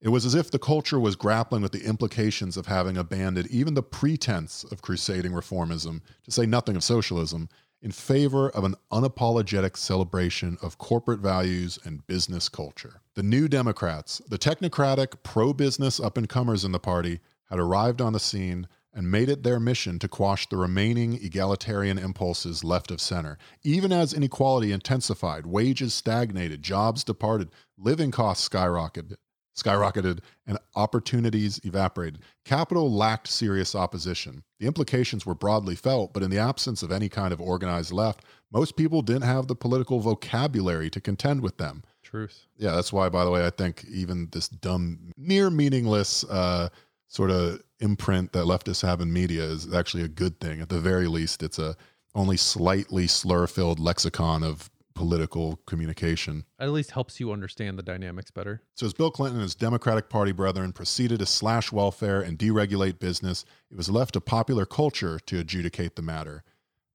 It 0.00 0.08
was 0.08 0.26
as 0.26 0.34
if 0.34 0.50
the 0.50 0.58
culture 0.58 0.98
was 0.98 1.14
grappling 1.14 1.62
with 1.62 1.72
the 1.72 1.84
implications 1.84 2.56
of 2.56 2.66
having 2.66 2.96
abandoned 2.96 3.46
even 3.48 3.74
the 3.74 3.82
pretense 3.82 4.64
of 4.64 4.82
crusading 4.82 5.32
reformism, 5.32 6.00
to 6.24 6.30
say 6.32 6.46
nothing 6.46 6.74
of 6.74 6.82
socialism, 6.82 7.48
in 7.82 7.92
favor 7.92 8.48
of 8.50 8.64
an 8.64 8.74
unapologetic 8.92 9.76
celebration 9.76 10.56
of 10.62 10.78
corporate 10.78 11.20
values 11.20 11.78
and 11.84 12.06
business 12.06 12.48
culture. 12.48 13.00
The 13.14 13.22
New 13.22 13.48
Democrats, 13.48 14.20
the 14.28 14.38
technocratic, 14.38 15.22
pro 15.22 15.52
business 15.52 16.00
up 16.00 16.16
and 16.16 16.28
comers 16.28 16.64
in 16.64 16.72
the 16.72 16.78
party, 16.78 17.20
had 17.50 17.58
arrived 17.58 18.00
on 18.00 18.12
the 18.12 18.20
scene 18.20 18.66
and 18.92 19.10
made 19.10 19.28
it 19.28 19.42
their 19.42 19.60
mission 19.60 19.98
to 19.98 20.08
quash 20.08 20.48
the 20.48 20.56
remaining 20.56 21.22
egalitarian 21.22 21.98
impulses 21.98 22.64
left 22.64 22.90
of 22.90 23.00
center. 23.00 23.36
Even 23.62 23.92
as 23.92 24.14
inequality 24.14 24.72
intensified, 24.72 25.44
wages 25.44 25.92
stagnated, 25.92 26.62
jobs 26.62 27.04
departed, 27.04 27.50
living 27.76 28.10
costs 28.10 28.48
skyrocketed, 28.48 29.16
skyrocketed 29.56 30.20
and 30.46 30.58
opportunities 30.74 31.60
evaporated. 31.64 32.20
Capital 32.44 32.92
lacked 32.92 33.28
serious 33.28 33.74
opposition. 33.74 34.42
The 34.60 34.66
implications 34.66 35.24
were 35.24 35.34
broadly 35.34 35.74
felt, 35.74 36.12
but 36.12 36.22
in 36.22 36.30
the 36.30 36.38
absence 36.38 36.82
of 36.82 36.92
any 36.92 37.08
kind 37.08 37.32
of 37.32 37.40
organized 37.40 37.92
left, 37.92 38.24
most 38.52 38.76
people 38.76 39.02
didn't 39.02 39.22
have 39.22 39.46
the 39.46 39.56
political 39.56 40.00
vocabulary 40.00 40.90
to 40.90 41.00
contend 41.00 41.40
with 41.42 41.56
them. 41.56 41.82
Truth. 42.02 42.46
Yeah, 42.56 42.72
that's 42.72 42.92
why, 42.92 43.08
by 43.08 43.24
the 43.24 43.30
way, 43.30 43.44
I 43.44 43.50
think 43.50 43.84
even 43.90 44.28
this 44.30 44.48
dumb, 44.48 45.12
near 45.16 45.50
meaningless 45.50 46.24
uh, 46.24 46.68
sort 47.08 47.30
of 47.30 47.60
imprint 47.80 48.32
that 48.32 48.44
leftists 48.44 48.82
have 48.82 49.00
in 49.00 49.12
media 49.12 49.42
is 49.42 49.72
actually 49.74 50.04
a 50.04 50.08
good 50.08 50.40
thing. 50.40 50.60
At 50.60 50.68
the 50.68 50.80
very 50.80 51.08
least, 51.08 51.42
it's 51.42 51.58
a 51.58 51.76
only 52.14 52.36
slightly 52.36 53.06
slur-filled 53.06 53.78
lexicon 53.78 54.42
of 54.42 54.70
political 54.96 55.60
communication. 55.66 56.44
At 56.58 56.70
least 56.70 56.90
helps 56.90 57.20
you 57.20 57.30
understand 57.30 57.78
the 57.78 57.82
dynamics 57.84 58.32
better. 58.32 58.62
So 58.74 58.86
as 58.86 58.94
Bill 58.94 59.12
Clinton 59.12 59.36
and 59.36 59.44
his 59.44 59.54
Democratic 59.54 60.08
Party 60.08 60.32
brethren 60.32 60.72
proceeded 60.72 61.20
to 61.20 61.26
slash 61.26 61.70
welfare 61.70 62.20
and 62.20 62.36
deregulate 62.36 62.98
business, 62.98 63.44
it 63.70 63.76
was 63.76 63.88
left 63.88 64.14
to 64.14 64.20
popular 64.20 64.66
culture 64.66 65.20
to 65.20 65.38
adjudicate 65.38 65.94
the 65.94 66.02
matter. 66.02 66.42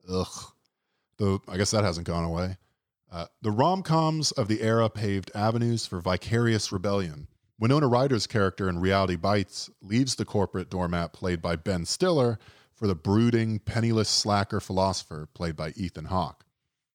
Ugh. 0.10 0.28
Though 1.18 1.42
I 1.48 1.56
guess 1.56 1.72
that 1.72 1.86
hasn't 1.86 2.08
gone 2.08 2.26
away. 2.26 2.58
Uh, 3.12 3.28
the 3.42 3.52
rom 3.52 3.84
coms 3.84 4.32
of 4.32 4.48
the 4.48 4.62
era 4.62 4.90
paved 4.90 5.32
avenues 5.36 5.86
for 5.86 6.02
vicarious 6.02 6.72
rebellion. 6.72 7.28
Winona 7.60 7.88
Ryder's 7.88 8.26
character 8.26 8.68
in 8.68 8.80
Reality 8.80 9.16
Bites 9.16 9.70
leaves 9.82 10.16
the 10.16 10.26
corporate 10.26 10.70
doormat, 10.70 11.14
played 11.14 11.42
by 11.42 11.56
Ben 11.56 11.86
Stiller, 11.86 12.40
for 12.74 12.88
the 12.88 12.96
brooding, 12.96 13.60
penniless 13.60 14.10
slacker 14.10 14.60
philosopher, 14.60 15.28
played 15.36 15.56
by 15.56 15.72
Ethan 15.76 16.06
Hawke. 16.06 16.44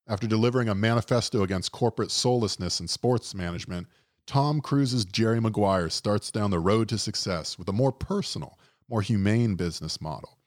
After 0.08 0.28
delivering 0.28 0.68
a 0.68 0.74
manifesto 0.74 1.42
against 1.42 1.72
corporate 1.72 2.12
soullessness 2.12 2.78
in 2.78 2.86
sports 2.86 3.34
management, 3.34 3.88
Tom 4.24 4.60
Cruise's 4.60 5.04
Jerry 5.04 5.40
Maguire 5.40 5.90
starts 5.90 6.30
down 6.30 6.52
the 6.52 6.60
road 6.60 6.88
to 6.90 6.98
success 6.98 7.58
with 7.58 7.68
a 7.68 7.72
more 7.72 7.90
personal, 7.90 8.56
more 8.88 9.02
humane 9.02 9.56
business 9.56 10.00
model. 10.00 10.38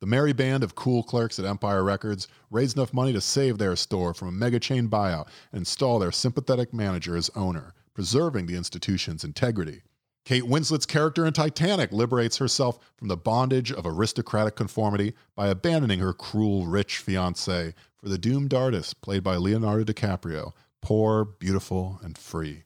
The 0.00 0.06
merry 0.06 0.32
band 0.32 0.62
of 0.62 0.76
cool 0.76 1.02
clerks 1.02 1.40
at 1.40 1.44
Empire 1.44 1.82
Records 1.82 2.28
raised 2.48 2.76
enough 2.76 2.94
money 2.94 3.12
to 3.12 3.20
save 3.20 3.58
their 3.58 3.74
store 3.74 4.14
from 4.14 4.28
a 4.28 4.32
mega 4.32 4.60
chain 4.60 4.88
buyout 4.88 5.26
and 5.50 5.60
install 5.60 5.98
their 5.98 6.12
sympathetic 6.12 6.72
manager 6.72 7.16
as 7.16 7.30
owner, 7.34 7.74
preserving 7.94 8.46
the 8.46 8.54
institution's 8.54 9.24
integrity. 9.24 9.82
Kate 10.24 10.46
Winslet's 10.46 10.86
character 10.86 11.26
in 11.26 11.32
Titanic 11.32 11.90
liberates 11.90 12.36
herself 12.36 12.78
from 12.96 13.08
the 13.08 13.16
bondage 13.16 13.72
of 13.72 13.86
aristocratic 13.86 14.54
conformity 14.54 15.14
by 15.34 15.48
abandoning 15.48 15.98
her 16.00 16.12
cruel, 16.12 16.66
rich 16.66 16.98
fiance 16.98 17.74
for 17.98 18.08
the 18.08 18.18
doomed 18.18 18.54
artist 18.54 19.00
played 19.02 19.22
by 19.22 19.36
Leonardo 19.36 19.84
DiCaprio, 19.84 20.52
poor, 20.80 21.24
beautiful, 21.24 22.00
and 22.02 22.16
free. 22.16 22.64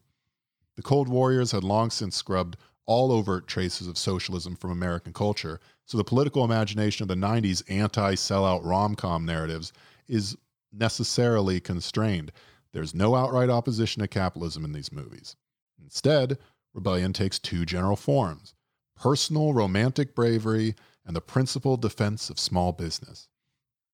The 0.76 0.82
Cold 0.82 1.08
Warriors 1.08 1.52
had 1.52 1.64
long 1.64 1.90
since 1.90 2.16
scrubbed 2.16 2.56
all 2.86 3.12
overt 3.12 3.46
traces 3.46 3.86
of 3.86 3.98
socialism 3.98 4.56
from 4.56 4.70
American 4.70 5.12
culture, 5.12 5.60
so 5.86 5.96
the 5.96 6.04
political 6.04 6.44
imagination 6.44 7.04
of 7.04 7.08
the 7.08 7.14
90s 7.14 7.62
anti 7.68 8.14
sellout 8.14 8.64
rom 8.64 8.94
com 8.94 9.24
narratives 9.24 9.72
is 10.08 10.36
necessarily 10.72 11.60
constrained. 11.60 12.32
There's 12.72 12.94
no 12.94 13.14
outright 13.14 13.50
opposition 13.50 14.00
to 14.00 14.08
capitalism 14.08 14.64
in 14.64 14.72
these 14.72 14.92
movies. 14.92 15.36
Instead, 15.82 16.38
rebellion 16.74 17.12
takes 17.12 17.38
two 17.38 17.64
general 17.64 17.96
forms 17.96 18.54
personal 18.96 19.52
romantic 19.52 20.14
bravery 20.14 20.74
and 21.04 21.16
the 21.16 21.20
principled 21.20 21.82
defense 21.82 22.30
of 22.30 22.38
small 22.38 22.72
business. 22.72 23.28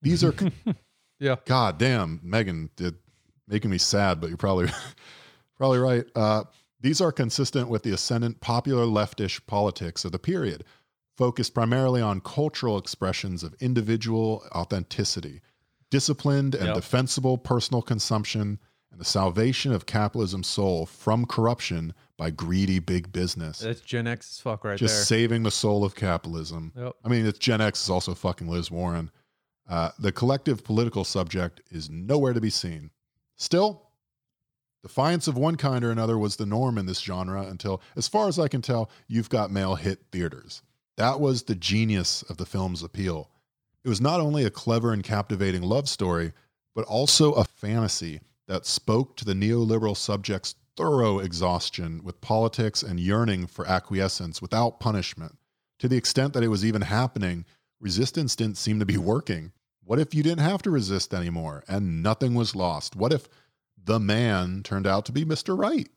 These 0.02 0.22
are, 0.22 0.34
Yeah. 1.20 1.36
God 1.46 1.78
damn, 1.78 2.20
Meagan 2.22 2.70
did 2.76 2.96
making 3.46 3.70
me 3.70 3.78
sad, 3.78 4.20
but 4.20 4.28
you're 4.28 4.36
probably 4.36 4.68
probably 5.56 5.78
right. 5.78 6.04
Uh, 6.14 6.44
these 6.80 7.00
are 7.00 7.10
consistent 7.12 7.68
with 7.68 7.82
the 7.82 7.92
ascendant 7.92 8.40
popular 8.40 8.84
leftish 8.84 9.40
politics 9.46 10.04
of 10.04 10.12
the 10.12 10.18
period, 10.18 10.64
focused 11.16 11.54
primarily 11.54 12.00
on 12.00 12.20
cultural 12.20 12.78
expressions 12.78 13.42
of 13.42 13.54
individual 13.60 14.44
authenticity, 14.54 15.40
disciplined 15.90 16.54
and 16.54 16.66
Yep. 16.66 16.74
defensible 16.76 17.38
personal 17.38 17.82
consumption, 17.82 18.58
and 18.92 19.00
the 19.00 19.04
salvation 19.04 19.72
of 19.72 19.86
capitalism's 19.86 20.46
soul 20.46 20.86
from 20.86 21.26
corruption 21.26 21.94
by 22.16 22.30
greedy 22.30 22.78
big 22.78 23.12
business. 23.12 23.58
That's 23.60 23.80
Gen 23.80 24.06
X 24.06 24.30
as 24.30 24.40
fuck 24.40 24.64
right 24.64 24.78
Just 24.78 24.94
there. 24.94 25.04
saving 25.04 25.42
the 25.42 25.50
soul 25.50 25.84
of 25.84 25.94
capitalism. 25.94 26.72
Yep. 26.76 26.94
I 27.04 27.08
mean, 27.08 27.26
it's 27.26 27.38
Gen 27.38 27.60
X 27.60 27.82
is 27.82 27.90
also 27.90 28.14
fucking 28.14 28.48
Liz 28.48 28.70
Warren. 28.70 29.10
Uh, 29.68 29.90
the 29.98 30.12
collective 30.12 30.64
political 30.64 31.04
subject 31.04 31.60
is 31.70 31.90
nowhere 31.90 32.32
to 32.32 32.40
be 32.40 32.50
seen. 32.50 32.90
Still, 33.36 33.82
defiance 34.82 35.28
of 35.28 35.36
one 35.36 35.56
kind 35.56 35.84
or 35.84 35.90
another 35.90 36.16
was 36.16 36.36
the 36.36 36.46
norm 36.46 36.78
in 36.78 36.86
this 36.86 37.00
genre 37.00 37.42
until, 37.42 37.82
as 37.94 38.08
far 38.08 38.28
as 38.28 38.38
I 38.38 38.48
can 38.48 38.62
tell, 38.62 38.90
You've 39.06 39.28
Got 39.28 39.50
Mail 39.50 39.74
hit 39.74 40.00
theaters. 40.10 40.62
That 40.96 41.20
was 41.20 41.42
the 41.42 41.54
genius 41.54 42.22
of 42.22 42.38
the 42.38 42.46
film's 42.46 42.82
appeal. 42.82 43.30
It 43.84 43.88
was 43.88 44.00
not 44.00 44.20
only 44.20 44.44
a 44.44 44.50
clever 44.50 44.92
and 44.92 45.04
captivating 45.04 45.62
love 45.62 45.88
story, 45.88 46.32
but 46.74 46.84
also 46.86 47.32
a 47.32 47.44
fantasy 47.44 48.20
that 48.46 48.66
spoke 48.66 49.16
to 49.16 49.24
the 49.24 49.34
neoliberal 49.34 49.96
subject's 49.96 50.54
thorough 50.76 51.18
exhaustion 51.18 52.02
with 52.02 52.20
politics 52.20 52.82
and 52.82 52.98
yearning 52.98 53.46
for 53.46 53.66
acquiescence 53.66 54.40
without 54.40 54.80
punishment. 54.80 55.36
To 55.80 55.88
the 55.88 55.96
extent 55.96 56.32
that 56.32 56.42
it 56.42 56.48
was 56.48 56.64
even 56.64 56.82
happening, 56.82 57.44
resistance 57.80 58.34
didn't 58.34 58.58
seem 58.58 58.78
to 58.78 58.86
be 58.86 58.96
working. 58.96 59.52
What 59.88 59.98
if 59.98 60.14
you 60.14 60.22
didn't 60.22 60.44
have 60.44 60.60
to 60.64 60.70
resist 60.70 61.14
anymore 61.14 61.64
and 61.66 62.02
nothing 62.02 62.34
was 62.34 62.54
lost? 62.54 62.94
What 62.94 63.10
if 63.10 63.26
the 63.82 63.98
man 63.98 64.62
turned 64.62 64.86
out 64.86 65.06
to 65.06 65.12
be 65.12 65.24
Mr. 65.24 65.58
Right? 65.58 65.88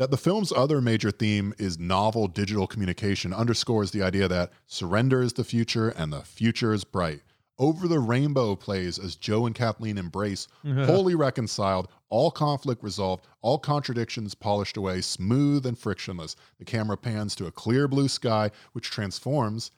That 0.00 0.10
the 0.10 0.16
film's 0.16 0.50
other 0.50 0.80
major 0.80 1.12
theme 1.12 1.54
is 1.56 1.78
novel 1.78 2.26
digital 2.26 2.66
communication 2.66 3.32
underscores 3.32 3.92
the 3.92 4.02
idea 4.02 4.26
that 4.26 4.50
surrender 4.66 5.22
is 5.22 5.34
the 5.34 5.44
future 5.44 5.90
and 5.90 6.12
the 6.12 6.22
future 6.22 6.74
is 6.74 6.82
bright. 6.82 7.20
Over 7.60 7.86
the 7.86 8.00
Rainbow 8.00 8.56
plays 8.56 8.98
as 8.98 9.14
Joe 9.14 9.46
and 9.46 9.54
Kathleen 9.54 9.98
embrace, 9.98 10.48
wholly 10.66 11.14
reconciled, 11.14 11.92
all 12.08 12.32
conflict 12.32 12.82
resolved, 12.82 13.24
all 13.40 13.56
contradictions 13.56 14.34
polished 14.34 14.76
away, 14.76 15.00
smooth 15.00 15.64
and 15.64 15.78
frictionless. 15.78 16.34
The 16.58 16.64
camera 16.64 16.96
pans 16.96 17.36
to 17.36 17.46
a 17.46 17.52
clear 17.52 17.86
blue 17.86 18.08
sky, 18.08 18.50
which 18.72 18.90
transforms 18.90 19.70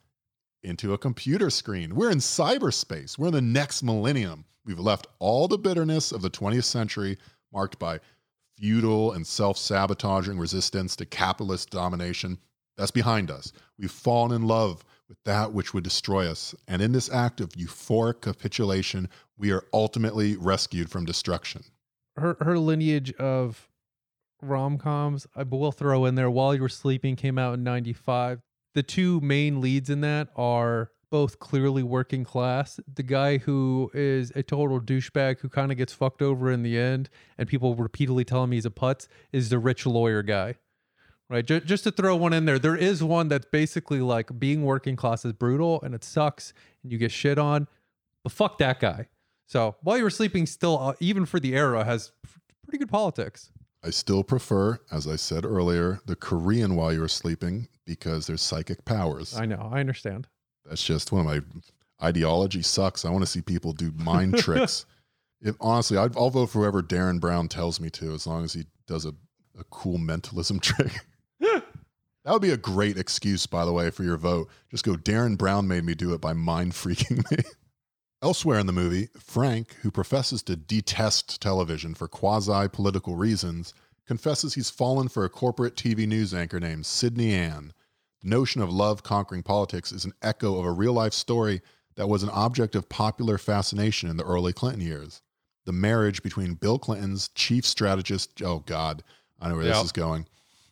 into 0.65 0.93
a 0.93 0.97
computer 0.97 1.49
screen. 1.49 1.95
We're 1.95 2.11
in 2.11 2.17
cyberspace. 2.17 3.17
We're 3.17 3.27
in 3.27 3.33
the 3.33 3.41
next 3.41 3.83
millennium. 3.83 4.45
We've 4.65 4.79
left 4.79 5.07
all 5.19 5.47
the 5.47 5.57
bitterness 5.57 6.11
of 6.11 6.21
the 6.21 6.29
20th 6.29 6.63
century, 6.63 7.17
marked 7.53 7.77
by 7.79 7.99
feudal 8.57 9.11
and 9.13 9.25
self 9.25 9.57
sabotaging 9.57 10.37
resistance 10.37 10.95
to 10.97 11.05
capitalist 11.05 11.69
domination. 11.69 12.39
That's 12.77 12.91
behind 12.91 13.31
us. 13.31 13.53
We've 13.77 13.91
fallen 13.91 14.33
in 14.33 14.47
love 14.47 14.83
with 15.07 15.17
that 15.23 15.53
which 15.53 15.73
would 15.73 15.83
destroy 15.83 16.29
us. 16.29 16.55
And 16.67 16.81
in 16.81 16.91
this 16.91 17.09
act 17.11 17.39
of 17.39 17.49
euphoric 17.49 18.21
capitulation, 18.21 19.07
we 19.37 19.51
are 19.51 19.63
ultimately 19.71 20.35
rescued 20.35 20.89
from 20.89 21.05
destruction. 21.05 21.63
her 22.17 22.37
her 22.41 22.57
lineage 22.57 23.13
of 23.13 23.69
rom 24.41 24.77
coms, 24.77 25.27
I 25.35 25.43
will 25.43 25.71
throw 25.71 26.05
in 26.05 26.15
there. 26.15 26.29
While 26.29 26.55
You 26.55 26.61
Were 26.61 26.69
Sleeping 26.69 27.15
came 27.15 27.37
out 27.37 27.53
in 27.53 27.63
'95. 27.63 28.41
The 28.75 28.83
two 28.83 29.21
main 29.21 29.61
leads 29.61 29.89
in 29.89 30.01
that 30.01 30.27
are 30.35 30.91
both 31.09 31.39
clearly 31.39 31.81
working 31.81 32.25
class. 32.25 32.77
The 32.93 33.03
guy 33.03 33.37
who 33.37 33.89
is 33.93 34.33
a 34.35 34.43
total 34.43 34.81
douchebag 34.81 35.39
who 35.39 35.47
kind 35.47 35.71
of 35.71 35.77
gets 35.77 35.93
fucked 35.93 36.21
over 36.21 36.51
in 36.51 36.61
the 36.61 36.77
end, 36.77 37.09
and 37.37 37.47
people 37.47 37.73
repeatedly 37.75 38.25
tell 38.25 38.43
him 38.43 38.51
he's 38.51 38.65
a 38.65 38.69
putz, 38.69 39.07
is 39.31 39.47
the 39.47 39.59
rich 39.59 39.85
lawyer 39.85 40.21
guy. 40.21 40.55
Right, 41.29 41.43
just, 41.43 41.65
just 41.65 41.83
to 41.85 41.91
throw 41.91 42.15
one 42.17 42.33
in 42.33 42.45
there, 42.45 42.59
there 42.59 42.75
is 42.75 43.01
one 43.01 43.29
that's 43.29 43.47
basically 43.51 44.01
like 44.01 44.37
being 44.37 44.63
working 44.63 44.95
class 44.95 45.25
is 45.25 45.33
brutal 45.33 45.81
and 45.81 45.95
it 45.95 46.03
sucks 46.03 46.53
and 46.83 46.91
you 46.91 46.99
get 46.99 47.11
shit 47.11 47.39
on, 47.39 47.67
but 48.23 48.31
fuck 48.31 48.59
that 48.59 48.79
guy. 48.79 49.07
So 49.47 49.75
while 49.81 49.97
you 49.97 50.03
were 50.03 50.11
sleeping, 50.11 50.45
still 50.45 50.77
uh, 50.77 50.93
even 50.99 51.25
for 51.25 51.39
the 51.39 51.55
era 51.55 51.83
has 51.83 52.11
pretty 52.63 52.77
good 52.77 52.91
politics. 52.91 53.51
I 53.85 53.91
still 53.91 54.23
prefer, 54.23 54.79
as 54.91 55.07
I 55.07 55.15
said 55.15 55.45
earlier, 55.45 55.99
the 56.07 56.15
Korean 56.15 56.75
while 56.75 56.91
you're 56.91 57.07
sleeping 57.07 57.67
because 57.85 58.25
there's 58.25 58.41
psychic 58.41 58.83
powers. 58.83 59.37
I 59.37 59.45
know, 59.45 59.69
I 59.71 59.79
understand. 59.79 60.27
That's 60.67 60.83
just 60.83 61.11
one 61.11 61.21
of 61.21 61.27
my 61.27 61.39
ideology 62.01 62.63
sucks. 62.63 63.05
I 63.05 63.11
want 63.11 63.23
to 63.23 63.29
see 63.29 63.41
people 63.41 63.73
do 63.73 63.91
mind 63.95 64.37
tricks. 64.39 64.87
If 65.39 65.55
honestly, 65.61 65.97
I'd, 65.97 66.17
I'll 66.17 66.31
vote 66.31 66.47
for 66.47 66.59
whoever 66.59 66.81
Derren 66.81 67.19
Brown 67.19 67.47
tells 67.47 67.79
me 67.79 67.91
to, 67.91 68.13
as 68.13 68.25
long 68.25 68.43
as 68.43 68.53
he 68.53 68.65
does 68.87 69.05
a, 69.05 69.13
a 69.59 69.63
cool 69.69 69.99
mentalism 69.99 70.59
trick. 70.61 71.05
that 71.39 71.63
would 72.25 72.41
be 72.41 72.49
a 72.49 72.57
great 72.57 72.97
excuse, 72.97 73.45
by 73.45 73.65
the 73.65 73.73
way, 73.73 73.91
for 73.91 74.03
your 74.03 74.17
vote. 74.17 74.49
Just 74.71 74.83
go, 74.83 74.93
Derren 74.93 75.37
Brown 75.37 75.67
made 75.67 75.83
me 75.83 75.93
do 75.93 76.15
it 76.15 76.21
by 76.21 76.33
mind 76.33 76.71
freaking 76.71 77.29
me. 77.31 77.43
Elsewhere 78.21 78.59
in 78.59 78.65
the 78.65 78.73
movie, 78.73 79.09
Frank, 79.19 79.75
who 79.81 79.91
professes 79.91 80.41
to 80.43 80.55
detest 80.55 81.41
television 81.41 81.93
for 81.93 82.07
quasi 82.07 82.67
political 82.69 83.15
reasons, 83.15 83.73
confesses 84.07 84.53
he's 84.53 84.69
fallen 84.69 85.07
for 85.07 85.25
a 85.25 85.29
corporate 85.29 85.75
TV 85.75 86.07
news 86.07 86.33
anchor 86.33 86.59
named 86.59 86.85
Sydney 86.85 87.33
Ann. 87.33 87.73
The 88.21 88.29
notion 88.29 88.61
of 88.61 88.71
love 88.71 89.03
conquering 89.03 89.43
politics 89.43 89.91
is 89.91 90.05
an 90.05 90.13
echo 90.21 90.57
of 90.57 90.65
a 90.65 90.71
real 90.71 90.93
life 90.93 91.13
story 91.13 91.61
that 91.95 92.07
was 92.07 92.23
an 92.23 92.29
object 92.29 92.75
of 92.75 92.89
popular 92.89 93.37
fascination 93.37 94.09
in 94.09 94.17
the 94.17 94.25
early 94.25 94.53
Clinton 94.53 94.81
years. 94.81 95.21
The 95.65 95.73
marriage 95.73 96.23
between 96.23 96.53
Bill 96.53 96.79
Clinton's 96.79 97.29
chief 97.29 97.65
strategist, 97.65 98.41
oh 98.43 98.59
God, 98.59 99.03
I 99.39 99.49
know 99.49 99.55
where 99.55 99.65
this 99.65 99.83
is 99.83 99.91
going. 99.91 100.27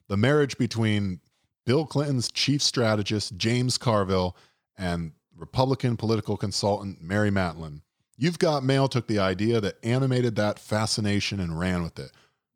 The 0.07 0.17
marriage 0.17 0.57
between 0.57 1.19
Bill 1.65 1.85
Clinton's 1.85 2.31
chief 2.31 2.61
strategist, 2.61 3.37
James 3.37 3.77
Carville, 3.77 4.35
and 4.77 5.13
Republican 5.43 5.97
political 5.97 6.37
consultant, 6.37 7.01
Mary 7.01 7.29
Matalin. 7.29 7.81
You've 8.15 8.39
Got 8.39 8.63
Mail 8.63 8.87
took 8.87 9.07
the 9.07 9.19
idea 9.19 9.59
that 9.59 9.77
animated 9.83 10.37
that 10.37 10.57
fascination 10.57 11.41
and 11.41 11.59
ran 11.59 11.83
with 11.83 11.99
it. 11.99 12.11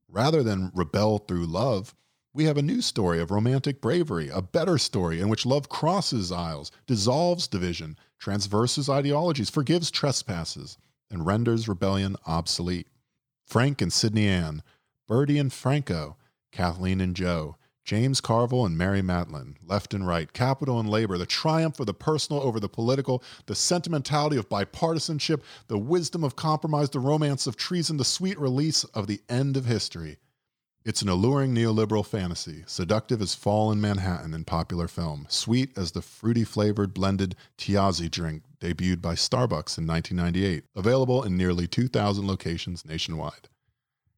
Rather 0.07 0.41
than 0.41 0.71
rebel 0.73 1.17
through 1.17 1.47
love, 1.47 1.93
we 2.33 2.45
have 2.45 2.55
a 2.55 2.61
new 2.61 2.81
story 2.81 3.19
of 3.19 3.29
romantic 3.29 3.81
bravery, 3.81 4.29
a 4.29 4.41
better 4.41 4.77
story 4.77 5.19
in 5.19 5.27
which 5.27 5.45
love 5.45 5.67
crosses 5.67 6.31
aisles, 6.31 6.71
dissolves 6.85 7.45
division, 7.49 7.97
transverses 8.19 8.87
ideologies, 8.87 9.49
forgives 9.49 9.91
trespasses, 9.91 10.77
and 11.11 11.25
renders 11.25 11.67
rebellion 11.67 12.15
obsolete. 12.25 12.87
Frank 13.45 13.81
and 13.81 13.91
Sydney 13.91 14.29
Ann, 14.29 14.63
Birdie 15.09 15.39
and 15.39 15.51
Franco, 15.51 16.15
Kathleen 16.53 17.01
and 17.01 17.17
Joe, 17.17 17.56
James 17.87 18.19
Carville 18.19 18.65
and 18.65 18.77
Mary 18.77 19.01
Matalin, 19.01 19.55
left 19.65 19.93
and 19.93 20.05
right, 20.05 20.33
capital 20.33 20.77
and 20.77 20.89
labor, 20.89 21.17
the 21.17 21.25
triumph 21.25 21.79
of 21.79 21.85
the 21.85 21.93
personal 21.93 22.41
over 22.41 22.59
the 22.59 22.67
political, 22.67 23.23
the 23.45 23.55
sentimentality 23.55 24.35
of 24.35 24.49
bipartisanship, 24.49 25.41
the 25.69 25.77
wisdom 25.77 26.21
of 26.21 26.35
compromise, 26.35 26.89
the 26.89 26.99
romance 26.99 27.47
of 27.47 27.55
treason, 27.55 27.95
the 27.95 28.03
sweet 28.03 28.37
release 28.37 28.83
of 28.83 29.07
the 29.07 29.21
end 29.29 29.55
of 29.55 29.63
history. 29.63 30.17
It's 30.83 31.01
an 31.01 31.07
alluring 31.07 31.55
neoliberal 31.55 32.05
fantasy, 32.05 32.65
seductive 32.67 33.21
as 33.21 33.35
fall 33.35 33.71
in 33.71 33.79
Manhattan 33.79 34.33
in 34.33 34.43
popular 34.43 34.89
film, 34.89 35.25
sweet 35.29 35.77
as 35.77 35.93
the 35.93 36.01
fruity 36.01 36.43
flavored 36.43 36.93
blended 36.93 37.37
Tiazzi 37.57 38.11
drink 38.11 38.43
debuted 38.59 39.01
by 39.01 39.13
Starbucks 39.13 39.77
in 39.77 39.87
1998, 39.87 40.65
available 40.75 41.23
in 41.23 41.37
nearly 41.37 41.67
2,000 41.67 42.27
locations 42.27 42.83
nationwide. 42.83 43.47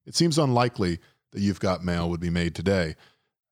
It 0.07 0.15
seems 0.15 0.39
unlikely 0.39 0.97
that 1.33 1.41
You've 1.41 1.59
Got 1.59 1.85
Mail 1.85 2.09
would 2.09 2.19
be 2.19 2.31
made 2.31 2.55
today, 2.55 2.95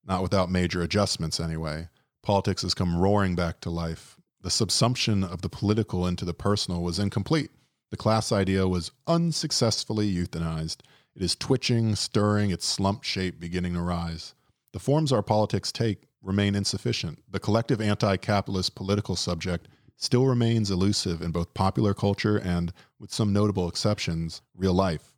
not 0.07 0.21
without 0.21 0.49
major 0.49 0.81
adjustments 0.81 1.39
anyway. 1.39 1.89
Politics 2.23 2.61
has 2.61 2.73
come 2.73 2.97
roaring 2.97 3.35
back 3.35 3.59
to 3.61 3.69
life. 3.69 4.17
The 4.41 4.49
subsumption 4.49 5.29
of 5.29 5.41
the 5.41 5.49
political 5.49 6.07
into 6.07 6.25
the 6.25 6.33
personal 6.33 6.81
was 6.81 6.99
incomplete. 6.99 7.51
The 7.91 7.97
class 7.97 8.31
idea 8.31 8.67
was 8.67 8.91
unsuccessfully 9.05 10.13
euthanized. 10.13 10.77
It 11.15 11.21
is 11.21 11.35
twitching, 11.35 11.95
stirring, 11.95 12.51
its 12.51 12.65
slumped 12.65 13.05
shape 13.05 13.39
beginning 13.39 13.73
to 13.73 13.81
rise. 13.81 14.33
The 14.73 14.79
forms 14.79 15.11
our 15.11 15.23
politics 15.23 15.71
take 15.71 16.07
remain 16.21 16.55
insufficient. 16.55 17.19
The 17.29 17.39
collective 17.39 17.81
anti 17.81 18.17
capitalist 18.17 18.75
political 18.75 19.15
subject 19.15 19.67
still 19.95 20.25
remains 20.25 20.69
elusive 20.69 21.21
in 21.21 21.31
both 21.31 21.53
popular 21.53 21.93
culture 21.93 22.37
and, 22.37 22.71
with 22.99 23.11
some 23.11 23.33
notable 23.33 23.67
exceptions, 23.67 24.41
real 24.55 24.73
life. 24.73 25.16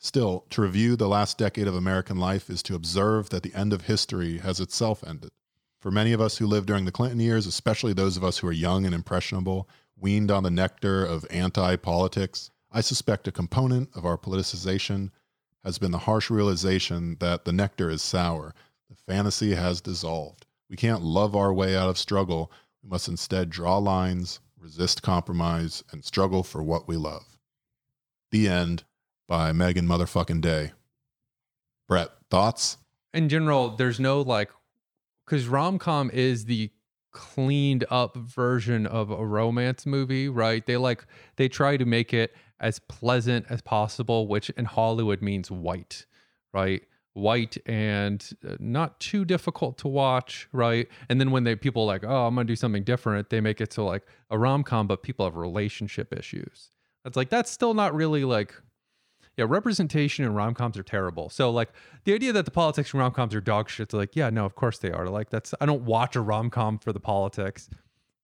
Still, 0.00 0.44
to 0.50 0.62
review 0.62 0.94
the 0.94 1.08
last 1.08 1.38
decade 1.38 1.66
of 1.66 1.74
American 1.74 2.18
life 2.18 2.48
is 2.48 2.62
to 2.64 2.76
observe 2.76 3.30
that 3.30 3.42
the 3.42 3.54
end 3.54 3.72
of 3.72 3.82
history 3.82 4.38
has 4.38 4.60
itself 4.60 5.02
ended. 5.04 5.30
For 5.80 5.90
many 5.90 6.12
of 6.12 6.20
us 6.20 6.38
who 6.38 6.46
lived 6.46 6.68
during 6.68 6.84
the 6.84 6.92
Clinton 6.92 7.18
years, 7.18 7.46
especially 7.46 7.92
those 7.92 8.16
of 8.16 8.22
us 8.22 8.38
who 8.38 8.46
are 8.46 8.52
young 8.52 8.86
and 8.86 8.94
impressionable, 8.94 9.68
weaned 9.96 10.30
on 10.30 10.44
the 10.44 10.50
nectar 10.50 11.04
of 11.04 11.26
anti 11.30 11.74
politics, 11.76 12.50
I 12.70 12.80
suspect 12.80 13.26
a 13.26 13.32
component 13.32 13.90
of 13.96 14.04
our 14.04 14.16
politicization 14.16 15.10
has 15.64 15.78
been 15.78 15.90
the 15.90 15.98
harsh 15.98 16.30
realization 16.30 17.16
that 17.18 17.44
the 17.44 17.52
nectar 17.52 17.90
is 17.90 18.00
sour, 18.00 18.54
the 18.88 18.94
fantasy 18.94 19.54
has 19.54 19.80
dissolved. 19.80 20.46
We 20.70 20.76
can't 20.76 21.02
love 21.02 21.34
our 21.34 21.52
way 21.52 21.76
out 21.76 21.88
of 21.88 21.98
struggle. 21.98 22.52
We 22.82 22.90
must 22.90 23.08
instead 23.08 23.50
draw 23.50 23.78
lines, 23.78 24.38
resist 24.56 25.02
compromise, 25.02 25.82
and 25.90 26.04
struggle 26.04 26.42
for 26.44 26.62
what 26.62 26.86
we 26.86 26.96
love. 26.96 27.38
The 28.30 28.48
end 28.48 28.84
by 29.28 29.52
Meagan 29.52 29.86
Motherfucking 29.86 30.40
Day. 30.40 30.72
Brett, 31.86 32.08
thoughts? 32.30 32.78
in 33.14 33.28
general, 33.28 33.70
there's 33.70 33.98
no 34.00 34.20
like, 34.20 34.50
because 35.26 35.48
rom 35.48 35.78
com 35.78 36.10
is 36.12 36.44
the 36.44 36.70
cleaned 37.12 37.84
up 37.90 38.16
version 38.16 38.86
of 38.86 39.10
a 39.10 39.26
romance 39.26 39.86
movie, 39.86 40.28
right? 40.28 40.64
They 40.66 40.76
like, 40.76 41.04
they 41.36 41.48
try 41.48 41.76
to 41.76 41.84
make 41.84 42.12
it 42.12 42.34
as 42.60 42.78
pleasant 42.80 43.46
as 43.48 43.60
possible, 43.62 44.26
which 44.28 44.50
in 44.50 44.64
Hollywood 44.64 45.22
means 45.22 45.50
white, 45.50 46.06
right? 46.52 46.82
White 47.14 47.56
and 47.66 48.24
uh, 48.46 48.56
not 48.60 49.00
too 49.00 49.24
difficult 49.24 49.78
to 49.78 49.88
watch, 49.88 50.48
right? 50.52 50.86
And 51.08 51.20
then 51.20 51.30
when 51.30 51.44
they 51.44 51.56
people 51.56 51.86
like, 51.86 52.04
oh, 52.04 52.26
I'm 52.26 52.34
gonna 52.34 52.44
do 52.46 52.56
something 52.56 52.84
different, 52.84 53.30
they 53.30 53.40
make 53.40 53.60
it 53.60 53.72
so 53.72 53.84
like 53.84 54.04
a 54.30 54.38
rom 54.38 54.62
com, 54.62 54.86
but 54.86 55.02
people 55.02 55.24
have 55.26 55.36
relationship 55.36 56.12
issues. 56.12 56.70
It's 57.04 57.16
like 57.16 57.30
that's 57.30 57.50
still 57.50 57.74
not 57.74 57.94
really 57.94 58.24
like 58.24 58.54
yeah, 59.38 59.46
representation 59.48 60.24
in 60.24 60.34
rom 60.34 60.52
coms 60.52 60.76
are 60.76 60.82
terrible. 60.82 61.30
So 61.30 61.50
like 61.50 61.70
the 62.04 62.12
idea 62.12 62.32
that 62.32 62.44
the 62.44 62.50
politics 62.50 62.92
in 62.92 62.98
rom 62.98 63.12
coms 63.12 63.34
are 63.36 63.40
dog 63.40 63.70
shit, 63.70 63.92
like, 63.92 64.16
yeah, 64.16 64.30
no, 64.30 64.44
of 64.44 64.56
course 64.56 64.78
they 64.78 64.90
are. 64.90 65.08
Like 65.08 65.30
that's 65.30 65.54
I 65.60 65.66
don't 65.66 65.82
watch 65.82 66.16
a 66.16 66.20
rom 66.20 66.50
com 66.50 66.78
for 66.78 66.92
the 66.92 67.00
politics. 67.00 67.70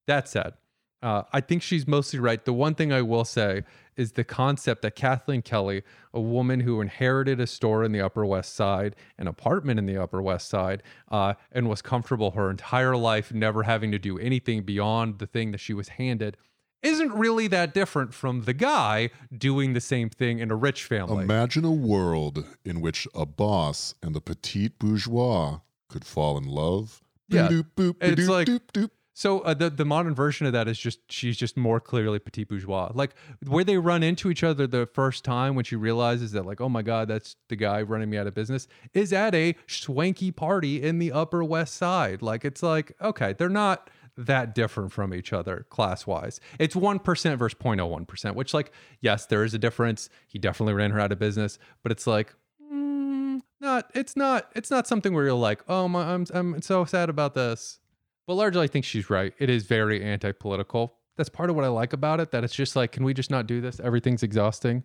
That 0.07 0.27
said, 0.27 0.53
uh, 1.01 1.23
I 1.31 1.39
think 1.39 1.61
she's 1.61 1.87
mostly 1.87 2.19
right. 2.19 2.43
The 2.43 2.51
one 2.51 2.75
thing 2.75 2.91
I 2.91 3.01
will 3.01 3.23
say 3.23 3.63
is 3.95 4.11
the 4.11 4.25
concept 4.25 4.81
that 4.81 4.95
Kathleen 4.95 5.41
Kelly, 5.41 5.83
a 6.13 6.19
woman 6.19 6.59
who 6.59 6.81
inherited 6.81 7.39
a 7.39 7.47
store 7.47 7.83
in 7.83 7.93
the 7.93 8.01
Upper 8.01 8.25
West 8.25 8.53
Side, 8.53 8.95
an 9.17 9.27
apartment 9.27 9.79
in 9.79 9.85
the 9.85 9.97
Upper 9.97 10.21
West 10.21 10.49
Side, 10.49 10.83
uh, 11.09 11.35
and 11.51 11.69
was 11.69 11.81
comfortable 11.81 12.31
her 12.31 12.49
entire 12.49 12.97
life, 12.97 13.33
never 13.33 13.63
having 13.63 13.91
to 13.91 13.99
do 13.99 14.19
anything 14.19 14.63
beyond 14.63 15.19
the 15.19 15.27
thing 15.27 15.51
that 15.51 15.59
she 15.59 15.73
was 15.73 15.87
handed, 15.89 16.35
isn't 16.83 17.11
really 17.13 17.47
that 17.47 17.73
different 17.73 18.13
from 18.13 18.43
the 18.43 18.53
guy 18.53 19.09
doing 19.35 19.73
the 19.73 19.81
same 19.81 20.09
thing 20.09 20.39
in 20.39 20.51
a 20.51 20.55
rich 20.55 20.83
family. 20.83 21.23
Imagine 21.23 21.65
a 21.65 21.71
world 21.71 22.45
in 22.63 22.81
which 22.81 23.07
a 23.15 23.25
boss 23.25 23.95
and 24.03 24.15
the 24.15 24.21
petite 24.21 24.77
bourgeois 24.79 25.59
could 25.89 26.05
fall 26.05 26.37
in 26.37 26.45
love. 26.45 27.01
Yeah, 27.27 27.47
Boop, 27.47 27.65
boop, 27.75 27.95
it's 28.01 28.21
doop, 28.21 28.29
like- 28.29 28.47
doop, 28.47 28.61
doop. 28.73 28.89
So 29.17 29.39
uh, 29.39 29.53
the 29.53 29.69
the 29.69 29.85
modern 29.85 30.13
version 30.13 30.45
of 30.45 30.51
that 30.51 30.67
is 30.67 30.77
just 30.77 30.99
she's 31.09 31.37
just 31.37 31.55
more 31.55 31.79
clearly 31.79 32.19
petit 32.19 32.43
bourgeois. 32.43 32.91
Like 32.93 33.15
where 33.47 33.63
they 33.63 33.77
run 33.77 34.03
into 34.03 34.29
each 34.29 34.43
other 34.43 34.67
the 34.67 34.87
first 34.93 35.23
time 35.23 35.55
when 35.55 35.63
she 35.63 35.77
realizes 35.77 36.33
that 36.33 36.45
like 36.45 36.59
oh 36.59 36.67
my 36.67 36.81
god 36.81 37.07
that's 37.07 37.37
the 37.47 37.55
guy 37.55 37.81
running 37.81 38.09
me 38.09 38.17
out 38.17 38.27
of 38.27 38.33
business 38.33 38.67
is 38.93 39.13
at 39.13 39.33
a 39.33 39.55
swanky 39.67 40.31
party 40.31 40.83
in 40.83 40.99
the 40.99 41.13
Upper 41.13 41.45
West 41.45 41.75
Side. 41.75 42.21
Like 42.21 42.43
it's 42.43 42.61
like 42.61 42.91
okay 43.01 43.31
they're 43.31 43.47
not 43.47 43.89
that 44.17 44.55
different 44.55 44.91
from 44.91 45.13
each 45.13 45.33
other 45.33 45.65
class 45.69 46.07
wise. 46.07 46.39
It's 46.59 46.75
one 46.75 46.99
percent 46.99 47.37
versus 47.39 47.57
0.01 47.59 48.07
percent, 48.07 48.35
which 48.35 48.53
like 48.53 48.71
yes 49.01 49.25
there 49.25 49.43
is 49.43 49.53
a 49.53 49.59
difference. 49.59 50.09
He 50.27 50.39
definitely 50.39 50.73
ran 50.73 50.91
her 50.91 50.99
out 50.99 51.11
of 51.11 51.19
business, 51.19 51.59
but 51.83 51.91
it's 51.91 52.07
like. 52.07 52.33
mm, 52.71 53.41
Not, 53.61 53.89
it's 53.95 54.15
not, 54.15 54.51
it's 54.55 54.69
not 54.71 54.87
something 54.87 55.13
where 55.13 55.25
you're 55.25 55.33
like, 55.33 55.63
oh 55.67 55.87
my, 55.87 56.13
I'm, 56.13 56.25
I'm 56.33 56.61
so 56.61 56.85
sad 56.85 57.09
about 57.09 57.33
this. 57.33 57.79
But 58.27 58.35
largely, 58.35 58.63
I 58.63 58.67
think 58.67 58.85
she's 58.85 59.09
right. 59.09 59.33
It 59.37 59.49
is 59.49 59.63
very 59.65 60.03
anti 60.03 60.31
political. 60.31 60.95
That's 61.17 61.29
part 61.29 61.49
of 61.49 61.55
what 61.55 61.63
I 61.65 61.69
like 61.69 61.93
about 61.93 62.19
it. 62.19 62.31
That 62.31 62.43
it's 62.43 62.53
just 62.55 62.75
like, 62.75 62.91
can 62.91 63.03
we 63.03 63.13
just 63.13 63.31
not 63.31 63.47
do 63.47 63.61
this? 63.61 63.79
Everything's 63.79 64.23
exhausting. 64.23 64.83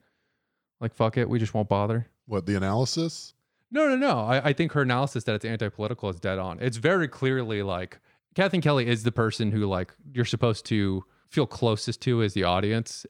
Like, 0.80 0.94
fuck 0.94 1.16
it. 1.16 1.28
We 1.28 1.38
just 1.38 1.52
won't 1.54 1.68
bother. 1.68 2.08
What, 2.26 2.46
the 2.46 2.54
analysis? 2.56 3.34
No, 3.70 3.88
no, 3.88 3.96
no. 3.96 4.20
I, 4.20 4.48
I 4.48 4.52
think 4.52 4.72
her 4.72 4.82
analysis 4.82 5.24
that 5.24 5.34
it's 5.34 5.44
anti 5.44 5.68
political 5.68 6.08
is 6.08 6.20
dead 6.20 6.38
on. 6.38 6.58
It's 6.60 6.76
very 6.76 7.08
clearly 7.08 7.62
like 7.62 7.98
Kathleen 8.34 8.62
Kelly 8.62 8.86
is 8.86 9.02
the 9.02 9.12
person 9.12 9.50
who, 9.50 9.66
like, 9.66 9.92
you're 10.12 10.24
supposed 10.24 10.64
to 10.66 11.04
feel 11.28 11.46
closest 11.46 12.00
to 12.02 12.22
as 12.22 12.34
the 12.34 12.44
audience. 12.44 13.06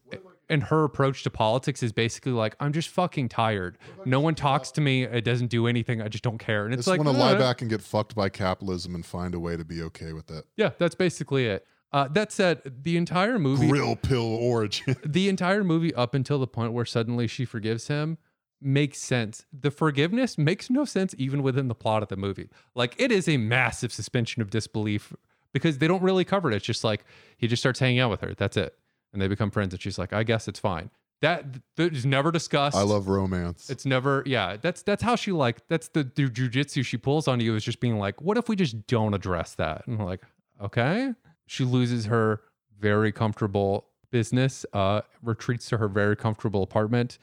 And 0.48 0.64
her 0.64 0.82
approach 0.84 1.22
to 1.22 1.30
politics 1.30 1.82
is 1.82 1.92
basically 1.92 2.32
like, 2.32 2.56
I'm 2.58 2.72
just 2.72 2.88
fucking 2.88 3.28
tired. 3.28 3.78
No 4.04 4.18
one 4.18 4.34
talks 4.34 4.70
to 4.72 4.80
me. 4.80 5.04
It 5.04 5.24
doesn't 5.24 5.46
do 5.46 5.66
anything. 5.68 6.02
I 6.02 6.08
just 6.08 6.24
don't 6.24 6.38
care. 6.38 6.64
And 6.64 6.74
it's 6.74 6.86
like, 6.86 7.00
I 7.00 7.04
just 7.04 7.06
like, 7.06 7.14
want 7.14 7.30
to 7.30 7.36
lie 7.36 7.38
"Uh, 7.40 7.48
back 7.48 7.60
and 7.60 7.70
get 7.70 7.80
fucked 7.82 8.14
by 8.16 8.28
capitalism 8.28 8.94
and 8.94 9.06
find 9.06 9.34
a 9.34 9.40
way 9.40 9.56
to 9.56 9.64
be 9.64 9.80
okay 9.82 10.12
with 10.12 10.26
that. 10.26 10.44
Yeah, 10.56 10.70
that's 10.76 10.96
basically 10.96 11.46
it. 11.46 11.66
Uh, 11.92 12.08
that 12.08 12.32
said, 12.32 12.62
the 12.82 12.96
entire 12.96 13.38
movie, 13.38 13.68
Grill 13.68 13.96
pill 13.96 14.34
origin. 14.34 14.96
the 15.04 15.28
entire 15.28 15.64
movie 15.64 15.94
up 15.94 16.14
until 16.14 16.38
the 16.38 16.46
point 16.46 16.72
where 16.72 16.84
suddenly 16.84 17.26
she 17.26 17.44
forgives 17.44 17.88
him 17.88 18.18
makes 18.60 18.98
sense. 18.98 19.46
The 19.52 19.70
forgiveness 19.70 20.38
makes 20.38 20.70
no 20.70 20.84
sense 20.84 21.14
even 21.18 21.42
within 21.42 21.68
the 21.68 21.74
plot 21.74 22.02
of 22.02 22.08
the 22.08 22.16
movie. 22.16 22.48
Like 22.74 22.94
it 22.98 23.10
is 23.10 23.28
a 23.28 23.36
massive 23.36 23.92
suspension 23.92 24.42
of 24.42 24.50
disbelief 24.50 25.14
because 25.52 25.78
they 25.78 25.88
don't 25.88 26.02
really 26.02 26.24
cover 26.24 26.50
it. 26.50 26.56
It's 26.56 26.64
just 26.64 26.84
like 26.84 27.04
he 27.36 27.46
just 27.46 27.62
starts 27.62 27.80
hanging 27.80 28.00
out 28.00 28.10
with 28.10 28.20
her. 28.20 28.34
That's 28.34 28.56
it. 28.56 28.76
And 29.12 29.20
they 29.20 29.28
become 29.28 29.50
friends 29.50 29.74
and 29.74 29.82
she's 29.82 29.98
like, 29.98 30.12
"I 30.12 30.22
guess 30.22 30.46
it's 30.46 30.60
fine." 30.60 30.90
That 31.20 31.44
that 31.76 31.94
is 31.94 32.06
never 32.06 32.30
discussed. 32.32 32.76
I 32.76 32.82
love 32.82 33.08
romance. 33.08 33.68
It's 33.68 33.84
never, 33.84 34.22
yeah. 34.24 34.56
That's 34.56 34.82
that's 34.82 35.02
how 35.02 35.16
she 35.16 35.32
like. 35.32 35.66
That's 35.68 35.88
the, 35.88 36.04
the 36.04 36.28
jujitsu 36.28 36.84
she 36.84 36.96
pulls 36.96 37.28
on 37.28 37.40
you 37.40 37.54
is 37.56 37.64
just 37.64 37.80
being 37.80 37.98
like, 37.98 38.22
what 38.22 38.38
if 38.38 38.48
we 38.48 38.56
just 38.56 38.86
don't 38.86 39.12
address 39.12 39.54
that? 39.56 39.86
And 39.86 40.02
like, 40.04 40.22
okay. 40.62 41.12
She 41.46 41.64
loses 41.64 42.06
her 42.06 42.40
very 42.78 43.12
comfortable 43.12 43.86
business, 44.10 44.64
uh, 44.72 45.02
retreats 45.22 45.68
to 45.70 45.76
her 45.78 45.88
very 45.88 46.16
comfortable 46.16 46.62
apartment, 46.62 47.18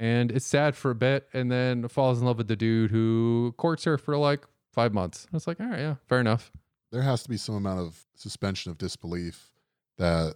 and 0.00 0.32
it's 0.32 0.46
sad 0.46 0.74
for 0.74 0.90
a 0.90 0.94
bit, 0.96 1.28
and 1.32 1.52
then 1.52 1.86
falls 1.86 2.18
in 2.18 2.26
love 2.26 2.38
with 2.38 2.48
the 2.48 2.56
dude 2.56 2.90
who 2.90 3.54
courts 3.56 3.84
her 3.84 3.98
for 3.98 4.16
like 4.16 4.44
five 4.72 4.92
months. 4.92 5.28
It's 5.32 5.46
like, 5.46 5.60
all 5.60 5.66
right, 5.66 5.78
yeah, 5.78 5.94
fair 6.08 6.18
enough. 6.20 6.50
there 6.90 7.02
has 7.02 7.22
to 7.22 7.28
be 7.28 7.36
some 7.36 7.54
amount 7.54 7.80
of 7.80 8.04
suspension 8.14 8.70
of 8.72 8.78
disbelief 8.78 9.52
that 9.98 10.34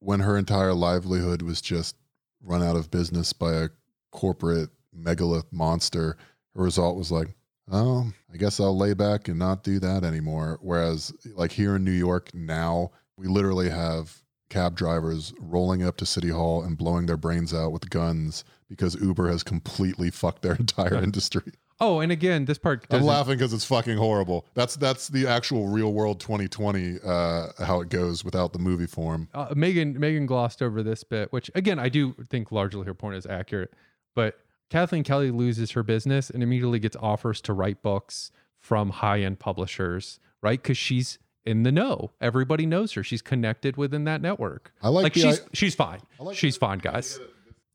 when 0.00 0.20
her 0.20 0.36
entire 0.36 0.74
livelihood 0.74 1.42
was 1.42 1.60
just 1.60 1.96
run 2.42 2.62
out 2.62 2.76
of 2.76 2.90
business 2.90 3.32
by 3.32 3.54
a 3.54 3.68
corporate 4.12 4.70
megalith 4.92 5.50
monster, 5.50 6.16
her 6.54 6.62
result 6.62 6.96
was 6.96 7.10
like, 7.10 7.34
oh, 7.72 8.12
I 8.32 8.36
guess 8.36 8.60
I'll 8.60 8.76
lay 8.76 8.92
back 8.94 9.28
and 9.28 9.38
not 9.38 9.64
do 9.64 9.78
that 9.80 10.04
anymore. 10.04 10.58
Whereas, 10.60 11.12
like 11.34 11.52
here 11.52 11.76
in 11.76 11.84
New 11.84 11.90
York 11.90 12.32
now, 12.34 12.90
we 13.16 13.26
literally 13.26 13.70
have 13.70 14.22
cab 14.48 14.76
drivers 14.76 15.32
rolling 15.40 15.82
up 15.82 15.96
to 15.98 16.06
City 16.06 16.28
Hall 16.28 16.62
and 16.62 16.76
blowing 16.76 17.06
their 17.06 17.16
brains 17.16 17.52
out 17.52 17.72
with 17.72 17.90
guns 17.90 18.44
because 18.68 18.94
Uber 19.00 19.28
has 19.28 19.42
completely 19.42 20.10
fucked 20.10 20.42
their 20.42 20.54
entire 20.58 20.96
industry. 20.96 21.52
Oh, 21.80 22.00
and 22.00 22.12
again, 22.12 22.44
this 22.44 22.56
part 22.56 22.86
I'm 22.90 23.02
laughing 23.02 23.36
because 23.36 23.52
it's 23.52 23.64
fucking 23.64 23.96
horrible. 23.96 24.46
That's 24.54 24.76
that's 24.76 25.08
the 25.08 25.26
actual 25.26 25.68
real 25.68 25.92
world 25.92 26.20
2020 26.20 26.98
uh, 27.04 27.48
how 27.58 27.80
it 27.80 27.88
goes 27.88 28.24
without 28.24 28.52
the 28.52 28.60
movie 28.60 28.86
form. 28.86 29.28
uh, 29.34 29.52
Meagan 29.56 29.98
Meagan 29.98 30.26
glossed 30.26 30.62
over 30.62 30.82
this 30.84 31.02
bit, 31.02 31.32
which 31.32 31.50
again 31.54 31.80
I 31.80 31.88
do 31.88 32.14
think 32.30 32.52
largely 32.52 32.86
her 32.86 32.94
point 32.94 33.16
is 33.16 33.26
accurate. 33.26 33.72
But 34.14 34.38
Kathleen 34.70 35.02
Kelly 35.02 35.32
loses 35.32 35.72
her 35.72 35.82
business 35.82 36.30
and 36.30 36.42
immediately 36.42 36.78
gets 36.78 36.96
offers 36.96 37.40
to 37.42 37.52
write 37.52 37.82
books 37.82 38.30
from 38.60 38.90
high 38.90 39.20
end 39.20 39.40
publishers, 39.40 40.20
right? 40.42 40.62
Because 40.62 40.78
she's 40.78 41.18
in 41.44 41.62
the 41.62 41.72
know. 41.72 42.10
Everybody 42.20 42.66
knows 42.66 42.92
her. 42.92 43.02
She's 43.02 43.22
connected 43.22 43.76
within 43.76 44.04
that 44.04 44.20
network. 44.22 44.72
I 44.82 44.88
like, 44.88 45.04
Like 45.04 45.14
she's 45.14 45.40
I, 45.40 45.44
she's 45.52 45.74
fine. 45.74 46.00
like 46.18 46.36
she's 46.36 46.56
fine, 46.56 46.78
guys. 46.78 47.18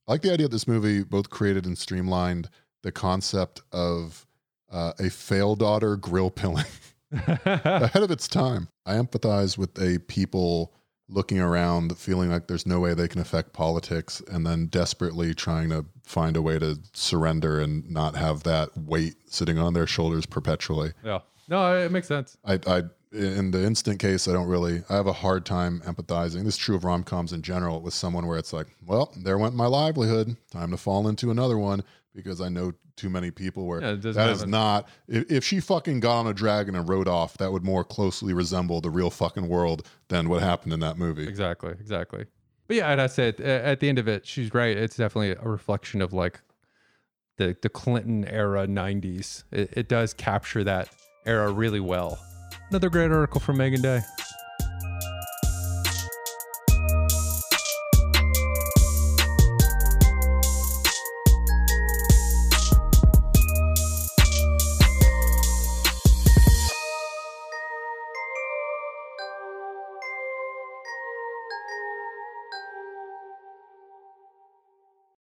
I 0.08 0.12
like 0.14 0.22
the 0.22 0.34
idea 0.34 0.48
that 0.48 0.52
this 0.52 0.68
movie 0.68 1.04
both 1.04 1.30
created 1.30 1.66
and 1.66 1.78
streamlined 1.78 2.50
the 2.82 2.92
concept 2.92 3.62
of 3.72 4.26
uh, 4.72 4.94
a 5.00 5.10
fail 5.10 5.56
daughter 5.56 5.96
grill 5.98 6.32
pilling 6.32 6.66
ahead 7.12 8.04
of 8.04 8.12
its 8.12 8.28
time. 8.28 8.70
I 8.86 8.94
empathize 8.96 9.58
with 9.58 9.80
a 9.82 10.00
people 10.00 10.74
looking 11.12 11.40
around, 11.40 11.98
feeling 11.98 12.30
like 12.30 12.48
there's 12.48 12.66
no 12.68 12.80
way 12.80 12.94
they 12.94 13.08
can 13.08 13.20
affect 13.20 13.52
politics, 13.54 14.22
and 14.32 14.46
then 14.46 14.68
desperately 14.68 15.34
trying 15.34 15.70
to 15.70 15.86
find 16.04 16.38
a 16.38 16.42
way 16.42 16.60
to 16.60 16.80
surrender 16.94 17.60
and 17.60 17.90
not 17.90 18.16
have 18.16 18.44
that 18.44 18.78
weight 18.78 19.16
sitting 19.26 19.58
on 19.58 19.74
their 19.74 19.88
shoulders 19.88 20.26
perpetually. 20.26 20.94
yeah. 21.04 21.20
No, 21.48 21.76
it 21.76 21.92
makes 21.92 22.08
sense. 22.08 22.38
I, 22.46 22.60
I, 22.68 22.84
in 23.12 23.52
the 23.52 23.64
instant 23.64 24.00
case, 24.00 24.28
I 24.28 24.34
don't 24.34 24.48
really. 24.48 24.84
I 24.90 24.96
have 24.96 25.08
a 25.08 25.14
hard 25.14 25.46
time 25.46 25.82
empathizing. 25.86 26.44
This 26.44 26.56
is 26.56 26.58
true 26.58 26.76
of 26.76 26.84
rom 26.84 27.04
coms 27.04 27.34
in 27.34 27.42
general. 27.42 27.82
With 27.82 27.94
someone 27.94 28.28
where 28.28 28.38
it's 28.38 28.54
like, 28.54 28.68
well, 28.86 29.14
there 29.18 29.38
went 29.38 29.56
my 29.56 29.66
livelihood. 29.66 30.38
Time 30.52 30.72
to 30.72 30.78
fall 30.78 31.08
into 31.08 31.32
another 31.32 31.58
one 31.58 31.84
because 32.14 32.42
I 32.42 32.50
know 32.50 32.74
too 32.96 33.10
many 33.10 33.32
people 33.32 33.66
where 33.66 33.82
Yeah, 33.82 33.96
that 33.96 34.30
is 34.30 34.46
not. 34.46 34.88
If, 35.08 35.32
if 35.32 35.44
she 35.44 35.60
fucking 35.60 36.02
got 36.02 36.20
on 36.20 36.28
a 36.28 36.34
dragon 36.34 36.76
and 36.76 36.88
rode 36.88 37.08
off, 37.08 37.38
that 37.38 37.52
would 37.52 37.64
more 37.64 37.84
closely 37.84 38.34
resemble 38.34 38.82
the 38.82 38.90
real 38.90 39.10
fucking 39.10 39.48
world 39.48 39.88
than 40.10 40.30
what 40.30 40.44
happened 40.44 40.74
in 40.74 40.80
that 40.82 40.98
movie. 40.98 41.28
Exactly, 41.28 41.72
exactly. 41.72 42.26
But 42.68 42.76
yeah, 42.78 42.92
and 42.92 43.02
I 43.02 43.08
said 43.08 43.40
at 43.40 43.80
the 43.80 43.90
end 43.90 43.98
of 43.98 44.08
it, 44.08 44.28
she's 44.28 44.54
right. 44.54 44.78
It's 44.78 44.98
definitely 44.98 45.32
a 45.32 45.50
reflection 45.50 46.02
of 46.02 46.14
like 46.14 46.42
the 47.38 47.58
the 47.60 47.70
Clinton 47.70 48.26
era 48.26 48.68
'90s. 48.68 49.46
It, 49.52 49.74
it 49.76 49.90
does 49.90 50.14
capture 50.14 50.64
that 50.64 50.90
era 51.26 51.52
really 51.52 51.80
well. 51.80 52.20
Another 52.70 52.90
great 52.90 53.12
article 53.12 53.42
from 53.42 53.58
Meagan 53.58 53.82
Day. 53.82 54.02